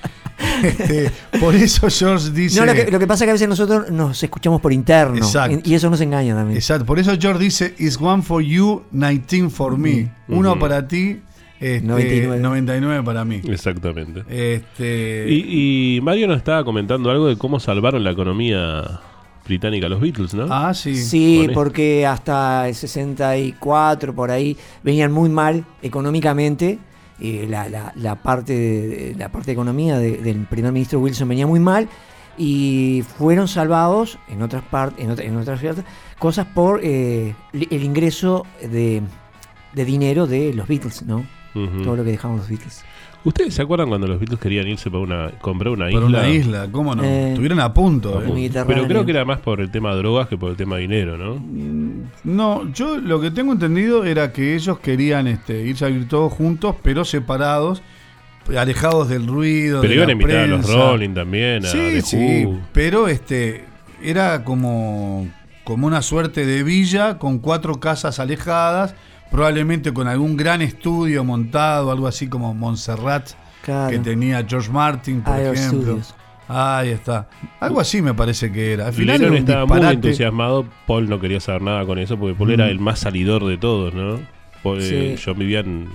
Este, 0.63 1.11
por 1.41 1.55
eso 1.55 1.89
George 1.89 2.31
dice. 2.31 2.61
No, 2.61 2.67
lo 2.67 2.75
que, 2.75 2.91
lo 2.91 2.99
que 2.99 3.07
pasa 3.07 3.25
es 3.25 3.27
que 3.27 3.31
a 3.31 3.35
veces 3.35 3.49
nosotros 3.49 3.91
nos 3.91 4.23
escuchamos 4.23 4.61
por 4.61 4.73
interno 4.73 5.17
Exacto. 5.17 5.61
y 5.65 5.75
eso 5.75 5.91
nos 5.91 6.01
engaña 6.01 6.35
también. 6.35 6.57
Exacto, 6.57 6.85
por 6.85 6.99
eso 6.99 7.13
George 7.19 7.43
dice: 7.43 7.75
Is 7.79 7.99
one 8.01 8.23
for 8.23 8.43
you, 8.43 8.83
19 8.93 9.51
for 9.51 9.79
me. 9.79 10.11
Uno 10.29 10.59
para 10.59 10.87
ti, 10.87 11.21
este, 11.61 11.87
99. 11.87 12.41
99. 12.41 13.03
para 13.03 13.25
mí. 13.25 13.41
Exactamente. 13.49 14.25
Este, 14.29 15.27
Y, 15.29 15.97
y 15.97 16.01
Mario 16.01 16.29
nos 16.29 16.39
estaba 16.39 16.65
comentando 16.65 17.11
algo 17.11 17.27
de 17.27 17.37
cómo 17.37 17.61
salvaron 17.61 18.05
la 18.05 18.11
economía 18.11 19.01
británica 19.47 19.89
los 19.89 20.01
Beatles, 20.01 20.35
¿no? 20.35 20.47
Ah, 20.51 20.75
sí. 20.75 20.97
Sí, 20.97 21.49
porque 21.55 22.05
hasta 22.05 22.69
el 22.69 22.75
64 22.75 24.15
por 24.15 24.31
ahí 24.31 24.57
venían 24.83 25.13
muy 25.13 25.29
mal 25.29 25.65
económicamente. 25.83 26.79
Eh, 27.21 27.47
la, 27.49 27.69
la- 27.69 27.93
la 27.97 28.17
parte 28.17 28.53
de, 28.53 29.15
la 29.19 29.31
parte 29.31 29.47
de 29.47 29.53
economía 29.53 29.99
de- 29.99 30.19
del 30.19 30.45
primer 30.47 30.73
ministro 30.73 31.01
Wilson 31.01 31.29
venía 31.29 31.47
muy 31.47 31.61
mal 31.61 31.89
y 32.39 33.03
fueron 33.17 33.49
salvados 33.49 34.19
en 34.29 34.43
otras 34.43 34.63
partes 34.63 35.03
en, 35.05 35.11
otra- 35.11 35.25
en 35.25 35.37
otras 35.37 35.61
cosas 36.19 36.47
por 36.47 36.81
eh, 36.83 37.35
el 37.53 37.83
ingreso 37.83 38.45
de, 38.61 39.03
de 39.73 39.85
dinero 39.85 40.27
de 40.27 40.53
los 40.53 40.69
Beatles, 40.69 41.03
¿no? 41.07 41.25
Todo 41.83 41.97
lo 41.97 42.05
que 42.05 42.11
dejaron 42.11 42.37
los 42.37 42.49
Beatles. 42.49 42.85
¿Ustedes 43.27 43.55
se 43.55 43.63
acuerdan 43.63 43.89
cuando 43.89 44.07
los 44.07 44.21
Beatles 44.21 44.39
querían 44.39 44.69
irse 44.69 44.89
para 44.89 45.03
una, 45.03 45.31
comprar 45.41 45.73
una 45.73 45.91
isla? 45.91 46.07
una 46.07 46.29
isla, 46.29 46.69
¿cómo 46.71 46.95
no? 46.95 47.03
Eh, 47.03 47.31
Estuvieron 47.31 47.59
a 47.59 47.75
punto. 47.75 48.17
A 48.17 48.23
eh. 48.23 48.25
punto. 48.25 48.65
Pero 48.69 48.87
creo 48.87 49.05
que 49.05 49.11
era 49.11 49.25
más 49.25 49.41
por 49.41 49.61
el 49.61 49.69
tema 49.69 49.91
de 49.91 49.97
drogas 49.97 50.29
que 50.29 50.39
por 50.39 50.51
el 50.51 50.57
tema 50.57 50.77
de 50.77 50.83
dinero, 50.83 51.19
¿no? 51.19 51.45
No, 52.23 52.73
yo 52.73 52.99
lo 52.99 53.21
que 53.21 53.33
tengo 53.33 53.53
entendido 53.53 54.05
era 54.05 54.33
que 54.33 54.55
ellos 54.55 54.79
querían 54.79 55.27
este, 55.27 55.61
irse 55.61 55.85
a 55.85 55.89
vivir 55.89 56.07
todos 56.07 56.33
juntos, 56.33 56.77
pero 56.85 57.05
separados, 57.05 57.83
alejados 58.57 59.09
del 59.09 59.27
ruido. 59.27 59.81
Pero 59.81 59.91
de 59.91 59.97
iban 59.97 60.07
la 60.07 60.13
a 60.13 60.13
invitar 60.13 60.37
a 60.37 60.47
los. 60.47 60.73
Rolling 60.73 61.15
también, 61.15 61.65
a 61.65 61.69
Sí, 61.69 62.03
sí, 62.03 62.47
pero 62.73 63.09
este 63.09 63.65
era 64.05 64.45
como, 64.45 65.27
como 65.65 65.89
una 65.89 66.01
suerte 66.01 66.47
de 66.47 66.63
villa 66.63 67.19
con 67.19 67.41
cuatro 67.41 67.81
casas 67.81 68.21
alejadas, 68.21 68.95
probablemente 69.31 69.93
con 69.93 70.09
algún 70.09 70.37
gran 70.37 70.63
estudio 70.63 71.25
montado, 71.25 71.91
algo 71.91 72.07
así 72.07 72.29
como 72.29 72.55
Montserrat 72.55 73.31
Claro. 73.63 73.91
que 73.91 73.99
tenía 73.99 74.45
George 74.49 74.71
Martin, 74.71 75.23
por 75.23 75.37
Air 75.37 75.55
ejemplo. 75.55 75.81
Studios. 75.83 76.15
Ahí 76.49 76.91
está. 76.91 77.29
Algo 77.59 77.81
así 77.81 78.01
me 78.01 78.15
parece 78.15 78.53
que 78.53 78.73
era. 78.75 78.87
Al 78.87 78.93
final 78.93 79.21
Lennon 79.21 79.37
estaba 79.39 79.67
muy 79.67 79.81
entusiasmado, 79.85 80.65
Paul 80.87 81.09
no 81.09 81.19
quería 81.19 81.41
saber 81.41 81.63
nada 81.63 81.85
con 81.85 81.99
eso, 81.99 82.17
porque 82.17 82.37
Paul 82.37 82.51
Mm. 82.51 82.53
era 82.53 82.69
el 82.69 82.79
más 82.79 83.01
salidor 83.01 83.45
de 83.45 83.59
todos, 83.59 83.93
¿no? 83.93 84.21
Paul, 84.63 84.79
eh, 84.81 85.17
vivía 85.37 85.61
en, 85.61 85.89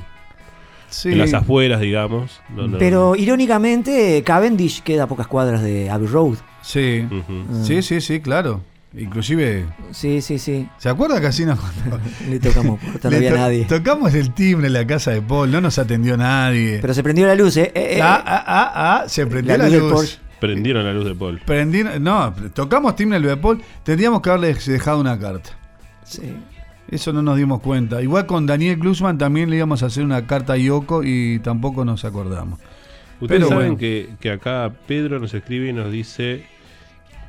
Sí. 0.89 1.13
en 1.13 1.19
las 1.19 1.33
afueras, 1.33 1.79
digamos. 1.79 2.41
No, 2.53 2.67
no- 2.67 2.77
Pero 2.77 3.15
irónicamente 3.15 4.21
Cavendish 4.25 4.81
queda 4.83 5.03
a 5.03 5.07
pocas 5.07 5.27
cuadras 5.27 5.61
de 5.63 5.89
Abbey 5.89 6.07
Road. 6.07 6.35
Sí, 6.61 7.07
Ujú. 7.09 7.63
sí, 7.63 7.81
sí, 7.81 8.01
sí, 8.01 8.19
claro. 8.19 8.61
Inclusive, 8.93 9.65
Sí, 9.91 10.21
sí, 10.21 10.37
sí. 10.37 10.67
¿se 10.77 10.89
acuerda 10.89 11.21
Casino? 11.21 11.57
cuando 11.89 11.99
Le 12.29 12.39
tocamos 12.39 12.79
puerta, 12.79 13.09
no 13.09 13.15
había 13.15 13.29
to- 13.31 13.37
nadie. 13.37 13.65
Tocamos 13.65 14.13
el 14.13 14.33
timbre 14.33 14.67
en 14.67 14.73
la 14.73 14.85
casa 14.85 15.11
de 15.11 15.21
Paul, 15.21 15.49
no 15.49 15.61
nos 15.61 15.79
atendió 15.79 16.17
nadie. 16.17 16.79
Pero 16.81 16.93
se 16.93 17.01
prendió 17.01 17.25
la 17.25 17.35
luz, 17.35 17.55
¿eh? 17.57 17.71
Eh, 17.73 17.97
eh, 17.97 18.01
ah, 18.01 18.21
ah, 18.25 18.43
ah, 18.45 18.71
ah, 19.03 19.09
se 19.09 19.25
prendió 19.27 19.57
La 19.57 19.69
la, 19.69 19.77
luz. 19.77 20.19
Prendieron 20.41 20.83
la 20.83 20.91
luz 20.93 21.05
de 21.05 21.15
Paul. 21.15 21.39
Prendi- 21.45 21.99
no, 22.01 22.33
tocamos 22.53 22.95
timbre 22.97 23.17
el 23.17 23.23
de 23.23 23.37
Paul, 23.37 23.61
tendríamos 23.83 24.21
que 24.21 24.29
haberle 24.29 24.53
dejado 24.55 24.99
una 24.99 25.17
carta. 25.19 25.51
sí. 26.03 26.21
Eso 26.89 27.13
no 27.13 27.21
nos 27.21 27.37
dimos 27.37 27.61
cuenta. 27.61 28.01
Igual 28.01 28.25
con 28.25 28.45
Daniel 28.45 28.75
Glusman 28.75 29.17
también 29.17 29.49
le 29.49 29.55
íbamos 29.55 29.81
a 29.81 29.85
hacer 29.85 30.03
una 30.03 30.27
carta 30.27 30.53
a 30.53 30.57
Yoko 30.57 31.03
y 31.05 31.39
tampoco 31.39 31.85
nos 31.85 32.03
acordamos. 32.03 32.59
Ustedes 33.21 33.39
Pero 33.39 33.47
saben 33.47 33.63
bueno. 33.67 33.77
que, 33.77 34.09
que 34.19 34.29
acá 34.29 34.73
Pedro 34.87 35.17
nos 35.19 35.33
escribe 35.33 35.69
y 35.69 35.73
nos 35.73 35.89
dice 35.89 36.43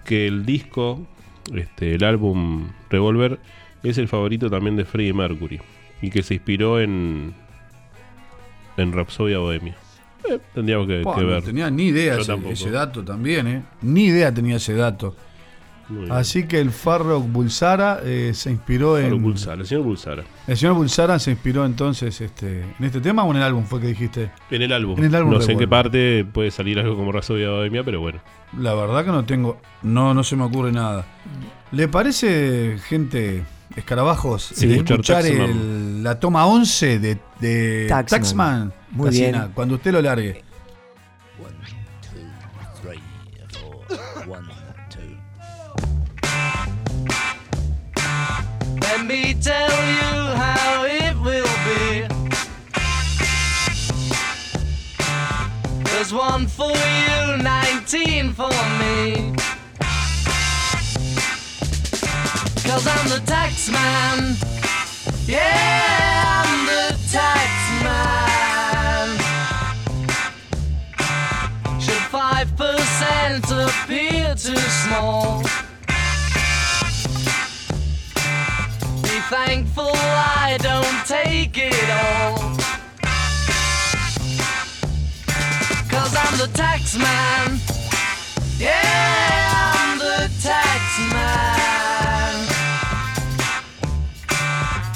que 0.04 0.26
el 0.26 0.44
disco, 0.44 1.06
este, 1.54 1.94
el 1.94 2.04
álbum 2.04 2.68
Revolver, 2.90 3.38
es 3.82 3.98
el 3.98 4.08
favorito 4.08 4.50
también 4.50 4.76
de 4.76 4.84
Freddie 4.84 5.12
Mercury 5.12 5.60
y 6.00 6.10
que 6.10 6.22
se 6.22 6.34
inspiró 6.34 6.80
en 6.80 7.34
en 8.76 8.92
Rhapsodia 8.92 9.38
Bohemia. 9.38 9.76
Eh, 10.28 10.38
tendríamos 10.54 10.86
que, 10.86 11.02
no 11.02 11.26
ver. 11.26 11.42
tenía 11.42 11.70
ni 11.70 11.86
idea 11.86 12.18
ese, 12.18 12.34
ese 12.50 12.70
dato 12.70 13.04
también, 13.04 13.46
¿eh? 13.46 13.62
Ni 13.82 14.04
idea 14.04 14.32
tenía 14.32 14.56
ese 14.56 14.74
dato. 14.74 15.16
Así 16.10 16.44
que 16.46 16.60
el 16.60 16.70
Farrokh 16.70 17.26
Bulsara 17.26 18.00
eh, 18.04 18.32
se 18.34 18.50
inspiró 18.50 18.98
en. 18.98 19.22
Bulsara, 19.22 19.60
el 19.60 19.66
señor 19.66 19.84
Bulsara. 19.84 20.24
El 20.46 20.56
señor 20.56 20.74
Bulsara 20.74 21.18
se 21.18 21.30
inspiró 21.30 21.64
entonces 21.64 22.20
este, 22.20 22.62
en 22.78 22.84
este 22.84 23.00
tema 23.00 23.24
o 23.24 23.30
en 23.30 23.36
el 23.38 23.42
álbum 23.42 23.64
fue 23.64 23.80
que 23.80 23.88
dijiste. 23.88 24.30
En 24.50 24.62
el 24.62 24.72
álbum. 24.72 24.98
En 24.98 25.04
el 25.04 25.14
álbum 25.14 25.32
no 25.34 25.40
sé 25.40 25.52
en 25.52 25.58
qué 25.58 25.68
parte 25.68 26.24
puede 26.24 26.50
salir 26.50 26.78
algo 26.78 26.96
como 26.96 27.12
Rhapsodia 27.12 27.50
Bohemia, 27.50 27.82
pero 27.84 28.00
bueno. 28.00 28.20
La 28.58 28.74
verdad 28.74 29.04
que 29.04 29.10
no 29.10 29.24
tengo. 29.24 29.60
No, 29.82 30.12
no 30.14 30.22
se 30.24 30.36
me 30.36 30.44
ocurre 30.44 30.72
nada. 30.72 31.04
¿Le 31.70 31.88
parece, 31.88 32.76
gente, 32.86 33.42
escarabajos, 33.76 34.42
Sí, 34.54 34.66
de 34.66 34.76
escuchar 34.76 35.24
el- 35.26 36.02
la 36.02 36.18
toma 36.20 36.46
11 36.46 36.98
de, 36.98 37.18
de 37.40 37.86
Taxman. 37.88 38.20
Taxman? 38.20 38.72
Muy 38.90 39.06
Casina, 39.06 39.38
bien. 39.38 39.52
Cuando 39.54 39.74
usted 39.76 39.92
lo 39.92 40.02
largue. 40.02 40.42
Let 49.02 49.10
me 49.10 49.34
tell 49.34 49.68
you 49.68 50.30
how 50.36 50.84
it 50.84 51.16
will 51.18 51.54
be. 51.66 52.06
There's 55.82 56.12
one 56.14 56.46
for 56.46 56.70
you, 56.70 57.36
19 57.42 58.32
for 58.32 58.48
me. 58.78 59.34
Cause 62.62 62.86
I'm 62.86 63.08
the 63.08 63.20
tax 63.26 63.68
man. 63.72 64.36
Yeah, 65.26 66.44
I'm 66.44 66.66
the 66.66 66.96
tax 67.10 67.50
man. 67.82 69.18
Should 71.80 72.06
5% 72.12 73.50
appear 73.66 74.34
too 74.36 74.56
small? 74.56 75.42
thankful 79.32 79.90
I 79.94 80.58
don't 80.60 80.98
take 81.06 81.56
it 81.56 81.88
all. 82.04 82.36
Cause 85.88 86.12
I'm 86.22 86.34
the 86.36 86.50
tax 86.52 86.98
man. 86.98 87.58
Yeah, 88.58 89.72
I'm 89.80 89.98
the 89.98 90.28
tax 90.42 90.82
man. 91.16 92.34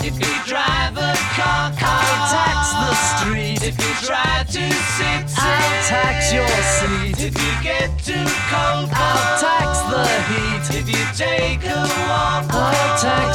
If 0.05 0.15
you 0.21 0.35
drive 0.45 0.99
a 0.99 1.15
car, 1.39 1.73
I'll 1.73 2.21
tax 2.37 2.61
the 2.85 2.95
street. 3.09 3.61
If 3.71 3.77
you 3.81 3.93
try 4.05 4.45
to 4.45 4.65
sit, 4.97 5.25
I'll 5.39 5.77
tax 5.89 6.31
your 6.37 6.57
seat. 6.77 7.19
If 7.29 7.35
you 7.43 7.53
get 7.65 7.89
too 8.05 8.29
cold, 8.53 8.91
I'll 8.93 9.41
tax 9.41 9.81
the 9.93 10.05
heat. 10.29 10.65
If 10.81 10.87
you 10.93 11.05
take 11.17 11.65
a 11.65 11.81
walk, 12.09 12.53
I'll 12.53 12.99
tax 13.01 13.26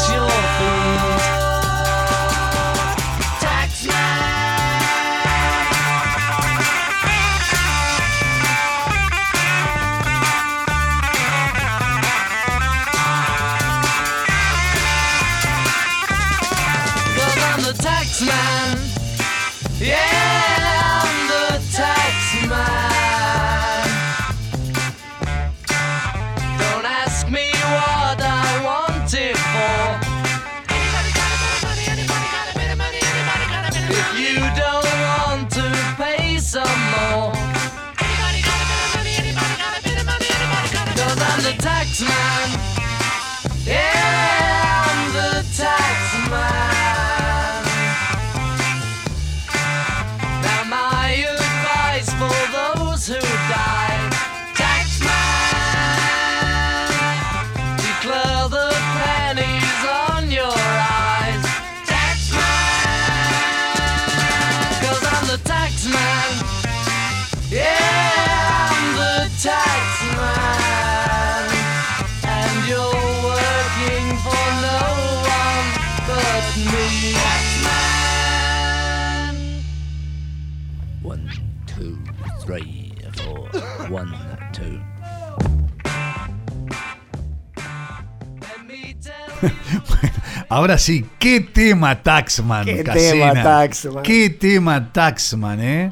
Ahora 90.72 90.80
sí, 90.80 91.04
qué 91.20 91.42
tema 91.42 92.02
Taxman. 92.02 92.64
Qué 92.64 92.82
Casena. 92.82 93.32
tema 93.34 93.44
Taxman. 93.44 94.04
Qué 94.04 94.30
tema 94.30 94.94
Taxman, 94.94 95.60
¿eh? 95.60 95.92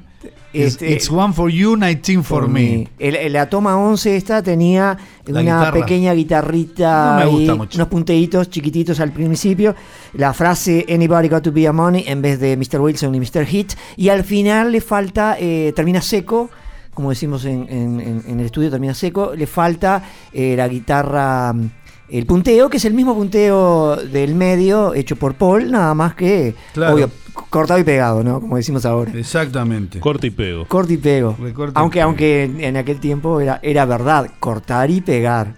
It's, 0.53 0.67
Este- 0.75 0.93
it's 0.93 1.09
one 1.11 1.33
for 1.33 1.51
you, 1.51 1.75
19 1.75 2.23
for, 2.23 2.47
me. 2.47 2.87
El- 2.97 3.33
la 3.33 3.49
toma 3.49 3.75
11 3.77 4.15
esta 4.15 4.41
tenía 4.41 4.95
La 5.25 5.31
una 5.41 5.41
guitarra. 5.41 5.71
pequeña 5.73 6.13
guitarrita 6.13 7.11
No 7.11 7.19
me 7.19 7.25
gusta 7.25 7.51
ahí, 7.51 7.57
mucho. 7.57 7.77
unos 7.77 7.87
punteitos 7.89 8.49
chiquititos 8.49 9.01
al 9.01 9.11
principio, 9.11 9.75
la 10.13 10.31
frase 10.33 10.85
Anybody 10.89 11.27
got 11.27 11.43
to 11.43 11.51
be 11.51 11.67
a 11.67 11.73
money 11.73 12.05
en 12.07 12.21
vez 12.21 12.39
de 12.39 12.55
Mr. 12.55 12.79
Wilson 12.79 13.13
y 13.15 13.19
Mr. 13.19 13.45
Hit, 13.45 13.73
y 13.97 14.07
al 14.07 14.23
final 14.23 14.71
le 14.71 14.79
falta, 14.79 15.35
eh, 15.37 15.73
termina 15.75 16.01
seco, 16.01 16.49
como 16.93 17.09
decimos 17.09 17.43
en, 17.45 17.67
en- 17.69 17.99
en- 17.99 18.23
en 18.27 18.39
el 18.39 18.45
estudio, 18.45 18.69
termina 18.71 18.93
seco, 18.93 19.33
le 19.35 19.45
falta 19.45 20.01
eh, 20.33 20.55
la 20.57 20.67
guitarra, 20.69 21.51
mm, 21.53 21.69
el 22.11 22.25
punteo, 22.25 22.69
que 22.69 22.77
es 22.77 22.85
el 22.85 22.93
mismo 22.93 23.15
punteo 23.15 23.95
del 23.97 24.35
medio 24.35 24.93
hecho 24.93 25.15
por 25.15 25.35
Paul, 25.35 25.71
nada 25.71 25.93
más 25.93 26.15
que, 26.15 26.55
Claro. 26.73 26.95
obvio, 26.95 27.09
cortado 27.49 27.79
y 27.79 27.83
pegado, 27.83 28.23
¿no? 28.23 28.41
Como 28.41 28.57
decimos 28.57 28.85
ahora. 28.85 29.11
Exactamente. 29.17 29.99
Corta 29.99 30.27
y 30.27 30.31
pego. 30.31 30.65
Corta 30.67 30.93
y 30.93 30.97
pego. 30.97 31.35
Y 31.39 31.43
aunque, 31.75 31.99
pego. 31.99 32.05
aunque 32.07 32.43
en, 32.43 32.77
aquel 32.77 32.99
tiempo 32.99 33.39
era, 33.41 33.59
era 33.63 33.85
verdad, 33.85 34.29
cortar 34.39 34.89
y 34.91 35.01
pegar. 35.01 35.55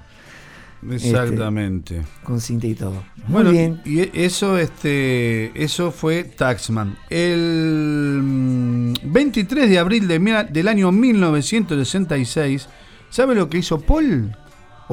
Exactamente. 0.89 1.97
Este, 1.97 2.09
con 2.23 2.39
cinta 2.41 2.65
y 2.67 2.73
todo. 2.73 3.03
Muy 3.27 3.43
Bueno, 3.43 3.51
bien. 3.51 3.81
y 3.85 4.09
eso, 4.19 4.57
este, 4.57 5.51
eso 5.63 5.91
fue 5.91 6.23
Taxman. 6.23 6.97
El 7.09 8.19
mm, 8.23 8.93
23 9.03 9.69
de 9.69 9.77
abril 9.79 10.07
de 10.07 10.19
mil- 10.19 10.47
del 10.51 10.67
año 10.67 10.91
1966, 10.91 12.67
¿sabe 13.09 13.35
lo 13.35 13.49
que 13.49 13.59
hizo 13.59 13.79
Paul? 13.79 14.35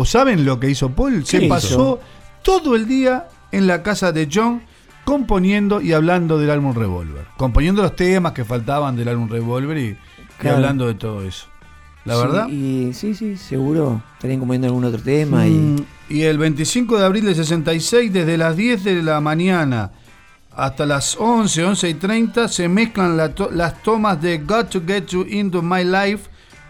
¿O 0.00 0.04
saben 0.04 0.44
lo 0.44 0.60
que 0.60 0.70
hizo 0.70 0.90
Paul? 0.90 1.24
Se 1.26 1.42
pasó 1.48 1.98
todo 2.42 2.76
el 2.76 2.86
día 2.86 3.26
en 3.50 3.66
la 3.66 3.82
casa 3.82 4.12
de 4.12 4.28
John 4.32 4.62
componiendo 5.04 5.80
y 5.80 5.92
hablando 5.92 6.38
del 6.38 6.50
álbum 6.50 6.74
Revolver. 6.74 7.26
Componiendo 7.36 7.82
los 7.82 7.96
temas 7.96 8.32
que 8.32 8.44
faltaban 8.44 8.94
del 8.94 9.08
álbum 9.08 9.28
Revolver 9.28 9.76
y, 9.78 9.96
y 10.42 10.46
hablando 10.48 10.86
de 10.86 10.94
todo 10.94 11.22
eso. 11.24 11.46
La 12.04 12.14
Sí, 12.14 12.20
verdad. 12.20 12.48
Y, 12.48 12.92
sí, 12.94 13.14
sí, 13.14 13.36
seguro. 13.36 14.02
Estarían 14.14 14.38
comiendo 14.40 14.66
algún 14.68 14.84
otro 14.84 15.00
tema. 15.02 15.44
Mm, 15.44 15.78
Y, 16.10 16.18
Y 16.18 16.22
el 16.22 16.38
25 16.38 16.96
de 16.98 17.04
abril 17.04 17.24
del 17.24 17.34
66, 17.34 18.12
desde 18.12 18.38
las 18.38 18.56
10 18.56 18.84
de 18.84 19.02
la 19.02 19.20
mañana 19.20 19.90
hasta 20.54 20.86
las 20.86 21.16
11, 21.18 21.64
11 21.64 21.88
y 21.88 21.94
30, 21.94 22.48
se 22.48 22.68
mezclan 22.68 23.16
la 23.16 23.34
to- 23.34 23.50
las 23.52 23.82
tomas 23.82 24.20
de 24.22 24.38
Got 24.38 24.68
to 24.70 24.82
Get 24.86 25.06
You 25.08 25.24
Into 25.28 25.60
My 25.62 25.84
Life, 25.84 26.28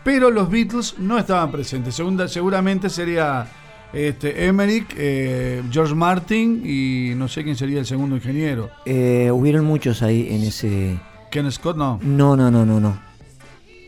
pero 0.09 0.31
los 0.31 0.49
Beatles 0.49 0.95
no 0.99 1.19
estaban 1.19 1.51
presentes. 1.53 1.95
Segunda, 1.95 2.29
seguramente 2.29 2.89
sería 2.89 3.47
este, 3.93 4.47
Emmerich, 4.47 4.87
eh, 4.97 5.63
George 5.71 5.95
Martin 5.95 6.63
y 6.65 7.13
no 7.15 7.29
sé 7.29 7.45
quién 7.45 7.57
sería 7.57 7.79
el 7.81 7.85
segundo 7.85 8.17
ingeniero. 8.17 8.71
eh, 8.87 9.31
hubieron 9.31 9.67
muchos 9.67 10.01
ahí 10.01 10.29
en 10.31 10.45
ese. 10.45 10.99
Ken 11.31 11.53
Scott, 11.53 11.77
no. 11.77 12.01
No, 12.03 12.39
no, 12.39 12.51
no, 12.51 12.65
no, 12.65 12.81
no. 12.81 12.99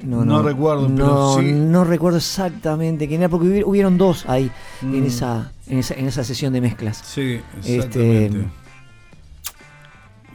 No 0.03 0.43
recuerdo, 0.43 0.89
pero 0.95 1.07
no, 1.07 1.39
sí. 1.39 1.53
No 1.53 1.85
recuerdo 1.85 2.19
exactamente 2.19 3.09
quién 3.09 3.23
era, 3.23 3.31
porque 3.31 3.47
hubi- 3.49 3.65
hubieron 3.65 3.97
dos 3.97 4.27
ahí 4.29 4.51
en, 4.83 5.03
Mm. 5.03 5.07
esa, 5.07 5.53
en, 5.69 5.79
esa, 5.79 5.95
en 5.95 6.07
esa 6.07 6.23
sesión 6.23 6.53
de 6.53 6.61
mezclas. 6.61 6.99
Sí, 7.03 7.41
Este, 7.61 7.77
exactamente. 7.77 8.45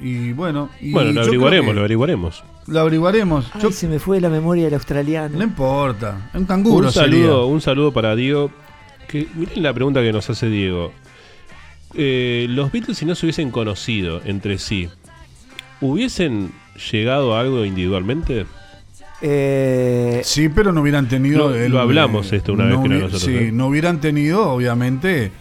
Y 0.01 0.33
bueno, 0.33 0.69
y 0.81 0.91
Bueno, 0.91 1.11
lo 1.11 1.21
averiguaremos, 1.21 1.69
que 1.69 1.73
lo 1.75 1.79
averiguaremos. 1.81 2.43
Lo 2.67 2.79
averiguaremos. 2.79 3.45
Ay, 3.53 3.71
se 3.71 3.87
me 3.87 3.99
fue 3.99 4.19
la 4.19 4.29
memoria 4.29 4.65
del 4.65 4.73
australiano. 4.73 5.37
No 5.37 5.43
importa, 5.43 6.29
es 6.33 6.39
un 6.39 6.45
canguro 6.45 6.87
Un 6.87 6.91
saludo, 6.93 7.17
sería. 7.19 7.37
un 7.53 7.61
saludo 7.61 7.91
para 7.93 8.15
Diego. 8.15 8.51
Que, 9.07 9.27
miren 9.35 9.61
la 9.61 9.73
pregunta 9.73 10.01
que 10.01 10.11
nos 10.11 10.27
hace 10.29 10.47
Diego. 10.49 10.91
Eh, 11.93 12.47
los 12.49 12.71
Beatles, 12.71 12.97
si 12.97 13.05
no 13.05 13.13
se 13.15 13.25
hubiesen 13.27 13.51
conocido 13.51 14.19
entre 14.25 14.57
sí, 14.57 14.89
¿hubiesen 15.79 16.51
llegado 16.91 17.35
a 17.35 17.39
algo 17.41 17.63
individualmente? 17.65 18.45
Eh, 19.21 20.21
Sí, 20.23 20.49
pero 20.49 20.71
no 20.71 20.81
hubieran 20.81 21.07
tenido. 21.07 21.49
Lo- 21.51 21.69
lo 21.69 21.79
hablamos 21.79 22.33
esto 22.33 22.53
una 22.53 22.65
vez 22.65 22.79
que 22.79 22.89
nosotros, 22.89 23.21
Sí, 23.21 23.35
¿eh? 23.35 23.51
no 23.53 23.67
hubieran 23.67 24.01
tenido, 24.01 24.49
obviamente. 24.49 25.31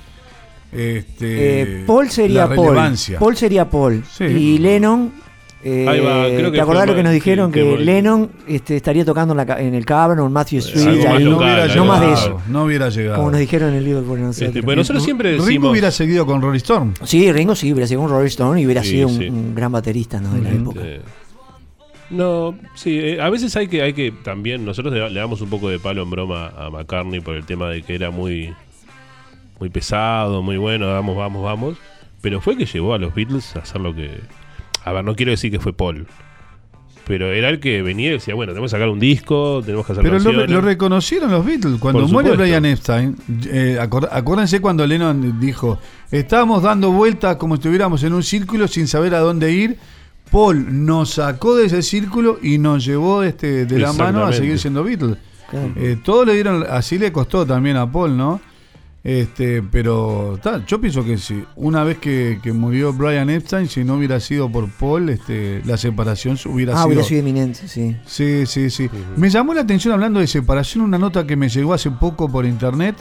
Este, 0.72 1.62
Eh, 1.80 1.84
Paul 1.86 2.10
sería 2.10 2.46
la 2.48 2.54
Paul. 2.54 2.76
Paul 3.18 3.36
sería 3.36 3.68
Paul. 3.70 4.04
Sí. 4.12 4.24
Y 4.24 4.58
Lennon. 4.58 5.12
Eh, 5.64 5.88
Ahí 5.88 6.00
va, 6.00 6.26
creo 6.26 6.50
que 6.50 6.58
¿Te 6.58 6.60
acordás 6.62 6.86
lo 6.86 6.94
que 6.94 7.02
nos 7.02 7.12
dijeron? 7.12 7.50
sí, 7.52 7.58
que 7.58 7.78
Lennon 7.78 8.30
este, 8.46 8.76
estaría 8.76 9.04
tocando 9.04 9.32
en, 9.38 9.46
la 9.46 9.60
en 9.60 9.74
el 9.74 9.84
Cavern 9.86 10.20
o 10.20 10.26
en 10.26 10.32
Matthew 10.32 10.58
Street. 10.60 10.86
algo 11.06 11.08
más 11.10 11.22
local, 11.22 11.36
hubiera 11.64 11.74
no 11.76 11.84
más 11.86 12.00
de 12.00 12.06
llegado, 12.06 12.26
eso. 12.26 12.40
No 12.48 12.64
hubiera 12.64 12.88
llegado. 12.90 13.16
Como 13.16 13.30
nos 13.30 13.40
dijeron 13.40 13.70
en 13.70 13.74
el 13.76 13.84
libro 13.84 14.02
por 14.02 14.18
nosotros. 14.18 14.48
Este, 14.48 14.62
pues 14.62 14.76
nosotros 14.76 15.02
siempre 15.04 15.30
Ringo 15.32 15.44
decimos. 15.46 15.70
hubiera 15.70 15.90
seguido 15.90 16.26
con 16.26 16.42
Rolling 16.42 16.58
Stone. 16.58 16.92
Sí, 17.04 17.32
Ringo 17.32 17.54
sí, 17.54 17.72
hubiera 17.72 17.86
sido 17.86 18.00
un 18.02 18.10
Rolling 18.10 18.26
Stone 18.28 18.60
y 18.60 18.66
hubiera 18.66 18.82
Sí, 18.82 18.90
sido 18.90 19.08
un, 19.08 19.16
sí. 19.18 19.28
un 19.28 19.54
gran 19.54 19.72
baterista 19.72 20.20
¿no? 20.20 20.32
de 20.34 20.42
la 20.42 20.48
Este, 20.50 20.60
época. 20.60 20.80
No, 22.10 22.54
sí, 22.74 22.98
eh, 23.00 23.20
a 23.20 23.30
veces 23.30 23.56
hay 23.56 23.66
que, 23.66 23.80
hay 23.82 23.92
que 23.94 24.12
también, 24.12 24.64
nosotros 24.64 24.92
le, 24.92 25.08
le 25.10 25.18
damos 25.20 25.40
un 25.40 25.48
poco 25.48 25.70
de 25.70 25.78
palo 25.78 26.02
en 26.02 26.10
broma 26.10 26.52
a 26.56 26.68
McCartney 26.70 27.20
por 27.20 27.34
el 27.34 27.44
tema 27.46 27.70
de 27.70 27.82
que 27.82 27.94
era 27.94 28.10
muy, 28.10 28.52
muy 29.58 29.70
pesado, 29.70 30.42
muy 30.42 30.58
bueno, 30.58 30.86
vamos, 30.92 31.16
vamos, 31.16 31.42
vamos, 31.42 31.76
pero 32.20 32.40
fue 32.42 32.56
que 32.58 32.66
llevó 32.66 32.92
a 32.94 32.98
los 32.98 33.14
Beatles 33.14 33.56
a 33.56 33.60
hacer 33.60 33.80
lo 33.80 33.94
que... 33.94 34.10
A 34.84 34.92
ver, 34.92 35.04
no 35.04 35.16
quiero 35.16 35.30
decir 35.30 35.50
que 35.50 35.58
fue 35.58 35.72
Paul, 35.72 36.06
pero 37.06 37.32
era 37.32 37.50
el 37.50 37.60
que 37.60 37.82
venía 37.82 38.08
y 38.08 38.12
decía, 38.12 38.34
bueno, 38.34 38.52
tenemos 38.52 38.70
que 38.70 38.76
sacar 38.76 38.88
un 38.88 38.98
disco, 38.98 39.60
tenemos 39.62 39.86
que 39.86 39.92
hacer 39.92 40.04
Pero 40.04 40.18
lo, 40.18 40.60
reconocieron 40.60 41.30
los 41.30 41.44
Beatles. 41.44 41.78
Cuando 41.78 42.08
muere. 42.08 42.36
Brian 42.36 42.64
Epstein, 42.64 43.16
eh, 43.46 43.78
acuérdense 43.80 44.60
cuando 44.60 44.86
Lennon 44.86 45.38
dijo: 45.38 45.78
Estábamos 46.10 46.62
dando 46.62 46.92
vueltas 46.92 47.36
como 47.36 47.56
si 47.56 47.60
estuviéramos 47.60 48.02
en 48.04 48.14
un 48.14 48.22
círculo 48.22 48.68
sin 48.68 48.86
saber 48.88 49.14
a 49.14 49.20
dónde 49.20 49.52
ir. 49.52 49.78
Paul 50.30 50.84
nos 50.84 51.10
sacó 51.10 51.54
de 51.56 51.66
ese 51.66 51.82
círculo 51.82 52.38
y 52.42 52.58
nos 52.58 52.84
llevó 52.84 53.22
este, 53.22 53.66
de 53.66 53.78
la 53.78 53.92
mano 53.92 54.24
a 54.24 54.32
seguir 54.32 54.58
siendo 54.58 54.82
Beatles. 54.82 55.18
Claro. 55.50 55.72
Eh, 55.76 55.98
todo 56.02 56.24
le 56.24 56.34
dieron, 56.34 56.64
así 56.68 56.98
le 56.98 57.12
costó 57.12 57.46
también 57.46 57.76
a 57.76 57.90
Paul, 57.90 58.16
¿no? 58.16 58.40
Este, 59.04 59.62
pero 59.62 60.40
yo 60.66 60.80
pienso 60.80 61.04
que 61.04 61.18
sí. 61.18 61.44
Una 61.56 61.84
vez 61.84 61.98
que, 61.98 62.40
que 62.42 62.54
murió 62.54 62.90
Brian 62.94 63.28
Epstein, 63.28 63.68
si 63.68 63.84
no 63.84 63.96
hubiera 63.96 64.18
sido 64.18 64.50
por 64.50 64.66
Paul, 64.70 65.10
este, 65.10 65.60
la 65.66 65.76
separación 65.76 66.38
hubiera 66.46 66.72
Ah, 66.72 66.76
sido. 66.78 66.86
hubiera 66.88 67.04
sido 67.04 67.20
inminente, 67.20 67.68
sí. 67.68 67.94
Sí, 68.06 68.46
sí, 68.46 68.70
sí. 68.70 68.88
Me 69.16 69.28
llamó 69.28 69.52
la 69.52 69.60
atención 69.60 69.92
hablando 69.92 70.20
de 70.20 70.26
separación 70.26 70.82
una 70.84 70.96
nota 70.96 71.26
que 71.26 71.36
me 71.36 71.50
llegó 71.50 71.74
hace 71.74 71.90
poco 71.90 72.30
por 72.32 72.46
internet, 72.46 72.96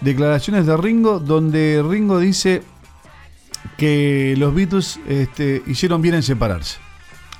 declaraciones 0.00 0.64
de 0.64 0.76
Ringo, 0.76 1.18
donde 1.18 1.82
Ringo 1.84 2.20
dice 2.20 2.62
que 3.76 4.36
los 4.38 4.54
Beatles 4.54 5.00
este, 5.08 5.62
hicieron 5.66 6.00
bien 6.02 6.14
en 6.14 6.22
separarse. 6.22 6.78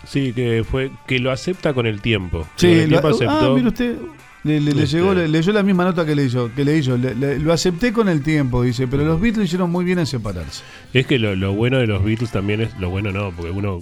Sí, 0.04 0.32
que 0.32 0.64
fue 0.68 0.90
que 1.06 1.18
lo 1.18 1.30
acepta 1.30 1.74
con 1.74 1.86
el 1.86 2.00
tiempo. 2.00 2.46
Sí, 2.56 2.66
con 2.66 2.76
el 2.78 2.90
lo- 2.90 3.00
tiempo 3.00 3.08
ah, 3.08 3.10
aceptó. 3.10 3.54
mire 3.54 3.68
usted, 3.68 3.96
le, 4.44 4.60
le- 4.60 4.72
le 4.74 4.82
Este- 4.84 4.96
llegó, 4.98 5.14
le- 5.14 5.28
leyó 5.28 5.52
la 5.52 5.62
misma 5.62 5.84
nota 5.84 6.06
que 6.06 6.14
le 6.14 6.24
hizo, 6.24 6.50
que 6.54 6.64
le 6.64 6.76
hizo. 6.78 6.96
Le- 6.96 7.14
le- 7.14 7.38
lo 7.38 7.52
acepté 7.52 7.92
con 7.92 8.08
el 8.08 8.22
tiempo, 8.22 8.62
dice, 8.62 8.86
pero 8.86 9.04
los 9.04 9.20
Beatles 9.20 9.46
hicieron 9.46 9.70
muy 9.70 9.84
bien 9.84 9.98
en 9.98 10.06
separarse. 10.06 10.62
Es 10.92 11.06
que 11.06 11.18
lo, 11.18 11.34
lo 11.36 11.52
bueno 11.54 11.78
de 11.78 11.86
los 11.86 12.02
Beatles 12.04 12.30
también 12.30 12.60
es. 12.62 12.78
Lo 12.78 12.90
bueno 12.90 13.10
no, 13.12 13.32
porque 13.32 13.50
uno. 13.50 13.80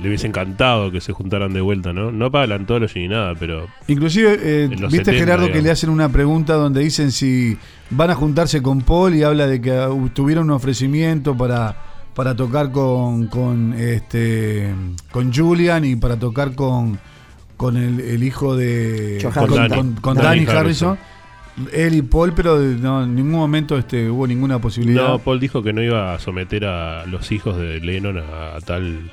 Le 0.00 0.08
hubiese 0.08 0.26
encantado 0.26 0.90
que 0.90 1.00
se 1.02 1.12
juntaran 1.12 1.52
de 1.52 1.60
vuelta, 1.60 1.92
¿no? 1.92 2.10
No 2.10 2.30
para 2.30 2.44
el 2.44 2.52
Anthology 2.52 3.00
ni 3.00 3.08
nada, 3.08 3.34
pero. 3.38 3.66
Inclusive, 3.86 4.38
eh, 4.40 4.66
viste 4.68 4.88
70, 4.88 5.12
Gerardo 5.12 5.52
que 5.52 5.60
le 5.60 5.70
hacen 5.70 5.90
una 5.90 6.08
pregunta 6.08 6.54
donde 6.54 6.80
dicen 6.80 7.12
si 7.12 7.58
van 7.90 8.10
a 8.10 8.14
juntarse 8.14 8.62
con 8.62 8.80
Paul 8.80 9.14
y 9.14 9.24
habla 9.24 9.46
de 9.46 9.60
que 9.60 9.72
uh, 9.78 10.08
tuvieron 10.10 10.44
un 10.44 10.52
ofrecimiento 10.52 11.36
para, 11.36 11.76
para 12.14 12.34
tocar 12.34 12.70
con, 12.72 13.26
con 13.26 13.74
este 13.74 14.72
con 15.10 15.34
Julian 15.34 15.84
y 15.84 15.96
para 15.96 16.18
tocar 16.18 16.54
con, 16.54 16.98
con 17.58 17.76
el, 17.76 18.00
el 18.00 18.22
hijo 18.22 18.56
de 18.56 19.18
con, 19.22 19.32
Harrison. 19.60 19.68
con- 19.68 19.92
con 20.00 20.16
Danny 20.16 20.46
Danny 20.46 20.58
Harrison. 20.58 20.98
Él 21.72 21.94
y 21.94 22.02
Paul, 22.02 22.32
pero 22.34 22.56
no, 22.56 23.02
en 23.02 23.16
ningún 23.16 23.32
momento 23.32 23.76
este, 23.76 24.08
hubo 24.08 24.26
ninguna 24.28 24.60
posibilidad. 24.60 25.08
No, 25.08 25.18
Paul 25.18 25.40
dijo 25.40 25.60
que 25.62 25.72
no 25.72 25.82
iba 25.82 26.14
a 26.14 26.18
someter 26.20 26.64
a 26.64 27.04
los 27.06 27.30
hijos 27.32 27.56
de 27.58 27.80
Lennon 27.80 28.16
a, 28.18 28.54
a 28.56 28.60
tal. 28.60 29.10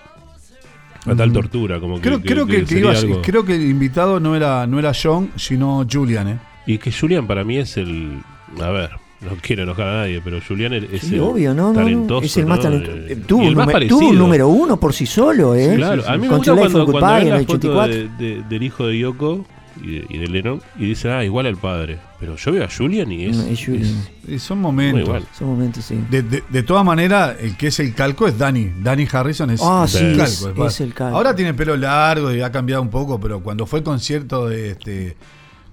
A 1.07 1.15
tal 1.15 1.29
Mm. 1.29 1.33
tortura, 1.33 1.79
como 1.79 1.95
que. 1.95 2.01
creo, 2.01 2.21
creo 2.21 2.45
que, 2.47 2.59
que 2.61 2.65
sería 2.67 2.99
iba 3.03 3.21
creo 3.21 3.45
que 3.45 3.55
el 3.55 3.63
invitado 3.69 4.19
no 4.19 4.35
era, 4.35 4.65
no 4.67 4.79
era 4.79 4.91
John, 4.99 5.31
sino 5.35 5.85
Julian, 5.91 6.27
¿eh? 6.27 6.39
Y 6.67 6.77
que 6.79 6.91
Julian 6.91 7.27
para 7.27 7.43
mí 7.43 7.57
es 7.57 7.77
el. 7.77 8.19
A 8.61 8.69
ver, 8.69 8.89
no 9.25 9.37
quiero 9.41 9.63
enojar 9.63 9.87
a 9.87 9.93
nadie, 10.01 10.21
pero 10.23 10.39
Julian 10.47 10.73
es 10.73 11.01
Sí, 11.01 11.15
el 11.15 11.21
obvio, 11.21 11.53
¿no? 11.53 11.73
talentoso. 11.73 12.25
Es 12.25 12.37
el 12.37 12.45
más 12.45 12.57
¿no? 12.59 12.63
talentoso. 12.63 12.97
Eh, 12.97 13.15
tuvo, 13.27 13.43
y 13.43 13.47
el 13.47 13.51
un 13.51 13.57
más 13.57 13.71
parecido. 13.71 13.99
tuvo 13.99 14.09
un 14.09 14.17
número 14.17 14.47
uno 14.47 14.79
por 14.79 14.93
sí 14.93 15.05
solo, 15.05 15.55
¿eh? 15.55 15.73
Claro, 15.75 16.03
a 16.07 16.17
mí 16.17 16.27
me 16.27 16.35
gusta 16.37 16.55
cuando, 16.55 16.85
cuando 16.85 17.07
Goodbye 17.07 17.29
la 17.29 17.37
el 17.39 17.45
foto 17.45 17.67
84. 17.71 17.95
de- 17.95 18.09
de- 18.35 18.43
del 18.47 18.63
hijo 18.63 18.87
de 18.87 18.99
Yoko 18.99 19.45
y 19.83 19.99
de, 19.99 20.05
y 20.09 20.17
de 20.19 20.27
Lennon 20.27 20.61
y 20.79 20.85
dicen, 20.85 21.11
ah, 21.11 21.23
igual 21.25 21.45
al 21.47 21.57
padre. 21.57 21.97
Pero 22.17 22.37
yo 22.37 22.51
veo 22.53 22.63
a 22.63 22.69
Julian 22.69 23.11
y 23.11 23.25
es. 23.25 23.35
No, 23.37 23.43
es 23.43 23.63
Julian. 23.65 24.03
Y 24.27 24.39
son 24.39 24.59
momentos. 24.59 25.01
Igual. 25.03 25.23
Son 25.37 25.47
momentos, 25.49 25.83
sí. 25.83 25.99
De, 26.09 26.21
de, 26.23 26.43
de 26.49 26.63
todas 26.63 26.85
maneras, 26.85 27.35
el 27.41 27.57
que 27.57 27.67
es 27.67 27.79
el 27.81 27.93
calco 27.93 28.25
es 28.25 28.37
Danny. 28.37 28.71
Danny 28.81 29.05
Harrison 29.11 29.49
es, 29.51 29.59
Ah, 29.61 29.83
es 29.85 29.91
sí, 29.91 29.97
el 30.05 30.19
es- 30.21 30.41
calco. 30.43 30.65
es 30.67 30.79
el 30.81 30.93
calco. 30.93 31.17
Ahora 31.17 31.35
tiene 31.35 31.53
pelo 31.53 31.75
largo 31.75 32.33
y 32.33 32.41
ha 32.41 32.51
cambiado 32.51 32.81
un 32.81 32.89
poco, 32.89 33.19
pero 33.19 33.41
cuando 33.41 33.65
fue 33.65 33.79
el 33.79 33.85
concierto 33.85 34.47
de 34.47 34.71
este 34.71 35.17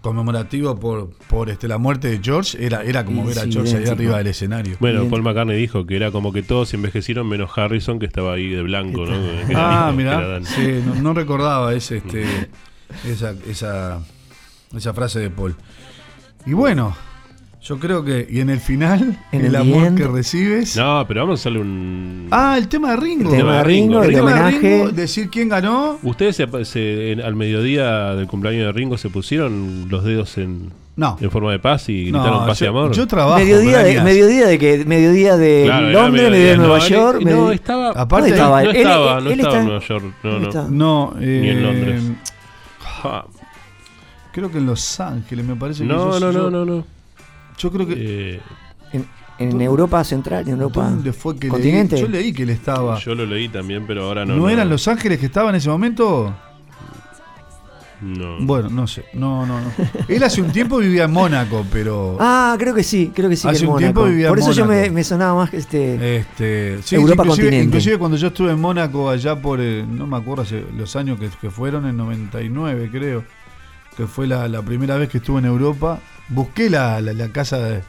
conmemorativo 0.02 0.78
por, 0.78 1.10
por 1.28 1.48
este 1.48 1.68
la 1.68 1.78
muerte 1.78 2.08
de 2.08 2.20
George, 2.22 2.62
era, 2.62 2.82
era 2.82 3.04
como 3.04 3.22
Sí, 3.22 3.28
ver 3.28 3.38
a 3.38 3.42
sí, 3.44 3.52
George 3.52 3.76
ahí 3.78 3.86
arriba 3.86 4.18
del 4.18 4.26
escenario. 4.26 4.76
Bueno, 4.80 5.00
Bien. 5.00 5.10
Paul 5.10 5.22
McCartney 5.22 5.56
dijo 5.56 5.86
que 5.86 5.96
era 5.96 6.10
como 6.10 6.32
que 6.32 6.42
todos 6.42 6.74
envejecieron 6.74 7.26
menos 7.28 7.56
Harrison 7.56 7.98
que 7.98 8.06
estaba 8.06 8.34
ahí 8.34 8.48
de 8.48 8.62
blanco, 8.62 9.06
¿no? 9.06 9.16
Ah, 9.54 9.92
sí, 10.42 10.82
no, 10.84 10.96
no 10.96 11.14
recordaba 11.14 11.72
ese, 11.72 11.96
este, 12.04 12.24
esa, 13.08 13.34
esa, 13.48 14.00
esa 14.76 14.92
frase 14.92 15.20
de 15.20 15.30
Paul. 15.30 15.54
Y 16.44 16.52
bueno, 16.52 16.94
yo 17.64 17.78
creo 17.78 18.04
que, 18.04 18.26
y 18.28 18.40
en 18.40 18.50
el 18.50 18.58
final, 18.60 19.18
En 19.30 19.40
el 19.42 19.46
el 19.46 19.56
amor 19.56 19.86
end. 19.86 19.98
que 19.98 20.08
recibes. 20.08 20.76
No, 20.76 21.04
pero 21.06 21.20
vamos 21.20 21.38
a 21.38 21.42
hacerle 21.42 21.60
un. 21.60 22.26
Ah, 22.30 22.56
el 22.58 22.66
tema 22.68 22.90
de 22.90 22.96
Ringo. 22.96 23.30
El 23.30 23.36
tema 23.38 23.56
de 23.58 23.64
Ringo, 23.64 24.02
el 24.02 24.12
tema 24.14 24.32
de 24.34 24.40
homenaje. 24.40 24.58
Ringo, 24.78 24.88
decir 24.90 25.30
quién 25.30 25.48
ganó. 25.48 25.98
¿Ustedes 26.02 26.36
se- 26.36 26.64
se- 26.64 27.12
en- 27.12 27.20
al 27.20 27.36
mediodía 27.36 28.14
del 28.14 28.26
cumpleaños 28.26 28.66
de 28.66 28.72
Ringo 28.72 28.98
se 28.98 29.10
pusieron 29.10 29.86
los 29.88 30.02
dedos 30.02 30.38
en, 30.38 30.72
No. 30.96 31.16
en 31.20 31.30
forma 31.30 31.52
de 31.52 31.60
paz 31.60 31.88
y 31.88 32.10
No, 32.10 32.18
gritaron 32.20 32.46
paz 32.46 32.60
y 32.62 32.66
amor? 32.66 32.92
yo 32.92 33.06
trabajo. 33.06 33.38
mediodía, 33.38 33.78
de, 33.78 34.02
mediodía 34.02 34.46
de 34.48 34.58
que 34.58 34.84
mediodía 34.84 35.36
de 35.36 35.62
Claro, 35.66 35.88
Londres, 35.90 36.30
mediodía, 36.30 36.50
de 36.50 36.56
no, 36.56 36.62
Nueva 36.66 36.78
él- 36.84 36.92
York. 36.92 37.20
no, 37.22 37.52
estaba- 37.52 37.88
Aparte, 37.90 38.30
¿Dónde 38.30 38.30
estaba 38.30 38.62
no 38.64 38.70
él? 38.70 38.76
estaba, 38.76 39.18
Él- 39.18 39.24
no 39.24 39.30
él 39.30 39.38
estaba 39.40 39.48
está- 39.54 39.60
en 39.60 39.66
Nueva 39.68 39.86
York, 39.86 40.04
no, 40.24 40.30
¿dónde 40.32 40.48
no. 40.52 40.68
No, 40.68 41.14
Ni 41.20 41.24
en 41.26 41.44
eh, 41.58 41.60
Londres. 41.60 42.02
Creo 44.32 44.50
que 44.50 44.58
en 44.58 44.66
Los 44.66 44.98
Ángeles, 45.00 45.44
me 45.46 45.54
parece 45.56 45.82
que 45.82 45.88
No, 45.88 46.18
yo- 46.18 46.20
no, 46.20 46.32
yo- 46.32 46.50
no, 46.50 46.50
no, 46.50 46.64
no. 46.64 46.84
Yo 47.62 47.70
creo 47.70 47.86
que. 47.86 47.94
Eh, 47.96 48.40
En, 48.92 49.06
en 49.38 49.60
Europa 49.60 50.02
Central, 50.04 50.42
en 50.46 50.54
Europa. 50.54 50.84
¿Dónde 50.90 51.12
fue 51.12 51.36
que 51.38 51.48
continente. 51.48 51.96
leí? 51.96 52.02
Yo 52.04 52.08
leí 52.08 52.32
que 52.32 52.42
él 52.42 52.50
estaba. 52.50 52.98
yo 52.98 53.14
lo 53.14 53.24
leí 53.24 53.48
también, 53.48 53.86
pero 53.86 54.04
ahora 54.04 54.24
no. 54.24 54.36
¿No, 54.36 54.48
eran 54.48 54.68
Los 54.68 54.86
Ángeles 54.88 55.18
que 55.18 55.26
estaba 55.26 55.50
en 55.50 55.56
ese 55.56 55.68
momento? 55.68 56.34
No. 58.00 58.38
Bueno, 58.40 58.68
no 58.68 58.86
sé. 58.88 59.04
No, 59.14 59.46
no, 59.46 59.60
no. 59.60 59.70
Él 60.08 60.22
hace 60.24 60.42
un 60.42 60.50
tiempo 60.50 60.78
vivía 60.78 61.04
en 61.04 61.12
Mónaco, 61.12 61.64
pero. 61.72 62.16
Ah, 62.18 62.56
creo 62.58 62.74
que 62.74 62.82
sí, 62.82 63.12
creo 63.14 63.30
que 63.30 63.36
sí. 63.36 63.42
que 63.46 63.54
Hace 63.54 63.64
en 63.64 63.70
un 63.70 63.78
tiempo 63.78 64.00
Mónaco. 64.00 64.10
vivía 64.12 64.26
en 64.26 64.30
Por 64.32 64.38
eso 64.40 64.50
yo 64.52 64.66
me, 64.66 65.04
sonaba 65.04 65.34
más 65.36 65.50
que 65.50 65.58
este. 65.58 66.16
Este, 66.16 66.82
sí, 66.82 66.96
Europa 66.96 67.22
inclusive, 67.22 67.44
continente. 67.46 67.64
inclusive 67.64 67.98
cuando 67.98 68.16
yo 68.16 68.26
estuve 68.28 68.50
en 68.50 68.60
Mónaco 68.60 69.08
allá 69.08 69.40
por, 69.40 69.60
eh, 69.60 69.84
no 69.88 70.08
me 70.08 70.16
acuerdo 70.16 70.42
hace 70.42 70.64
los 70.76 70.96
años 70.96 71.18
que, 71.20 71.28
que 71.40 71.50
fueron, 71.50 71.86
en 71.86 71.96
99 71.96 72.88
creo, 72.90 73.24
que 73.96 74.08
fue 74.08 74.26
la, 74.26 74.48
la 74.48 74.62
primera 74.62 74.96
vez 74.96 75.08
que 75.08 75.18
estuve 75.18 75.38
en 75.38 75.44
Europa, 75.46 76.00
busqué 76.28 76.70
la, 76.70 77.00
la, 77.00 77.12
la 77.12 77.28
casa 77.28 77.58
de, 77.58 77.80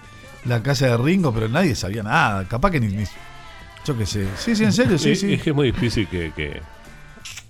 la 0.45 0.61
casa 0.63 0.87
de 0.87 0.97
Ringo, 0.97 1.33
pero 1.33 1.47
nadie 1.49 1.75
sabía 1.75 2.03
nada, 2.03 2.47
capaz 2.47 2.71
que 2.71 2.79
ni, 2.79 2.87
ni- 2.87 3.03
yo 3.85 3.97
qué 3.97 4.05
sé. 4.05 4.27
Sí, 4.37 4.55
sí, 4.55 4.63
en 4.63 4.73
serio, 4.73 4.97
sí, 4.97 5.11
es, 5.11 5.19
sí. 5.19 5.33
es 5.33 5.41
que 5.41 5.49
es 5.49 5.55
muy 5.55 5.71
difícil 5.71 6.07
que, 6.07 6.31
que, 6.35 6.61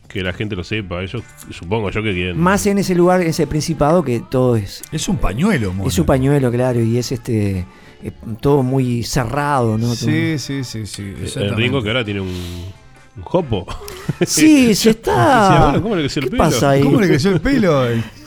que 0.08 0.24
la 0.24 0.34
gente 0.34 0.56
lo 0.56 0.64
sepa. 0.64 1.02
Ellos, 1.04 1.22
supongo 1.52 1.90
yo 1.92 2.02
que 2.02 2.12
quieren. 2.14 2.40
Más 2.40 2.66
en 2.66 2.80
ese 2.80 2.96
lugar, 2.96 3.22
ese 3.22 3.46
principado, 3.48 4.04
que 4.04 4.20
todo 4.20 4.56
es. 4.56 4.82
Es 4.92 5.08
un 5.08 5.18
pañuelo, 5.18 5.70
Es 5.70 5.76
Mónaco. 5.76 6.02
un 6.02 6.06
pañuelo, 6.08 6.52
claro, 6.52 6.82
y 6.82 6.98
es 6.98 7.12
este. 7.12 7.66
eh, 8.04 8.12
todo 8.42 8.64
muy 8.64 9.04
cerrado, 9.04 9.78
¿no? 9.78 9.94
Sí, 9.96 10.38
sí, 10.40 10.64
sí, 10.64 10.86
sí. 10.88 11.02
El 11.04 11.24
exactamente. 11.24 11.56
Ringo 11.62 11.82
que 11.84 11.90
ahora 11.90 12.04
tiene 12.04 12.22
un, 12.22 12.30
un 13.16 13.24
jopo. 13.24 13.68
Sí, 14.26 14.74
se 14.76 14.90
está- 14.90 15.78
¿Cómo 15.82 15.96
le 15.96 16.02
creció 16.02 16.20
el 16.22 16.26
¿Qué 16.26 16.32
pelo? 16.32 16.44
pasa 16.44 16.70
ahí? 16.72 16.82
¿Cómo 16.82 17.00
le 17.00 17.08
creció 17.08 17.32
el 17.32 17.42
pelo? 17.42 17.84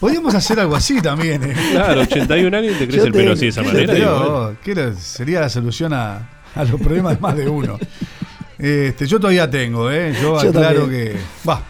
Podríamos 0.00 0.34
hacer 0.34 0.58
algo 0.58 0.74
así 0.76 1.00
también. 1.02 1.42
¿eh? 1.44 1.54
Claro, 1.72 2.00
81 2.00 2.56
años 2.56 2.72
y 2.74 2.78
te 2.78 2.84
crece 2.86 2.98
Yo 2.98 3.04
el 3.04 3.12
pelo 3.12 3.32
así 3.32 3.42
de 3.42 3.48
esa 3.48 3.62
¿qué 3.62 3.68
manera. 3.68 3.92
bueno. 4.14 4.56
¿qué 4.64 4.92
sería 4.98 5.40
la 5.40 5.48
solución 5.50 5.92
a, 5.92 6.28
a 6.54 6.64
los 6.64 6.80
problemas 6.80 7.14
de 7.16 7.20
más 7.20 7.36
de 7.36 7.48
uno. 7.48 7.78
Este, 8.58 9.06
yo 9.06 9.18
todavía 9.20 9.50
tengo, 9.50 9.90
¿eh? 9.90 10.12
Yo, 10.20 10.42
Yo 10.42 10.48
aclaro 10.50 10.80
también. 10.82 11.12
que. 11.12 11.48
Va. 11.48 11.62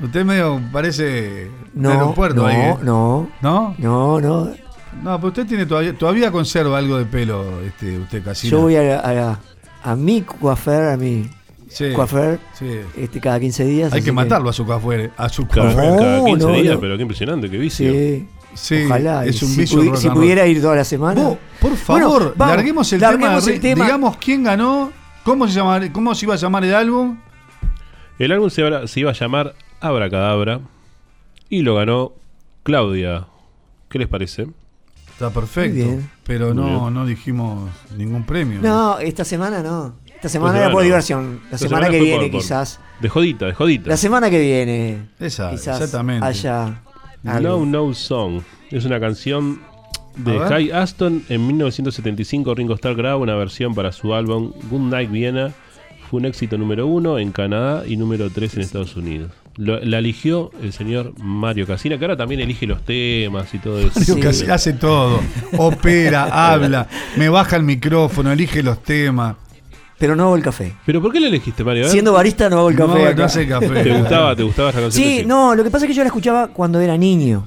Usted 0.00 0.24
medio 0.24 0.60
parece 0.72 1.48
No, 1.74 1.88
de 1.90 1.94
aeropuerto 1.94 2.42
no, 2.42 2.46
ahí. 2.46 2.56
¿eh? 2.56 2.74
no. 2.82 3.30
¿No? 3.40 3.74
No, 3.78 4.20
no. 4.20 4.50
No, 5.02 5.16
pero 5.16 5.28
usted 5.28 5.46
tiene 5.46 5.64
todavía, 5.64 5.96
todavía 5.96 6.30
conserva 6.30 6.76
algo 6.78 6.98
de 6.98 7.06
pelo, 7.06 7.62
este, 7.62 7.98
usted 7.98 8.22
casi. 8.22 8.50
Yo 8.50 8.60
voy 8.60 8.76
a, 8.76 8.98
a, 9.00 9.38
a 9.82 9.96
mi 9.96 10.20
coafer, 10.22 10.90
a 10.90 10.96
mi 10.98 11.30
Sí, 11.72 11.92
coafer, 11.94 12.38
sí. 12.58 12.66
este, 12.96 13.20
cada 13.20 13.40
15 13.40 13.64
días. 13.64 13.92
Hay 13.92 14.02
que 14.02 14.12
matarlo 14.12 14.50
a 14.50 14.52
su 14.52 14.64
coafuere. 14.66 15.10
A 15.16 15.28
su 15.28 15.46
Cada, 15.48 15.72
coafuere. 15.72 15.96
cada 15.96 16.24
15 16.24 16.46
no, 16.46 16.52
días, 16.54 16.74
no. 16.74 16.80
pero 16.80 16.96
qué 16.96 17.02
impresionante, 17.02 17.50
qué 17.50 17.58
vicio. 17.58 17.90
Sí. 17.92 18.28
Sí, 18.54 18.82
Ojalá. 18.84 19.24
es 19.24 19.42
un 19.42 19.48
si, 19.48 19.60
vicio 19.60 19.80
pudi- 19.80 19.86
rock 19.88 19.96
si 19.96 20.10
pudiera 20.10 20.46
ir 20.46 20.60
toda 20.60 20.76
la 20.76 20.84
semana. 20.84 21.22
Vos, 21.22 21.38
por 21.58 21.70
Bueno, 21.70 22.10
favor, 22.10 22.34
vamos, 22.36 22.54
larguemos 22.56 22.92
el 22.92 23.00
larguemos 23.00 23.44
tema, 23.46 23.54
el 23.54 23.60
tema. 23.62 23.84
Digamos 23.86 24.16
quién 24.18 24.42
ganó, 24.42 24.92
cómo 25.24 25.48
se, 25.48 25.90
cómo 25.92 26.14
se 26.14 26.26
iba 26.26 26.34
a 26.34 26.36
llamar 26.36 26.62
el 26.64 26.74
álbum. 26.74 27.18
El 28.18 28.30
álbum 28.30 28.50
se, 28.50 28.60
iba 29.00 29.10
a 29.10 29.14
llamar 29.14 29.54
Abracadabra 29.80 30.60
y 31.48 31.62
lo 31.62 31.76
ganó 31.76 32.12
Claudia. 32.62 33.26
¿Qué 33.88 33.98
les 33.98 34.08
parece? 34.08 34.46
Está 35.08 35.30
perfecto. 35.30 36.00
Pero 36.24 36.52
no, 36.52 36.90
no 36.90 37.06
dijimos 37.06 37.70
ningún 37.96 38.24
premio. 38.24 38.60
No, 38.60 38.98
esta 38.98 39.24
semana 39.24 39.62
no. 39.62 39.94
Esta 40.22 40.28
semana 40.28 40.52
semana 40.52 40.64
era 40.66 40.72
por 40.72 40.82
no. 40.82 40.84
diversión. 40.84 41.40
La 41.50 41.58
semana, 41.58 41.86
semana 41.86 41.90
que 41.90 42.00
viene, 42.00 42.22
por- 42.26 42.30
por- 42.30 42.40
quizás. 42.40 42.78
De 43.00 43.08
jodita, 43.08 43.46
de 43.46 43.54
jodita. 43.54 43.88
La 43.88 43.96
semana 43.96 44.30
que 44.30 44.38
viene. 44.40 44.98
Esa, 45.18 45.50
quizás 45.50 45.80
exactamente. 45.80 46.24
haya. 46.24 46.80
No 47.24 47.32
algo. 47.32 47.66
No 47.66 47.92
Song. 47.94 48.40
Es 48.70 48.84
una 48.84 49.00
canción 49.00 49.60
de. 50.16 50.38
Kai 50.48 50.70
Aston. 50.70 51.24
En 51.28 51.44
1975 51.48 52.54
Ringo 52.54 52.74
Starr 52.74 52.94
graba 52.94 53.16
una 53.16 53.34
versión 53.34 53.74
para 53.74 53.90
su 53.90 54.14
álbum 54.14 54.52
Good 54.70 54.80
Night 54.92 55.10
Vienna. 55.10 55.52
Fue 56.08 56.20
un 56.20 56.26
éxito 56.26 56.56
número 56.56 56.86
uno 56.86 57.18
en 57.18 57.32
Canadá 57.32 57.82
y 57.86 57.96
número 57.96 58.30
3 58.30 58.54
en 58.54 58.60
Estados 58.60 58.94
Unidos. 58.96 59.32
Lo- 59.56 59.80
la 59.80 59.98
eligió 59.98 60.50
el 60.62 60.72
señor 60.72 61.14
Mario 61.18 61.66
Casina, 61.66 61.98
que 61.98 62.04
ahora 62.04 62.16
también 62.16 62.40
elige 62.40 62.66
los 62.66 62.82
temas 62.84 63.52
y 63.54 63.58
todo 63.58 63.78
eso. 63.80 63.98
Mario 63.98 64.20
Casi 64.20 64.48
hace 64.50 64.72
todo. 64.74 65.20
Opera, 65.58 66.28
habla, 66.52 66.86
me 67.16 67.28
baja 67.28 67.56
el 67.56 67.62
micrófono, 67.64 68.30
elige 68.30 68.62
los 68.62 68.82
temas. 68.82 69.36
Pero 70.02 70.16
no 70.16 70.24
hago 70.24 70.34
el 70.34 70.42
café. 70.42 70.72
¿Pero 70.84 71.00
por 71.00 71.12
qué 71.12 71.20
la 71.20 71.28
elegiste, 71.28 71.62
Mario? 71.62 71.88
Siendo 71.88 72.12
barista 72.12 72.50
no 72.50 72.58
hago 72.58 72.70
el 72.70 72.76
No, 72.76 72.88
café. 72.88 73.04
no 73.04 73.08
acá. 73.08 73.24
hace 73.26 73.46
café. 73.46 73.68
¿Te 73.84 73.96
gustaba, 73.96 74.34
¿Te 74.34 74.42
gustaba 74.42 74.70
esa 74.70 74.80
canción? 74.80 75.04
Sí, 75.08 75.22
no, 75.24 75.54
lo 75.54 75.62
que 75.62 75.70
pasa 75.70 75.84
es 75.84 75.90
que 75.90 75.94
yo 75.94 76.02
la 76.02 76.08
escuchaba 76.08 76.48
cuando 76.48 76.80
era 76.80 76.96
niño. 76.98 77.46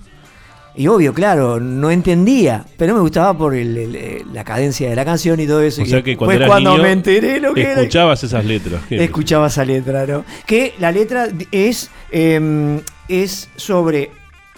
Y 0.74 0.88
obvio, 0.88 1.14
claro, 1.14 1.60
no 1.60 1.92
entendía, 1.92 2.64
pero 2.78 2.94
me 2.94 3.02
gustaba 3.02 3.38
por 3.38 3.56
el- 3.56 3.78
el- 3.78 3.96
el- 3.98 4.34
la 4.34 4.46
cadencia 4.46 4.90
de 4.90 4.96
la 4.96 5.04
canción 5.04 5.38
y 5.42 5.48
todo 5.48 5.60
eso. 5.62 5.82
O 5.82 5.86
y 5.86 5.90
sea 5.90 6.02
que 6.02 6.16
cuando 6.16 6.34
eras 6.38 6.48
cuando 6.48 6.72
niño, 6.72 6.84
me 6.84 6.92
enteré 6.94 7.42
lo 7.42 7.54
que 7.54 7.62
era- 7.64 7.74
escuchabas 7.82 8.24
esas 8.24 8.46
letras. 8.46 8.82
Escuchaba 8.90 9.48
esa 9.48 9.66
letra, 9.66 10.06
¿no? 10.08 10.24
Que 10.46 10.76
la 10.80 10.94
letra 10.94 11.28
es, 11.52 11.90
eh, 12.10 12.80
es 13.10 13.50
sobre 13.58 14.12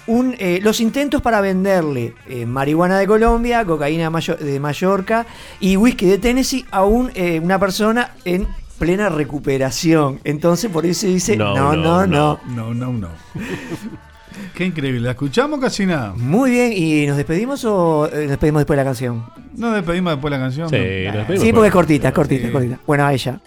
un, 0.07 0.35
eh, 0.39 0.59
los 0.63 0.79
intentos 0.79 1.21
para 1.21 1.41
venderle 1.41 2.13
eh, 2.27 2.45
marihuana 2.45 2.97
de 2.97 3.05
Colombia, 3.05 3.63
cocaína 3.65 4.09
de 4.09 4.59
Mallorca 4.59 5.25
y 5.59 5.77
whisky 5.77 6.05
de 6.05 6.17
Tennessee 6.17 6.65
a 6.71 6.83
un, 6.83 7.11
eh, 7.13 7.39
una 7.39 7.59
persona 7.59 8.11
en 8.25 8.47
plena 8.79 9.09
recuperación. 9.09 10.19
Entonces 10.23 10.71
por 10.71 10.85
eso 10.85 11.07
dice, 11.07 11.35
no, 11.35 11.75
no, 11.75 12.07
no. 12.07 12.39
No, 12.47 12.73
no, 12.73 12.93
no. 12.93 13.09
Qué 14.53 14.65
increíble. 14.65 15.01
¿La 15.01 15.11
escuchamos 15.11 15.59
casi 15.59 15.85
nada? 15.85 16.13
Muy 16.15 16.51
bien, 16.51 16.71
¿y 16.73 17.05
nos 17.07 17.17
despedimos 17.17 17.65
o 17.65 18.07
nos 18.11 18.29
despedimos 18.29 18.61
después 18.61 18.77
de 18.77 18.83
la 18.83 18.89
canción? 18.89 19.25
Nos 19.55 19.73
despedimos 19.73 20.13
después 20.13 20.31
de 20.31 20.37
la 20.37 20.43
canción. 20.43 20.69
Sí, 20.69 20.75
¿no? 20.75 21.05
nos 21.05 21.17
despedimos 21.17 21.45
Sí, 21.45 21.53
porque 21.53 21.67
es 21.67 21.73
cortita, 21.73 22.07
es 22.09 22.13
cortita, 22.13 22.47
es 22.47 22.51
cortita. 22.53 22.79
Bueno, 22.85 23.05
a 23.05 23.13
ella. 23.13 23.39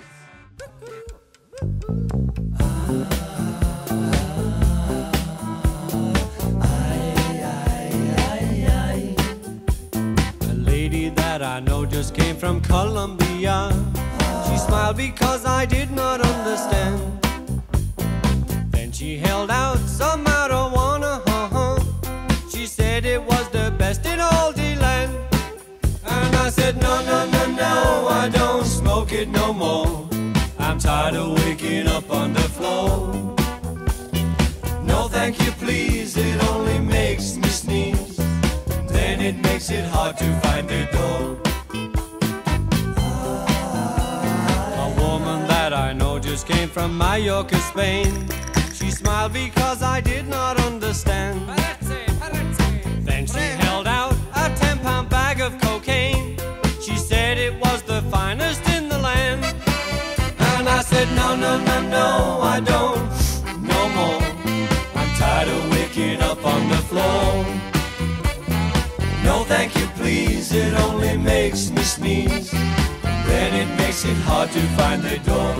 That 11.40 11.56
I 11.56 11.60
know 11.60 11.86
just 11.86 12.14
came 12.14 12.36
from 12.36 12.60
Colombia. 12.60 13.70
She 14.46 14.58
smiled 14.58 14.96
because 14.96 15.46
I 15.46 15.64
did 15.64 15.90
not 15.90 16.20
understand. 16.20 16.98
Then 18.70 18.92
she 18.92 19.16
held 19.16 19.50
out 19.50 19.78
some 19.78 20.24
marijuana. 20.24 21.22
huh-huh. 21.26 21.78
She 22.50 22.66
said 22.66 23.06
it 23.06 23.22
was 23.22 23.48
the 23.50 23.72
best 23.78 24.04
in 24.04 24.20
all 24.20 24.52
the 24.52 24.74
land. 24.76 25.12
And 26.04 26.36
I 26.36 26.50
said, 26.50 26.76
No, 26.76 26.94
no, 27.10 27.18
no, 27.30 27.44
no, 27.64 28.08
I 28.10 28.28
don't 28.28 28.66
smoke 28.66 29.12
it 29.12 29.28
no 29.28 29.54
more. 29.54 30.08
I'm 30.58 30.78
tired 30.78 31.14
of 31.14 31.38
waking 31.44 31.86
up 31.86 32.10
on 32.10 32.34
the 32.34 32.48
floor. 32.56 33.14
No, 34.84 35.08
thank 35.08 35.40
you, 35.42 35.52
please, 35.52 36.16
it 36.18 36.38
only 36.50 36.78
makes 36.80 37.36
me 37.36 37.48
sneeze. 37.48 37.99
Then 39.20 39.34
it 39.34 39.42
makes 39.42 39.70
it 39.70 39.84
hard 39.84 40.16
to 40.16 40.40
find 40.40 40.66
the 40.66 40.88
door. 40.92 41.36
A 44.84 44.94
woman 44.98 45.46
that 45.46 45.74
I 45.74 45.92
know 45.92 46.18
just 46.18 46.46
came 46.46 46.70
from 46.70 46.96
Mallorca, 46.96 47.58
Spain. 47.58 48.26
She 48.72 48.90
smiled 48.90 49.34
because 49.34 49.82
I 49.82 50.00
did 50.00 50.26
not 50.26 50.58
understand. 50.60 51.59
No, 69.30 69.44
thank 69.44 69.76
you, 69.76 69.86
please, 69.94 70.52
it 70.52 70.74
only 70.80 71.16
makes 71.16 71.70
me 71.70 71.82
sneeze. 71.82 72.50
Then 72.50 73.54
it 73.54 73.68
makes 73.76 74.04
it 74.04 74.16
hard 74.26 74.50
to 74.50 74.60
find 74.76 75.00
the 75.04 75.18
door. 75.18 75.54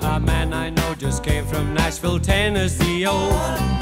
A 0.00 0.18
man 0.18 0.52
I 0.52 0.70
know 0.70 0.94
just 0.96 1.22
came 1.22 1.46
from 1.46 1.72
Nashville, 1.74 2.18
Tennessee. 2.18 3.06
Oh, 3.06 3.81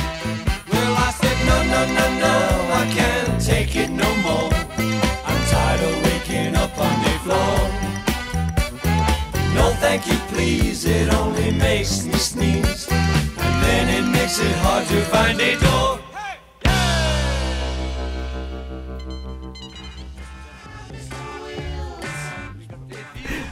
No, 1.51 1.63
no, 1.63 1.81
no, 1.97 2.05
no, 2.25 2.35
I 2.81 2.83
can't 2.95 3.41
take 3.41 3.75
it 3.75 3.89
no 3.89 4.09
more. 4.27 4.51
I'm 5.27 5.41
tired 5.51 5.81
of 5.81 5.93
waking 6.05 6.55
up 6.55 6.77
on 6.77 6.95
the 7.03 7.13
floor. 7.23 7.57
No, 9.55 9.65
thank 9.83 10.07
you, 10.07 10.17
please, 10.31 10.85
it 10.85 11.13
only 11.13 11.51
makes 11.51 12.05
me 12.05 12.13
sneeze. 12.13 12.87
And 12.89 13.55
then 13.65 13.89
it 13.97 14.07
makes 14.09 14.39
it 14.39 14.55
hard 14.63 14.87
to 14.87 15.01
find 15.05 15.39
a 15.41 15.59
door. 15.59 16.00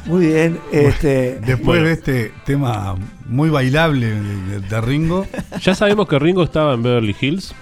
Muy 0.10 0.26
bien, 0.26 0.60
este. 0.72 1.36
Después 1.40 1.66
Bueno. 1.80 1.86
de 1.86 1.92
este 1.94 2.32
tema 2.46 2.96
muy 3.28 3.50
bailable 3.50 4.08
de, 4.08 4.60
de 4.60 4.82
Ringo. 4.82 5.28
Ya 5.62 5.76
sabemos 5.76 6.08
que 6.08 6.18
Ringo 6.18 6.44
estaba 6.44 6.74
en 6.74 6.82
Beverly 6.82 7.16
Hills. 7.22 7.54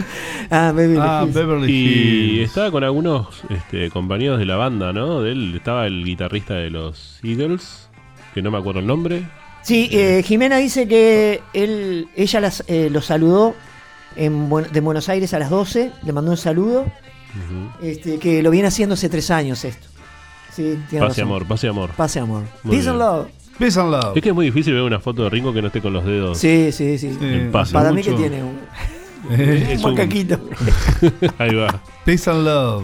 Ah, 0.50 0.72
Beverly 0.74 0.98
Ah, 1.02 1.22
Hills. 1.24 1.34
Beverly 1.36 1.72
Y 1.74 2.42
estaba 2.42 2.72
con 2.72 2.86
algunos 2.86 3.44
este, 3.50 3.90
compañeros 3.92 4.40
de 4.40 4.46
la 4.46 4.56
banda, 4.56 4.94
¿no? 4.94 5.22
De 5.22 5.34
él 5.34 5.54
estaba 5.58 5.86
el 5.88 6.06
guitarrista 6.06 6.54
de 6.54 6.70
los 6.70 7.20
Eagles, 7.22 7.90
que 8.34 8.42
no 8.42 8.50
me 8.50 8.58
acuerdo 8.60 8.80
el 8.80 8.88
nombre. 8.88 9.24
Sí, 9.64 9.90
eh, 9.92 10.24
Jimena 10.26 10.56
dice 10.58 10.88
que 10.88 11.42
él, 11.54 12.08
ella 12.16 12.40
las, 12.40 12.64
eh, 12.68 12.88
lo 12.90 13.02
saludó 13.02 13.56
en, 14.16 14.50
de 14.72 14.80
Buenos 14.80 15.10
Aires 15.10 15.34
a 15.34 15.40
las 15.40 15.50
12, 15.50 15.92
le 16.02 16.14
mandó 16.14 16.32
un 16.32 16.38
saludo, 16.38 16.86
este, 17.82 18.18
que 18.20 18.42
lo 18.42 18.50
viene 18.52 18.70
haciendo 18.70 18.94
hace 18.94 19.10
tres 19.10 19.30
años 19.32 19.66
esto. 19.66 19.87
Sí, 20.58 20.78
tiene 20.90 21.06
Pase 21.06 21.22
razón. 21.22 21.24
amor, 21.24 21.46
pase 21.48 21.68
amor. 21.70 21.90
Pase 21.92 22.20
amor. 22.20 22.44
Muy 22.64 22.76
Peace 22.76 22.90
and 22.90 22.98
bien. 22.98 23.08
love. 23.10 23.28
Peace 23.60 23.80
and 23.80 23.92
love. 23.92 24.18
Es 24.18 24.24
que 24.24 24.30
es 24.30 24.36
muy 24.36 24.46
difícil 24.48 24.74
ver 24.74 24.84
una 24.84 25.00
foto 25.00 25.24
de 25.24 25.30
Ringo 25.30 25.54
que 25.54 25.62
no 25.62 25.68
esté 25.68 25.82
con 25.82 25.94
los 25.94 26.04
dedos. 26.04 26.38
Sí, 26.38 26.72
sí, 26.72 26.98
sí. 26.98 27.16
en 27.22 27.52
paz. 27.52 27.72
Para 27.72 27.92
mí 27.92 27.98
mucho. 28.04 28.12
que 28.12 28.18
tiene 28.18 28.44
un, 28.44 28.60
un 29.30 29.82
macaquito. 29.92 30.40
Ahí 31.38 31.54
va. 31.56 31.82
Peace 32.06 32.30
and 32.30 32.44
love. 32.44 32.84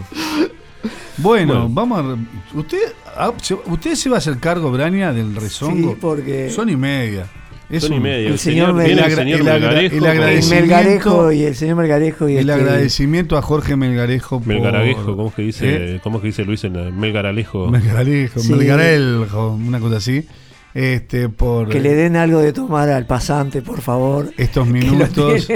Bueno, 1.16 1.52
Bueno. 1.54 1.68
vamos 1.70 1.98
a. 1.98 2.02
re- 2.02 2.58
¿Usted, 2.58 2.78
ah, 3.16 3.32
se- 3.40 3.54
¿Usted 3.54 3.94
se 3.94 4.08
va 4.10 4.16
a 4.16 4.18
hacer 4.18 4.38
cargo, 4.38 4.70
Brania, 4.72 5.12
del 5.12 5.34
rezongo? 5.36 5.90
Sí, 5.92 5.96
porque- 6.00 6.50
Son 6.50 6.68
y 6.68 6.76
media. 6.76 7.26
Es 7.70 7.82
Son 7.84 7.94
y 7.94 7.96
un- 7.96 8.02
media. 8.02 8.26
el 8.26 8.32
El 8.34 8.38
señor 8.38 8.80
el 8.80 8.86
señor 9.14 9.44
Melgarejo. 9.44 9.96
el 9.96 10.06
agradecimiento- 10.06 10.54
Melgarejo 10.60 11.32
y 11.32 11.42
el 11.44 11.54
señor 11.54 11.76
Melgarejo 11.76 12.28
y 12.28 12.32
El 12.36 12.38
este- 12.40 12.52
agradecimiento 12.52 13.36
a 13.38 13.42
Jorge 13.42 13.76
Melgarejo. 13.76 14.38
por- 14.40 14.48
Melgaragejo, 14.48 15.16
¿cómo 15.16 15.28
es 15.28 15.34
que 15.34 15.42
dice, 15.42 15.94
¿Eh? 15.96 16.00
¿cómo 16.02 16.18
es 16.18 16.22
que 16.22 16.26
dice 16.28 16.44
Luis 16.44 16.62
en 16.64 16.74
la- 16.74 16.90
Melgaralejo? 16.90 17.68
Melgarejo, 17.68 18.40
Sí. 18.40 18.52
Melgarejo, 18.52 19.54
una 19.54 19.80
cosa 19.80 19.96
así. 19.96 20.26
Este, 20.74 21.28
por 21.28 21.68
que 21.68 21.78
le 21.78 21.94
den 21.94 22.16
algo 22.16 22.40
de 22.40 22.52
tomar 22.52 22.88
al 22.90 23.06
pasante, 23.06 23.62
por 23.62 23.80
favor. 23.80 24.32
estos 24.36 24.66
minutos, 24.66 25.48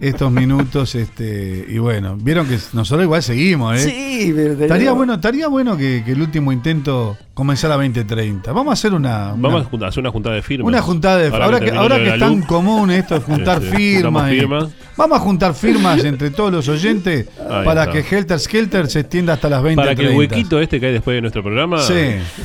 estos 0.00 0.32
minutos, 0.32 0.96
este, 0.96 1.64
y 1.68 1.78
bueno, 1.78 2.16
vieron 2.20 2.48
que 2.48 2.56
nosotros 2.72 3.04
igual 3.04 3.22
seguimos, 3.22 3.76
¿eh? 3.76 3.88
Sí, 3.88 4.32
pero 4.34 4.54
Estaría 4.60 4.90
bueno, 4.90 5.14
estaría 5.14 5.46
bueno 5.46 5.76
que, 5.76 6.02
que 6.04 6.10
el 6.10 6.20
último 6.22 6.50
intento 6.50 7.16
comenzara 7.34 7.74
a 7.74 7.76
2030. 7.78 8.52
Vamos 8.52 8.70
a 8.70 8.72
hacer 8.74 8.94
una, 8.94 9.34
una, 9.34 9.48
Vamos 9.48 9.66
a 9.66 9.70
juntar- 9.70 9.88
hacer 9.88 10.00
una 10.00 10.10
juntada 10.12 10.36
de 10.36 10.42
firmas. 10.42 10.68
una 10.68 10.80
juntada 10.80 11.18
de 11.18 11.26
ahora, 11.36 11.58
que, 11.60 11.70
ahora 11.72 11.96
que 11.98 12.08
es 12.14 12.18
tan 12.20 12.36
luz. 12.36 12.46
común 12.46 12.90
esto 12.92 13.14
de 13.16 13.20
juntar 13.26 13.62
Este, 13.62 13.76
firmas, 13.76 14.02
juntamos 14.22 14.30
y- 14.32 14.38
firmas. 14.38 14.68
Vamos 14.96 15.18
a 15.18 15.20
juntar 15.20 15.54
firmas 15.54 16.04
entre 16.04 16.30
todos 16.30 16.52
los 16.52 16.68
oyentes 16.68 17.26
Ahí 17.50 17.64
para 17.64 17.84
está. 17.84 17.92
que 18.02 18.16
Helter 18.16 18.38
Skelter 18.38 18.86
se 18.88 19.00
extienda 19.00 19.32
hasta 19.32 19.48
las 19.48 19.62
20 19.64 19.82
Para 19.82 19.94
que 19.96 20.06
el 20.06 20.16
huequito 20.16 20.60
este 20.60 20.78
que 20.78 20.86
hay 20.86 20.92
después 20.92 21.16
de 21.16 21.20
nuestro 21.22 21.42
programa 21.42 21.80
Sí. 21.80 21.92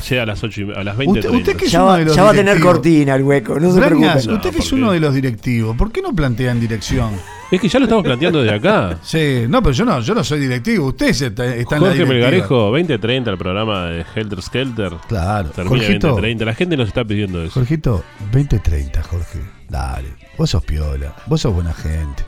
llegue 0.08 0.20
a 0.20 0.26
las 0.26 0.42
8 0.42 0.60
y- 0.62 0.72
a 0.74 0.82
las 0.82 0.96
20 0.96 1.20
Usted- 1.20 1.30
usted 1.30 1.56
que 1.56 1.64
es 1.66 1.70
Ya, 1.72 1.78
uno 1.82 1.92
va, 1.92 1.98
de 1.98 2.04
los 2.06 2.16
ya 2.16 2.22
va 2.24 2.28
a 2.30 2.32
tener 2.32 2.44
directivos. 2.56 2.72
cortina 2.74 3.14
el 3.14 3.22
hueco, 3.22 3.60
no 3.60 3.72
se 3.72 3.78
Brañas, 3.78 4.12
preocupen. 4.26 4.34
usted 4.36 4.50
que 4.50 4.58
es 4.58 4.72
uno 4.72 4.90
de 4.90 4.98
los 5.00 5.14
directivos, 5.14 5.76
¿por 5.76 5.92
qué 5.92 6.02
no 6.02 6.12
plantean 6.12 6.58
dirección? 6.58 7.10
Es 7.50 7.60
que 7.60 7.68
ya 7.68 7.78
lo 7.80 7.86
estamos 7.86 8.04
planteando 8.04 8.42
desde 8.42 8.54
acá. 8.56 8.98
Sí, 9.02 9.44
no, 9.48 9.60
pero 9.62 9.72
yo 9.74 9.84
no, 9.84 10.00
yo 10.00 10.14
no 10.14 10.22
soy 10.22 10.38
directivo, 10.40 10.86
usted 10.86 11.12
se- 11.12 11.26
está, 11.26 11.46
está 11.54 11.76
en 11.76 11.82
la 11.82 11.88
Jorge. 11.88 12.06
Melgarejo, 12.06 12.54
2030, 12.70 13.30
el 13.30 13.38
programa 13.38 13.86
de 13.86 14.04
Helter 14.14 14.40
Skelter. 14.42 14.92
Claro, 15.08 15.48
Termina 15.50 15.76
Jorgito. 15.76 16.06
2030. 16.08 16.44
La 16.44 16.54
gente 16.54 16.76
nos 16.76 16.88
está 16.88 17.04
pidiendo 17.04 17.42
eso. 17.42 17.52
Jorgito, 17.54 18.04
2030, 18.32 19.02
Jorge. 19.02 19.40
Dale, 19.68 20.08
vos 20.38 20.50
sos 20.50 20.62
piola, 20.64 21.14
vos 21.26 21.40
sos 21.40 21.52
buena 21.52 21.72
gente. 21.74 22.22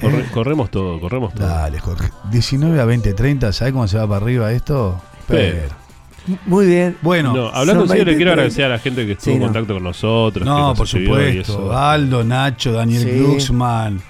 Corre- 0.00 0.20
¿Eh? 0.20 0.26
Corremos 0.32 0.70
todo, 0.70 1.00
corremos 1.00 1.34
todo. 1.34 1.46
Dale, 1.46 1.78
Jorge. 1.80 2.08
19 2.30 2.80
a 2.80 2.84
20, 2.84 3.14
30, 3.14 3.52
¿sabes 3.52 3.72
cómo 3.72 3.86
se 3.88 3.98
va 3.98 4.06
para 4.08 4.24
arriba 4.24 4.52
esto? 4.52 5.00
Pero. 5.28 5.58
Muy 6.46 6.66
bien. 6.66 6.96
Bueno, 7.00 7.32
No, 7.34 7.46
hablando 7.48 7.84
en 7.84 7.88
serio, 7.88 8.04
le 8.04 8.10
20, 8.10 8.16
quiero 8.18 8.32
30. 8.32 8.32
agradecer 8.42 8.64
a 8.66 8.68
la 8.68 8.78
gente 8.78 9.06
que 9.06 9.12
estuvo 9.12 9.24
Sí, 9.24 9.30
en 9.32 9.38
no. 9.40 9.46
contacto 9.46 9.74
con 9.74 9.82
nosotros. 9.82 10.44
que 10.44 10.48
No, 10.50 10.58
nos 10.68 10.78
por 10.78 10.86
supuesto. 10.86 11.76
Aldo, 11.76 12.22
Nacho, 12.22 12.72
Daniel 12.72 13.02
Sí. 13.02 13.10
Glucksmann. 13.18 14.00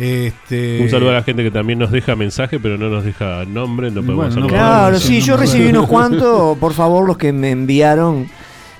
Este, 0.00 0.80
Un 0.82 0.88
saludo 0.88 1.10
a 1.10 1.14
la 1.14 1.22
gente 1.22 1.42
que 1.42 1.50
también 1.50 1.78
nos 1.78 1.90
deja 1.90 2.16
mensaje, 2.16 2.58
pero 2.58 2.78
no 2.78 2.88
nos 2.88 3.04
deja 3.04 3.44
nombre, 3.44 3.90
no 3.90 4.02
podemos 4.02 4.26
Bueno, 4.34 4.40
no. 4.40 4.46
Claro, 4.46 4.98
sí, 4.98 5.20
yo 5.20 5.36
recibí 5.36 5.66
unos 5.68 5.86
cuantos. 5.88 6.56
Por 6.58 6.72
favor, 6.72 7.06
los 7.06 7.18
que 7.18 7.32
me 7.32 7.50
enviaron, 7.50 8.26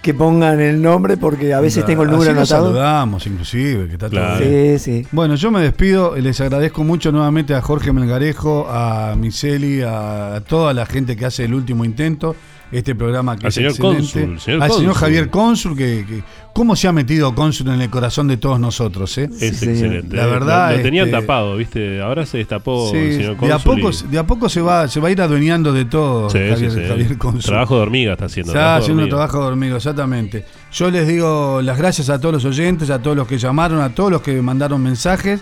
que 0.00 0.14
pongan 0.14 0.60
el 0.60 0.80
nombre, 0.80 1.18
porque 1.18 1.52
a 1.52 1.60
veces 1.60 1.84
tengo 1.84 2.04
el 2.04 2.10
número 2.10 2.30
Así 2.30 2.40
nos 2.40 2.50
anotado. 2.52 2.72
saludamos, 2.72 3.26
inclusive, 3.26 3.86
que 3.86 3.92
está 3.92 4.08
todo 4.08 4.20
Claro. 4.20 4.44
bien. 4.48 4.78
Sí, 4.78 5.02
sí. 5.02 5.06
Bueno, 5.12 5.34
yo 5.34 5.50
me 5.50 5.60
despido, 5.60 6.16
les 6.16 6.40
agradezco 6.40 6.84
mucho 6.84 7.12
nuevamente 7.12 7.54
a 7.54 7.60
Jorge 7.60 7.92
Melgarejo, 7.92 8.66
a 8.70 9.14
Miseli, 9.16 9.82
a 9.82 10.42
toda 10.48 10.72
la 10.72 10.86
gente 10.86 11.16
que 11.16 11.26
hace 11.26 11.44
el 11.44 11.52
último 11.52 11.84
intento, 11.84 12.34
este 12.72 12.94
programa 12.94 13.36
que 13.36 13.46
Al 13.46 13.48
es 13.48 13.54
señor 13.54 13.70
excelente. 13.72 13.98
cónsul, 14.02 14.40
señor 14.40 14.62
al 14.62 14.70
señor 14.70 14.84
cónsul. 14.86 14.94
Javier 15.00 15.30
Cónsul, 15.30 15.76
que, 15.76 16.04
que- 16.08 16.22
cómo 16.52 16.76
se 16.76 16.86
ha 16.88 16.92
metido 16.92 17.34
Cónsul 17.34 17.68
en 17.68 17.80
el 17.80 17.90
corazón 17.90 18.28
de 18.28 18.36
todos 18.36 18.60
nosotros, 18.60 19.16
¿eh? 19.18 19.28
Es 19.40 19.62
excelente. 19.62 20.14
La 20.16 20.24
eh. 20.24 20.30
verdad, 20.30 20.70
Lo, 20.70 20.76
este, 20.88 21.06
tapado, 21.10 21.56
¿viste? 21.56 22.00
Ahora 22.00 22.26
se 22.26 22.38
destapó 22.38 22.90
sí, 22.90 22.96
el 22.96 23.12
señor 23.16 23.40
de 23.40 23.46
a 23.52 23.58
cónsul 23.58 23.80
poco, 23.80 23.90
y- 23.90 24.08
de 24.12 24.18
a 24.18 24.26
poco 24.26 24.48
se 24.48 24.60
va, 24.60 24.86
se 24.88 25.00
va 25.00 25.08
a 25.08 25.10
ir 25.10 25.20
adueñando 25.20 25.72
de 25.72 25.84
todo 25.84 26.30
Sí, 26.30 26.38
Javier, 26.38 26.70
sí, 26.70 26.78
sí. 26.80 26.86
Javier 26.88 27.18
Cónsul. 27.18 27.42
Trabajo 27.50 27.76
de 27.76 27.82
hormiga 27.82 28.12
está 28.12 28.26
haciendo. 28.26 28.52
Está 28.52 28.76
haciendo 28.76 29.08
trabajo 29.08 29.40
de 29.40 29.46
hormiga, 29.46 29.76
exactamente. 29.76 30.44
Yo 30.72 30.90
les 30.90 31.08
digo 31.08 31.60
las 31.62 31.76
gracias 31.78 32.08
a 32.10 32.20
todos 32.20 32.34
los 32.34 32.44
oyentes, 32.44 32.90
a 32.90 33.00
todos 33.00 33.16
los 33.16 33.26
que 33.26 33.38
llamaron, 33.38 33.80
a 33.80 33.94
todos 33.94 34.10
los 34.12 34.22
que 34.22 34.40
mandaron 34.42 34.82
mensajes. 34.82 35.40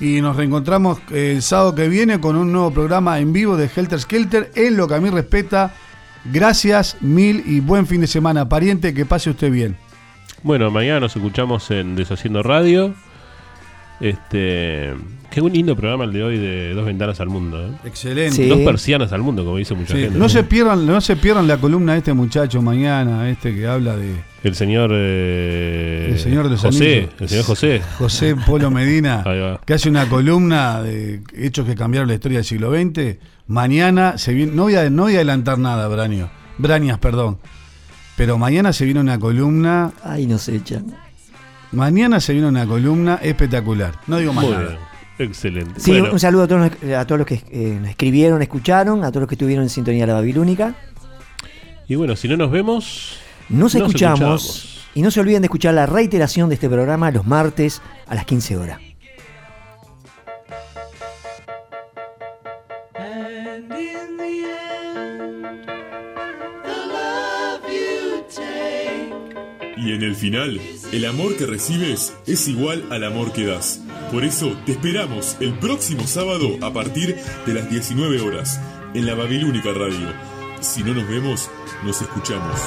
Y 0.00 0.20
nos 0.20 0.34
reencontramos 0.36 0.98
el 1.12 1.42
sábado 1.42 1.74
que 1.76 1.86
viene 1.88 2.18
con 2.18 2.34
un 2.34 2.50
nuevo 2.50 2.72
programa 2.72 3.20
en 3.20 3.32
vivo 3.32 3.56
de 3.56 3.70
Helter 3.74 4.00
Skelter. 4.00 4.50
En 4.56 4.76
lo 4.76 4.88
que 4.88 4.94
a 4.94 5.00
mí 5.00 5.08
respeta, 5.10 5.72
gracias 6.24 6.96
mil 7.00 7.42
y 7.46 7.60
buen 7.60 7.86
fin 7.86 8.00
de 8.00 8.06
semana. 8.06 8.48
Pariente, 8.48 8.94
que 8.94 9.04
pase 9.06 9.30
usted 9.30 9.50
bien. 9.50 9.76
Bueno, 10.42 10.70
mañana 10.70 11.00
nos 11.00 11.14
escuchamos 11.16 11.70
en 11.70 11.94
Deshaciendo 11.96 12.42
Radio. 12.42 12.94
Este. 14.00 14.94
Qué 15.30 15.40
un 15.40 15.50
lindo 15.52 15.74
programa 15.74 16.04
el 16.04 16.12
de 16.12 16.22
hoy 16.22 16.36
de 16.38 16.74
Dos 16.74 16.84
Ventanas 16.84 17.18
al 17.20 17.28
Mundo. 17.28 17.64
¿eh? 17.66 17.70
Excelente. 17.86 18.36
Sí. 18.36 18.48
Dos 18.48 18.58
persianas 18.60 19.12
al 19.12 19.22
mundo, 19.22 19.44
como 19.44 19.56
dice 19.56 19.74
mucha 19.74 19.94
Sí, 19.94 20.02
gente. 20.02 20.18
no, 20.18 20.28
se 20.28 20.44
pierdan, 20.44 20.84
no 20.86 21.00
se 21.00 21.16
pierdan 21.16 21.46
la 21.46 21.56
columna 21.56 21.92
de 21.92 21.98
este 21.98 22.12
muchacho 22.12 22.60
mañana, 22.60 23.30
este 23.30 23.54
que 23.54 23.66
habla 23.66 23.96
de 23.96 24.14
El 24.42 24.54
señor. 24.54 24.90
eh, 24.92 26.08
El 26.12 26.18
señor 26.18 26.50
de 26.50 26.56
José. 26.58 27.08
El 27.18 27.28
señor 27.30 27.44
José. 27.46 27.80
José 27.96 28.36
Polo 28.44 28.70
Medina, 28.70 29.22
Ahí 29.24 29.40
va. 29.40 29.60
que 29.64 29.72
hace 29.72 29.88
una 29.88 30.06
columna 30.06 30.82
de 30.82 31.22
hechos 31.34 31.64
que 31.66 31.74
cambiaron 31.76 32.08
la 32.08 32.14
historia 32.14 32.38
del 32.38 32.44
siglo 32.44 32.70
XX. 32.74 33.16
Mañana 33.46 34.18
se 34.18 34.32
viene, 34.32 34.52
no 34.52 34.62
voy 34.64 34.76
a, 34.76 34.88
no 34.90 35.02
voy 35.04 35.12
a 35.14 35.16
adelantar 35.16 35.58
nada, 35.58 35.88
Braño, 35.88 36.30
Brañas, 36.58 36.98
perdón. 36.98 37.38
Pero 38.16 38.38
mañana 38.38 38.72
se 38.72 38.84
viene 38.84 39.00
una 39.00 39.18
columna. 39.18 39.92
Ay, 40.04 40.26
nos 40.26 40.48
echan. 40.48 40.94
Mañana 41.72 42.20
se 42.20 42.32
viene 42.34 42.48
una 42.48 42.66
columna 42.66 43.18
espectacular. 43.22 43.94
No 44.06 44.18
digo 44.18 44.32
más 44.32 44.44
Muy 44.44 44.52
nada. 44.54 44.68
bien. 44.68 44.78
Excelente. 45.18 45.80
Sí, 45.80 45.92
Bueno, 45.92 46.12
un 46.12 46.20
saludo 46.20 46.42
a 46.44 46.48
todos, 46.48 46.70
los- 46.82 46.92
a 46.94 47.06
todos 47.06 47.18
los 47.20 47.26
que 47.26 47.42
eh, 47.50 47.78
nos 47.80 47.90
escribieron, 47.90 48.42
escucharon, 48.42 49.02
a 49.04 49.08
todos 49.10 49.22
los 49.22 49.28
que 49.28 49.34
estuvieron 49.34 49.64
en 49.64 49.70
sintonía 49.70 50.02
de 50.02 50.06
la 50.08 50.14
Babilónica. 50.14 50.74
y 51.88 51.94
bueno, 51.94 52.16
si 52.16 52.28
no 52.28 52.36
nos 52.36 52.50
vemos. 52.50 53.16
Nos, 53.48 53.58
nos 53.58 53.74
escuchamos, 53.74 54.20
escuchamos. 54.46 54.86
y 54.94 55.02
no 55.02 55.10
se 55.10 55.20
olviden 55.20 55.42
de 55.42 55.46
escuchar 55.46 55.74
la 55.74 55.84
reiteración 55.86 56.48
de 56.48 56.54
este 56.54 56.68
programa 56.68 57.10
los 57.10 57.26
martes 57.26 57.82
a 58.06 58.14
las 58.14 58.24
15 58.24 58.56
horas. 58.56 58.78
Y 69.84 69.92
en 69.92 70.02
el 70.02 70.14
final, 70.14 70.60
el 70.92 71.04
amor 71.06 71.36
que 71.36 71.44
recibes 71.44 72.14
es 72.26 72.46
igual 72.46 72.86
al 72.90 73.02
amor 73.02 73.32
que 73.32 73.46
das. 73.46 73.80
Por 74.12 74.24
eso 74.24 74.56
te 74.64 74.72
esperamos 74.72 75.36
el 75.40 75.58
próximo 75.58 76.06
sábado 76.06 76.56
a 76.60 76.72
partir 76.72 77.16
de 77.46 77.54
las 77.54 77.68
19 77.68 78.20
horas 78.20 78.60
en 78.94 79.06
la 79.06 79.14
Babilónica 79.14 79.72
Radio. 79.72 80.12
Si 80.60 80.84
no 80.84 80.94
nos 80.94 81.08
vemos, 81.08 81.50
nos 81.84 82.00
escuchamos. 82.00 82.60